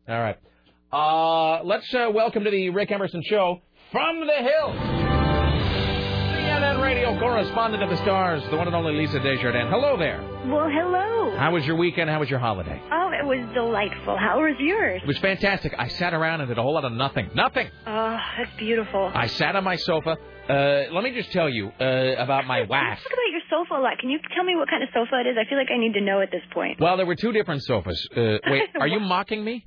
[0.07, 0.37] All right.
[0.91, 5.22] Uh, let's uh, welcome to the Rick Emerson Show from the Hill.
[6.63, 9.69] CNN radio correspondent of the stars, the one and only Lisa Desjardins.
[9.69, 10.21] Hello there.
[10.47, 11.35] Well, hello.
[11.37, 12.09] How was your weekend?
[12.09, 12.81] How was your holiday?
[12.89, 14.15] Oh, it was delightful.
[14.17, 15.01] How was yours?
[15.03, 15.73] It was fantastic.
[15.77, 17.29] I sat around and did a whole lot of nothing.
[17.35, 17.67] Nothing.
[17.85, 19.11] Oh, that's beautiful.
[19.13, 20.15] I sat on my sofa.
[20.47, 20.53] Uh,
[20.93, 21.83] let me just tell you uh,
[22.17, 22.97] about my wife.
[23.03, 23.97] Talk about your sofa a lot.
[23.99, 25.35] Can you tell me what kind of sofa it is?
[25.37, 26.79] I feel like I need to know at this point.
[26.79, 28.07] Well, there were two different sofas.
[28.15, 29.65] Uh, wait, are you mocking me?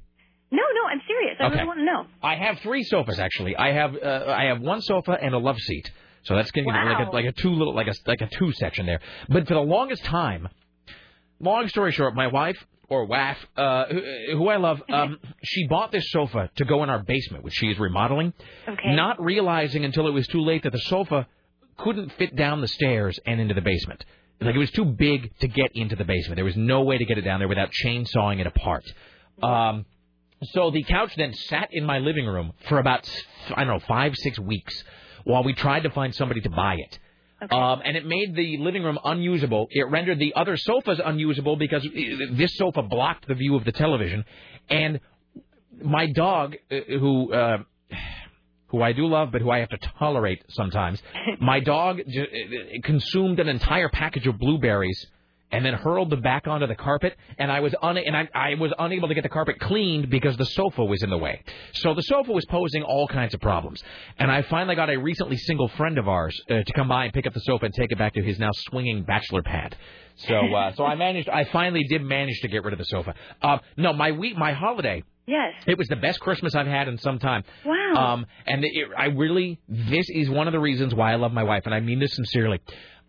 [0.51, 1.36] No, no, I'm serious.
[1.40, 1.55] I Okay.
[1.56, 2.06] really want to know.
[2.23, 3.55] I have three sofas actually.
[3.55, 5.90] I have uh, I have one sofa and a love seat.
[6.27, 8.85] So that's getting like a like a two little like a like a two section
[8.85, 9.01] there.
[9.28, 10.48] But for the longest time,
[11.39, 12.57] long story short, my wife
[12.89, 14.03] or wife, uh, who,
[14.39, 17.69] who I love, um, she bought this sofa to go in our basement, which she
[17.69, 18.32] is remodeling.
[18.69, 18.94] Okay.
[18.94, 21.28] Not realizing until it was too late that the sofa
[21.78, 24.05] couldn't fit down the stairs and into the basement.
[24.40, 26.36] like it was too big to get into the basement.
[26.36, 28.85] There was no way to get it down there without chainsawing it apart.
[29.43, 29.85] Um,
[30.43, 33.09] so the couch then sat in my living room for about
[33.55, 34.82] I don't know five six weeks
[35.27, 36.98] while we tried to find somebody to buy it.
[37.53, 39.66] Um, and it made the living room unusable.
[39.70, 41.86] It rendered the other sofas unusable because
[42.32, 44.24] this sofa blocked the view of the television.
[44.70, 45.01] And
[45.82, 47.59] my dog, uh, who uh,
[48.69, 51.03] who I do love, but who I have to tolerate sometimes,
[51.40, 52.23] my dog uh,
[52.85, 55.07] consumed an entire package of blueberries
[55.52, 57.16] and then hurled them back onto the carpet.
[57.39, 60.36] And I was un- and I, I was unable to get the carpet cleaned because
[60.36, 61.43] the sofa was in the way.
[61.74, 63.82] So the sofa was posing all kinds of problems.
[64.18, 67.12] And I finally got a recently single friend of ours uh, to come by and
[67.12, 69.77] pick up the sofa and take it back to his now swinging bachelor pad.
[70.16, 71.28] So uh, so I managed.
[71.28, 73.14] I finally did manage to get rid of the sofa.
[73.43, 75.05] Uh, no, my week, my holiday.
[75.27, 75.55] Yes.
[75.66, 77.43] It was the best Christmas I've had in some time.
[77.64, 77.94] Wow.
[77.97, 81.43] Um, and it, I really, this is one of the reasons why I love my
[81.43, 82.60] wife, and I mean this sincerely.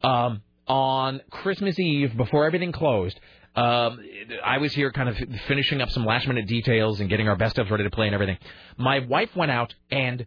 [0.03, 3.19] Um, on Christmas Eve, before everything closed,
[3.55, 3.99] um,
[4.45, 5.17] I was here kind of
[5.47, 8.13] finishing up some last minute details and getting our best ofs ready to play and
[8.13, 8.37] everything.
[8.77, 10.25] My wife went out and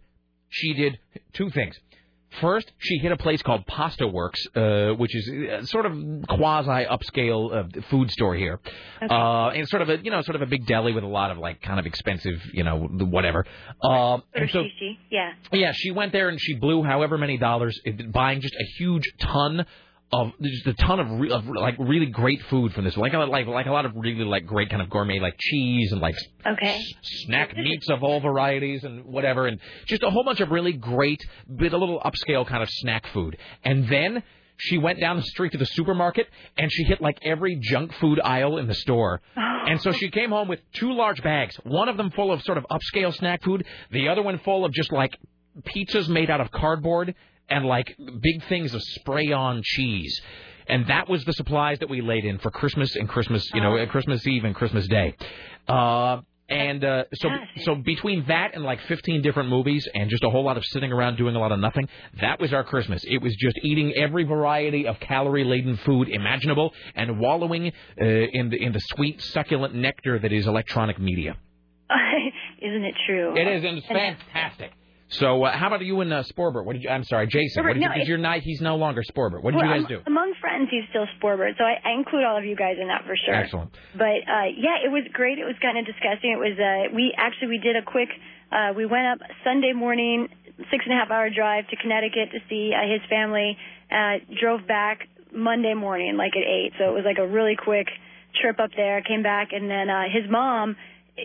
[0.48, 0.98] she did
[1.34, 1.78] two things.
[2.40, 5.92] First, she hit a place called Pasta Works, uh, which is uh, sort of
[6.28, 8.60] quasi upscale uh, food store here,
[9.02, 11.32] uh, and sort of a you know sort of a big deli with a lot
[11.32, 13.44] of like kind of expensive you know whatever.
[13.82, 14.62] Um, and so
[15.10, 15.32] Yeah.
[15.52, 19.12] yeah, she went there and she blew however many dollars uh, buying just a huge
[19.18, 19.66] ton
[20.12, 23.18] of just a ton of, re- of like really great food from this, like a,
[23.18, 26.16] like like a lot of really like great kind of gourmet like cheese and like
[26.44, 26.80] Okay.
[27.02, 31.20] snack meats of all varieties and whatever, and just a whole bunch of really great,
[31.48, 33.36] but a little upscale kind of snack food.
[33.64, 34.22] And then
[34.56, 36.26] she went down the street to the supermarket
[36.58, 39.20] and she hit like every junk food aisle in the store.
[39.36, 42.58] And so she came home with two large bags, one of them full of sort
[42.58, 45.16] of upscale snack food, the other one full of just like
[45.62, 47.14] pizzas made out of cardboard
[47.50, 50.20] and like big things of spray on cheese.
[50.68, 53.84] And that was the supplies that we laid in for Christmas and Christmas, you know,
[53.86, 55.16] Christmas Eve and Christmas Day.
[55.68, 57.28] Uh, and uh, so,
[57.62, 60.92] so between that and like 15 different movies and just a whole lot of sitting
[60.92, 61.88] around doing a lot of nothing,
[62.20, 63.02] that was our Christmas.
[63.06, 68.60] It was just eating every variety of calorie-laden food imaginable and wallowing uh, in the
[68.60, 71.36] in the sweet, succulent nectar that is electronic media.
[72.62, 73.36] Isn't it true?
[73.36, 74.72] It is, and it's fantastic.
[75.10, 76.64] So, uh, how about you and uh, Sporbert?
[76.64, 76.88] What did you?
[76.88, 77.64] I'm sorry, Jason.
[77.64, 77.88] What did you?
[77.88, 78.40] no, Because you're not.
[78.40, 79.42] He's no longer Sporbert.
[79.42, 79.98] What did well, you guys do?
[80.06, 83.02] Among friends, he's still Sporbert, so I, I include all of you guys in that
[83.04, 83.34] for sure.
[83.34, 83.74] Excellent.
[83.94, 85.38] But uh, yeah, it was great.
[85.38, 86.30] It was kind of disgusting.
[86.30, 86.54] It was.
[86.54, 88.08] Uh, we actually we did a quick.
[88.52, 90.28] Uh, we went up Sunday morning,
[90.70, 93.58] six and a half hour drive to Connecticut to see uh, his family.
[93.90, 96.70] Uh, drove back Monday morning, like at eight.
[96.78, 97.88] So it was like a really quick
[98.40, 99.02] trip up there.
[99.02, 100.76] Came back, and then uh, his mom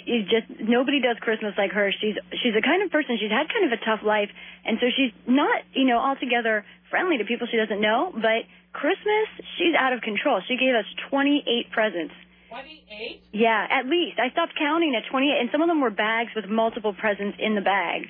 [0.03, 1.91] is just nobody does Christmas like her.
[1.91, 4.29] She's she's the kind of person she's had kind of a tough life,
[4.65, 8.11] and so she's not you know altogether friendly to people she doesn't know.
[8.13, 9.27] But Christmas,
[9.57, 10.41] she's out of control.
[10.47, 12.13] She gave us 28 presents.
[12.49, 13.21] 28?
[13.31, 14.19] Yeah, at least.
[14.19, 17.55] I stopped counting at 28, and some of them were bags with multiple presents in
[17.55, 18.07] the bag.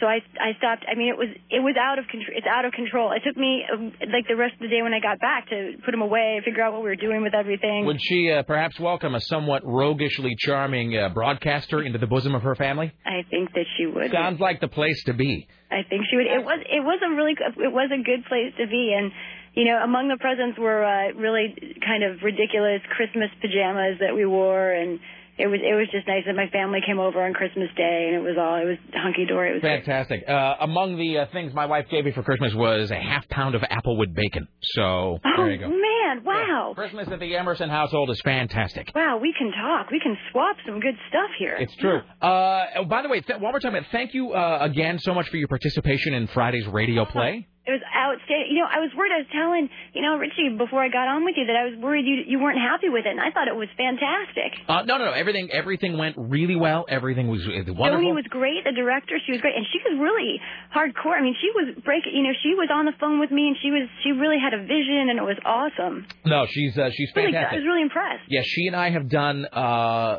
[0.00, 0.84] So I I stopped.
[0.90, 2.34] I mean, it was it was out of control.
[2.34, 3.12] It's out of control.
[3.12, 3.62] It took me
[4.00, 6.62] like the rest of the day when I got back to put them away, figure
[6.62, 7.86] out what we were doing with everything.
[7.86, 12.42] Would she uh, perhaps welcome a somewhat roguishly charming uh, broadcaster into the bosom of
[12.42, 12.92] her family?
[13.06, 14.10] I think that she would.
[14.10, 15.46] Sounds like the place to be.
[15.70, 16.26] I think she would.
[16.26, 19.12] It was it was a really it was a good place to be, and
[19.54, 21.54] you know among the presents were uh, really
[21.84, 24.98] kind of ridiculous Christmas pajamas that we wore, and
[25.38, 28.16] it was it was just nice that my family came over on Christmas Day, and
[28.16, 29.50] it was all it was hunky dory.
[29.50, 29.62] It was.
[29.62, 30.28] Fantastic.
[30.28, 33.54] Uh, among the uh, things my wife gave me for Christmas was a half pound
[33.54, 34.46] of applewood bacon.
[34.60, 35.66] So there you go.
[35.66, 36.24] Oh man!
[36.24, 36.72] Wow!
[36.74, 38.92] Christmas at the Emerson household is fantastic.
[38.94, 39.90] Wow, we can talk.
[39.90, 41.56] We can swap some good stuff here.
[41.58, 42.00] It's true.
[42.20, 45.14] Uh, oh, by the way, th- while we're talking about, thank you uh, again so
[45.14, 47.48] much for your participation in Friday's radio play.
[47.62, 48.50] It was outstanding.
[48.50, 49.14] You know, I was worried.
[49.14, 51.78] I was telling, you know, Richie before I got on with you that I was
[51.78, 54.58] worried you you weren't happy with it, and I thought it was fantastic.
[54.66, 55.14] Uh, no, no, no.
[55.14, 56.84] Everything, everything went really well.
[56.90, 58.02] Everything was uh, wonderful.
[58.02, 58.66] Joni was great.
[58.66, 60.42] The director, she was great, and she was really
[60.74, 61.14] hardcore.
[61.14, 62.18] I mean, she was breaking.
[62.18, 64.58] You know, she was on the phone with me, and she was she really had
[64.58, 66.06] a vision, and it was awesome.
[66.26, 67.52] no, she's uh, she's Really, fantastic.
[67.52, 68.24] I was really impressed.
[68.28, 70.18] Yeah, she and I have done uh,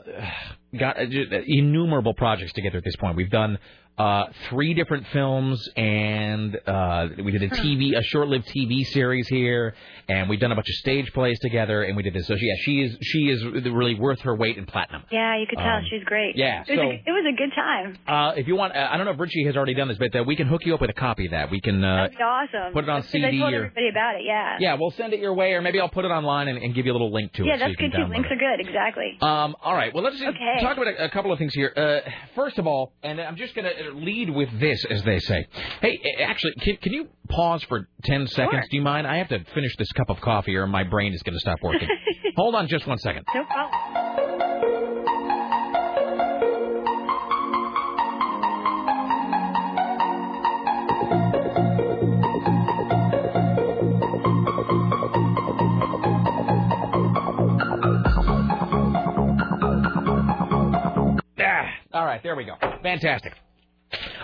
[0.78, 1.06] got uh,
[1.46, 3.18] innumerable projects together at this point.
[3.18, 3.58] We've done
[3.98, 9.76] uh, three different films, and uh, we did a TV, a short-lived TV series here,
[10.10, 12.26] and we've done a bunch of stage plays together, and we did this.
[12.28, 15.04] So yeah, she is she is really worth her weight in platinum.
[15.12, 16.36] Yeah, you could tell Um, she was great.
[16.36, 17.98] yeah, it was, so- a, it was a good time.
[18.08, 20.16] Uh, if you want, uh, I don't know if Richie has already done this, but
[20.16, 21.52] uh, we can hook you up with a copy of that.
[21.52, 21.84] We can.
[21.84, 22.74] Uh, That'd be awesome.
[22.74, 24.22] put it on Because I CD told or- everybody about it.
[24.26, 24.58] Yeah.
[24.60, 26.86] yeah, we'll send it your way, or maybe I'll put it online and, and give
[26.88, 27.60] you a little link to Yeah, it.
[27.60, 28.06] Yeah, that's can good too.
[28.10, 28.34] Links it.
[28.34, 28.68] are good.
[28.68, 29.18] Exactly.
[29.22, 29.94] Um, all right.
[29.94, 30.62] Well, let's just Okay.
[30.62, 31.72] talk about a, a couple of things here.
[31.78, 35.46] Uh, first of all, and I'm just going to lead with this, as they say.
[35.82, 38.66] Hey, actually, can, can you pause for 10 seconds?
[38.70, 39.08] Do you mind?
[39.08, 41.60] I have to finish this cup of coffee or my brain is going to stop
[41.62, 41.88] working.
[42.36, 43.26] Hold on just one second.
[43.34, 44.04] No problem.
[61.40, 62.56] Ah, all right, there we go.
[62.82, 63.34] Fantastic.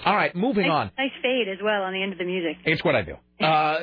[0.05, 0.91] All right, moving nice, on.
[0.97, 2.57] Nice fade as well on the end of the music.
[2.65, 3.15] It's what I do.
[3.39, 3.79] Uh,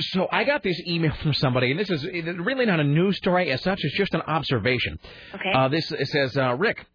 [0.00, 3.50] so I got this email from somebody, and this is really not a news story
[3.50, 3.78] as such.
[3.82, 4.98] It's just an observation.
[5.34, 5.52] Okay.
[5.54, 6.86] Uh, this it says, uh, Rick.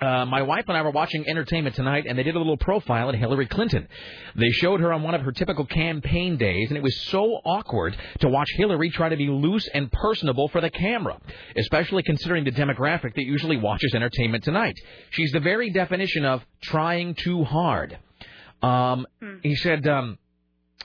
[0.00, 3.08] Uh, my wife and I were watching Entertainment Tonight, and they did a little profile
[3.08, 3.86] on Hillary Clinton.
[4.36, 7.96] They showed her on one of her typical campaign days, and it was so awkward
[8.20, 11.18] to watch Hillary try to be loose and personable for the camera,
[11.56, 14.74] especially considering the demographic that usually watches Entertainment Tonight.
[15.10, 17.98] She's the very definition of trying too hard.
[18.60, 19.06] Um,
[19.42, 19.86] He said.
[19.86, 20.18] Um,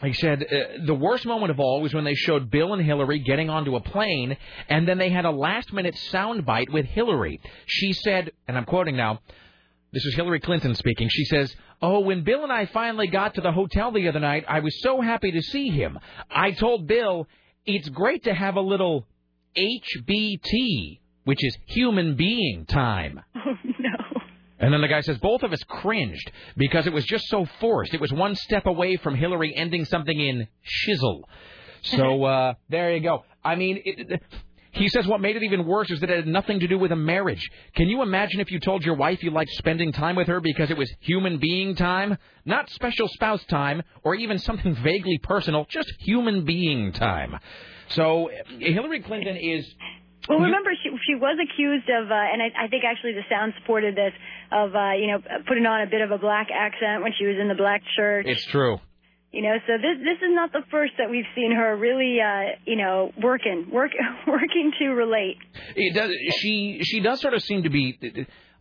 [0.04, 3.20] he said uh, the worst moment of all was when they showed Bill and Hillary
[3.20, 4.38] getting onto a plane,
[4.70, 7.42] and then they had a last-minute soundbite with Hillary.
[7.66, 9.22] She said, and I'm quoting now.
[9.94, 11.08] This is Hillary Clinton speaking.
[11.10, 14.46] She says, Oh, when Bill and I finally got to the hotel the other night,
[14.48, 15.98] I was so happy to see him.
[16.30, 17.28] I told Bill,
[17.66, 19.08] it's great to have a little
[19.56, 23.22] HBT, which is human being time.
[24.60, 27.94] And then the guy says, both of us cringed because it was just so forced.
[27.94, 31.22] It was one step away from Hillary ending something in shizzle.
[31.84, 33.24] So uh, there you go.
[33.44, 34.22] I mean, it, it-
[34.72, 36.92] he says what made it even worse is that it had nothing to do with
[36.92, 37.50] a marriage.
[37.74, 40.70] Can you imagine if you told your wife you liked spending time with her because
[40.70, 42.16] it was human being time?
[42.46, 47.40] Not special spouse time or even something vaguely personal, just human being time.
[47.90, 48.30] So
[48.60, 49.66] Hillary Clinton is
[50.28, 53.54] Well, remember she she was accused of, uh, and I, I think actually the sound
[53.60, 54.14] supported this
[54.52, 57.38] of, uh, you know, putting on a bit of a black accent when she was
[57.40, 58.26] in the black church.
[58.28, 58.80] It's true.
[59.32, 62.56] You know, so this this is not the first that we've seen her really, uh,
[62.66, 63.92] you know, working work
[64.28, 65.38] working to relate.
[65.76, 66.12] It does.
[66.40, 67.98] She she does sort of seem to be.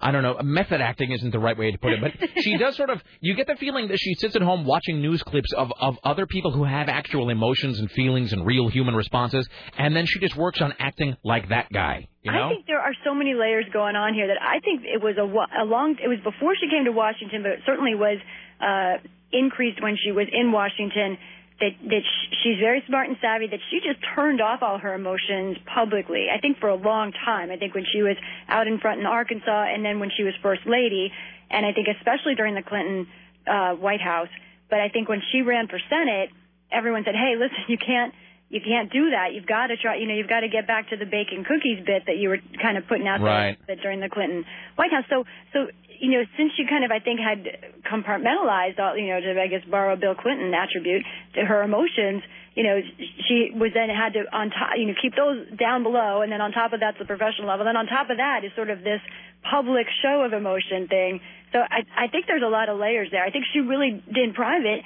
[0.00, 0.38] I don't know.
[0.42, 2.12] Method acting isn't the right way to put it, but
[2.42, 3.02] she does sort of.
[3.20, 6.26] You get the feeling that she sits at home watching news clips of of other
[6.26, 9.48] people who have actual emotions and feelings and real human responses,
[9.78, 12.08] and then she just works on acting like that guy.
[12.22, 12.46] You know?
[12.46, 15.16] I think there are so many layers going on here that I think it was
[15.16, 15.96] a, a long.
[16.02, 18.18] It was before she came to Washington, but it certainly was
[18.60, 18.98] uh,
[19.32, 21.18] increased when she was in Washington.
[21.58, 23.46] That that sh- she's very smart and savvy.
[23.46, 26.26] That she just turned off all her emotions publicly.
[26.30, 27.50] I think for a long time.
[27.50, 28.16] I think when she was
[28.48, 31.12] out in front in Arkansas, and then when she was first lady,
[31.50, 33.06] and I think especially during the Clinton
[33.46, 34.28] uh, White House.
[34.68, 36.28] But I think when she ran for Senate,
[36.70, 38.12] everyone said, "Hey, listen, you can't."
[38.48, 39.34] You can't do that.
[39.34, 39.96] You've got to try.
[39.96, 42.38] You know, you've got to get back to the bacon cookies bit that you were
[42.62, 43.58] kind of putting out Right.
[43.66, 44.44] there during the Clinton
[44.76, 45.02] White House.
[45.10, 45.66] So, so
[46.00, 47.46] you know, since she kind of, I think, had
[47.84, 51.04] compartmentalized all, you know, to I guess borrow Bill Clinton attribute
[51.34, 52.22] to her emotions.
[52.54, 52.80] You know,
[53.28, 56.40] she was then had to on top, you know, keep those down below, and then
[56.40, 57.66] on top of that's the professional level.
[57.66, 59.00] And then on top of that is sort of this
[59.44, 61.20] public show of emotion thing.
[61.52, 63.24] So I, I think there's a lot of layers there.
[63.24, 64.82] I think she really in private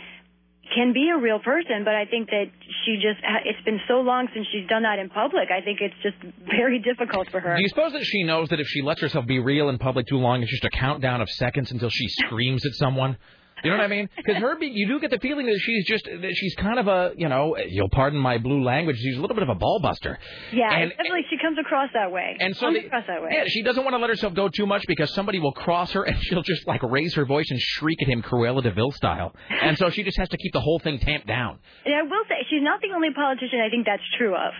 [0.75, 2.47] can be a real person, but I think that
[2.85, 5.49] she just it's been so long since she's done that in public.
[5.51, 6.17] I think it's just
[6.47, 7.57] very difficult for her.
[7.57, 10.07] Do you suppose that she knows that if she lets herself be real in public
[10.07, 13.17] too long, it's just a countdown of seconds until she screams at someone?
[13.65, 14.09] You know what I mean?
[14.17, 17.13] Because Herbie, you do get the feeling that she's just that she's kind of a,
[17.17, 20.19] you know, you'll pardon my blue language, she's a little bit of a ball buster.
[20.53, 22.37] Yeah, And- definitely she comes across that way.
[22.41, 23.31] And so comes the- across that way.
[23.33, 26.03] Yeah, she doesn't want to let herself go too much because somebody will cross her
[26.09, 29.35] and she'll just like raise her voice and shriek at him Cruella de Vil style.
[29.63, 31.59] And so she just has to keep the whole thing tamped down.
[31.85, 34.53] And I will say she's not the only politician I think that's true of.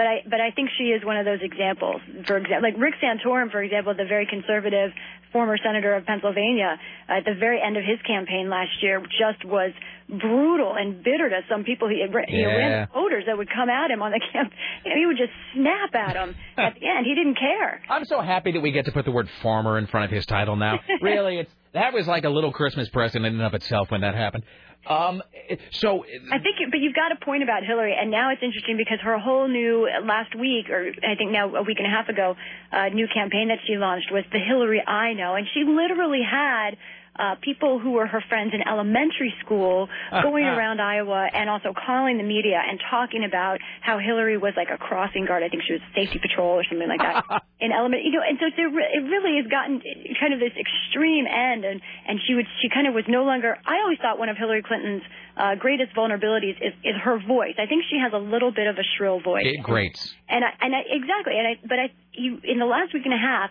[0.00, 2.00] But I but I think she is one of those examples.
[2.26, 4.92] For example, like Rick Santorum, for example, the very conservative
[5.30, 9.72] former senator of Pennsylvania, at the very end of his campaign last year, just was
[10.08, 11.86] brutal and bitter to some people.
[11.88, 11.96] He,
[12.28, 12.46] he Yeah.
[12.46, 14.52] ran voters that would come at him on the camp.
[14.84, 17.04] You know, he would just snap at them at the end.
[17.06, 17.80] He didn't care.
[17.90, 20.24] I'm so happy that we get to put the word farmer in front of his
[20.24, 20.80] title now.
[21.02, 24.14] really, it's that was like a little Christmas present in and of itself when that
[24.14, 24.44] happened.
[24.86, 25.22] Um,
[25.72, 28.98] so I think, but you've got a point about Hillary, and now it's interesting because
[29.02, 32.34] her whole new last week, or I think now a week and a half ago,
[32.72, 36.76] uh, new campaign that she launched was the Hillary I Know, and she literally had.
[37.18, 39.88] Uh, people who were her friends in elementary school
[40.22, 44.68] going around Iowa and also calling the media and talking about how Hillary was like
[44.72, 45.42] a crossing guard.
[45.42, 48.04] I think she was safety patrol or something like that in element.
[48.04, 49.82] You know, and so there, it really has gotten
[50.18, 53.58] kind of this extreme end, and and she would she kind of was no longer.
[53.66, 55.02] I always thought one of Hillary Clinton's
[55.40, 57.54] uh, greatest vulnerabilities is, is her voice.
[57.58, 59.44] I think she has a little bit of a shrill voice.
[59.46, 60.14] It grates.
[60.28, 63.14] And I, and I, exactly, and I, but I, you, in the last week and
[63.14, 63.50] a half,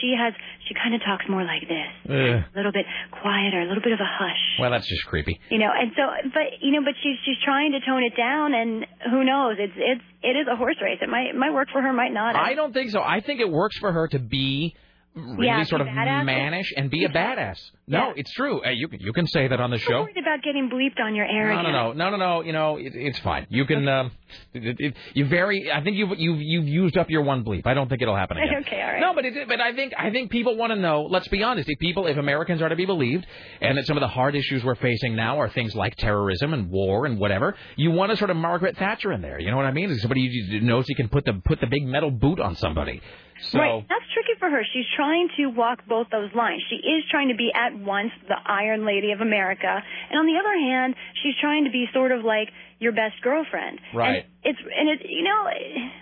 [0.00, 0.34] she has,
[0.66, 2.42] she kind of talks more like this, Ugh.
[2.42, 5.38] a little bit quieter, a little bit of a hush, Well, that's just creepy.
[5.50, 5.70] you know.
[5.72, 6.02] And so,
[6.34, 9.56] but you know, but she's she's trying to tone it down, and who knows?
[9.58, 10.98] It's it's it is a horse race.
[11.00, 12.34] It might it might work for her, might not.
[12.36, 13.00] I don't think so.
[13.00, 14.74] I think it works for her to be
[15.18, 17.58] really Yeah, sort of mannish and be a badass.
[17.86, 18.62] No, it's true.
[18.64, 20.00] Uh, you can you can say that on the I'm show.
[20.02, 21.48] worried about getting bleeped on your air.
[21.48, 21.72] No, arrogance.
[21.72, 22.42] no, no, no, no, no.
[22.44, 23.46] You know, it, it's fine.
[23.50, 23.88] You can.
[23.88, 24.10] Um,
[24.52, 25.70] it, it, you very.
[25.72, 27.66] I think you've you've you've used up your one bleep.
[27.66, 28.62] I don't think it'll happen again.
[28.66, 29.00] okay, all right.
[29.00, 31.02] No, but it, but I think I think people want to know.
[31.10, 31.68] Let's be honest.
[31.68, 33.26] If people, if Americans are to be believed,
[33.60, 36.70] and that some of the hard issues we're facing now are things like terrorism and
[36.70, 39.38] war and whatever, you want to sort of Margaret Thatcher in there.
[39.40, 39.96] You know what I mean?
[39.98, 43.00] Somebody who knows he can put the put the big metal boot on somebody.
[43.40, 44.62] So Right, that's tricky for her.
[44.72, 46.62] She's trying to walk both those lines.
[46.68, 50.38] She is trying to be at once the Iron Lady of America, and on the
[50.38, 52.48] other hand, she's trying to be sort of like
[52.80, 53.80] your best girlfriend.
[53.92, 54.24] Right.
[54.24, 55.50] And it's and it you know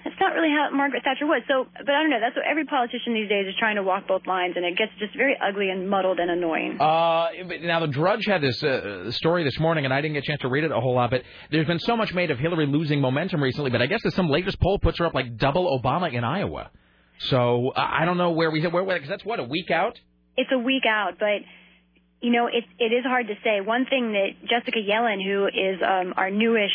[0.04, 1.42] it's not really how Margaret Thatcher was.
[1.48, 2.20] So, but I don't know.
[2.20, 4.92] That's what every politician these days is trying to walk both lines, and it gets
[4.98, 6.80] just very ugly and muddled and annoying.
[6.80, 7.28] Uh,
[7.62, 10.40] now the Drudge had this uh, story this morning, and I didn't get a chance
[10.42, 11.10] to read it a whole lot.
[11.10, 13.70] But there's been so much made of Hillary losing momentum recently.
[13.70, 16.70] But I guess that some latest poll puts her up like double Obama in Iowa.
[17.18, 19.98] So I don't know where we where because that's what a week out.
[20.36, 21.40] it's a week out, but
[22.20, 23.60] you know, it it is hard to say.
[23.60, 26.72] One thing that Jessica Yellin, who is um, our newish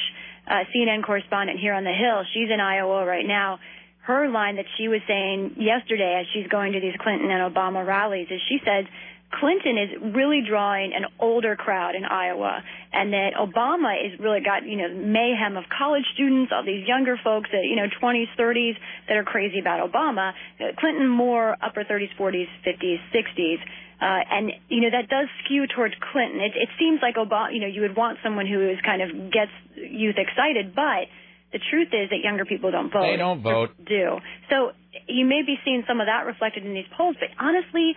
[0.48, 3.60] uh, CNN correspondent here on the Hill, she's in Iowa right now.
[4.04, 7.86] Her line that she was saying yesterday as she's going to these Clinton and Obama
[7.86, 8.88] rallies is she said
[9.32, 14.66] Clinton is really drawing an older crowd in Iowa, and that Obama is really got
[14.66, 18.76] you know mayhem of college students, all these younger folks that you know 20s, 30s
[19.08, 20.34] that are crazy about Obama.
[20.78, 23.60] Clinton more upper 30s, 40s, 50s, 60s.
[24.02, 26.42] Uh, and you know that does skew towards Clinton.
[26.42, 27.54] It, it seems like Obama.
[27.54, 31.08] You know, you would want someone who is kind of gets youth excited, but
[31.54, 33.06] the truth is that younger people don't vote.
[33.06, 33.72] They don't vote.
[33.86, 34.72] Do so.
[35.08, 37.96] You may be seeing some of that reflected in these polls, but honestly,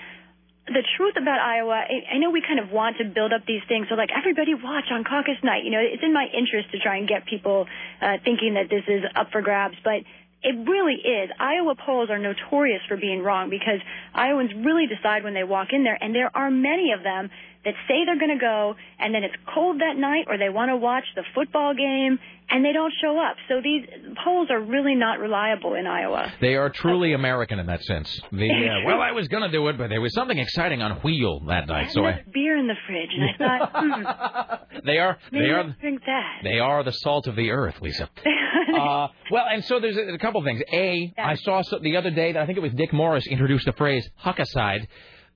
[0.66, 3.60] the truth about Iowa, I, I know we kind of want to build up these
[3.68, 3.86] things.
[3.88, 5.64] So, like, everybody watch on caucus night.
[5.64, 7.66] You know, it's in my interest to try and get people
[8.00, 10.00] uh, thinking that this is up for grabs, but
[10.42, 11.30] it really is.
[11.38, 13.80] Iowa polls are notorious for being wrong because
[14.14, 17.30] Iowans really decide when they walk in there, and there are many of them
[17.64, 20.70] that say they're going to go, and then it's cold that night, or they want
[20.70, 22.18] to watch the football game,
[22.50, 23.36] and they don't show up.
[23.48, 23.86] So these
[24.22, 26.32] polls are really not reliable in Iowa.
[26.40, 28.20] They are truly American in that sense.
[28.30, 31.40] The uh, well, I was gonna do it, but there was something exciting on wheel
[31.48, 35.46] that night, so I, beer in the fridge, and I thought, hmm, they are maybe
[35.46, 36.40] they are drink that.
[36.42, 38.08] They are the salt of the earth, Lisa.
[38.78, 40.62] uh, well, and so there's a, a couple things.
[40.72, 43.64] A, I saw so, the other day that I think it was Dick Morris introduced
[43.64, 44.86] the phrase "huckaside,"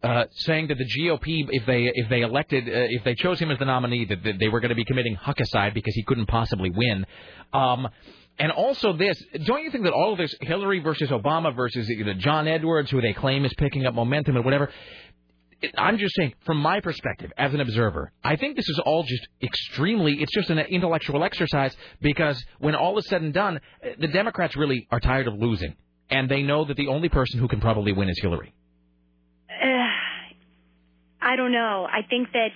[0.02, 3.50] uh, saying that the GOP, if they if they elected, uh, if they chose him
[3.50, 6.26] as the nominee, that, that they were going to be committing huckaside because he couldn't
[6.26, 7.04] possibly win.
[7.52, 7.88] Um,
[8.38, 12.14] and also this, don't you think that all of this Hillary versus Obama versus you
[12.14, 14.70] John Edwards, who they claim is picking up momentum and whatever,
[15.76, 19.26] I'm just saying, from my perspective as an observer, I think this is all just
[19.42, 24.06] extremely, it's just an intellectual exercise because when all is said and done, eh, the
[24.06, 25.74] Democrats really are tired of losing.
[26.10, 28.54] And they know that the only person who can probably win is Hillary.
[31.20, 31.86] I don't know.
[31.90, 32.50] I think that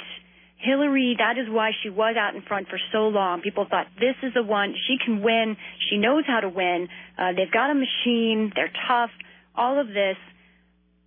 [0.59, 3.41] Hillary, that is why she was out in front for so long.
[3.41, 4.75] People thought this is the one.
[4.87, 5.57] She can win.
[5.91, 6.89] She knows how to win.
[7.19, 8.53] Uh, they've got a machine.
[8.55, 9.11] They're tough.
[9.57, 10.17] All of this.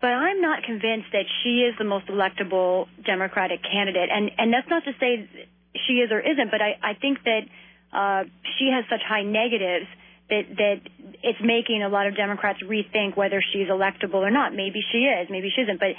[0.01, 4.09] But I'm not convinced that she is the most electable Democratic candidate.
[4.11, 5.29] And, and that's not to say
[5.87, 7.41] she is or isn't, but I, I think that
[7.93, 8.23] uh,
[8.59, 9.87] she has such high negatives
[10.29, 10.81] that that
[11.23, 14.53] it's making a lot of Democrats rethink whether she's electable or not.
[14.53, 15.89] Maybe she is, maybe she isn't, but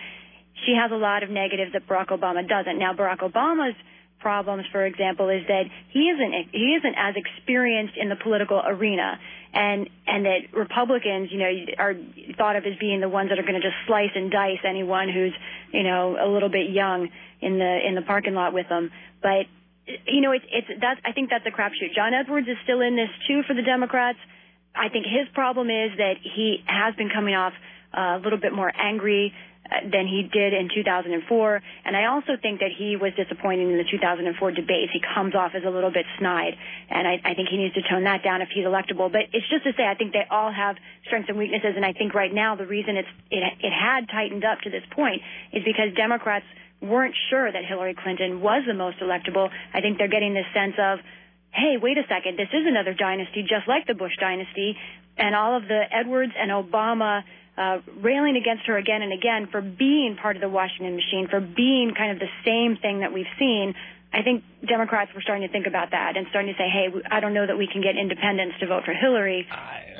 [0.64, 2.78] she has a lot of negatives that Barack Obama doesn't.
[2.78, 3.76] Now, Barack Obama's
[4.20, 9.18] problems, for example, is that he isn't he isn't as experienced in the political arena,
[9.52, 11.94] and and that Republicans, you know, are
[12.36, 15.08] thought of as being the ones that are going to just slice and dice anyone
[15.08, 15.34] who's
[15.72, 17.08] you know a little bit young
[17.40, 18.90] in the in the parking lot with them,
[19.22, 19.46] but
[19.86, 21.94] you know, it's it's that I think that's a crapshoot.
[21.94, 24.18] John Edwards is still in this too for the Democrats.
[24.74, 27.52] I think his problem is that he has been coming off
[27.96, 29.32] uh, a little bit more angry
[29.90, 33.88] than he did in 2004, and I also think that he was disappointing in the
[33.90, 34.92] 2004 debates.
[34.92, 36.54] He comes off as a little bit snide,
[36.90, 39.10] and I, I think he needs to tone that down if he's electable.
[39.10, 40.76] But it's just to say, I think they all have
[41.06, 44.44] strengths and weaknesses, and I think right now the reason it's it, it had tightened
[44.44, 45.22] up to this point
[45.52, 46.46] is because Democrats
[46.80, 49.48] weren't sure that Hillary Clinton was the most electable.
[49.72, 50.98] I think they're getting this sense of,
[51.52, 54.76] hey, wait a second, this is another dynasty just like the Bush dynasty,
[55.16, 57.22] and all of the Edwards and Obama
[57.56, 61.40] uh, railing against her again and again for being part of the Washington machine, for
[61.40, 63.74] being kind of the same thing that we've seen.
[64.12, 67.20] I think Democrats were starting to think about that and starting to say, hey, I
[67.20, 69.46] don't know that we can get independents to vote for Hillary.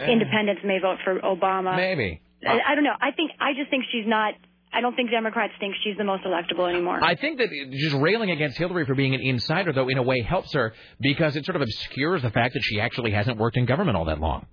[0.08, 1.76] independents may vote for Obama.
[1.76, 2.20] Maybe.
[2.46, 2.94] I, I don't know.
[3.00, 4.34] I think I just think she's not.
[4.72, 7.02] I don't think Democrats think she's the most electable anymore.
[7.02, 10.20] I think that just railing against Hillary for being an insider, though, in a way
[10.20, 13.64] helps her because it sort of obscures the fact that she actually hasn't worked in
[13.64, 14.46] government all that long.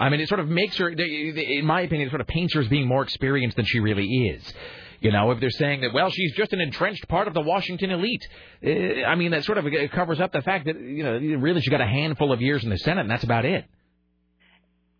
[0.00, 2.62] I mean, it sort of makes her, in my opinion, it sort of paints her
[2.62, 4.54] as being more experienced than she really is.
[5.00, 7.90] You know, if they're saying that, well, she's just an entrenched part of the Washington
[7.90, 8.26] elite,
[8.64, 11.60] uh, I mean, that sort of uh, covers up the fact that, you know, really
[11.60, 13.66] she's got a handful of years in the Senate, and that's about it.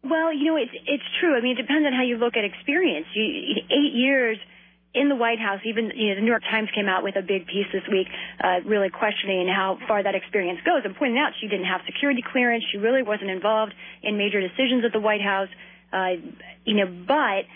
[0.02, 1.36] Well, you know, it's it's true.
[1.36, 3.06] I mean, it depends on how you look at experience.
[3.14, 4.38] You, eight years
[4.92, 7.22] in the White House, even you know, the New York Times came out with a
[7.22, 8.08] big piece this week,
[8.42, 12.22] uh, really questioning how far that experience goes and pointing out she didn't have security
[12.22, 12.64] clearance.
[12.72, 13.72] She really wasn't involved
[14.02, 15.48] in major decisions at the White House.
[15.92, 16.18] Uh,
[16.64, 17.46] you know, but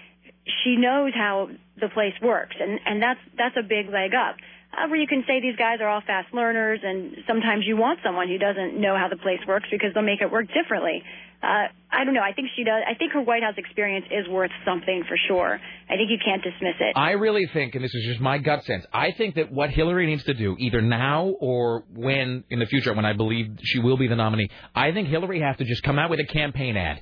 [0.63, 1.51] she knows how
[1.81, 4.37] the place works, and and that's that's a big leg up.
[4.77, 8.29] However, you can say these guys are all fast learners, and sometimes you want someone
[8.29, 11.03] who doesn't know how the place works because they'll make it work differently.
[11.43, 12.23] Uh, I don't know.
[12.23, 12.83] I think she does.
[12.89, 15.61] I think her White House experience is worth something for sure.
[15.89, 16.97] I think you can't dismiss it.
[16.97, 20.07] I really think, and this is just my gut sense, I think that what Hillary
[20.07, 23.99] needs to do, either now or when in the future, when I believe she will
[23.99, 27.01] be the nominee, I think Hillary has to just come out with a campaign ad.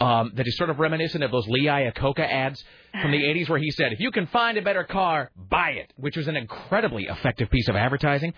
[0.00, 2.64] Um, that is sort of reminiscent of those Lee Iacocca ads
[3.02, 5.92] from the 80s where he said, if you can find a better car, buy it,
[5.96, 8.32] which was an incredibly effective piece of advertising.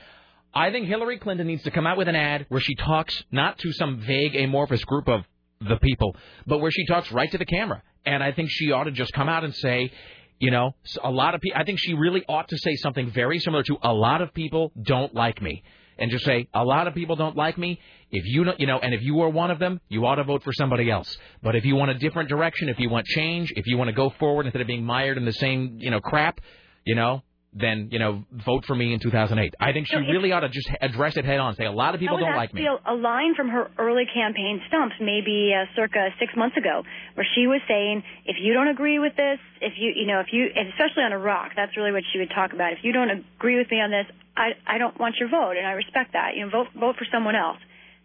[0.52, 3.59] I think Hillary Clinton needs to come out with an ad where she talks not
[3.59, 5.22] to some vague, amorphous group of
[5.60, 6.16] the people,
[6.47, 7.82] but where she talks right to the camera.
[8.05, 9.93] And I think she ought to just come out and say,
[10.39, 13.39] you know, a lot of people, I think she really ought to say something very
[13.39, 15.62] similar to a lot of people don't like me.
[15.98, 17.78] And just say, a lot of people don't like me.
[18.12, 20.24] If you know, you know, and if you are one of them, you ought to
[20.24, 21.16] vote for somebody else.
[21.43, 23.94] But if you want a different direction, if you want change, if you want to
[23.94, 26.40] go forward instead of being mired in the same, you know, crap,
[26.84, 27.22] you know,
[27.55, 29.55] then you know vote for me in 2008.
[29.60, 31.55] I think she it's- really ought to just address it head on.
[31.55, 32.66] Say a lot of people don't like me.
[32.66, 36.82] A line from her early campaign stumps, maybe uh, circa six months ago,
[37.14, 40.32] where she was saying, "If you don't agree with this, if you, you know, if
[40.32, 42.72] you, especially on Iraq, that's really what she would talk about.
[42.72, 44.06] If you don't agree with me on this,
[44.36, 46.34] I, I don't want your vote, and I respect that.
[46.36, 47.59] You know, vote, vote for someone else."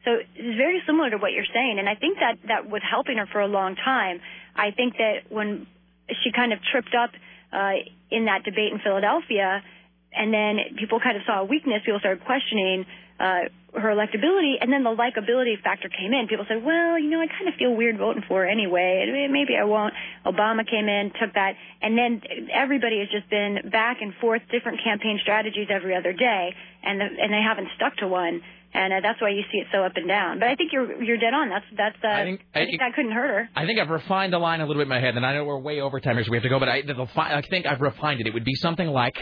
[0.05, 3.17] So it's very similar to what you're saying, and I think that that was helping
[3.17, 4.19] her for a long time.
[4.55, 5.67] I think that when
[6.23, 7.11] she kind of tripped up
[7.51, 9.63] uh, in that debate in Philadelphia,
[10.13, 11.81] and then people kind of saw a weakness.
[11.85, 12.85] People started questioning
[13.19, 16.27] uh, her electability, and then the likability factor came in.
[16.27, 19.05] People said, "Well, you know, I kind of feel weird voting for her anyway.
[19.31, 19.93] Maybe I won't."
[20.25, 22.21] Obama came in, took that, and then
[22.53, 26.53] everybody has just been back and forth, different campaign strategies every other day,
[26.83, 28.41] and the, and they haven't stuck to one.
[28.73, 30.39] And uh, that's why you see it so up and down.
[30.39, 31.49] But I think you're you're dead on.
[31.49, 33.49] That's that's uh, I think- I think that couldn't hurt her.
[33.55, 35.45] I think I've refined the line a little bit in my head, and I know
[35.45, 36.59] we're way over time here, so we have to go.
[36.59, 38.27] But I, the, fi- I think I've refined it.
[38.27, 39.15] It would be something like,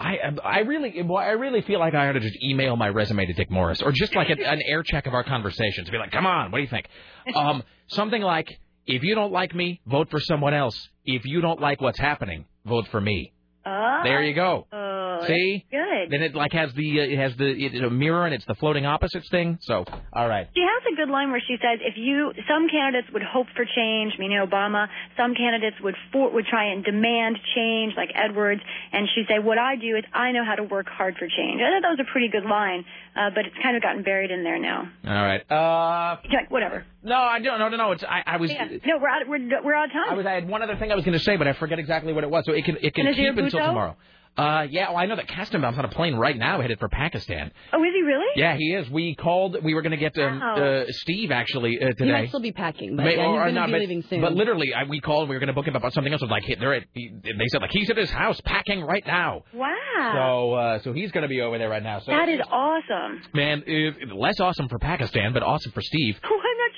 [0.00, 3.26] I, I really, well, I really feel like I ought to just email my resume
[3.26, 5.86] to Dick Morris, or just like a, an air check of our conversations.
[5.86, 6.86] To be like, come on, what do you think?
[7.36, 8.48] Um, something like,
[8.86, 10.88] if you don't like me, vote for someone else.
[11.04, 13.32] If you don't like what's happening, vote for me.
[13.66, 14.66] Oh, There you go.
[14.72, 15.66] Oh, See?
[15.70, 16.10] good.
[16.10, 18.54] Then it like has the uh, it has the it, a mirror and it's the
[18.54, 19.58] floating opposites thing.
[19.60, 19.84] So
[20.14, 20.48] all right.
[20.54, 23.64] She has a good line where she says, "If you, some candidates would hope for
[23.66, 24.88] change, meaning Obama.
[25.18, 28.62] Some candidates would for, would try and demand change, like Edwards."
[28.92, 31.60] And she said, "What I do is I know how to work hard for change."
[31.60, 34.30] I thought that was a pretty good line, uh, but it's kind of gotten buried
[34.30, 34.88] in there now.
[35.06, 35.42] All right.
[35.50, 36.86] Uh, Like, whatever.
[37.02, 37.58] No, I don't.
[37.58, 37.92] No, no, no.
[37.92, 38.50] It's I, I was.
[38.50, 38.64] Yeah.
[38.64, 39.22] No, we're out.
[39.28, 40.10] We're we're out of time.
[40.10, 40.26] I was.
[40.26, 42.24] I had one other thing I was going to say, but I forget exactly what
[42.24, 42.44] it was.
[42.46, 43.66] So it can it can keep until Bhutto?
[43.66, 43.96] tomorrow.
[44.38, 44.88] Uh, yeah.
[44.90, 47.50] Well, I know that Kastenbaum's on a plane right now, headed for Pakistan.
[47.72, 48.26] Oh, is he really?
[48.36, 48.88] Yeah, he is.
[48.88, 49.56] We called.
[49.62, 50.54] We were going to get um, Wow.
[50.54, 52.04] uh, Steve actually uh, today.
[52.04, 53.80] He might still be packing, but May- yeah, or he's going not, to be but,
[53.80, 54.20] leaving soon.
[54.20, 55.28] But literally, I, we called.
[55.28, 56.22] We were going to book him about something else.
[56.22, 56.84] It was like they're at.
[56.94, 59.42] He, they said like he's at his house packing right now.
[59.52, 59.74] Wow.
[60.14, 61.98] So uh, so he's going to be over there right now.
[61.98, 63.22] So that is awesome.
[63.34, 66.18] man, uh, less awesome for Pakistan, but awesome for Steve.
[66.22, 66.70] I'm not sure what that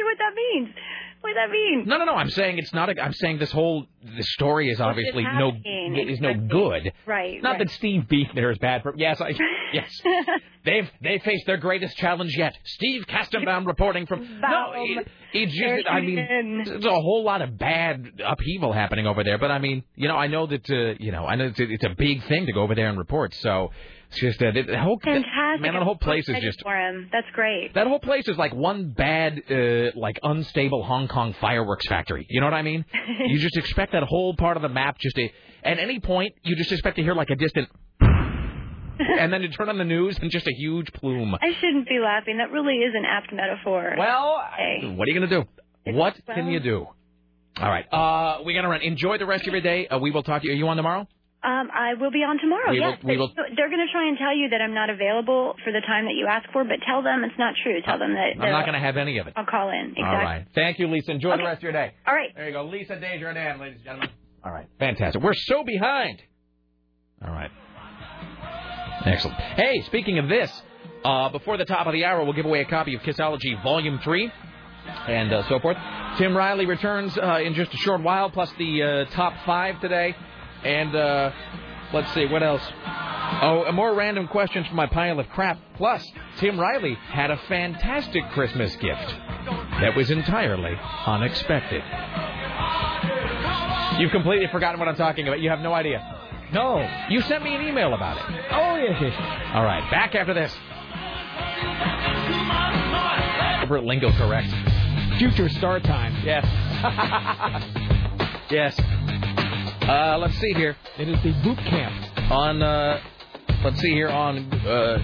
[0.55, 0.69] means.
[1.23, 1.85] What does that mean?
[1.87, 2.15] No, no, no.
[2.15, 2.89] I'm saying it's not.
[2.91, 6.93] A, I'm saying this whole the story is obviously no is no good.
[7.07, 7.41] Right.
[7.41, 7.59] Not right.
[7.61, 8.93] that Steve there is bad for.
[8.97, 9.33] Yes, I.
[9.73, 10.03] Yes.
[10.66, 12.55] They've they faced their greatest challenge yet.
[12.65, 14.39] Steve Kastenbaum reporting from.
[14.39, 15.89] No, it, it just.
[15.89, 19.39] I mean, there's a whole lot of bad upheaval happening over there.
[19.39, 20.69] But I mean, you know, I know that.
[20.69, 22.99] Uh, you know, I know it's it's a big thing to go over there and
[22.99, 23.33] report.
[23.37, 23.70] So
[24.12, 25.62] it's just uh, the, the whole Fantastic.
[25.62, 25.74] man.
[25.74, 26.60] The whole place is just.
[26.62, 27.09] for him.
[27.10, 27.72] That's great.
[27.74, 32.26] That whole place is like one bad, uh, like unstable Hong Kong fireworks factory.
[32.28, 32.84] You know what I mean?
[33.26, 35.28] you just expect that whole part of the map just to,
[35.64, 37.70] at any point, you just expect to hear like a distant,
[38.01, 41.34] and then you turn on the news and just a huge plume.
[41.34, 42.36] I shouldn't be laughing.
[42.39, 43.94] That really is an apt metaphor.
[43.97, 44.94] Well, Hey.
[44.94, 45.44] What are you gonna do?
[45.93, 46.86] What can you do?
[47.59, 48.82] All right, uh, we gotta run.
[48.82, 49.86] Enjoy the rest of your day.
[49.89, 50.55] Uh, we will talk to you.
[50.55, 51.06] Are you on tomorrow?
[51.44, 52.70] Um, I will be on tomorrow.
[52.70, 55.56] We yes, will- But they're going to try and tell you that I'm not available
[55.64, 57.81] for the time that you ask for, but tell them it's not true.
[57.82, 59.32] Tell them that I'm not going to have any of it.
[59.35, 59.90] I'll call in.
[59.97, 60.05] Exactly.
[60.05, 60.47] All right.
[60.55, 61.10] Thank you, Lisa.
[61.10, 61.94] Enjoy the rest of your day.
[62.06, 62.31] All right.
[62.36, 62.64] There you go.
[62.64, 64.10] Lisa Desjardins, ladies and gentlemen.
[64.44, 64.69] All right.
[64.78, 65.20] Fantastic.
[65.20, 66.23] We're so behind.
[67.24, 67.51] All right.
[69.05, 69.36] Excellent.
[69.56, 70.62] Hey, speaking of this,
[71.05, 73.98] uh, before the top of the hour, we'll give away a copy of Kissology Volume
[74.05, 74.31] 3
[75.09, 75.77] and uh, so forth.
[76.19, 80.14] Tim Riley returns uh, in just a short while, plus the uh, top five today.
[80.64, 81.32] And uh,
[81.93, 82.62] let's see, what else?
[83.43, 85.59] Oh, a more random questions from my pile of crap.
[85.76, 86.06] Plus,
[86.39, 89.09] Tim Riley had a fantastic Christmas gift
[89.80, 90.76] that was entirely
[91.06, 91.82] unexpected.
[93.98, 95.40] You've completely forgotten what I'm talking about.
[95.40, 96.01] You have no idea.
[96.52, 96.86] No.
[97.09, 98.24] You sent me an email about it.
[98.52, 99.14] Oh, yes.
[99.55, 100.55] All right, back after this.
[103.62, 104.52] Robert Lingo correct.
[105.18, 106.14] Future star time.
[106.24, 106.44] Yes.
[108.51, 108.78] yes.
[109.89, 110.77] Uh, let's see here.
[110.97, 112.31] It is the boot camp.
[112.31, 113.01] On, uh,
[113.65, 114.99] let's see here on uh,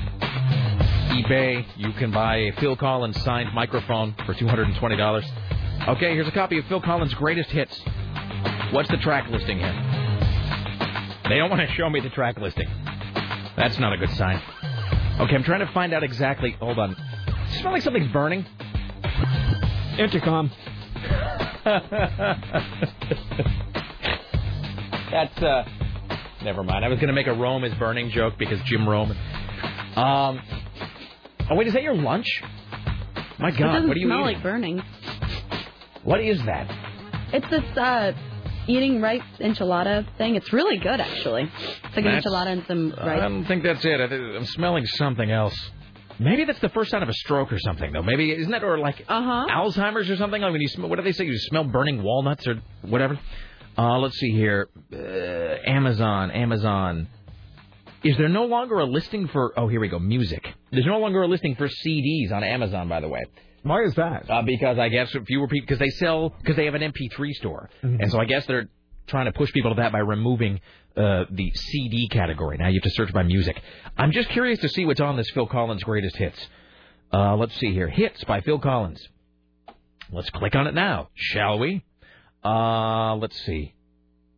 [1.10, 5.88] eBay, you can buy a Phil Collins signed microphone for $220.
[5.88, 7.76] Okay, here's a copy of Phil Collins' greatest hits.
[8.70, 9.72] What's the track listing here?
[11.28, 12.68] They don't want to show me the track listing.
[13.56, 14.40] That's not a good sign.
[15.18, 16.52] Okay, I'm trying to find out exactly.
[16.60, 16.90] Hold on.
[16.94, 18.46] Does it smell like something's burning?
[19.98, 20.52] Entercom.
[25.10, 25.64] That's uh
[26.44, 26.84] never mind.
[26.84, 29.10] I was gonna make a Rome is burning joke because Jim Rome.
[29.96, 30.40] Um
[31.50, 32.26] Oh wait, is that your lunch?
[33.38, 34.34] My it God, doesn't what are you smell eating?
[34.34, 34.82] like burning.
[36.04, 36.70] What is that?
[37.32, 38.12] It's this uh,
[38.66, 40.34] eating rice enchilada thing.
[40.36, 41.42] It's really good, actually.
[41.44, 43.18] It's like That's- an enchilada and some rice.
[43.18, 44.00] I don't think that's it.
[44.00, 45.54] I think- I'm smelling something else.
[46.18, 48.02] Maybe that's the first sign of a stroke or something, though.
[48.02, 49.46] Maybe isn't that or like uh-huh.
[49.50, 50.42] Alzheimer's or something?
[50.42, 51.24] Like when you smell, what do they say?
[51.24, 53.18] You smell burning walnuts or whatever.
[53.78, 54.68] Uh, let's see here.
[54.92, 57.08] Uh, Amazon, Amazon.
[58.02, 59.52] Is there no longer a listing for?
[59.58, 59.98] Oh, here we go.
[59.98, 60.44] Music.
[60.70, 63.24] There's no longer a listing for CDs on Amazon, by the way.
[63.62, 64.30] Why is that?
[64.30, 67.70] Uh, because I guess fewer people because they sell because they have an MP3 store,
[67.82, 68.00] Mm-hmm.
[68.00, 68.68] and so I guess they're
[69.08, 70.60] trying to push people to that by removing
[70.96, 72.56] uh, the CD category.
[72.58, 73.60] Now you have to search by music.
[73.96, 76.38] I'm just curious to see what's on this Phil Collins greatest hits.
[77.12, 79.00] Uh, let's see here, hits by Phil Collins.
[80.12, 81.84] Let's click on it now, shall we?
[82.44, 83.74] Uh, let's see.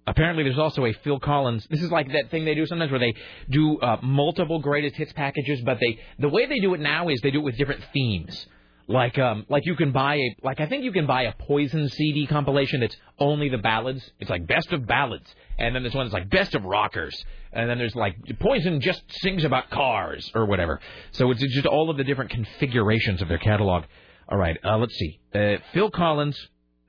[0.07, 1.67] Apparently, there's also a Phil Collins.
[1.71, 3.15] This is like that thing they do sometimes where they
[3.49, 7.21] do uh, multiple greatest hits packages, but they the way they do it now is
[7.21, 8.47] they do it with different themes.
[8.89, 11.89] Like um like you can buy a like I think you can buy a Poison
[11.89, 14.03] CD compilation that's only the ballads.
[14.19, 17.71] It's like best of ballads, and then there's one that's like best of rockers, and
[17.71, 20.81] then there's like Poison just sings about cars or whatever.
[21.13, 23.85] So it's just all of the different configurations of their catalog.
[24.29, 25.21] All right, uh, let's see.
[25.33, 26.37] Uh, Phil Collins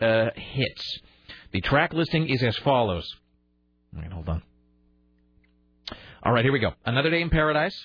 [0.02, 1.00] uh, hits.
[1.52, 3.08] The track listing is as follows.
[3.96, 4.42] All right, hold on.
[6.24, 6.72] All right, here we go.
[6.86, 7.76] Another Day in Paradise.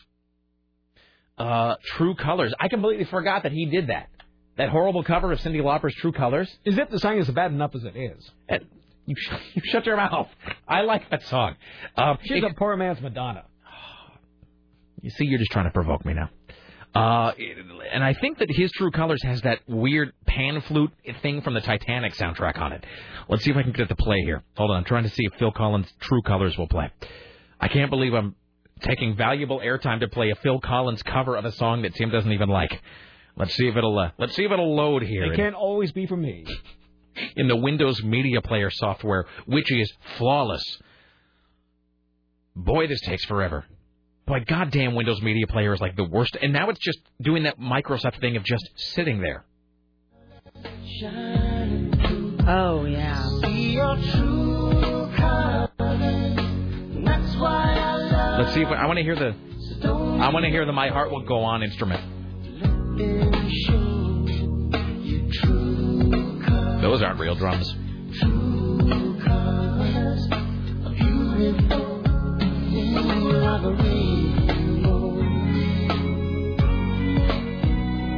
[1.38, 2.54] Uh, True Colors.
[2.58, 4.08] I completely forgot that he did that.
[4.56, 6.50] That horrible cover of Cyndi Lauper's True Colors.
[6.64, 8.30] Is it the song is bad enough as it is?
[8.50, 8.58] Uh,
[9.04, 10.28] You, sh- you shut your mouth.
[10.66, 11.56] I like that song.
[11.96, 13.44] Um, She's a poor man's Madonna.
[15.02, 16.30] You see, you're just trying to provoke me now.
[16.96, 17.32] Uh,
[17.92, 20.92] and I think that his True Colors has that weird pan flute
[21.22, 22.84] thing from the Titanic soundtrack on it.
[23.28, 24.42] Let's see if I can get it to play here.
[24.56, 26.90] Hold on, I'm trying to see if Phil Collins' True Colors will play.
[27.60, 28.34] I can't believe I'm
[28.80, 32.32] taking valuable airtime to play a Phil Collins cover of a song that Tim doesn't
[32.32, 32.80] even like.
[33.36, 35.32] Let's see if it'll uh, let's see if it'll load here.
[35.32, 36.46] It can't always be for me.
[37.36, 40.62] in the Windows Media Player software, which is flawless.
[42.54, 43.64] Boy, this takes forever.
[44.26, 46.36] Boy, goddamn Windows Media Player is like the worst.
[46.40, 49.44] And now it's just doing that Microsoft thing of just sitting there.
[52.48, 53.24] Oh yeah.
[58.38, 59.34] Let's see if I, want to hear the.
[59.84, 62.02] I want to hear the My Heart Will Go On instrument.
[66.82, 67.74] Those aren't real drums.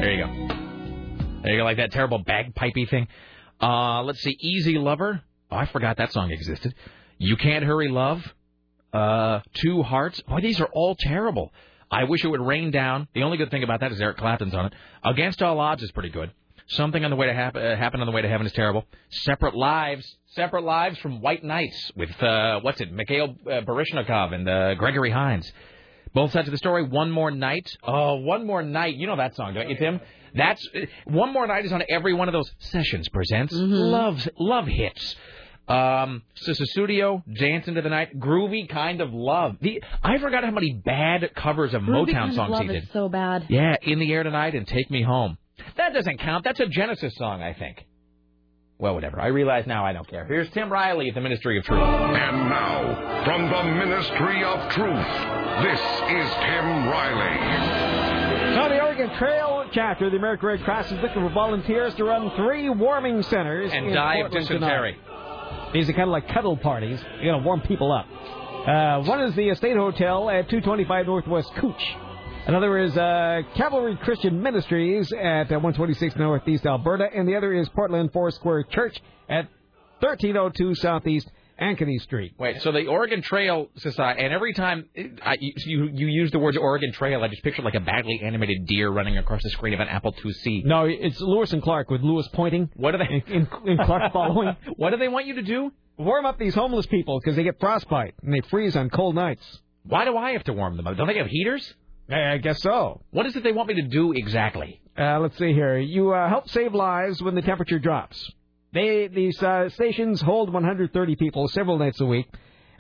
[0.01, 0.49] There you go.
[1.43, 3.07] There you go, like that terrible bagpipey thing.
[3.61, 5.23] Uh, let's see, Easy Lover.
[5.51, 6.75] Oh, I forgot that song existed.
[7.19, 8.23] You Can't Hurry Love.
[8.93, 10.21] Uh, Two Hearts.
[10.23, 11.53] Boy, these are all terrible.
[11.91, 13.07] I Wish It Would Rain Down.
[13.15, 14.73] The only good thing about that is Eric Clapton's on it.
[15.05, 16.33] Against All Odds is pretty good.
[16.69, 18.85] Something on the way to hap- uh, happen on the way to heaven is terrible.
[19.11, 20.17] Separate Lives.
[20.27, 25.11] Separate Lives from White Knights with, uh, what's it, Mikhail uh, Baryshnikov and uh, Gregory
[25.11, 25.51] Hines.
[26.13, 26.85] Both sides of the story.
[26.85, 27.69] One more night.
[27.83, 28.97] Oh, one more night.
[28.97, 30.01] You know that song, don't you, Tim?
[30.35, 30.67] That's
[31.05, 33.09] one more night is on every one of those sessions.
[33.09, 35.17] Presents loves love hits.
[35.69, 39.57] Um, Sussudio, Dance into the Night, Groovy Kind of Love.
[39.61, 42.69] The I forgot how many bad covers of Ruby Motown Kind of songs Love he
[42.69, 42.83] did.
[42.85, 43.47] is so bad.
[43.51, 45.37] Yeah, In the Air Tonight and Take Me Home.
[45.77, 46.45] That doesn't count.
[46.45, 47.85] That's a Genesis song, I think.
[48.79, 49.21] Well, whatever.
[49.21, 50.25] I realize now I don't care.
[50.25, 51.81] Here's Tim Riley at the Ministry of Truth.
[51.81, 55.07] And now, from the Ministry of Truth,
[55.65, 58.55] this is Tim Riley.
[58.55, 62.05] So the Oregon Trail chapter of the American Red Cross is looking for volunteers to
[62.05, 64.93] run three warming centers And in die of Portland dysentery.
[64.95, 65.73] tonight.
[65.73, 67.01] These are kind of like cuddle parties.
[67.21, 68.07] You're gonna warm people up.
[68.67, 71.97] Uh, one is the Estate Hotel at 225 Northwest Couch.
[72.49, 77.69] Another is uh, Cavalry Christian Ministries at uh, 126 Northeast Alberta, and the other is
[77.69, 79.49] Portland Foursquare Church at
[80.01, 82.33] 1302 Southeast Ankeny Street.
[82.39, 84.89] Wait, so the Oregon Trail Society, and every time
[85.23, 88.67] I, you you use the words Oregon Trail, I just picture like a badly animated
[88.67, 90.65] deer running across the screen of an Apple IIc.
[90.65, 92.71] No, it's Lewis and Clark with Lewis pointing.
[92.77, 93.31] What are they?
[93.31, 94.57] In, in Clark following.
[94.77, 95.71] what do they want you to do?
[95.99, 99.45] Warm up these homeless people because they get frostbite and they freeze on cold nights.
[99.83, 100.97] Why do I have to warm them up?
[100.97, 101.75] Don't they have heaters?
[102.11, 103.03] I guess so.
[103.11, 104.81] What is it they want me to do exactly?
[104.99, 105.79] Uh, let's see here.
[105.79, 108.19] You uh, help save lives when the temperature drops.
[108.73, 112.27] They these uh, stations hold 130 people several nights a week.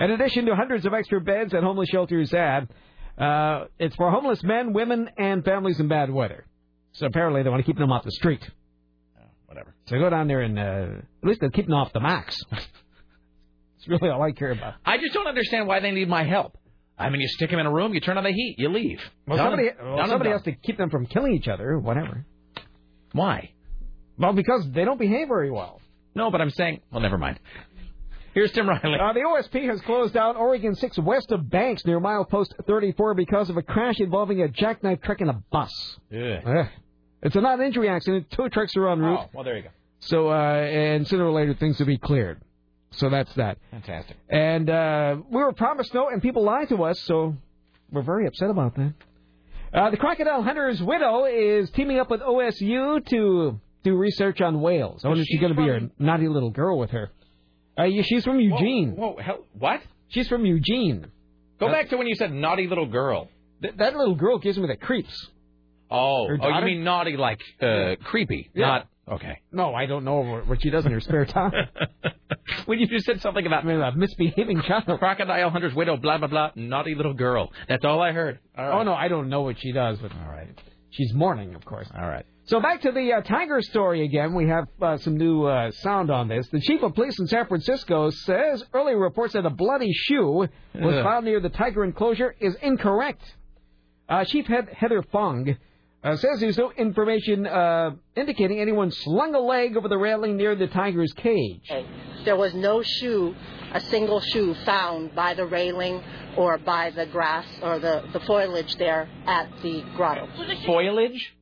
[0.01, 2.69] In addition to hundreds of extra beds that homeless shelters add,
[3.19, 6.47] uh, it's for homeless men, women, and families in bad weather.
[6.93, 8.49] So apparently they want to keep them off the street.
[9.47, 9.75] whatever.
[9.87, 12.39] So go down there and uh, at least they'll keep them off the max.
[13.79, 14.75] It's really all I care about.
[14.85, 16.59] I just don't understand why they need my help.
[16.99, 19.01] I mean, you stick them in a room, you turn on the heat, you leave.
[19.27, 19.51] Well, Done.
[19.53, 22.27] somebody, well, somebody has to keep them from killing each other, whatever.
[23.13, 23.51] Why?
[24.19, 25.81] Well, because they don't behave very well.
[26.15, 27.39] No, but I'm saying, well, never mind.
[28.35, 28.99] Here's Tim Riley.
[29.01, 33.49] Uh, the OSP has closed down Oregon 6 west of Banks near milepost 34 because
[33.51, 35.73] of a crash involving a jackknife truck and a bus.
[36.11, 36.69] Yeah.
[37.23, 38.31] It's a non-injury accident.
[38.31, 39.21] Two trucks are en route.
[39.23, 39.71] Oh, well, there you go.
[40.01, 42.41] So, uh, and sooner or later things will be cleared.
[42.93, 43.59] So that's that.
[43.71, 44.17] Fantastic.
[44.29, 47.37] And uh, we were promised no, and people lied to us, so
[47.93, 48.95] we're very upset about that.
[49.73, 55.05] Uh, the crocodile hunter's widow is teaming up with OSU to do research on whales.
[55.05, 57.11] I wonder if she's going to be a naughty little girl with her.
[57.79, 58.97] Uh, yeah, she's from Eugene.
[58.97, 59.81] Whoa, hell, what?
[60.09, 61.07] She's from Eugene.
[61.61, 63.29] Go Uh, back to when you said naughty little girl.
[63.63, 65.29] Th- that little girl gives me the creeps.
[65.91, 68.67] Oh, oh, you mean naughty like uh, creepy, Yeah.
[68.67, 69.39] not okay.
[69.53, 71.53] No, I don't know what- what she does in her spare time.
[72.67, 76.51] when you just said something about a misbehaving child, crocodile hunter's widow, blah blah blah,
[76.55, 77.51] naughty little girl.
[77.69, 78.39] That's all I heard.
[78.57, 78.81] All right.
[78.81, 80.49] Oh no, I don't know what she does, but all right.
[80.91, 81.89] She's mourning, of course.
[81.95, 82.25] All right.
[82.47, 84.33] So back to the uh, tiger story again.
[84.35, 86.49] We have uh, some new uh, sound on this.
[86.51, 90.95] The chief of police in San Francisco says early reports that a bloody shoe was
[91.05, 93.21] found near the tiger enclosure is incorrect.
[94.09, 95.57] Uh, chief Heather Fong
[96.09, 100.55] uh, says there's no information uh, indicating anyone slung a leg over the railing near
[100.55, 101.71] the tiger's cage.
[102.25, 103.35] There was no shoe,
[103.73, 106.03] a single shoe found by the railing
[106.37, 110.29] or by the grass or the, the foliage there at the grotto.
[110.65, 111.37] Foliage?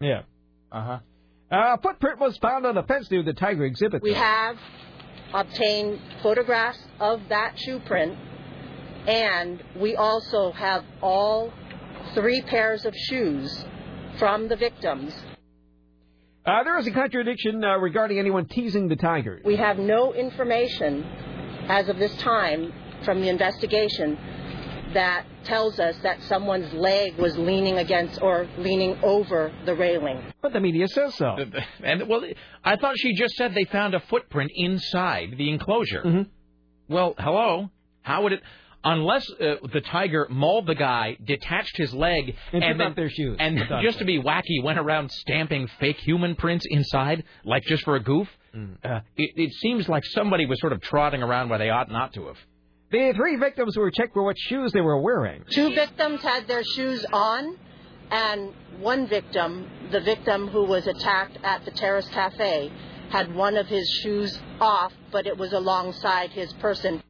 [0.00, 0.22] Yeah.
[0.70, 0.98] Uh-huh.
[1.50, 4.02] Uh, a footprint was found on a fence near the tiger exhibit.
[4.02, 4.56] We have
[5.32, 8.16] obtained photographs of that shoe print,
[9.06, 11.52] and we also have all
[12.14, 13.64] three pairs of shoes
[14.20, 15.12] from the victims.
[16.46, 19.42] Uh, there is a contradiction uh, regarding anyone teasing the Tigers.
[19.44, 21.04] We have no information
[21.68, 22.72] as of this time
[23.04, 24.16] from the investigation
[24.94, 30.22] that tells us that someone's leg was leaning against or leaning over the railing.
[30.42, 31.36] But the media says so.
[31.82, 32.24] And well,
[32.64, 36.02] I thought she just said they found a footprint inside the enclosure.
[36.02, 36.92] Mm-hmm.
[36.92, 37.70] Well, hello.
[38.02, 38.42] How would it?
[38.82, 43.36] Unless uh, the tiger mauled the guy, detached his leg, And took then, their shoes.
[43.38, 47.96] and just to be wacky, went around stamping fake human prints inside, like just for
[47.96, 48.26] a goof.
[48.56, 48.76] Mm.
[48.82, 52.14] Uh, it, it seems like somebody was sort of trotting around where they ought not
[52.14, 52.36] to have.
[52.90, 55.44] The three victims were checked for what shoes they were wearing.
[55.50, 57.56] Two victims had their shoes on,
[58.10, 62.72] and one victim, the victim who was attacked at the Terrace Cafe,
[63.10, 67.02] had one of his shoes off, but it was alongside his person.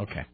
[0.00, 0.24] Okay.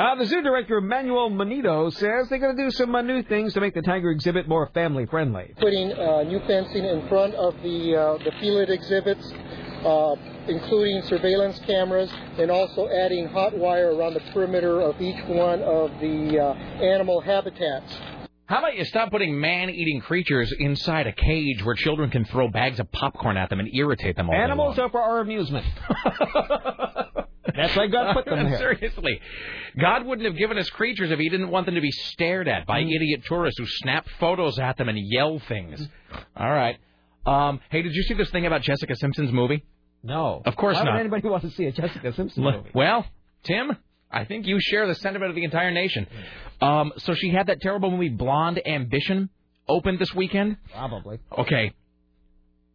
[0.00, 3.52] Uh, the zoo director, Manuel Mollinedo, says they're going to do some uh, new things
[3.52, 5.52] to make the tiger exhibit more family friendly.
[5.58, 9.30] putting uh, new fencing in front of the uh, the field exhibits,
[9.84, 10.14] uh,
[10.48, 15.90] including surveillance cameras, and also adding hot wire around the perimeter of each one of
[16.00, 17.92] the uh, animal habitats.
[18.46, 22.80] How about you stop putting man-eating creatures inside a cage where children can throw bags
[22.80, 24.86] of popcorn at them and irritate them all day Animals long?
[24.86, 25.66] are for our amusement.
[27.56, 28.58] That's why God put them there.
[28.58, 29.20] Seriously.
[29.78, 32.66] God wouldn't have given us creatures if he didn't want them to be stared at
[32.66, 32.94] by Mm.
[32.94, 35.86] idiot tourists who snap photos at them and yell things.
[36.36, 36.76] All right.
[37.26, 39.64] Um, hey, did you see this thing about Jessica Simpson's movie?
[40.02, 40.40] No.
[40.44, 40.92] Of course Why not.
[40.94, 42.70] would anybody want to see a Jessica Simpson movie?
[42.74, 43.04] Well,
[43.42, 43.76] Tim,
[44.10, 46.06] I think you share the sentiment of the entire nation.
[46.62, 49.28] Um, so she had that terrible movie Blonde Ambition
[49.68, 50.56] opened this weekend.
[50.72, 51.18] Probably.
[51.38, 51.72] Okay.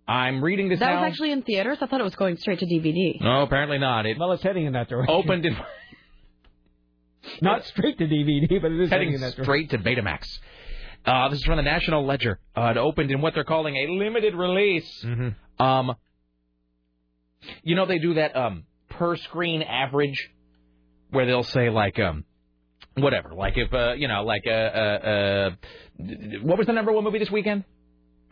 [0.08, 1.02] I'm reading this That now.
[1.02, 1.80] was actually in theaters.
[1.82, 3.20] I thought it was going straight to DVD.
[3.22, 4.06] No, apparently not.
[4.06, 5.14] It well, it's heading in that direction.
[5.16, 5.58] opened in
[7.42, 9.44] Not straight to DVD, but it is heading heading in that direction.
[9.44, 10.28] straight to Betamax.
[11.06, 12.40] Uh, this is from the National Ledger.
[12.56, 15.04] Uh, it opened in what they're calling a limited release.
[15.04, 15.64] Mm-hmm.
[15.64, 15.96] Um,
[17.64, 20.30] you know they do that um per screen average,
[21.10, 22.26] where they'll say like um
[22.96, 25.50] whatever, like if uh you know like uh uh, uh
[26.44, 27.64] what was the number one movie this weekend?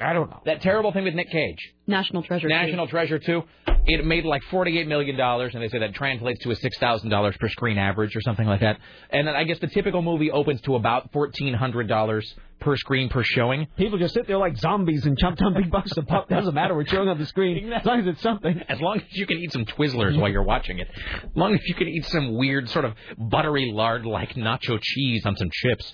[0.03, 0.41] I don't know.
[0.45, 1.73] That terrible thing with Nick Cage.
[1.87, 2.47] National Treasure.
[2.47, 3.43] National Treasure 2.
[3.85, 7.77] It made like $48 million, and they say that translates to a $6,000 per screen
[7.77, 8.77] average or something like that.
[9.09, 12.23] And then I guess the typical movie opens to about $1,400
[12.61, 13.67] per screen per showing.
[13.75, 16.29] People just sit there like zombies and chomp down big bucks of pop.
[16.29, 16.73] Doesn't matter.
[16.75, 18.61] We're showing on the screen as long as it's something.
[18.69, 20.87] As long as you can eat some Twizzlers while you're watching it.
[21.21, 25.25] As long as you can eat some weird sort of buttery lard like nacho cheese
[25.25, 25.93] on some chips.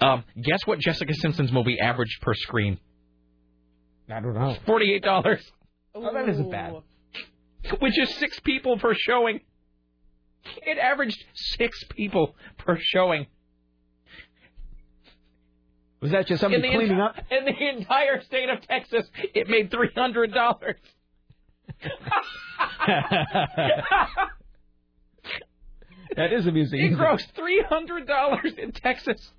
[0.00, 2.78] Um, guess what Jessica Simpson's movie averaged per screen?
[4.10, 4.56] I don't know.
[4.66, 5.40] $48.
[5.94, 6.74] Oh, that isn't bad.
[7.80, 9.40] which is six people per showing.
[10.66, 13.26] It averaged six people per showing.
[16.00, 17.16] Was that just somebody cleaning enti- up?
[17.30, 19.04] in the entire state of Texas,
[19.34, 20.76] it made three hundred dollars.
[26.16, 26.80] That is amusing.
[26.80, 29.32] It grossed three hundred dollars in Texas.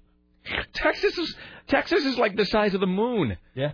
[0.73, 1.35] Texas is
[1.67, 3.37] Texas is like the size of the moon.
[3.55, 3.71] Yeah.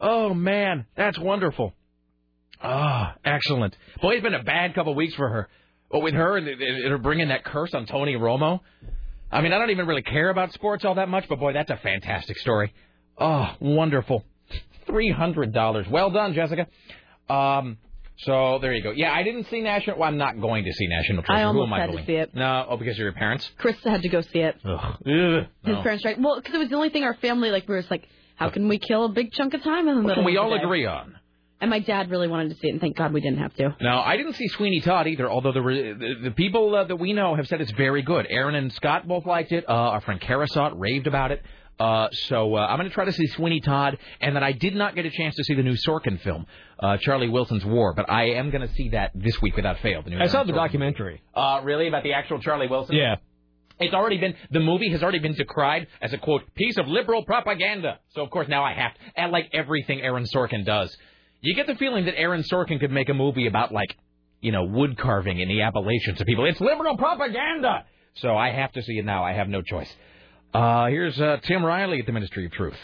[0.00, 1.74] Oh man, that's wonderful.
[2.62, 3.76] Ah, excellent.
[4.00, 5.48] Boy, it's been a bad couple weeks for her.
[5.90, 6.46] But with her and
[6.90, 8.60] her bringing that curse on Tony Romo,
[9.30, 11.70] I mean, I don't even really care about sports all that much, but boy, that's
[11.70, 12.72] a fantastic story.
[13.16, 14.24] Oh, wonderful.
[14.86, 15.86] Three hundred dollars.
[15.90, 16.66] Well done, Jessica.
[17.28, 17.78] Um,
[18.18, 18.90] so there you go.
[18.90, 19.98] Yeah, I didn't see National.
[19.98, 21.38] Well, I'm not going to see National Treasure.
[21.38, 22.34] I Who almost am I had to see it.
[22.34, 23.48] No, oh, because of your parents.
[23.58, 24.56] Chris had to go see it.
[24.64, 24.78] Ugh.
[24.80, 24.96] Ugh.
[25.04, 25.82] His No.
[25.82, 26.18] parents right?
[26.20, 27.68] Well, because it was the only thing our family like.
[27.68, 30.00] We were just like, how can we kill a big chunk of time in the
[30.02, 30.14] What middle?
[30.22, 30.64] can we of all the day?
[30.64, 31.16] agree on?
[31.60, 33.76] And my dad really wanted to see it, and thank God we didn't have to.
[33.80, 35.28] Now, I didn't see Sweeney Todd either.
[35.28, 38.26] Although the the, the people uh, that we know have said it's very good.
[38.30, 39.68] Aaron and Scott both liked it.
[39.68, 41.42] Uh, our friend Kara saw it, raved about it.
[41.80, 44.74] Uh, so uh, I'm going to try to see Sweeney Todd, and then I did
[44.76, 46.46] not get a chance to see the new Sorkin film,
[46.80, 50.02] uh, Charlie Wilson's War, but I am going to see that this week without fail.
[50.02, 50.56] The new I saw the Sorkin.
[50.56, 51.22] documentary.
[51.34, 52.96] Uh, really about the actual Charlie Wilson?
[52.96, 53.16] Yeah.
[53.80, 57.24] It's already been the movie has already been decried as a quote piece of liberal
[57.24, 58.00] propaganda.
[58.10, 60.96] So of course now I have to, and like everything Aaron Sorkin does,
[61.40, 63.96] you get the feeling that Aaron Sorkin could make a movie about like,
[64.40, 66.44] you know, wood carving in the Appalachians to people.
[66.46, 67.84] It's liberal propaganda.
[68.14, 69.24] So I have to see it now.
[69.24, 69.92] I have no choice.
[70.52, 72.78] Uh, here's uh, Tim Riley at the Ministry of Truth.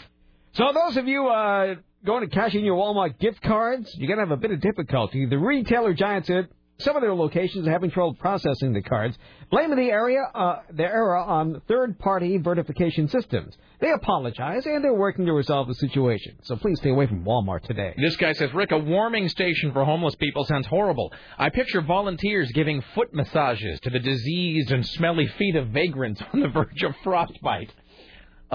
[0.53, 1.75] So those of you uh,
[2.05, 5.25] going to cash in your Walmart gift cards, you're to have a bit of difficulty.
[5.25, 6.47] The retailer giant said
[6.77, 9.17] some of their locations are having trouble processing the cards,
[9.49, 13.55] blaming the area uh, the error on third-party verification systems.
[13.79, 16.37] They apologize and they're working to resolve the situation.
[16.43, 17.93] So please stay away from Walmart today.
[17.97, 21.13] This guy says, Rick, a warming station for homeless people sounds horrible.
[21.37, 26.41] I picture volunteers giving foot massages to the diseased and smelly feet of vagrants on
[26.41, 27.71] the verge of frostbite.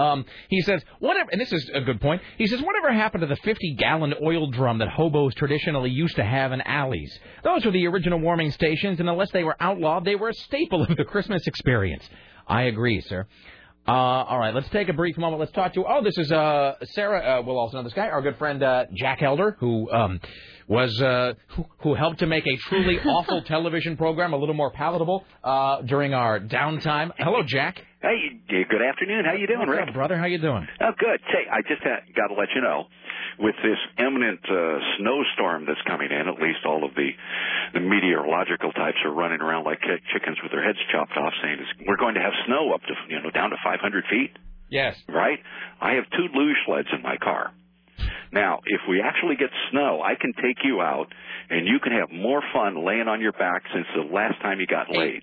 [0.01, 2.21] Um, he says, whatever, and this is a good point.
[2.37, 6.23] He says, whatever happened to the 50 gallon oil drum that hobos traditionally used to
[6.23, 7.17] have in alleys?
[7.43, 10.83] Those were the original warming stations, and unless they were outlawed, they were a staple
[10.83, 12.07] of the Christmas experience.
[12.47, 13.27] I agree, sir.
[13.87, 15.39] Uh, all right, let's take a brief moment.
[15.39, 15.85] Let's talk to.
[15.87, 17.39] Oh, this is uh, Sarah.
[17.39, 20.19] Uh, we'll also know this guy, our good friend uh, Jack Elder, who um,
[20.71, 24.71] was uh, who, who helped to make a truly awful television program a little more
[24.71, 27.11] palatable uh, during our downtime.
[27.19, 27.83] Hello, Jack.
[28.01, 29.25] Hey, good afternoon.
[29.27, 29.89] How you doing, What's Rick?
[29.89, 30.17] up, brother?
[30.17, 30.65] How you doing?
[30.79, 31.19] Oh, good.
[31.27, 32.85] Say, I just got to let you know,
[33.37, 37.09] with this imminent uh, snowstorm that's coming in, at least all of the
[37.73, 41.57] the meteorological types are running around like chi- chickens with their heads chopped off, saying
[41.59, 44.31] it's, we're going to have snow up to you know down to 500 feet.
[44.69, 44.95] Yes.
[45.09, 45.39] Right.
[45.81, 47.51] I have two luge sleds in my car.
[48.31, 51.07] Now, if we actually get snow, I can take you out,
[51.49, 54.67] and you can have more fun laying on your back since the last time you
[54.67, 55.21] got laid.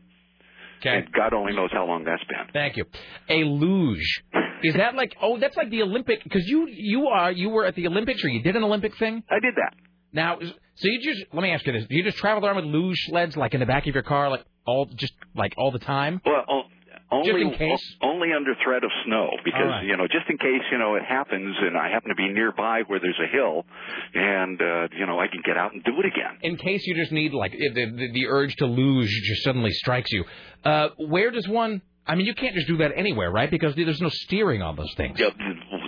[0.81, 0.99] Okay.
[0.99, 2.53] And God only knows how long that's been.
[2.53, 2.85] Thank you.
[3.29, 4.23] A luge.
[4.63, 5.15] Is that like?
[5.21, 6.23] Oh, that's like the Olympic.
[6.23, 9.23] Because you you are you were at the Olympics or you did an Olympic thing.
[9.29, 9.75] I did that.
[10.13, 12.65] Now, so you just let me ask you this: Do you just travel around with
[12.67, 15.79] luge sleds, like in the back of your car, like all just like all the
[15.81, 16.21] time?
[16.25, 16.63] Well, o-
[17.11, 17.97] only Just in case?
[18.03, 19.85] o- only under threat of snow because right.
[19.85, 22.83] you know just in case you know it happens and I happen to be nearby
[22.87, 23.65] where there's a hill
[24.15, 26.39] and uh, you know I can get out and do it again.
[26.43, 30.11] In case you just need like the, the the urge to luge just suddenly strikes
[30.13, 30.25] you.
[30.65, 31.83] Uh, where does one?
[32.09, 33.51] I mean, you can't just do that anywhere, right?
[33.51, 35.21] Because there's no steering on those things.
[35.21, 35.29] Yeah,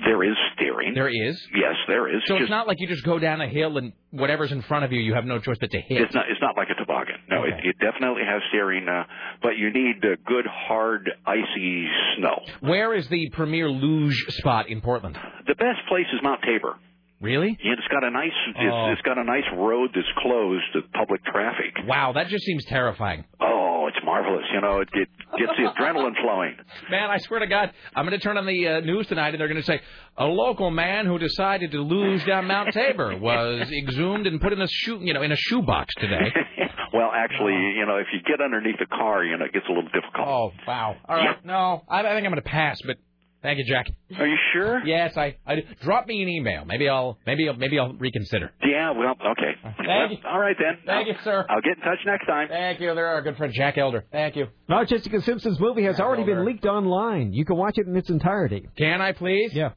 [0.05, 0.93] There is steering.
[0.95, 1.41] There is.
[1.55, 2.23] Yes, there is.
[2.27, 4.85] So Just- it's not like you just go down a hill and whatever's in front
[4.85, 6.03] of you, you have no choice but to hit.
[6.03, 6.27] It's not.
[6.29, 7.17] It's not like a toboggan.
[7.31, 9.05] No, it, it definitely has steering, uh,
[9.43, 11.87] but you need uh, good, hard, icy
[12.19, 12.43] snow.
[12.61, 15.17] Where is the premier luge spot in Portland?
[15.47, 16.77] The best place is Mount Tabor.
[17.21, 17.57] Really?
[17.63, 18.33] Yeah, it's got a nice.
[18.57, 18.91] It's, Oh.
[18.93, 21.75] it's got a nice road that's closed to public traffic.
[21.87, 23.25] Wow, that just seems terrifying.
[23.41, 24.45] Oh, it's marvelous.
[24.53, 26.57] You know, it, it gets the adrenaline flowing.
[26.91, 29.41] Man, I swear to God, I'm going to turn on the uh, news tonight and
[29.41, 29.81] they're going to say
[30.17, 34.61] a local man who decided to luge down Mount Tabor was exhumed and put in
[34.61, 36.33] a shoe, you know, in a shoebox today.
[36.93, 39.73] Well, actually, you know, if you get underneath the car, you know, it gets a
[39.73, 40.27] little difficult.
[40.27, 40.97] Oh, wow.
[41.09, 41.45] All right.
[41.45, 42.97] No, I, I think I'm going to pass, but
[43.43, 43.87] thank you, Jack.
[44.19, 44.85] Are you sure?
[44.85, 46.65] Yes, I, I drop me an email.
[46.65, 48.53] Maybe I'll maybe I'll, maybe I'll reconsider.
[48.65, 48.91] Yeah.
[48.93, 49.53] Well, okay.
[49.63, 50.19] Thank you.
[50.29, 50.79] All right then.
[50.87, 51.45] Thank you, sir.
[51.49, 52.49] I'll get in touch next time.
[52.49, 52.95] Thank you.
[52.95, 54.05] There, are our good friend Jack Elder.
[54.13, 54.47] Thank you.
[54.69, 57.33] Now, Jessica Simpson's movie has already been leaked online.
[57.33, 58.69] You can watch it in its entirety.
[58.77, 59.53] Can I please?
[59.53, 59.71] Yeah.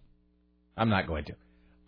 [0.78, 1.34] I'm not going to.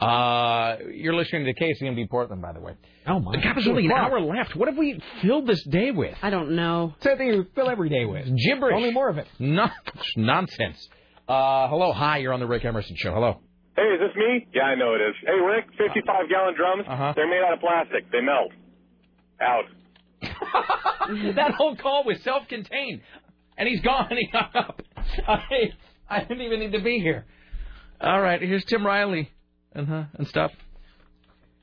[0.05, 2.73] Uh, you're listening to KCMD Portland, by the way.
[3.07, 3.35] Oh my!
[3.35, 4.53] God, there's only an hour left.
[4.55, 6.17] What have we filled this day with?
[6.21, 6.93] I don't know.
[7.01, 8.25] Same thing you fill every day with.
[8.25, 8.75] Gibberish.
[8.75, 9.27] Only more of it.
[9.39, 9.67] No,
[10.17, 10.89] nonsense.
[11.27, 12.17] Uh, hello, hi.
[12.19, 13.13] You're on the Rick Emerson show.
[13.13, 13.39] Hello.
[13.75, 14.47] Hey, is this me?
[14.53, 15.15] Yeah, I know it is.
[15.25, 16.85] Hey, Rick, 55 gallon drums.
[16.87, 17.13] Uh-huh.
[17.15, 18.09] They're made out of plastic.
[18.11, 18.51] They melt.
[19.41, 19.65] Out.
[21.35, 23.01] that whole call was self-contained,
[23.57, 24.09] and he's gone.
[24.17, 24.81] He hung up.
[25.27, 25.71] I,
[26.09, 27.25] I didn't even need to be here.
[27.99, 29.29] All right, here's Tim Riley
[29.73, 30.51] and uh, and stuff.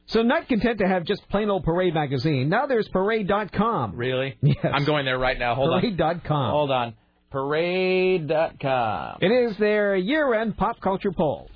[0.06, 3.96] So not content to have just plain old Parade magazine, now there's Parade.com.
[3.96, 4.36] Really?
[4.42, 4.56] Yes.
[4.64, 5.54] I'm going there right now.
[5.54, 5.80] Hold on.
[5.80, 6.50] Parade.com.
[6.50, 6.94] Hold on.
[7.32, 9.18] Parade.com.
[9.20, 11.50] It is their year-end pop culture poll,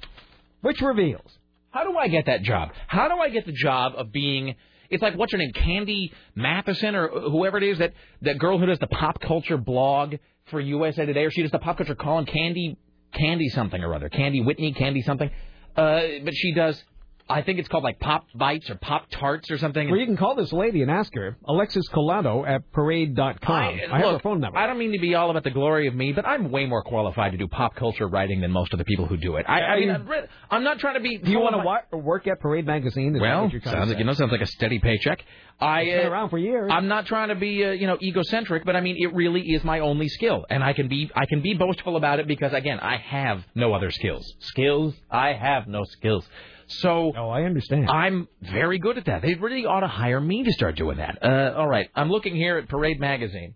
[0.63, 1.39] which reveals
[1.71, 2.71] How do I get that job?
[2.87, 4.57] How do I get the job of being?
[4.89, 8.67] It's like what's her name, Candy Matheson or whoever it is that that girl who
[8.67, 10.15] does the pop culture blog
[10.47, 12.79] for USA Today, or she does the pop culture column, Candy
[13.13, 15.31] Candy something or other, Candy Whitney, Candy something.
[15.77, 16.83] Uh, but she does.
[17.29, 19.91] I think it's called like Pop Bites or Pop Tarts or something.
[19.91, 23.51] Well, you can call this lady and ask her, Alexis Colado at Parade.com.
[23.51, 24.57] I, have look, her phone number.
[24.57, 26.85] I don't mean to be all about the glory of me, but I'm way more
[26.85, 29.47] qualified to do pop culture writing than most of the people who do it.
[29.49, 30.09] I, I mean, I'm
[30.51, 31.19] I'm not trying to be.
[31.19, 33.17] Do you want of to my- work at Parade Magazine?
[33.17, 35.25] Is Well, what you're trying to sounds like you know, sounds like a steady paycheck.
[35.59, 36.71] I It's been uh, around for years.
[36.73, 39.65] I'm not trying to be uh, you know egocentric, but I mean it really is
[39.65, 42.79] my only skill, and I can be I can be boastful about it because again
[42.79, 44.33] I have no other skills.
[44.39, 44.95] Skills?
[45.11, 46.25] I have no skills.
[46.69, 47.89] So oh, I understand.
[47.89, 49.23] I'm very good at that.
[49.23, 51.19] They really ought to hire me to start doing that.
[51.23, 53.55] Uh, all right, I'm looking here at Parade magazine.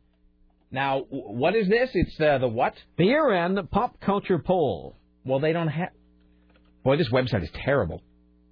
[0.71, 1.91] Now, what is this?
[1.95, 2.75] It's uh, the what?
[2.97, 4.97] The year-end pop culture poll.
[5.25, 5.89] Well, they don't have.
[6.85, 8.01] Boy, this website is terrible.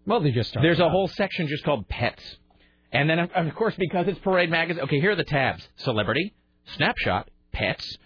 [0.04, 0.66] Well, they just started.
[0.66, 2.22] There's a whole section just called pets.
[2.90, 6.34] And then, of course, because it's Parade Magazine, okay, here are the tabs Celebrity,
[6.76, 7.98] Snapshot, Pets,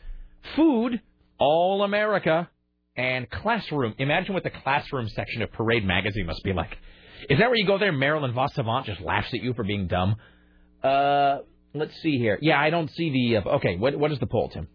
[0.57, 1.01] Food,
[1.39, 2.51] All America,
[2.97, 3.95] and Classroom.
[3.99, 6.77] Imagine what the classroom section of Parade Magazine must be like.
[7.31, 7.93] Is that where you go there?
[7.93, 10.17] Marilyn vos Savant just laughs at you for being dumb.
[10.83, 11.39] Uh,
[11.75, 12.39] let's see here.
[12.43, 13.37] Yeah, I don't see the.
[13.39, 14.69] Uh, okay, what what is the poll, Tim?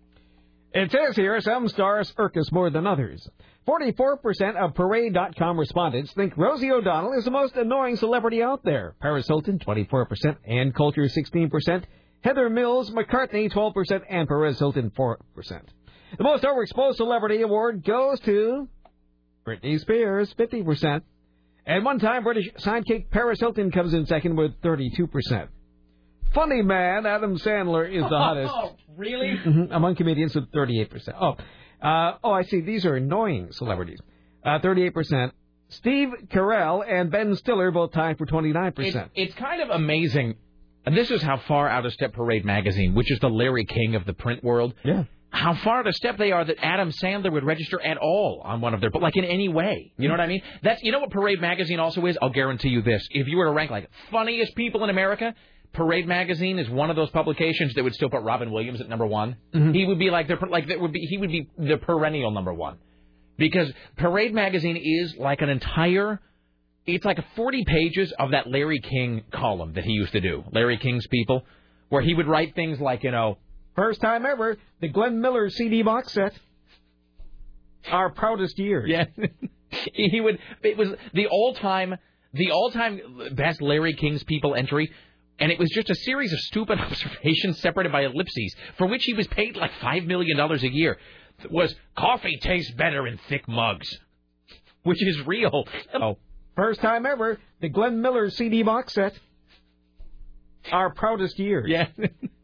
[0.73, 3.27] It says here some stars irk us more than others.
[3.67, 8.95] 44% of Parade.com respondents think Rosie O'Donnell is the most annoying celebrity out there.
[9.01, 11.83] Paris Hilton, 24%, Ann Coulter, 16%,
[12.21, 15.17] Heather Mills McCartney, 12%, and Perez Hilton, 4%.
[16.17, 18.67] The most overexposed celebrity award goes to
[19.45, 21.01] Britney Spears, 50%.
[21.65, 25.47] And one time British sidekick Paris Hilton comes in second with 32%.
[26.33, 28.53] Funny man Adam Sandler is the hottest.
[28.95, 29.37] really?
[29.45, 31.13] Mhm, among comedians with 38%.
[31.19, 31.35] Oh,
[31.85, 32.61] uh, oh, I see.
[32.61, 33.99] These are annoying celebrities.
[34.45, 35.31] Uh, 38%.
[35.69, 38.79] Steve Carell and Ben Stiller both tied for 29%.
[38.79, 40.35] It, it's kind of amazing.
[40.85, 43.95] And this is how far out of step Parade Magazine, which is the Larry King
[43.95, 44.73] of the print world.
[44.85, 45.03] Yeah.
[45.29, 48.73] How far of step they are that Adam Sandler would register at all on one
[48.73, 49.93] of their, but like in any way.
[49.97, 50.41] You know what I mean?
[50.63, 52.17] That's you know what Parade Magazine also is.
[52.21, 55.35] I'll guarantee you this: if you were to rank like funniest people in America,
[55.73, 59.05] Parade Magazine is one of those publications that would still put Robin Williams at number
[59.05, 59.35] one.
[59.53, 59.73] Mm-hmm.
[59.73, 62.53] He would be like the like that would be he would be the perennial number
[62.53, 62.77] one
[63.37, 66.19] because Parade Magazine is like an entire.
[66.85, 70.77] It's like 40 pages of that Larry King column that he used to do, Larry
[70.77, 71.45] King's People,
[71.89, 73.39] where he would write things like, you know,
[73.77, 76.33] First time ever, the Glenn Miller CD box set.
[77.91, 78.89] Our proudest years.
[78.89, 79.05] Yeah.
[79.93, 80.39] he would.
[80.63, 81.95] It was the all-time,
[82.33, 82.99] the all-time
[83.33, 84.91] best Larry King's People entry,
[85.39, 89.13] and it was just a series of stupid observations separated by ellipses, for which he
[89.13, 90.97] was paid like five million dollars a year.
[91.51, 93.87] Was coffee tastes better in thick mugs,
[94.83, 95.65] which is real.
[95.93, 96.17] Oh,
[96.55, 99.13] First time ever, the Glenn Miller CD box set.
[100.71, 101.65] Our proudest years.
[101.69, 101.89] Yeah.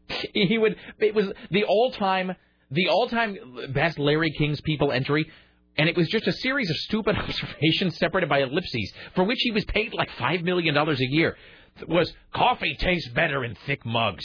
[0.34, 0.76] he would.
[0.98, 2.34] It was the all-time,
[2.70, 3.36] the all-time
[3.72, 5.30] best Larry King's People entry,
[5.76, 9.50] And it was just a series of stupid observations separated by ellipses, for which he
[9.50, 11.36] was paid like $5 million a year.
[11.88, 14.24] Was coffee tastes better in thick mugs,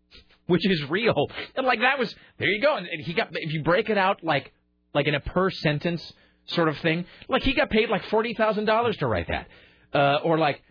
[0.46, 1.26] which is real.
[1.56, 2.76] And like that was, there you go.
[2.76, 4.52] And he got, if you break it out like,
[4.92, 6.12] like in a per sentence
[6.46, 9.46] sort of thing, like he got paid like $40,000 to write that.
[9.92, 10.62] Uh, or like,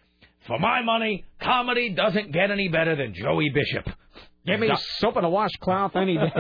[0.48, 3.90] for my money, comedy doesn't get any better than Joey Bishop.
[4.46, 6.32] Give me Dot- soap and a washcloth any day.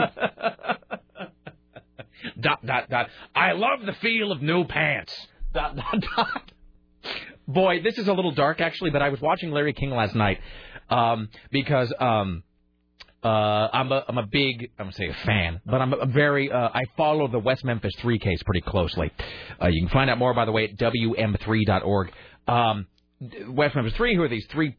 [2.40, 3.10] dot dot dot.
[3.36, 5.14] I love the feel of new pants.
[5.53, 6.52] Dot dot dot.
[7.48, 10.40] Boy, this is a little dark actually, but I was watching Larry King last night
[10.90, 12.44] um, because um,
[13.24, 16.52] uh, I'm a I'm a big I'm gonna say a fan, but I'm a very
[16.52, 19.11] uh, I follow the West Memphis Three case pretty closely.
[19.61, 22.11] Uh, you can find out more by the way at wm3.org.
[22.48, 22.88] Um,
[23.50, 24.78] West Memphis Three, who are these three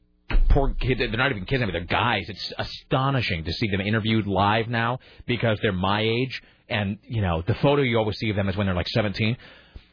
[0.48, 0.98] poor kids?
[0.98, 2.24] They're not even kids, mean they're guys.
[2.28, 7.42] It's astonishing to see them interviewed live now because they're my age, and you know
[7.46, 9.36] the photo you always see of them is when they're like 17.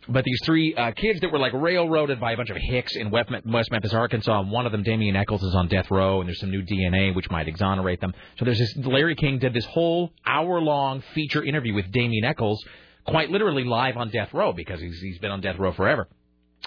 [0.09, 3.11] But these three uh, kids that were like railroaded by a bunch of hicks in
[3.11, 3.29] West
[3.71, 6.49] Memphis, Arkansas, and one of them, Damien Echols, is on death row, and there's some
[6.49, 8.13] new DNA which might exonerate them.
[8.37, 8.73] So there's this.
[8.77, 12.63] Larry King did this whole hour-long feature interview with Damien Echols,
[13.05, 16.07] quite literally live on death row because he's he's been on death row forever.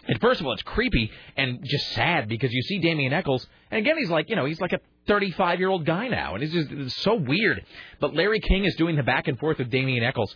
[0.06, 3.78] And first of all, it's creepy and just sad because you see Damien Echols, and
[3.78, 6.52] again, he's like, you know, he's like a 35 year old guy now, and it's
[6.52, 7.64] just it's so weird.
[8.00, 10.34] But Larry King is doing the back and forth with Damien Echols,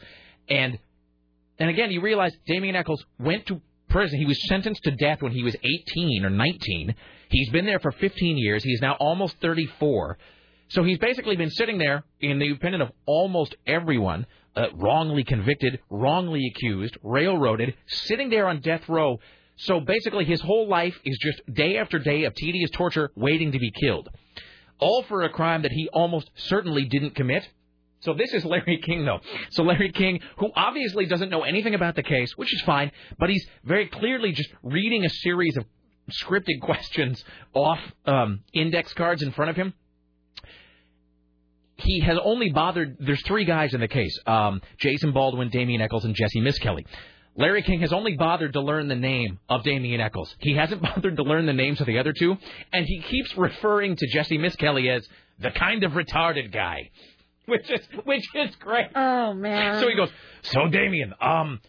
[0.49, 0.79] and
[1.59, 4.19] and again, you realize Damien Echols went to prison.
[4.19, 6.95] He was sentenced to death when he was 18 or 19.
[7.29, 8.65] He's been there for 15 years.
[8.65, 10.19] He's now almost 34.
[10.69, 14.27] So he's basically been sitting there in the opinion of almost everyone,
[14.57, 19.21] uh, wrongly convicted, wrongly accused, railroaded, sitting there on death row.
[19.57, 23.59] So basically, his whole life is just day after day of tedious torture, waiting to
[23.59, 24.09] be killed.
[24.79, 27.49] All for a crime that he almost certainly didn't commit.
[28.01, 29.21] So this is Larry King, though.
[29.51, 33.31] So Larry King, who obviously doesn't know anything about the case, which is fine, but
[33.31, 35.65] he's very clearly just reading a series of
[36.11, 37.25] scripted questions
[37.55, 39.73] off um, index cards in front of him.
[41.77, 42.97] He has only bothered.
[43.01, 46.87] There's three guys in the case: um, Jason Baldwin, Damien Echols, and Jessie Misskelley.
[47.37, 50.35] Larry King has only bothered to learn the name of Damien Echols.
[50.39, 52.37] He hasn't bothered to learn the names of the other two,
[52.73, 55.07] and he keeps referring to Jessie Misskelley as
[55.41, 56.91] the kind of retarded guy,
[57.47, 58.87] which is which is great.
[58.95, 59.81] Oh man.
[59.81, 60.11] So he goes,
[60.43, 61.61] "So Damien, um,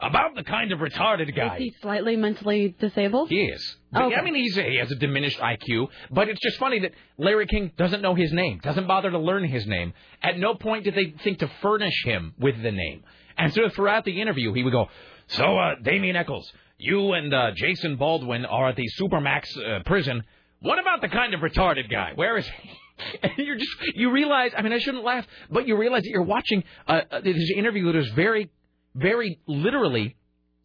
[0.00, 3.28] about the kind of retarded guy." Is he slightly mentally disabled?
[3.28, 3.76] He is.
[3.94, 4.14] Okay.
[4.14, 7.70] I mean, he's he has a diminished IQ, but it's just funny that Larry King
[7.76, 9.92] doesn't know his name, doesn't bother to learn his name.
[10.22, 13.04] At no point did they think to furnish him with the name.
[13.40, 14.88] And so throughout the interview, he would go,
[15.28, 20.22] "So, uh, Damien Echols, you and uh, Jason Baldwin are at the Supermax uh, prison.
[20.60, 22.12] What about the kind of retarded guy?
[22.14, 22.70] Where is he?"
[23.22, 24.52] And you're just you realize.
[24.54, 27.86] I mean, I shouldn't laugh, but you realize that you're watching uh, uh, this interview
[27.86, 28.50] that is very,
[28.94, 30.16] very literally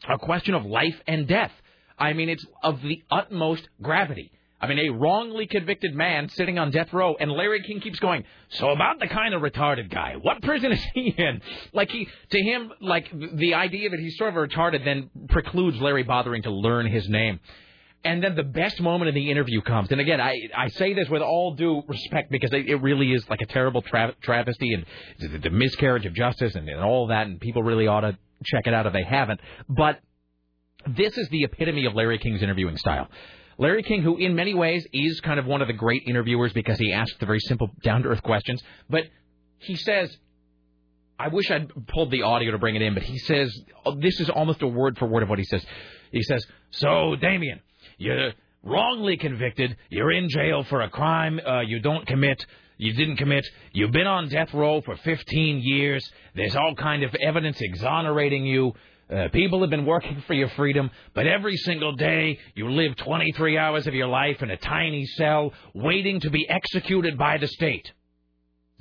[0.10, 1.54] a question of life and death.
[1.98, 4.32] I mean, it's of the utmost gravity.
[4.60, 8.24] I mean, a wrongly convicted man sitting on death row, and Larry King keeps going.
[8.50, 11.42] So about the kind of retarded guy, what prison is he in?
[11.74, 16.04] Like he, to him, like the idea that he's sort of retarded then precludes Larry
[16.04, 17.40] bothering to learn his name.
[18.06, 21.10] And then the best moment in the interview comes, and again, I I say this
[21.10, 24.86] with all due respect because it, it really is like a terrible tra- travesty and
[25.20, 28.68] the, the miscarriage of justice and, and all that, and people really ought to check
[28.68, 29.40] it out if they haven't.
[29.68, 30.00] But
[30.88, 33.08] this is the epitome of Larry King's interviewing style.
[33.58, 36.78] Larry King, who in many ways is kind of one of the great interviewers because
[36.78, 39.04] he asks the very simple, down to earth questions, but
[39.60, 40.16] he says,
[41.18, 43.58] I wish I'd pulled the audio to bring it in, but he says,
[44.00, 45.66] this is almost a word for word of what he says.
[46.12, 47.62] He says, So, Damien,
[47.98, 52.46] you're wrongly convicted, you're in jail for a crime uh, you don't commit.
[52.78, 53.46] You didn't commit.
[53.72, 56.06] You've been on death row for 15 years.
[56.36, 58.74] There's all kind of evidence exonerating you.
[59.08, 63.58] Uh, people have been working for your freedom, but every single day you live 23
[63.58, 67.92] hours of your life in a tiny cell waiting to be executed by the state.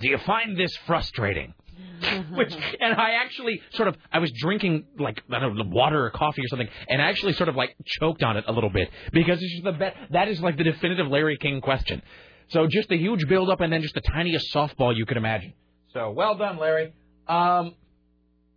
[0.00, 1.52] Do you find this frustrating?
[2.34, 6.10] Which, and I actually sort of, I was drinking like I don't know, water or
[6.10, 8.88] coffee or something, and I actually sort of like choked on it a little bit
[9.12, 12.02] because it's just the that is like the definitive Larry King question.
[12.48, 15.52] So just the huge buildup and then just the tiniest softball you could imagine.
[15.92, 16.92] So well done, Larry.
[17.26, 17.74] Um,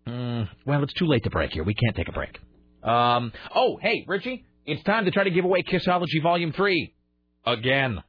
[0.07, 1.63] mm, well, it's too late to break here.
[1.63, 2.39] We can't take a break.
[2.83, 6.93] Um, oh, hey, Richie, it's time to try to give away Kissology Volume 3
[7.45, 8.03] again.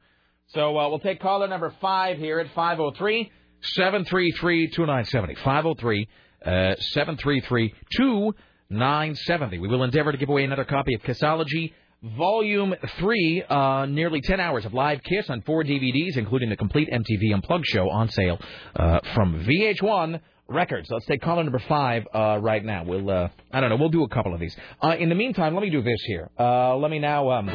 [0.47, 5.35] So uh, we'll take caller number five here at 503 733 2970.
[5.35, 6.07] 503
[6.43, 9.59] 733 2970.
[9.59, 14.39] We will endeavor to give away another copy of Kissology Volume 3, uh, nearly 10
[14.39, 18.39] hours of live Kiss on four DVDs, including the complete MTV Unplugged show on sale
[18.75, 20.89] uh, from VH1 Records.
[20.89, 22.83] Let's take caller number five uh, right now.
[22.83, 24.55] We'll, uh, I don't know, we'll do a couple of these.
[24.81, 26.29] Uh, in the meantime, let me do this here.
[26.39, 27.29] Uh, let me now.
[27.29, 27.47] Um...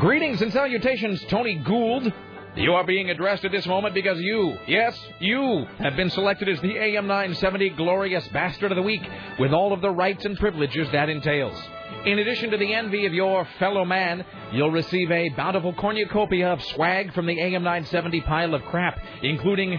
[0.00, 2.12] Greetings and salutations, Tony Gould.
[2.56, 6.60] You are being addressed at this moment because you, yes, you, have been selected as
[6.60, 9.00] the AM 970 Glorious Bastard of the Week
[9.38, 11.56] with all of the rights and privileges that entails.
[12.04, 16.60] In addition to the envy of your fellow man, you'll receive a bountiful cornucopia of
[16.64, 19.70] swag from the AM 970 pile of crap, including.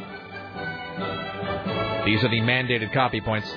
[2.05, 3.53] These are the mandated copy points.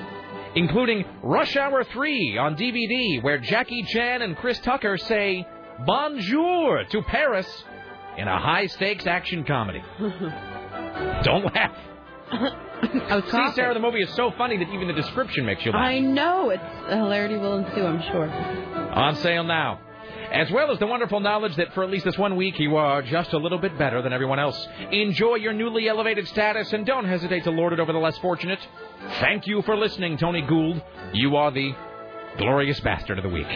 [0.55, 5.47] Including Rush Hour 3 on DVD, where Jackie Chan and Chris Tucker say
[5.85, 7.63] bonjour to Paris
[8.17, 9.83] in a high stakes action comedy.
[11.23, 12.57] Don't laugh.
[13.09, 13.53] I was See, coughing.
[13.55, 15.81] Sarah, the movie is so funny that even the description makes you laugh.
[15.81, 16.49] I know.
[16.49, 18.29] It's hilarity will ensue, I'm sure.
[18.29, 19.79] On sale now.
[20.31, 23.01] As well as the wonderful knowledge that for at least this one week you are
[23.01, 24.67] just a little bit better than everyone else.
[24.91, 28.59] Enjoy your newly elevated status and don't hesitate to lord it over the less fortunate.
[29.21, 30.81] Thank you for listening, Tony Gould.
[31.13, 31.73] You are the
[32.37, 33.47] glorious bastard of the week.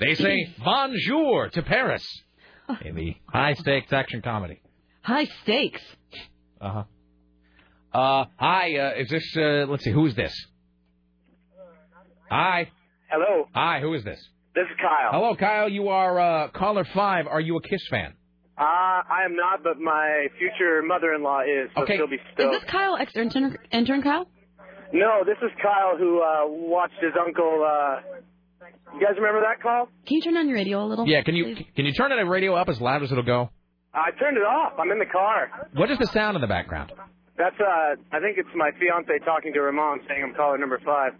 [0.00, 2.04] They say bonjour to Paris
[2.84, 4.60] in the high stakes action comedy.
[5.02, 5.82] High stakes.
[6.60, 6.84] Uh-huh.
[7.92, 8.76] Uh Hi.
[8.76, 9.24] Uh, is this?
[9.36, 9.92] Uh, let's see.
[9.92, 10.34] Who's this?
[12.30, 12.70] Hi.
[13.10, 13.48] Hello.
[13.54, 13.80] Hi.
[13.80, 14.20] Who is this?
[14.54, 15.12] This is Kyle.
[15.12, 15.68] Hello, Kyle.
[15.68, 17.26] You are uh, caller five.
[17.26, 18.14] Are you a Kiss fan?
[18.58, 21.96] Uh, I am not, but my future mother-in-law is, so Okay.
[21.96, 24.26] she'll be Is this Kyle, ex intern, intern Kyle?
[24.92, 27.64] No, this is Kyle who uh, watched his uncle.
[27.64, 28.17] Uh,
[28.94, 29.86] you guys remember that call?
[30.06, 31.06] Can you turn on your radio a little?
[31.08, 31.22] Yeah.
[31.22, 33.50] Can you can you turn the radio up as loud as it'll go?
[33.94, 34.74] I turned it off.
[34.78, 35.68] I'm in the car.
[35.74, 36.92] What is the sound in the background?
[37.36, 40.80] That's uh, I think it's my fiance talking to her mom, saying I'm caller number
[40.84, 41.12] five.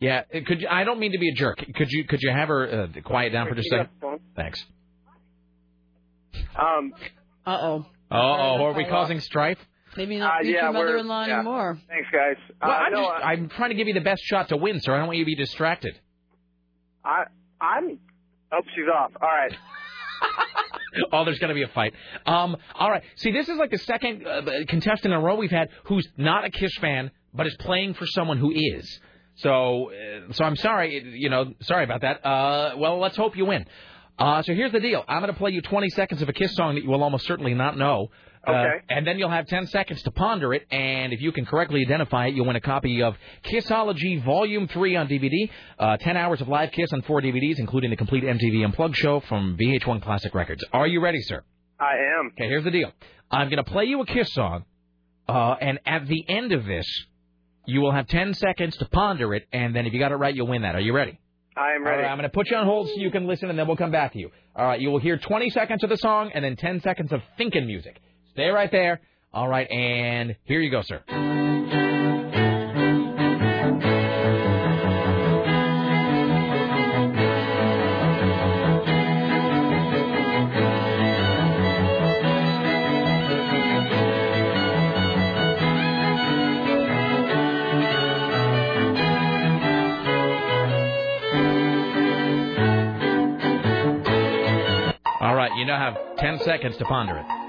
[0.00, 0.22] Yeah.
[0.34, 1.58] uh, Could you, I don't mean to be a jerk.
[1.74, 4.20] Could you could you have her uh, quiet down for just a second?
[4.36, 4.64] Thanks.
[6.58, 6.92] Um.
[7.46, 7.86] Uh oh.
[8.10, 9.58] Oh, oh, are we causing strife?
[9.96, 11.34] Maybe not Uh, future yeah, we're- mother-in-law yeah.
[11.36, 11.78] anymore.
[11.88, 12.36] Thanks, guys.
[12.62, 14.56] Well, uh, I'm, no, just, uh, I'm trying to give you the best shot to
[14.56, 14.94] win, sir.
[14.94, 15.98] I don't want you to be distracted.
[17.04, 17.24] I
[17.60, 17.98] I'm.
[18.52, 19.12] Oh, she's off.
[19.20, 19.54] All right.
[21.12, 21.94] oh, there's going to be a fight.
[22.26, 23.02] Um, all right.
[23.16, 26.44] See, this is like the second uh, contestant in a row we've had who's not
[26.44, 29.00] a Kiss fan, but is playing for someone who is.
[29.36, 31.02] So, uh, so I'm sorry.
[31.16, 32.26] You know, sorry about that.
[32.26, 33.66] Uh, well, let's hope you win.
[34.18, 35.04] Uh, so here's the deal.
[35.06, 37.26] I'm going to play you 20 seconds of a Kiss song that you will almost
[37.26, 38.10] certainly not know.
[38.48, 41.82] Uh, and then you'll have 10 seconds to ponder it, and if you can correctly
[41.84, 46.40] identify it, you'll win a copy of Kissology Volume 3 on DVD, uh, 10 hours
[46.40, 50.34] of live Kiss on four DVDs, including the complete MTV Unplugged show from VH1 Classic
[50.34, 50.64] Records.
[50.72, 51.42] Are you ready, sir?
[51.78, 52.32] I am.
[52.32, 52.90] Okay, here's the deal.
[53.30, 54.64] I'm going to play you a Kiss song,
[55.28, 56.86] uh, and at the end of this,
[57.66, 60.34] you will have 10 seconds to ponder it, and then if you got it right,
[60.34, 60.74] you'll win that.
[60.74, 61.18] Are you ready?
[61.54, 62.02] I am ready.
[62.02, 63.76] right, I'm going to put you on hold so you can listen, and then we'll
[63.76, 64.30] come back to you.
[64.56, 67.20] All right, you will hear 20 seconds of the song and then 10 seconds of
[67.36, 68.00] thinking music.
[68.38, 69.00] Stay right there.
[69.34, 71.02] All right, and here you go, sir.
[95.20, 97.47] All right, you now have 10 seconds to ponder it.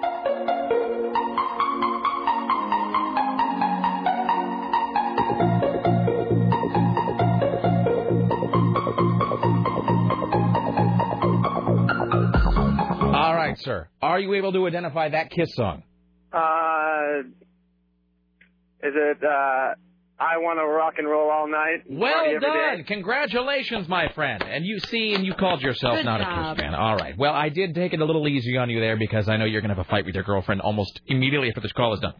[13.68, 13.90] All right, sir.
[14.02, 15.84] Are you able to identify that Kiss song?
[16.32, 17.22] Uh,
[18.82, 19.74] is it uh,
[20.20, 21.84] I want to rock and roll all night?
[21.90, 22.84] Well done.
[22.86, 24.44] Congratulations, my friend.
[24.44, 26.58] And you see, and you called yourself Good not a job.
[26.58, 26.76] Kiss fan.
[26.76, 27.18] All right.
[27.18, 29.62] Well, I did take it a little easy on you there because I know you're
[29.62, 32.14] going to have a fight with your girlfriend almost immediately after this call is done.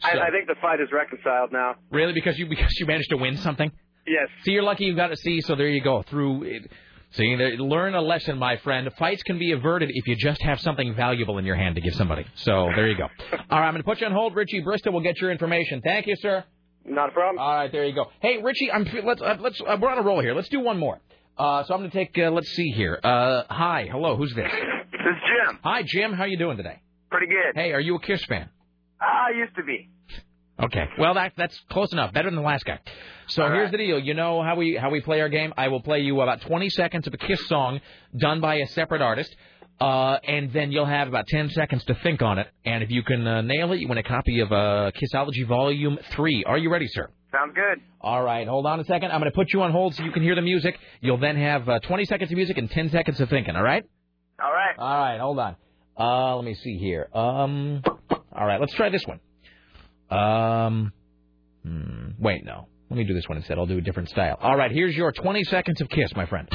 [0.00, 1.76] So, I, I think the fight is reconciled now.
[1.90, 3.70] really, because you because you managed to win something?
[4.06, 4.28] Yes.
[4.42, 5.40] See, you're lucky you got to see.
[5.42, 6.02] So there you go.
[6.02, 6.72] Through it.
[7.12, 8.88] See, learn a lesson, my friend.
[8.98, 11.94] Fights can be averted if you just have something valuable in your hand to give
[11.94, 12.24] somebody.
[12.36, 13.04] So there you go.
[13.50, 14.34] All right, I'm going to put you on hold.
[14.34, 15.82] Richie Bristol will get your information.
[15.82, 16.44] Thank you, sir.
[16.84, 17.38] Not a problem.
[17.38, 18.06] All right, there you go.
[18.20, 20.34] Hey, Richie, I'm let's uh, let's uh, we're on a roll here.
[20.34, 21.00] Let's do one more.
[21.38, 22.18] Uh, so I'm going to take.
[22.18, 22.98] Uh, let's see here.
[23.02, 24.50] Uh, hi, hello, who's this?
[24.50, 25.58] This is Jim.
[25.62, 26.12] Hi, Jim.
[26.12, 26.80] How are you doing today?
[27.10, 27.54] Pretty good.
[27.54, 28.48] Hey, are you a Kiss fan?
[29.00, 29.90] I used to be.
[30.62, 30.84] Okay.
[30.98, 32.12] Well, that that's close enough.
[32.12, 32.78] Better than the last guy.
[33.26, 33.98] So here's the deal.
[33.98, 35.52] You know how we how we play our game.
[35.56, 37.80] I will play you about 20 seconds of a Kiss song
[38.16, 39.34] done by a separate artist.
[39.80, 42.46] Uh, and then you'll have about 10 seconds to think on it.
[42.64, 45.98] And if you can uh, nail it, you win a copy of uh, Kissology Volume
[46.12, 46.44] 3.
[46.46, 47.10] Are you ready, sir?
[47.32, 47.80] Sounds good.
[48.00, 49.10] All right, hold on a second.
[49.10, 50.78] I'm going to put you on hold so you can hear the music.
[51.00, 53.82] You'll then have uh, 20 seconds of music and 10 seconds of thinking, all right?
[54.40, 54.78] All right.
[54.78, 55.56] All right, hold on.
[55.98, 57.08] Uh, let me see here.
[57.12, 57.82] Um,
[58.32, 59.18] all right, let's try this one.
[60.12, 60.92] Um,
[61.64, 62.68] hmm, wait, no.
[62.90, 63.58] Let me do this one instead.
[63.58, 64.36] I'll do a different style.
[64.40, 66.48] All right, here's your 20 seconds of Kiss, my friend.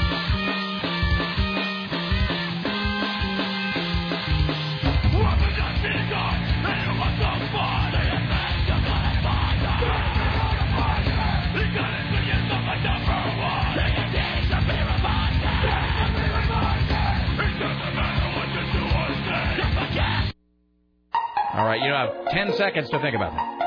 [21.67, 23.57] Right, you have 10 seconds to think about that.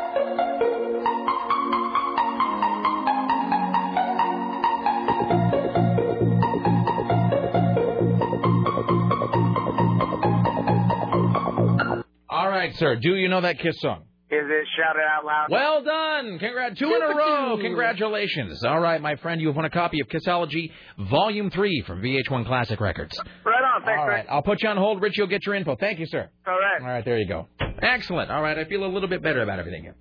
[12.29, 12.97] All right, sir.
[12.97, 14.05] Do you know that Kiss song?
[14.31, 15.47] Is it Shout It Out Loud?
[15.51, 16.39] Well done.
[16.39, 16.79] Congrats.
[16.79, 17.59] Two in a row.
[17.61, 18.65] Congratulations.
[18.65, 19.41] All right, my friend.
[19.41, 20.71] You have won a copy of Kissology
[21.11, 23.19] Volume 3 from VH1 Classic Records.
[23.45, 23.83] Right on.
[23.85, 24.19] Thanks, All right.
[24.19, 24.27] Rick.
[24.31, 25.03] I'll put you on hold.
[25.03, 25.75] Rich, you'll get your info.
[25.75, 26.31] Thank you, sir.
[26.47, 26.81] All right.
[26.81, 27.49] All right, there you go.
[27.83, 28.31] Excellent.
[28.31, 29.95] All right, I feel a little bit better about everything here.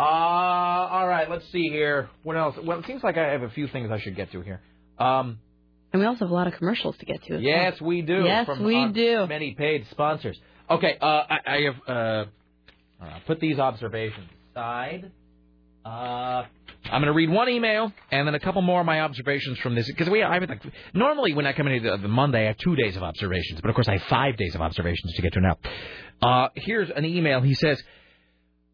[0.00, 2.08] Uh, all right, let's see here.
[2.22, 2.54] What else?
[2.62, 4.60] Well, it seems like I have a few things I should get to here.
[4.98, 5.38] Um,
[5.92, 7.38] And we also have a lot of commercials to get to.
[7.40, 7.88] yes, well.
[7.88, 8.22] we do.
[8.24, 9.26] Yes, from we do.
[9.26, 10.38] Many paid sponsors.
[10.70, 11.92] Okay, uh, I, I have uh,
[13.04, 15.10] uh, put these observations aside.
[15.88, 16.44] Uh,
[16.84, 19.74] I'm going to read one email and then a couple more of my observations from
[19.74, 22.58] this because we I like normally when I come in the, the Monday I have
[22.58, 25.32] two days of observations, but of course I have five days of observations to get
[25.32, 25.56] to now.
[26.20, 27.40] Uh, here's an email.
[27.40, 27.82] He says.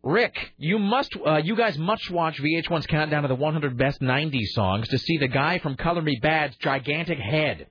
[0.07, 4.49] Rick, you must, uh, you guys must watch VH1's countdown of the 100 best 90s
[4.49, 7.68] songs to see the guy from Color Me Badd's gigantic head.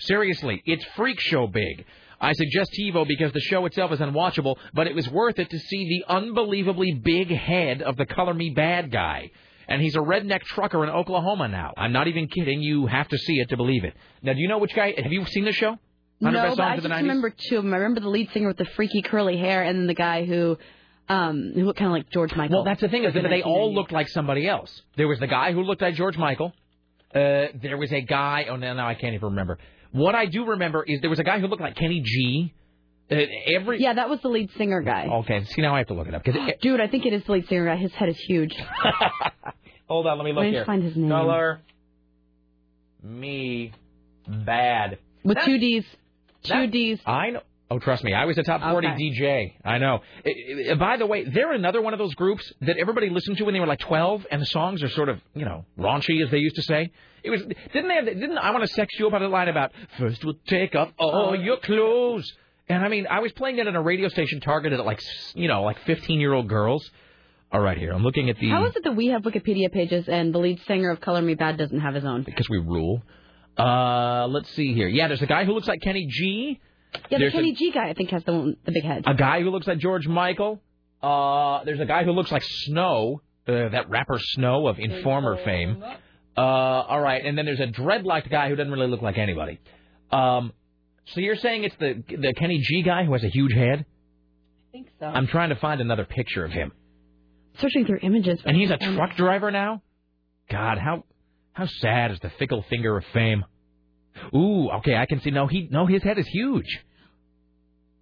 [0.00, 1.84] Seriously, it's freak show big.
[2.24, 5.58] I suggest TiVo because the show itself is unwatchable, but it was worth it to
[5.58, 9.30] see the unbelievably big head of the Color Me Badd guy.
[9.68, 11.74] And he's a redneck trucker in Oklahoma now.
[11.76, 12.62] I'm not even kidding.
[12.62, 13.94] You have to see it to believe it.
[14.22, 14.94] Now, do you know which guy?
[14.96, 15.78] Have you seen the show?
[16.20, 17.74] No, but I just remember two of them.
[17.74, 20.56] I remember the lead singer with the freaky curly hair, and then the guy who,
[21.08, 22.56] um, who looked kind of like George Michael.
[22.56, 24.82] Well, that's the thing is that they all looked like somebody else.
[24.96, 26.52] There was the guy who looked like George Michael.
[27.14, 28.46] Uh, there was a guy.
[28.48, 29.58] Oh, now, now I can't even remember.
[29.94, 32.52] What I do remember is there was a guy who looked like Kenny G.
[33.08, 33.14] Uh,
[33.54, 35.06] every Yeah, that was the lead singer guy.
[35.20, 35.44] okay.
[35.44, 37.30] See now I have to look it up because Dude, I think it is the
[37.32, 37.76] lead singer guy.
[37.76, 38.52] His head is huge.
[39.88, 40.64] hold on, let me look here.
[40.64, 41.08] find his name.
[41.10, 41.60] Color
[43.04, 43.72] Me
[44.28, 44.98] Badd.
[45.22, 45.84] With two D's.
[46.42, 46.98] Two D's.
[47.06, 47.42] I know.
[47.74, 48.96] Oh, trust me, I was a top 40 Okay.
[48.96, 49.52] DJ.
[49.64, 50.00] I know.
[50.24, 53.44] I- I- by the way, they're another one of those groups that everybody listened to
[53.44, 56.30] when they were like 12, and the songs are sort of, you know, raunchy, as
[56.30, 56.90] they used to say.
[57.24, 59.48] It was didn't they have didn't I want to sex you up on the line
[59.48, 62.30] about first we'll take off all your clothes.
[62.68, 65.00] And I mean, I was playing it on a radio station targeted at like
[65.34, 66.88] you know like 15 year old girls.
[67.50, 70.08] All right, here I'm looking at the How is it that we have Wikipedia pages
[70.08, 72.22] and the lead singer of Color Me Badd doesn't have his own?
[72.22, 73.02] because we rule.
[73.56, 74.88] Uh, let's see here.
[74.88, 76.60] Yeah, there's a guy who looks like Kenny G.
[77.10, 79.04] Yeah, the There's Kenny G guy I think has the one, the big head.
[79.06, 80.60] a guy who looks like George Michael.
[81.02, 85.82] Uh, there's a guy who looks like Snow, uh, that rapper Snow of Informer fame.
[86.36, 89.60] Uh, all right, and then there's a dreadlocked guy who doesn't really look like anybody.
[90.10, 90.52] Um,
[91.06, 93.84] so you're saying it's the the Kenny G guy who has a huge head?
[93.84, 95.06] I think so.
[95.06, 96.72] I'm trying to find another picture of him.
[97.60, 98.40] searching through images.
[98.44, 99.82] And he's a truck driver now.
[100.50, 101.04] God, how
[101.52, 103.44] how sad is the fickle finger of fame?
[104.34, 105.30] Ooh, okay, I can see.
[105.30, 106.80] No, he no, his head is huge.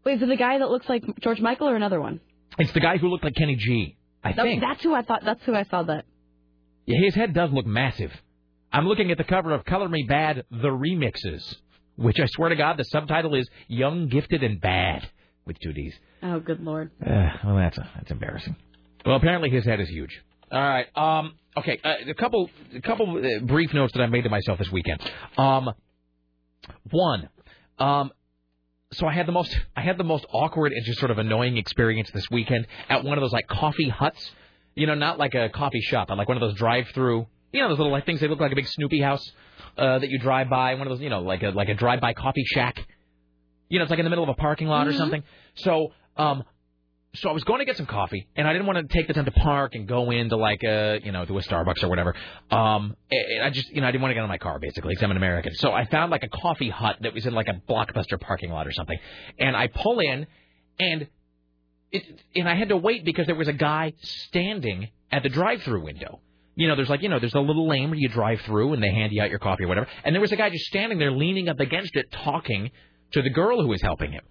[0.05, 2.21] Wait, is it the guy that looks like George Michael or another one?
[2.59, 3.97] It's the guy who looked like Kenny G.
[4.25, 4.61] I That- think.
[4.61, 5.23] that's who I thought.
[5.25, 6.05] That's who I saw that.
[6.87, 8.13] Yeah, his head does look massive.
[8.73, 11.57] I'm looking at the cover of Color Me Badd: The Remixes,
[11.97, 15.05] which I swear to God, the subtitle is "Young, Gifted, and Badd"
[15.47, 15.95] with two D's.
[16.23, 16.91] Oh, good lord.
[17.05, 18.57] Uh, well, that's that's embarrassing.
[19.05, 20.21] Well, apparently his head is huge.
[20.51, 20.87] All right.
[20.97, 21.35] Um.
[21.57, 21.81] Okay.
[21.85, 25.01] Uh, a couple, a couple uh, brief notes that I made to myself this weekend.
[25.37, 25.71] Um.
[26.91, 27.29] One.
[27.79, 28.13] Um.
[28.95, 31.57] So I had the most, I had the most awkward and just sort of annoying
[31.57, 34.31] experience this weekend at one of those like coffee huts.
[34.75, 37.27] You know, not like a coffee shop, but like one of those drive-through.
[37.53, 39.33] You know, those little like things that look like a big Snoopy house
[39.79, 40.75] uh, that you drive by.
[40.75, 42.87] One of those, you know, like a like a drive-by coffee shack.
[43.71, 45.23] You know, it's like in the middle of a parking lot or something.
[45.55, 46.45] So, um,
[47.15, 49.13] so I was going to get some coffee, and I didn't want to take the
[49.13, 52.15] time to park and go into like a, you know, to a Starbucks or whatever.
[52.51, 52.97] Um,
[53.43, 55.11] I just, you know, I didn't want to get in my car basically because I'm
[55.11, 55.55] an American.
[55.55, 58.67] So I found like a coffee hut that was in like a blockbuster parking lot
[58.67, 58.99] or something,
[59.39, 60.27] and I pull in,
[60.79, 61.07] and
[61.91, 65.85] it, and I had to wait because there was a guy standing at the drive-through
[65.85, 66.21] window.
[66.55, 68.83] You know, there's like, you know, there's a little lane where you drive through and
[68.83, 69.87] they hand you out your coffee or whatever.
[70.05, 72.71] And there was a guy just standing there leaning up against it talking
[73.13, 74.23] to the girl who was helping him.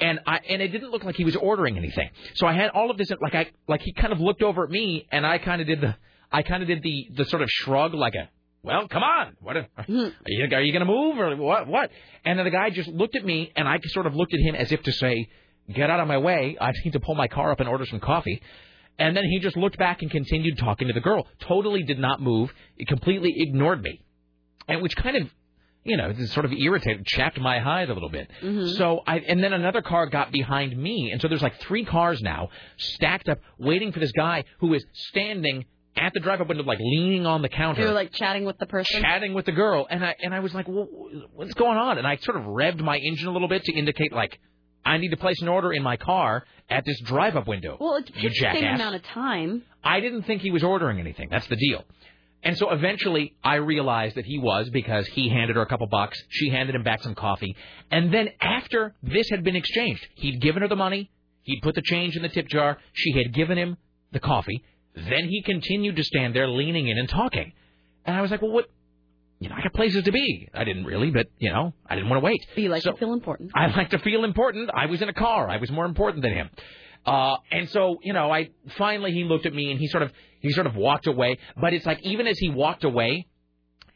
[0.00, 2.10] And I and it didn't look like he was ordering anything.
[2.34, 4.70] So I had all of this like I like he kind of looked over at
[4.70, 5.94] me and I kind of did the
[6.32, 8.30] I kind of did the the sort of shrug like a
[8.62, 9.36] well, come on.
[9.40, 9.98] What are, hmm.
[9.98, 11.66] are you, are you going to move or what?
[11.66, 11.90] What?
[12.24, 14.54] And then the guy just looked at me, and I sort of looked at him
[14.54, 15.28] as if to say,
[15.72, 16.56] "Get out of my way.
[16.60, 18.42] I need to pull my car up and order some coffee."
[18.98, 21.26] And then he just looked back and continued talking to the girl.
[21.40, 22.52] Totally did not move.
[22.76, 24.02] He completely ignored me,
[24.68, 25.30] and which kind of,
[25.84, 28.30] you know, sort of irritated, chapped my hide a little bit.
[28.42, 28.76] Mm-hmm.
[28.76, 32.20] So I, and then another car got behind me, and so there's like three cars
[32.20, 35.64] now stacked up, waiting for this guy who is standing
[35.96, 38.66] at the drive-up window, like leaning on the counter You were like chatting with the
[38.66, 39.02] person.
[39.02, 40.86] chatting with the girl, and I and I was like, well,
[41.34, 44.12] "What's going on?" And I sort of revved my engine a little bit to indicate
[44.12, 44.38] like
[44.84, 47.76] I need to place an order in my car at this drive-up window.
[47.80, 49.62] Well, it you takes the same amount of time.
[49.82, 51.28] I didn't think he was ordering anything.
[51.30, 51.84] That's the deal.
[52.42, 56.22] And so eventually I realized that he was because he handed her a couple bucks.
[56.30, 57.54] She handed him back some coffee.
[57.90, 61.10] And then after this had been exchanged, he'd given her the money.
[61.42, 62.78] He'd put the change in the tip jar.
[62.92, 63.76] She had given him
[64.12, 64.64] the coffee.
[64.94, 67.52] Then he continued to stand there leaning in and talking.
[68.04, 68.70] And I was like, well, what?
[69.38, 70.48] You know, I got places to be.
[70.52, 72.44] I didn't really, but, you know, I didn't want to wait.
[72.54, 73.52] But you like So- to feel important.
[73.54, 74.70] I like to feel important.
[74.74, 75.48] I was in a car.
[75.48, 76.50] I was more important than him.
[77.06, 80.12] Uh, and so, you know, I finally he looked at me and he sort of
[80.40, 81.38] he sort of walked away.
[81.60, 83.26] But it's like even as he walked away,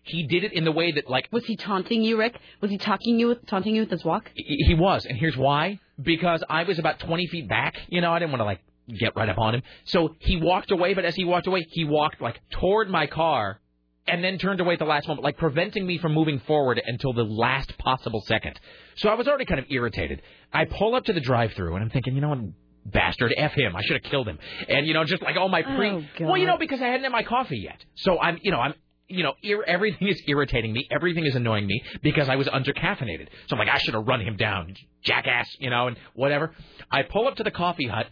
[0.02, 2.38] he did it in the way that like Was he taunting you, Rick?
[2.60, 4.30] Was he talking you with taunting you with his walk?
[4.34, 5.06] he was.
[5.06, 7.74] And here's why: because I was about 20 feet back.
[7.88, 9.62] You know, I didn't want to like get right up on him.
[9.84, 10.94] So he walked away.
[10.94, 13.60] But as he walked away, he walked like toward my car.
[14.06, 17.14] And then turned away at the last moment, like preventing me from moving forward until
[17.14, 18.60] the last possible second.
[18.96, 20.20] So I was already kind of irritated.
[20.52, 22.38] I pull up to the drive-through, and I'm thinking, you know what,
[22.84, 23.74] bastard, f him.
[23.76, 24.38] I should have killed him.
[24.68, 25.90] And you know, just like all my pre.
[25.90, 27.84] Oh, well, you know, because I hadn't had my coffee yet.
[27.94, 28.74] So I'm, you know, I'm.
[29.06, 30.88] You know, ir- everything is irritating me.
[30.90, 33.28] Everything is annoying me because I was undercaffeinated.
[33.48, 36.52] So I'm like, I should have run him down, jackass, you know, and whatever.
[36.90, 38.06] I pull up to the coffee hut.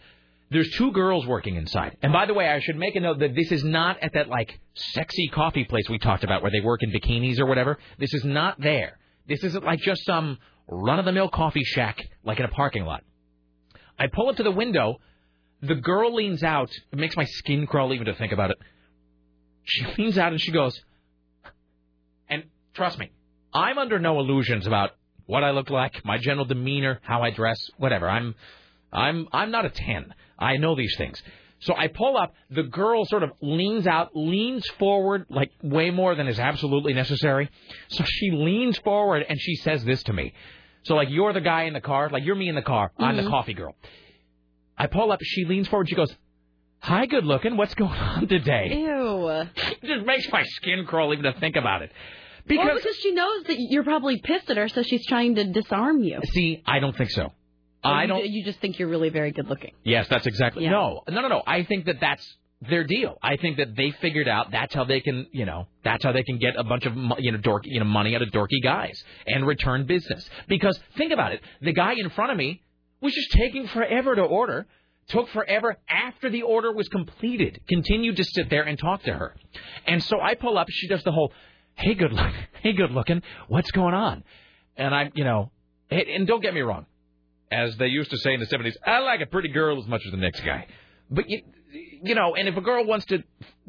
[0.51, 1.97] There's two girls working inside.
[2.03, 4.29] And by the way, I should make a note that this is not at that
[4.29, 7.79] like sexy coffee place we talked about where they work in bikinis or whatever.
[7.97, 8.99] This is not there.
[9.27, 10.37] This isn't like just some
[10.67, 13.03] run of the mill coffee shack like in a parking lot.
[13.97, 14.99] I pull up to the window.
[15.61, 16.71] The girl leans out.
[16.91, 18.57] It makes my skin crawl even to think about it.
[19.63, 20.79] She leans out and she goes,
[22.29, 23.11] and trust me,
[23.53, 24.91] I'm under no illusions about
[25.25, 28.09] what I look like, my general demeanor, how I dress, whatever.
[28.09, 28.35] I'm,
[28.91, 30.13] I'm, I'm not a ten.
[30.37, 31.21] I know these things.
[31.63, 32.33] So I pull up.
[32.49, 37.49] The girl sort of leans out, leans forward like way more than is absolutely necessary.
[37.87, 40.33] So she leans forward and she says this to me.
[40.83, 42.91] So like you're the guy in the car, like you're me in the car.
[42.99, 43.29] I'm the Mhm.
[43.29, 43.75] coffee girl.
[44.77, 45.19] I pull up.
[45.23, 45.87] She leans forward.
[45.89, 46.13] She goes,
[46.79, 47.57] "Hi, good looking.
[47.57, 49.27] What's going on today?" Ew.
[49.83, 51.91] It just makes my skin crawl even to think about it.
[52.45, 55.45] Because, Because because she knows that you're probably pissed at her, so she's trying to
[55.45, 56.19] disarm you.
[56.33, 57.31] see, I don't think so.
[57.85, 58.25] I don't.
[58.25, 59.71] You just think you're really very good looking.
[59.83, 60.63] Yes, that's exactly.
[60.63, 60.71] Yeah.
[60.71, 61.43] No, no, no, no.
[61.45, 62.37] I think that that's
[62.69, 63.17] their deal.
[63.21, 66.23] I think that they figured out that's how they can, you know, that's how they
[66.23, 69.03] can get a bunch of you know dork, you know, money out of dorky guys
[69.27, 70.27] and return business.
[70.47, 72.61] Because think about it, the guy in front of me
[73.01, 74.67] was just taking forever to order.
[75.07, 77.59] Took forever after the order was completed.
[77.67, 79.35] Continued to sit there and talk to her.
[79.85, 80.67] And so I pull up.
[80.69, 81.33] She does the whole,
[81.75, 83.21] "Hey, good look, hey, good looking.
[83.49, 84.23] What's going on?"
[84.77, 85.51] And I'm, you know,
[85.91, 86.85] and don't get me wrong
[87.53, 90.01] as they used to say in the 70s, I like a pretty girl as much
[90.05, 90.65] as the next guy.
[91.09, 91.41] But you,
[92.03, 93.23] you know, and if a girl wants to,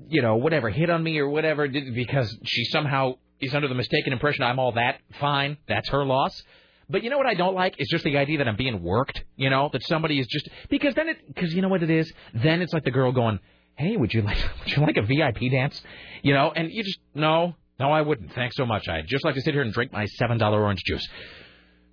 [0.08, 4.12] you know, whatever, hit on me or whatever because she somehow is under the mistaken
[4.12, 6.42] impression I'm all that, fine, that's her loss.
[6.90, 9.22] But you know what I don't like is just the idea that I'm being worked.
[9.36, 12.12] You know, that somebody is just because then it because you know what it is.
[12.34, 13.38] Then it's like the girl going,
[13.76, 15.80] "Hey, would you like would you like a VIP dance?"
[16.22, 18.34] You know, and you just no, no, I wouldn't.
[18.34, 18.86] Thanks so much.
[18.86, 21.06] I'd just like to sit here and drink my seven dollar orange juice.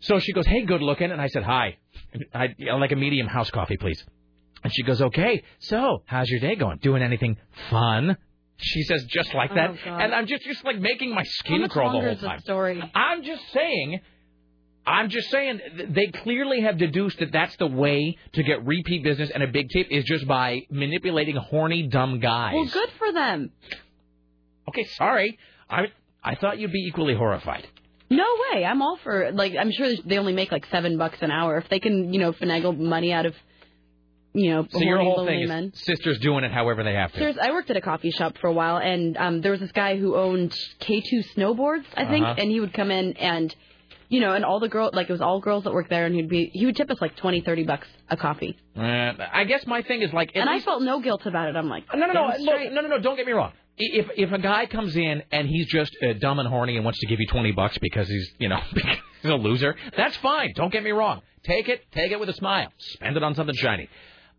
[0.02, 1.78] So she goes, "Hey, good looking," and I said, "Hi,
[2.34, 4.04] I I'd like a medium house coffee, please."
[4.64, 6.78] And she goes, "Okay, so how's your day going?
[6.80, 7.38] Doing anything
[7.70, 8.18] fun?"
[8.58, 12.00] She says just like that, Oh, and I'm just just like making my skin crawl
[12.00, 12.40] the whole time.
[12.42, 12.82] story?
[12.94, 14.02] I'm just saying.
[14.86, 15.60] I'm just saying
[15.90, 19.70] they clearly have deduced that that's the way to get repeat business and a big
[19.70, 22.54] tip is just by manipulating horny dumb guys.
[22.56, 23.52] Well, good for them.
[24.70, 25.38] Okay, sorry.
[25.70, 25.88] I
[26.24, 27.68] I thought you'd be equally horrified.
[28.10, 28.66] No way.
[28.66, 29.54] I'm all for like.
[29.60, 31.58] I'm sure they only make like seven bucks an hour.
[31.58, 33.34] If they can, you know, finagle money out of,
[34.34, 37.20] you know, So your whole thing is sisters doing it however they have to.
[37.20, 39.72] There's, I worked at a coffee shop for a while, and um, there was this
[39.74, 42.36] guy who owned K2 snowboards, I think, Uh-huh.
[42.38, 43.54] and he would come in and,
[44.10, 46.16] you know, and all the girls, like it was all girls that worked there, and
[46.16, 48.82] he'd be, he would tip us like twenty, thirty bucks a coffee, Uh,
[49.34, 50.32] I guess my thing is like.
[50.36, 51.56] and I felt no guilt about it.
[51.56, 53.00] I'm like, No, no, no, look, no, no, no.
[53.00, 53.52] Don't get me wrong.
[53.78, 57.00] If if a guy comes in and he's just uh, dumb and horny and wants
[57.00, 58.60] to give you twenty bucks because he's you know
[59.22, 59.76] He's a loser.
[59.96, 60.52] That's fine.
[60.56, 61.22] Don't get me wrong.
[61.46, 62.68] Take it, take it with a smile.
[62.80, 63.88] Spend it on something shiny.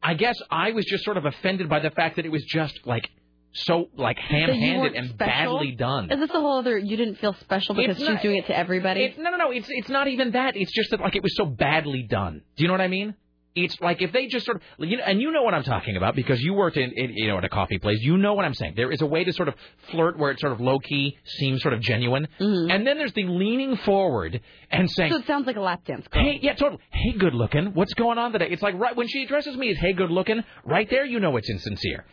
[0.03, 2.81] I guess I was just sort of offended by the fact that it was just
[2.87, 3.09] like
[3.55, 5.59] so like That you ham-handed and special?
[5.59, 6.11] badly done.
[6.11, 6.79] Is this a whole other?
[6.79, 9.05] You didn't feel special because It's she's doing it to everybody.
[9.05, 9.51] It, no, no, no.
[9.51, 10.57] It's it's not even that.
[10.57, 12.43] It's just that like it was so badly done.
[12.57, 13.15] Do you know what I mean?
[13.55, 15.97] It's like if they just sort of, you know, and you know what I'm talking
[15.99, 17.99] about because you worked in, in, you know, at a coffee place.
[18.01, 18.75] You know what I'm saying.
[18.77, 19.55] There is a way to sort of
[19.91, 23.25] flirt where it's sort of low key, seems sort of genuine, and then there's the
[23.25, 24.41] leaning forward
[24.71, 25.17] and saying, Mm-hmm.
[25.19, 26.07] so it sounds like a lap dance.
[26.13, 26.81] Hey, yeah, totally.
[26.91, 27.75] Hey, good looking.
[27.75, 28.49] What's going on today?
[28.51, 31.37] It's like right when she addresses me as "Hey, good looking," right there, you know
[31.37, 32.07] it's insincere.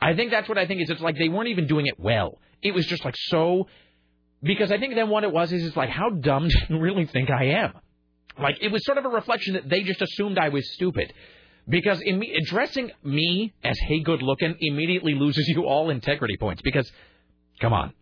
[0.00, 0.88] I think that's what I think is.
[0.88, 2.38] It's like they weren't even doing it well.
[2.62, 3.66] It was just like so.
[4.42, 7.06] Because I think then what it was is it's like how dumb do you really
[7.06, 7.72] think I am?
[8.40, 11.12] Like it was sort of a reflection that they just assumed I was stupid.
[11.68, 16.62] Because in me, addressing me as "Hey, good looking" immediately loses you all integrity points.
[16.62, 16.90] Because,
[17.60, 17.92] come on,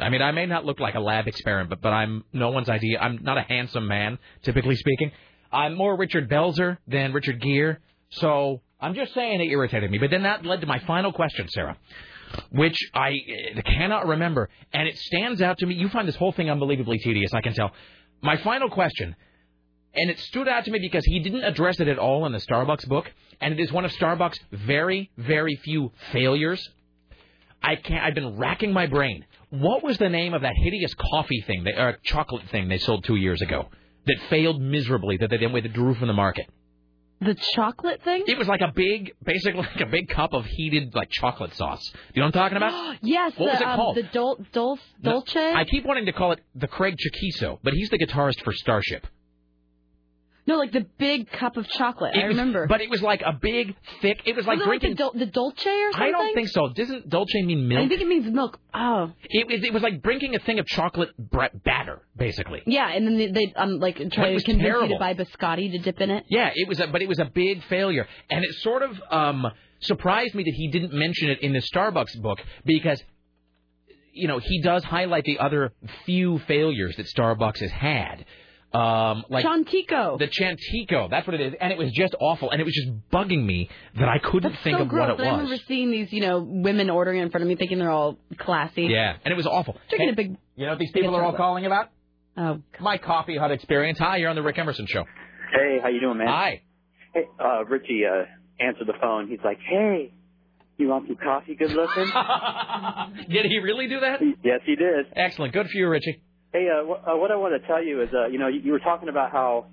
[0.00, 2.68] I mean, I may not look like a lab experiment, but, but I'm no one's
[2.68, 2.98] idea.
[2.98, 5.12] I'm not a handsome man, typically speaking.
[5.52, 7.76] I'm more Richard Belzer than Richard Gere.
[8.10, 9.98] So I'm just saying it irritated me.
[9.98, 11.76] But then that led to my final question, Sarah,
[12.50, 13.16] which I
[13.56, 14.48] uh, cannot remember.
[14.72, 15.74] And it stands out to me.
[15.76, 17.72] You find this whole thing unbelievably tedious, I can tell.
[18.22, 19.14] My final question,
[19.96, 22.38] and it stood out to me because he didn't address it at all in the
[22.38, 23.10] Starbucks book,
[23.40, 26.66] and it is one of Starbucks' very, very few failures.
[27.62, 28.04] I can't.
[28.04, 29.24] I've been racking my brain.
[29.50, 33.04] What was the name of that hideous coffee thing, they, or chocolate thing they sold
[33.04, 33.68] two years ago
[34.06, 36.46] that failed miserably that they then withdrew from the market?
[37.20, 38.24] The chocolate thing?
[38.26, 41.90] It was like a big, basically like a big cup of heated like chocolate sauce.
[42.12, 42.98] You know what I'm talking about?
[43.02, 43.32] yes.
[43.36, 43.96] What was it um, called?
[43.96, 45.52] The dol- dol- Dolce.
[45.52, 49.06] I keep wanting to call it the Craig Chaquico, but he's the guitarist for Starship.
[50.46, 52.14] No, like the big cup of chocolate.
[52.14, 52.66] It I was- remember.
[52.68, 54.20] but it was like a big, thick.
[54.26, 54.90] It was like Was drinking.
[54.90, 56.08] the, dol- the Dolce or something?
[56.08, 56.68] I don't think so.
[56.68, 57.84] Doesn't Dolce mean milk?
[57.84, 58.58] I think it means milk.
[58.72, 59.12] Oh.
[59.24, 61.10] It, it, it was like drinking a thing of chocolate
[61.64, 62.62] batter, basically.
[62.66, 64.88] Yeah, and then they, they um like try to was convince you terrible.
[64.88, 66.24] to buy biscotti to dip in it.
[66.28, 69.46] Yeah, it was, a, but it was a big failure, and it sort of um,
[69.80, 73.02] surprised me that he didn't mention it in the Starbucks book because,
[74.12, 75.72] you know, he does highlight the other
[76.04, 78.24] few failures that Starbucks has had.
[78.76, 80.18] Um, like Chantico.
[80.18, 82.88] the Chantico, that's what it is, and it was just awful, and it was just
[83.10, 85.08] bugging me that I couldn't That's think so of gross.
[85.08, 85.26] what it was.
[85.26, 85.40] I was.
[85.44, 88.82] remember seeing these, you know, women ordering in front of me, thinking they're all classy.
[88.84, 89.76] Yeah, and it was awful.
[89.88, 90.36] Drinking Hey, a big.
[90.56, 91.90] You know what these people are all calling about?
[92.36, 93.98] Oh, my coffee hut experience.
[93.98, 95.04] Hi, you're on the Rick Emerson show.
[95.52, 96.26] Hey, how you doing, man?
[96.28, 96.62] Hi.
[97.14, 98.24] Hey, uh, Richie uh,
[98.62, 99.28] answered the phone.
[99.28, 100.12] He's like, "Hey,
[100.76, 101.54] you want some coffee?
[101.54, 102.04] Good looking."
[103.30, 104.20] Did he really do that?
[104.44, 105.06] yes, he did.
[105.14, 105.54] Excellent.
[105.54, 106.20] Good for you, Richie.
[106.52, 108.60] Hey, uh, wh- uh, what I want to tell you is, uh, you know, you,
[108.60, 109.66] you were talking about how,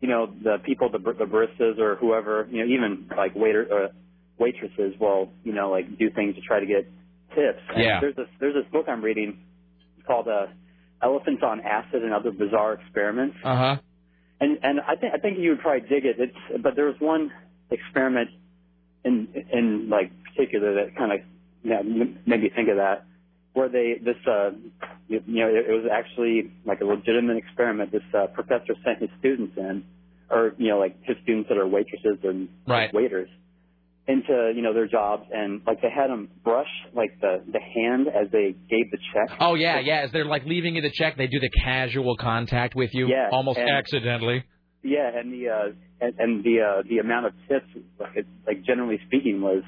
[0.00, 3.88] you know, the people, the, the baristas or whoever, you know, even like waiter, uh,
[4.38, 6.84] waitresses will, you know, like do things to try to get
[7.34, 7.60] tips.
[7.74, 8.00] And Yeah.
[8.00, 9.40] There's this, there's this book I'm reading
[10.06, 10.46] called uh,
[11.02, 13.76] "Elephants on Acid and Other Bizarre Experiments." Uh huh.
[14.40, 16.16] and and I think I think you would probably dig it.
[16.18, 17.30] It's but there was one
[17.70, 18.30] experiment
[19.04, 21.18] in in like particular that kind of
[21.62, 21.82] you know,
[22.26, 23.04] made me think of that,
[23.52, 24.50] where they this uh
[25.08, 27.92] you, you know it, it was actually like a legitimate experiment.
[27.92, 29.84] This uh, professor sent his students in,
[30.30, 32.92] or you know like his students that are waitresses and Right.
[32.94, 33.28] waiters
[34.08, 38.08] into you know their jobs and like they had them brush like the the hand
[38.08, 40.02] as they gave the check Oh yeah, yeah.
[40.04, 43.28] As they're like leaving you the check, they do the casual contact with you, Yeah,
[43.32, 44.44] almost and- accidentally.
[44.82, 45.66] Yeah, and the uh,
[46.00, 47.66] and, and the uh, the amount of tips,
[48.00, 49.62] like, it, like generally speaking, was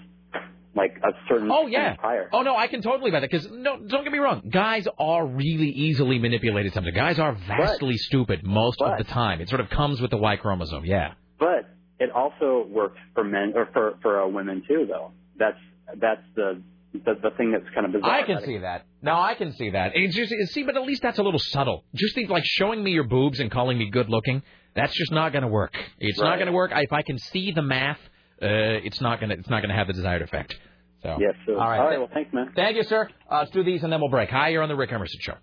[0.75, 1.97] like a certain Oh yeah.
[2.01, 2.29] higher.
[2.33, 4.43] Oh no, I can totally buy that because no, don't get me wrong.
[4.51, 6.73] Guys are really easily manipulated.
[6.73, 9.41] Sometimes guys are vastly stupid most of the time.
[9.41, 10.85] It sort of comes with the Y chromosome.
[10.85, 11.15] Yeah.
[11.39, 11.69] But
[11.99, 15.13] it also works for men or for for uh, women too, though.
[15.39, 15.59] That's
[15.99, 18.11] that's the the, the thing that's kind of bizarre.
[18.11, 18.47] I can about it.
[18.47, 18.87] see that.
[19.03, 19.93] No, I can see that.
[19.95, 21.85] It's just see, but at least that's a little subtle.
[21.95, 24.43] Just the, like showing me your boobs and calling me good looking.
[24.75, 25.75] That's just not going to work.
[25.99, 26.71] It's not going to work.
[26.75, 27.99] If I can see the math,
[28.47, 29.37] it's not going to.
[29.39, 30.55] It's not going to have the desired effect.
[31.03, 31.17] So.
[31.21, 31.35] Yes.
[31.47, 31.79] So, All right.
[31.79, 31.99] All right.
[31.99, 32.53] Well, thanks, man.
[32.55, 33.09] Thank you, sir.
[33.31, 34.31] Uh, let's do these and then we'll break.
[34.31, 35.35] Hi, you're on the Rick Emerson Show.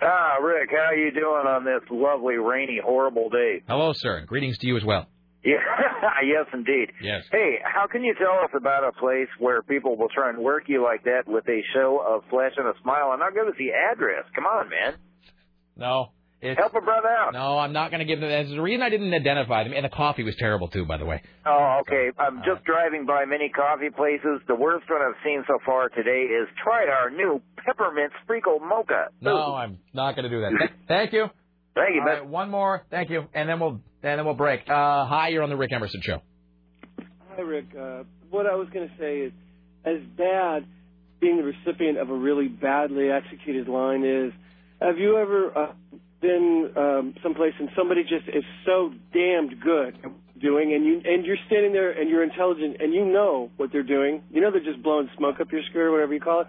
[0.00, 3.62] Ah, Rick, how are you doing on this lovely, rainy, horrible day?
[3.66, 4.24] Hello, sir.
[4.26, 5.06] Greetings to you as well.
[5.44, 5.54] Yeah,
[6.24, 6.90] yes, indeed.
[7.02, 7.22] Yes.
[7.32, 10.64] Hey, how can you tell us about a place where people will try and work
[10.66, 13.54] you like that with a show of flesh and a smile and not give us
[13.58, 14.24] the address?
[14.34, 14.94] Come on, man.
[15.76, 16.08] No.
[16.40, 17.32] It's, Help a brother out.
[17.32, 18.28] No, I'm not going to give them.
[18.28, 19.72] There's the reason I didn't identify them.
[19.74, 21.20] And the coffee was terrible too, by the way.
[21.44, 22.10] Oh, okay.
[22.16, 24.40] I'm just driving by many coffee places.
[24.46, 29.06] The worst one I've seen so far today is try our new peppermint sprinkle mocha.
[29.20, 30.52] No, I'm not going to do that.
[30.58, 31.26] Th- Thank you.
[31.74, 32.84] Thank you, All right, one more.
[32.90, 34.60] Thank you, and then we'll and then we'll break.
[34.68, 36.22] Uh, hi, you're on the Rick Emerson Show.
[37.36, 37.66] Hi, Rick.
[37.78, 39.32] Uh, what I was going to say is,
[39.84, 40.66] as bad
[41.20, 44.32] being the recipient of a really badly executed line is,
[44.80, 45.72] have you ever uh,
[46.20, 51.24] been um, someplace and somebody just is so damned good at doing, and you and
[51.24, 54.22] you're standing there and you're intelligent and you know what they're doing.
[54.30, 56.46] You know they're just blowing smoke up your skirt or whatever you call it,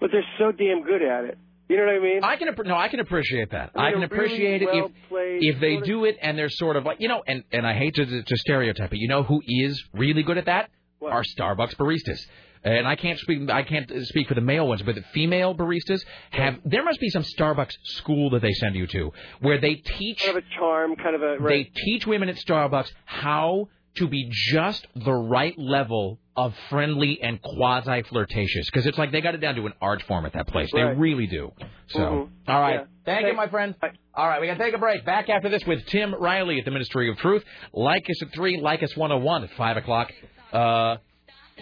[0.00, 1.38] but they're so damn good at it.
[1.68, 2.20] You know what I mean?
[2.22, 3.72] I can appre- no, I can appreciate that.
[3.74, 6.38] I mean, I can a really appreciate it if well-played if they do it and
[6.38, 8.98] they're sort of like you know, and and I hate to to stereotype it.
[8.98, 10.70] You know who is really good at that?
[11.02, 12.20] Are Starbucks baristas.
[12.66, 13.48] And I can't speak.
[13.48, 16.58] I can't speak for the male ones, but the female baristas have.
[16.64, 20.18] There must be some Starbucks school that they send you to, where they teach.
[20.24, 21.36] Kind of a charm, kind of a.
[21.46, 27.40] They teach women at Starbucks how to be just the right level of friendly and
[27.40, 30.48] quasi flirtatious, because it's like they got it down to an art form at that
[30.48, 30.68] place.
[30.72, 31.52] They really do.
[31.86, 32.28] So, Mhm.
[32.48, 32.80] all right.
[32.80, 32.84] Yeah.
[33.04, 33.74] Thank you, my friend.
[34.14, 35.04] All right, we got to take a break.
[35.04, 37.44] Back after this with Tim Riley at the Ministry of Truth.
[37.72, 40.12] Like us at 3, like us 101 at 5 o'clock.
[40.52, 40.96] Uh,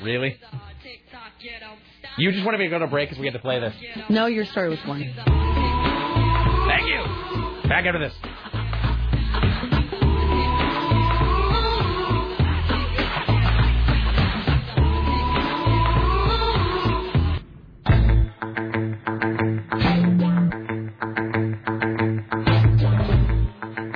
[0.02, 0.38] really?
[2.18, 3.74] You just wanted me to go to break because we had to play this.
[4.08, 5.00] No, your story was one.
[6.68, 7.68] Thank you.
[7.68, 8.14] Back after this.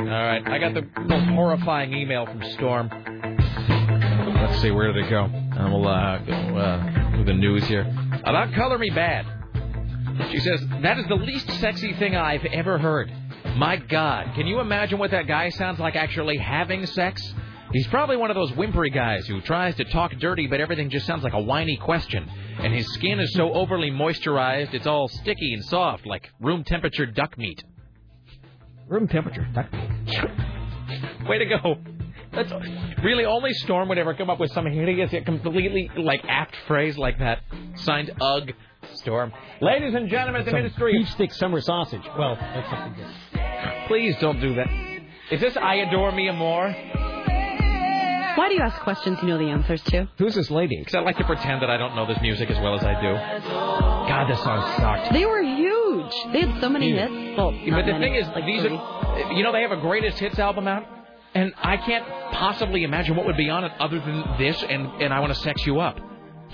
[0.00, 2.90] All right, I got the most horrifying email from Storm.
[4.40, 5.47] Let's see, where did it go?
[5.58, 7.82] And we'll uh, go uh, to the news here.
[8.24, 10.30] About Color Me Badd.
[10.30, 13.12] She says, That is the least sexy thing I've ever heard.
[13.56, 17.34] My God, can you imagine what that guy sounds like actually having sex?
[17.72, 21.06] He's probably one of those whimpery guys who tries to talk dirty, but everything just
[21.06, 22.30] sounds like a whiny question.
[22.60, 27.04] And his skin is so overly moisturized, it's all sticky and soft, like room temperature
[27.04, 27.64] duck meat.
[28.86, 29.46] Room temperature.
[29.52, 29.88] duck meat.
[31.28, 31.97] Way to go.
[32.47, 36.57] That's really only Storm would ever come up with some hideous, yet completely like apt
[36.67, 37.41] phrase like that.
[37.76, 38.52] Signed Ugh
[38.94, 39.33] Storm.
[39.60, 42.02] Ladies and gentlemen, the Ministry beef stick summer sausage.
[42.17, 43.42] Well, that's something good.
[43.89, 44.68] Please don't do that.
[45.33, 46.75] Is this I Adore Mi Amor?
[48.36, 50.08] Why do you ask questions you know the answers to?
[50.17, 50.76] Who's this lady?
[50.78, 52.94] Because I like to pretend that I don't know this music as well as I
[53.00, 53.12] do.
[54.08, 55.12] God, this song sucked.
[55.12, 56.12] They were huge.
[56.33, 57.08] They had so many Yeah.
[57.08, 57.36] hits.
[57.36, 60.20] Well, but the many, thing is, like these are, you know, they have a greatest
[60.20, 60.84] hits album out,
[61.39, 65.12] and I can't possibly imagine what would be on it other than this and and
[65.15, 65.99] I want to sex you up.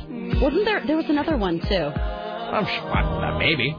[0.09, 0.87] Wasn't there?
[0.87, 1.75] There was another one too.
[1.75, 3.75] I'm sure, uh, maybe.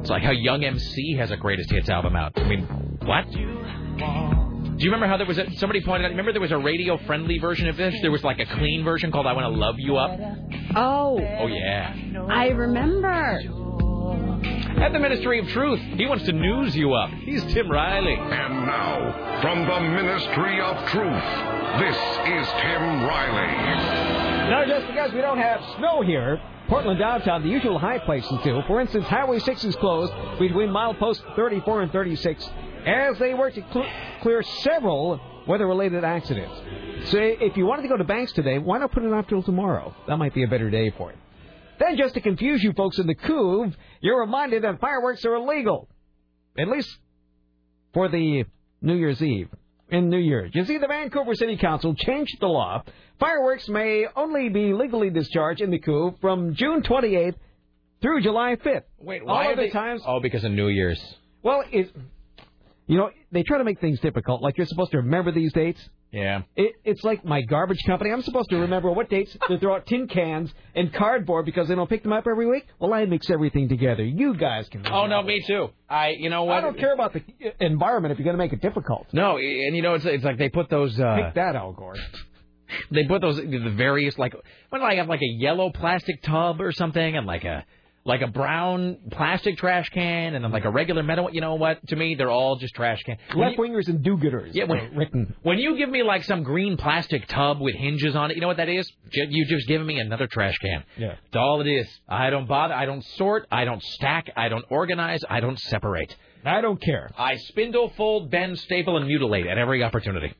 [0.00, 2.32] It's like how Young MC has a greatest hits album out.
[2.36, 2.64] I mean,
[3.04, 3.30] what?
[3.30, 6.10] Do you remember how there was a, somebody pointed out?
[6.10, 7.94] Remember there was a radio friendly version of this?
[8.02, 10.18] There was like a clean version called "I Want to Love You Up."
[10.74, 11.94] Oh, Oh yeah.
[12.28, 13.40] I remember.
[14.44, 17.10] At the Ministry of Truth, he wants to news you up.
[17.10, 18.14] He's Tim Riley.
[18.14, 21.22] And now, from the Ministry of Truth,
[21.78, 24.50] this is Tim Riley.
[24.50, 28.60] Now, just because we don't have snow here, Portland downtown, the usual high places do.
[28.66, 32.50] For instance, Highway 6 is closed between mileposts 34 and 36
[32.84, 33.86] as they work to cl-
[34.22, 36.54] clear several weather-related accidents.
[37.10, 39.42] So if you wanted to go to Banks today, why not put it off till
[39.42, 39.94] tomorrow?
[40.08, 41.18] That might be a better day for it.
[41.82, 45.88] Then, just to confuse you folks in the Couve, you're reminded that fireworks are illegal.
[46.56, 46.88] At least
[47.92, 48.44] for the
[48.80, 49.48] New Year's Eve.
[49.88, 50.52] In New Year's.
[50.54, 52.82] You see, the Vancouver City Council changed the law.
[53.18, 57.34] Fireworks may only be legally discharged in the Couve from June 28th
[58.00, 58.84] through July 5th.
[59.00, 60.02] Wait, All why are other they- times.
[60.06, 61.02] Oh, because of New Year's.
[61.42, 61.90] Well, it,
[62.86, 64.40] you know, they try to make things difficult.
[64.40, 65.80] Like you're supposed to remember these dates.
[66.12, 66.42] Yeah.
[66.56, 68.10] It, it's like my garbage company.
[68.10, 71.74] I'm supposed to remember what dates to throw out tin cans and cardboard because they
[71.74, 72.66] don't pick them up every week.
[72.78, 74.04] Well, I mix everything together.
[74.04, 74.86] You guys can.
[74.86, 75.70] Oh no, me too.
[75.88, 76.58] I, you know what?
[76.58, 77.22] I don't care about the
[77.60, 79.06] environment if you're going to make it difficult.
[79.12, 80.98] No, and you know it's it's like they put those.
[81.00, 81.96] Uh, Take that, Al Gore.
[82.90, 84.34] They put those the various like
[84.68, 87.64] what do I have like a yellow plastic tub or something and like a
[88.04, 91.28] like a brown plastic trash can and then like a regular metal.
[91.32, 91.86] You know what?
[91.88, 93.20] To me, they're all just trash cans.
[93.34, 94.50] Left wingers and do-gooders.
[94.54, 95.36] Yeah, when- written.
[95.42, 98.48] When you give me like some green plastic tub with hinges on it, you know
[98.48, 98.90] what that is?
[99.12, 100.82] You just giving me another trash can.
[100.96, 101.14] Yeah.
[101.32, 101.86] That's all it is.
[102.08, 102.74] I don't bother.
[102.74, 103.46] I don't sort.
[103.52, 104.30] I don't stack.
[104.36, 105.20] I don't organize.
[105.30, 106.14] I don't separate.
[106.44, 107.08] I don't care.
[107.16, 110.34] I spindle, fold, bend, staple, and mutilate at every opportunity.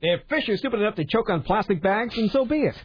[0.00, 2.76] If fish are stupid enough to choke on plastic bags, then so be it.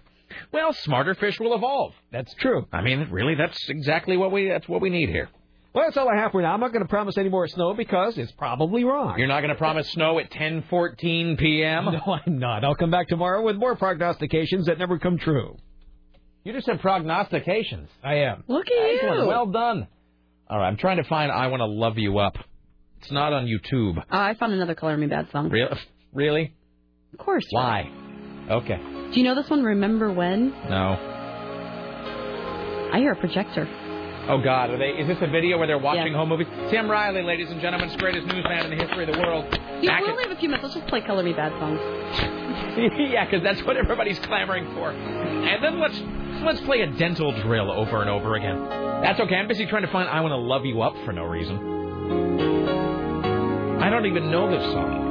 [0.52, 1.94] Well, smarter fish will evolve.
[2.12, 2.68] That's true.
[2.72, 5.30] I mean, really, that's exactly what we that's what we need here.
[5.74, 6.54] Well, that's all I have for now.
[6.54, 9.18] I'm not going to promise any more snow because it's probably wrong.
[9.18, 11.86] You're not going to promise snow at 10:14 p.m.
[11.92, 12.66] No, I'm not.
[12.66, 15.58] I'll come back tomorrow with more prognostications that never come true.
[16.44, 17.90] You just said prognostications.
[18.04, 18.44] I am.
[18.48, 19.20] Look at Excellent.
[19.22, 19.28] you.
[19.28, 19.88] Well done.
[20.50, 22.36] All right, I'm trying to find "I Want to Love You Up."
[23.00, 23.98] It's not on YouTube.
[23.98, 25.50] Oh, I found another Color Me Badd song.
[25.50, 25.80] Really?
[26.14, 26.54] Really?
[27.14, 27.46] Of course.
[27.52, 27.90] Why?
[28.50, 28.80] Okay.
[29.12, 29.64] Do you know this one?
[29.64, 30.52] Remember when?
[30.70, 30.98] No.
[32.94, 33.68] I hear a projector.
[34.30, 34.90] Oh God, are they?
[34.92, 36.18] Is this a video where they're watching Yeah.
[36.20, 36.48] home movies?
[36.70, 39.46] Tim Riley, ladies and gentlemen, is greatest newsman in the history of the world.
[39.82, 40.64] Yeah, we only have a few minutes.
[40.64, 41.80] Let's just play Color Me Badd songs.
[43.12, 44.92] yeah, because that's what everybody's clamoring for.
[44.92, 46.00] And then let's
[46.44, 48.60] let's play a dental drill over and over again.
[49.02, 49.36] That's okay.
[49.36, 51.58] I'm busy trying to find "I Want to Love You Up" for no reason.
[53.82, 55.11] I don't even know this song.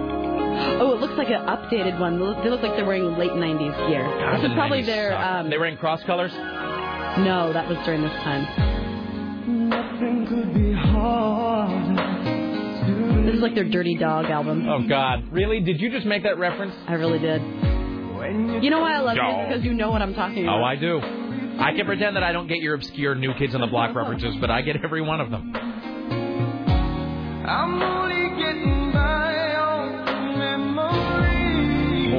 [0.81, 2.19] Oh, it looks like an updated one.
[2.19, 4.03] They look- They look like they're wearing late 90s gear.
[4.03, 5.17] God, this is probably their.
[5.19, 6.33] Um, They were in cross colors.
[6.35, 8.47] no, that was during this time.
[9.69, 12.07] Nothing could be harder.
[13.27, 14.67] This is like their Dirty Dog album.
[14.69, 15.61] Oh God, really?
[15.61, 16.75] Did you just make that reference?
[16.89, 17.43] I really did.
[18.63, 19.23] You know why I love you?
[19.49, 20.61] Because you know what I'm talking about.
[20.61, 21.01] Oh, I do.
[21.59, 24.35] I can pretend that I don't get your obscure New Kids on the Block references,
[24.41, 25.53] but I get every one of them.
[27.47, 28.90] I'm only getting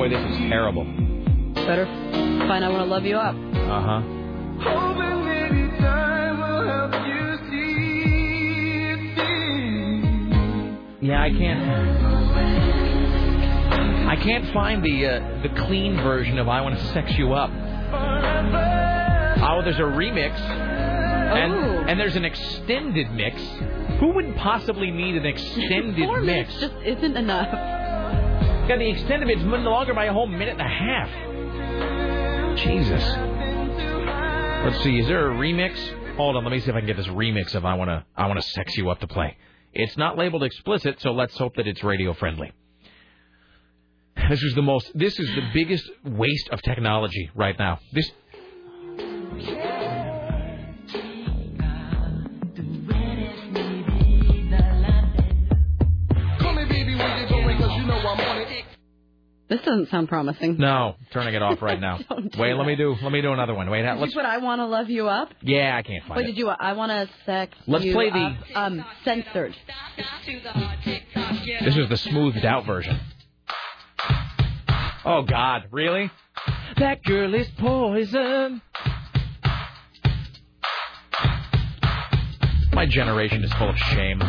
[0.01, 0.83] Boy, this is terrible.
[1.53, 1.85] Better
[2.47, 3.35] find I Want to Love You Up.
[3.35, 4.01] Uh huh.
[4.63, 8.89] Hoping maybe time will help you see
[10.97, 11.03] it.
[11.03, 11.61] Yeah, I can't.
[14.09, 17.51] I can't find the uh, the clean version of "I Want to Sex You Up."
[17.51, 23.39] Oh, there's a remix, and and there's an extended mix.
[23.99, 26.51] Who would possibly need an extended Four mix?
[26.59, 27.53] just isn't enough.
[28.71, 31.09] Yeah, the extended it's longer by a whole minute and a half.
[32.57, 33.03] Jesus.
[34.63, 34.97] Let's see.
[34.97, 35.75] Is there a remix?
[36.15, 36.45] Hold on.
[36.45, 38.77] Let me see if I can get this remix of "I Wanna I Wanna Sex
[38.77, 39.35] You Up" to play.
[39.73, 42.53] It's not labeled explicit, so let's hope that it's radio friendly.
[44.29, 44.89] This is the most.
[44.97, 47.79] This is the biggest waste of technology right now.
[47.91, 48.09] This.
[59.51, 60.55] This doesn't sound promising.
[60.57, 61.97] No, turning it off right now.
[62.09, 62.95] Do Wait, let me do.
[63.03, 63.69] Let me do another one.
[63.69, 64.13] Wait, Did let's.
[64.15, 65.27] you put I Want to Love You Up?
[65.41, 66.23] Yeah, I can't find it.
[66.23, 66.27] Wait, it.
[66.27, 66.47] did you?
[66.47, 68.35] I Want to Sex Let's play the- Up.
[68.55, 69.53] Um, censored.
[71.65, 72.97] This is the smoothed out version.
[75.03, 76.09] Oh God, really?
[76.77, 78.61] That girl is poison.
[82.71, 84.19] My generation is full of shame.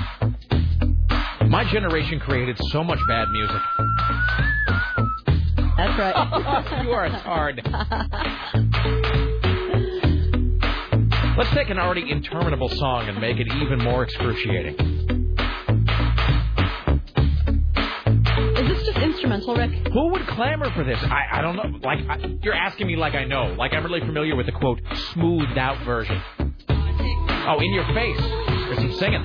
[1.49, 3.63] My generation created so much bad music.
[5.83, 6.15] That's right.
[6.85, 7.61] you are a tard.
[11.37, 14.77] Let's take an already interminable song and make it even more excruciating.
[18.59, 19.73] Is this just instrumental, Rick?
[19.93, 21.01] Who would clamor for this?
[21.03, 21.65] I, I don't know.
[21.83, 23.57] Like I, you're asking me like I know.
[23.59, 24.81] Like I'm really familiar with the quote
[25.15, 26.23] smoothed out version.
[26.69, 28.21] Oh, in your face.
[28.21, 29.23] There's some singing.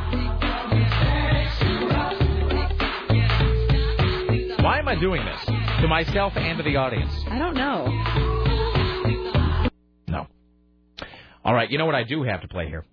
[4.64, 7.12] Why am I doing this to myself and to the audience?
[7.30, 7.86] I don't know.
[10.08, 10.28] No.
[11.46, 11.70] All right.
[11.70, 12.86] You know what I do have to play here.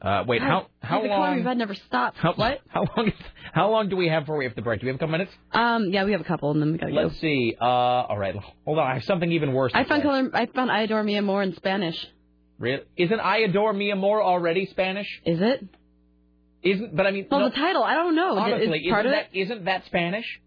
[0.00, 0.42] Uh, wait.
[0.42, 1.44] How how the long?
[1.44, 2.18] Bad never stops.
[2.20, 2.60] How, what?
[2.68, 3.12] How long?
[3.52, 4.80] How long do we have before we have to break?
[4.80, 5.30] Do we have a couple minutes?
[5.52, 7.02] Um, yeah, we have a couple, and then we gotta go.
[7.02, 7.54] Let's see.
[7.60, 8.34] Uh, all right.
[8.64, 8.86] Hold on.
[8.90, 9.70] I have something even worse.
[9.74, 10.28] I found color.
[10.34, 11.96] I found I Adore Mi Amor in Spanish.
[12.58, 12.82] Really?
[12.96, 15.06] Isn't I Adore Mi Amor already Spanish?
[15.24, 15.64] Is it?
[16.64, 17.84] Isn't but I mean Well, no, the title.
[17.84, 18.38] I don't know.
[18.38, 20.40] honestly, is part isn't of that isn't that Spanish?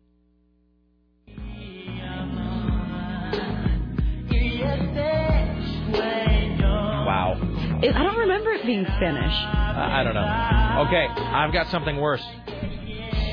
[6.00, 7.40] Wow.
[7.82, 7.96] it?
[7.96, 9.34] I don't remember it being Spanish.
[9.34, 10.86] I I don't know.
[10.88, 12.24] Okay, I've got something worse.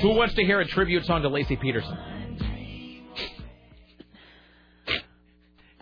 [0.03, 1.97] Who wants to hear a tribute song to Laci Peterson?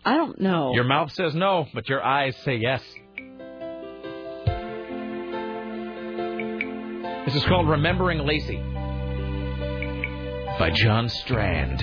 [0.04, 0.72] I don't know.
[0.74, 2.82] Your mouth says no, but your eyes say yes.
[7.26, 8.58] This is called Remembering Laci
[10.58, 11.80] by John Strand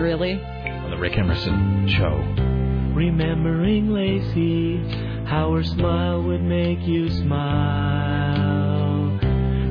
[0.00, 0.34] Really?
[0.42, 2.59] on the Rick Emerson Show.
[3.00, 9.18] Remembering Laci, how her smile would make you smile.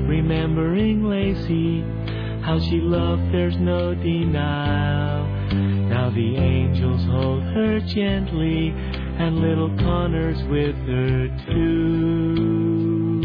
[0.07, 5.27] Remembering Laci, how she loved, there's no denial.
[5.89, 13.21] Now the angels hold her gently, and little Conner's with her too.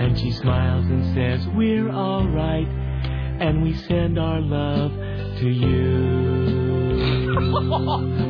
[0.00, 4.90] And she smiles and says, We're alright, and we send our love
[5.38, 6.32] to you.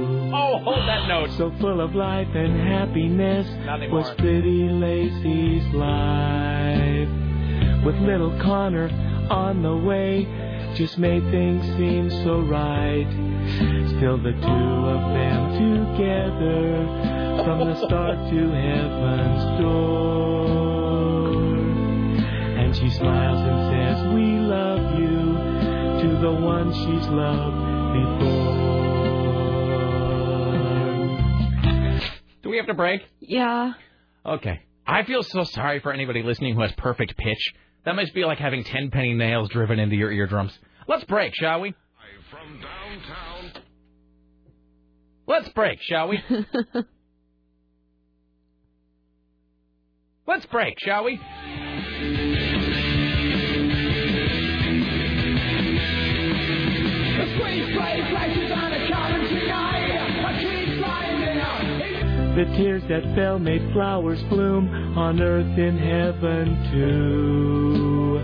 [0.33, 1.31] oh, hold that note.
[1.37, 3.47] So full of life and happiness
[3.91, 7.09] was pretty Laci's life.
[7.85, 8.89] With little Conner
[9.31, 10.27] on the way,
[10.75, 13.07] just made things seem so right.
[13.97, 16.87] Still the two of them together
[17.45, 21.29] from the start to heaven's door.
[22.59, 25.37] And she smiles and says, We love you
[26.03, 27.57] to the one she's loved
[27.93, 29.02] before.
[32.53, 33.01] We have to break?
[33.19, 33.73] Yeah.
[34.25, 34.61] Okay.
[34.87, 37.55] I feel so sorry for anybody listening who has perfect pitch.
[37.85, 40.53] That must be like having ten penny nails driven into your eardrums.
[40.87, 41.75] Let's break, shall we?
[42.31, 43.63] From downtown.
[45.27, 46.23] Let's break, shall we?
[50.27, 51.21] Let's break, shall we?
[57.17, 58.42] The
[62.57, 68.19] tears that fell made flowers bloom on earth in heaven too.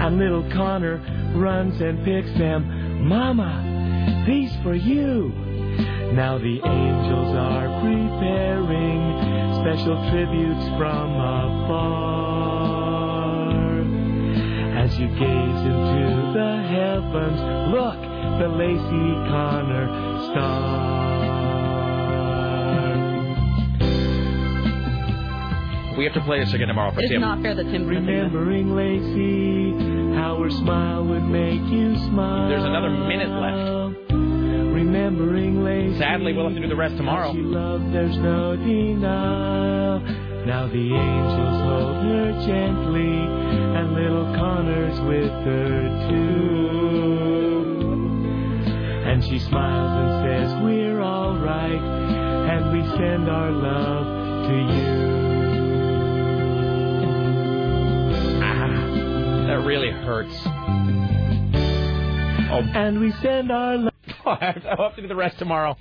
[0.00, 1.00] And little Conner
[1.34, 3.06] runs and picks them.
[3.06, 5.32] Mama, these for you.
[6.12, 9.00] Now the angels are preparing
[9.60, 12.20] special tributes from afar.
[14.78, 17.40] As you gaze into the heavens,
[17.74, 18.00] look,
[18.40, 19.86] the Laci Conner
[20.30, 21.19] star.
[26.00, 27.20] We have to play this again tomorrow for It's Tim.
[27.20, 28.32] not fair that Tim's missing this.
[28.32, 32.48] Remembering Laci, how her smile would make you smile.
[32.48, 34.10] There's another minute left.
[34.10, 35.98] Remembering Laci.
[35.98, 37.34] Sadly, we'll have to do the rest tomorrow.
[37.34, 40.00] She loved, there's no denial.
[40.46, 43.18] Now the angels hold her gently,
[43.76, 47.60] and little Conner's with her too.
[49.04, 55.19] And she smiles and says, We're all right, and we send our love to you.
[59.50, 60.32] That really hurts.
[62.52, 62.62] Oh.
[62.72, 63.92] And we send our love.
[64.24, 65.76] I'll have to do the rest tomorrow.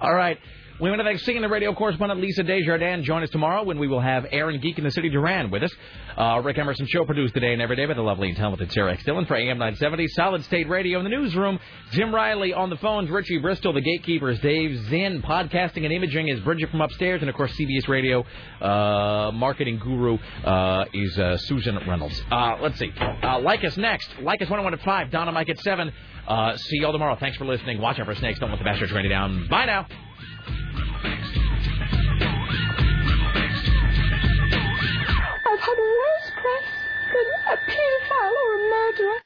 [0.00, 0.38] All right.
[0.82, 3.06] We want to thank singing the radio correspondent Lisa Desjardins.
[3.06, 5.70] Join us tomorrow when we will have Aaron Geek in the City Duran with us.
[6.18, 9.00] Uh, Rick Emerson Show produced today and every day by the lovely and talented Sarah.
[9.04, 10.08] Dillon for AM 970.
[10.08, 11.60] Solid State Radio in the newsroom.
[11.92, 13.10] Tim Riley on the phones.
[13.10, 14.40] Richie Bristol, the gatekeepers.
[14.40, 15.22] Dave Zinn.
[15.22, 17.20] Podcasting and imaging is Bridget from upstairs.
[17.20, 18.26] And of course, CBS Radio
[18.60, 22.20] uh, marketing guru uh, is uh, Susan Reynolds.
[22.28, 22.90] Uh, let's see.
[23.22, 24.08] Uh, like us next.
[24.20, 25.12] Like us 101 at 5.
[25.12, 25.92] Donna Mike at 7.
[26.26, 27.14] Uh, see y'all tomorrow.
[27.20, 27.80] Thanks for listening.
[27.80, 28.40] Watch out for snakes.
[28.40, 29.46] Don't let the bastards rain you down.
[29.48, 29.86] Bye now.
[35.44, 35.88] I've had a
[36.36, 36.68] press
[37.12, 39.20] than a paedophile, or a murderer.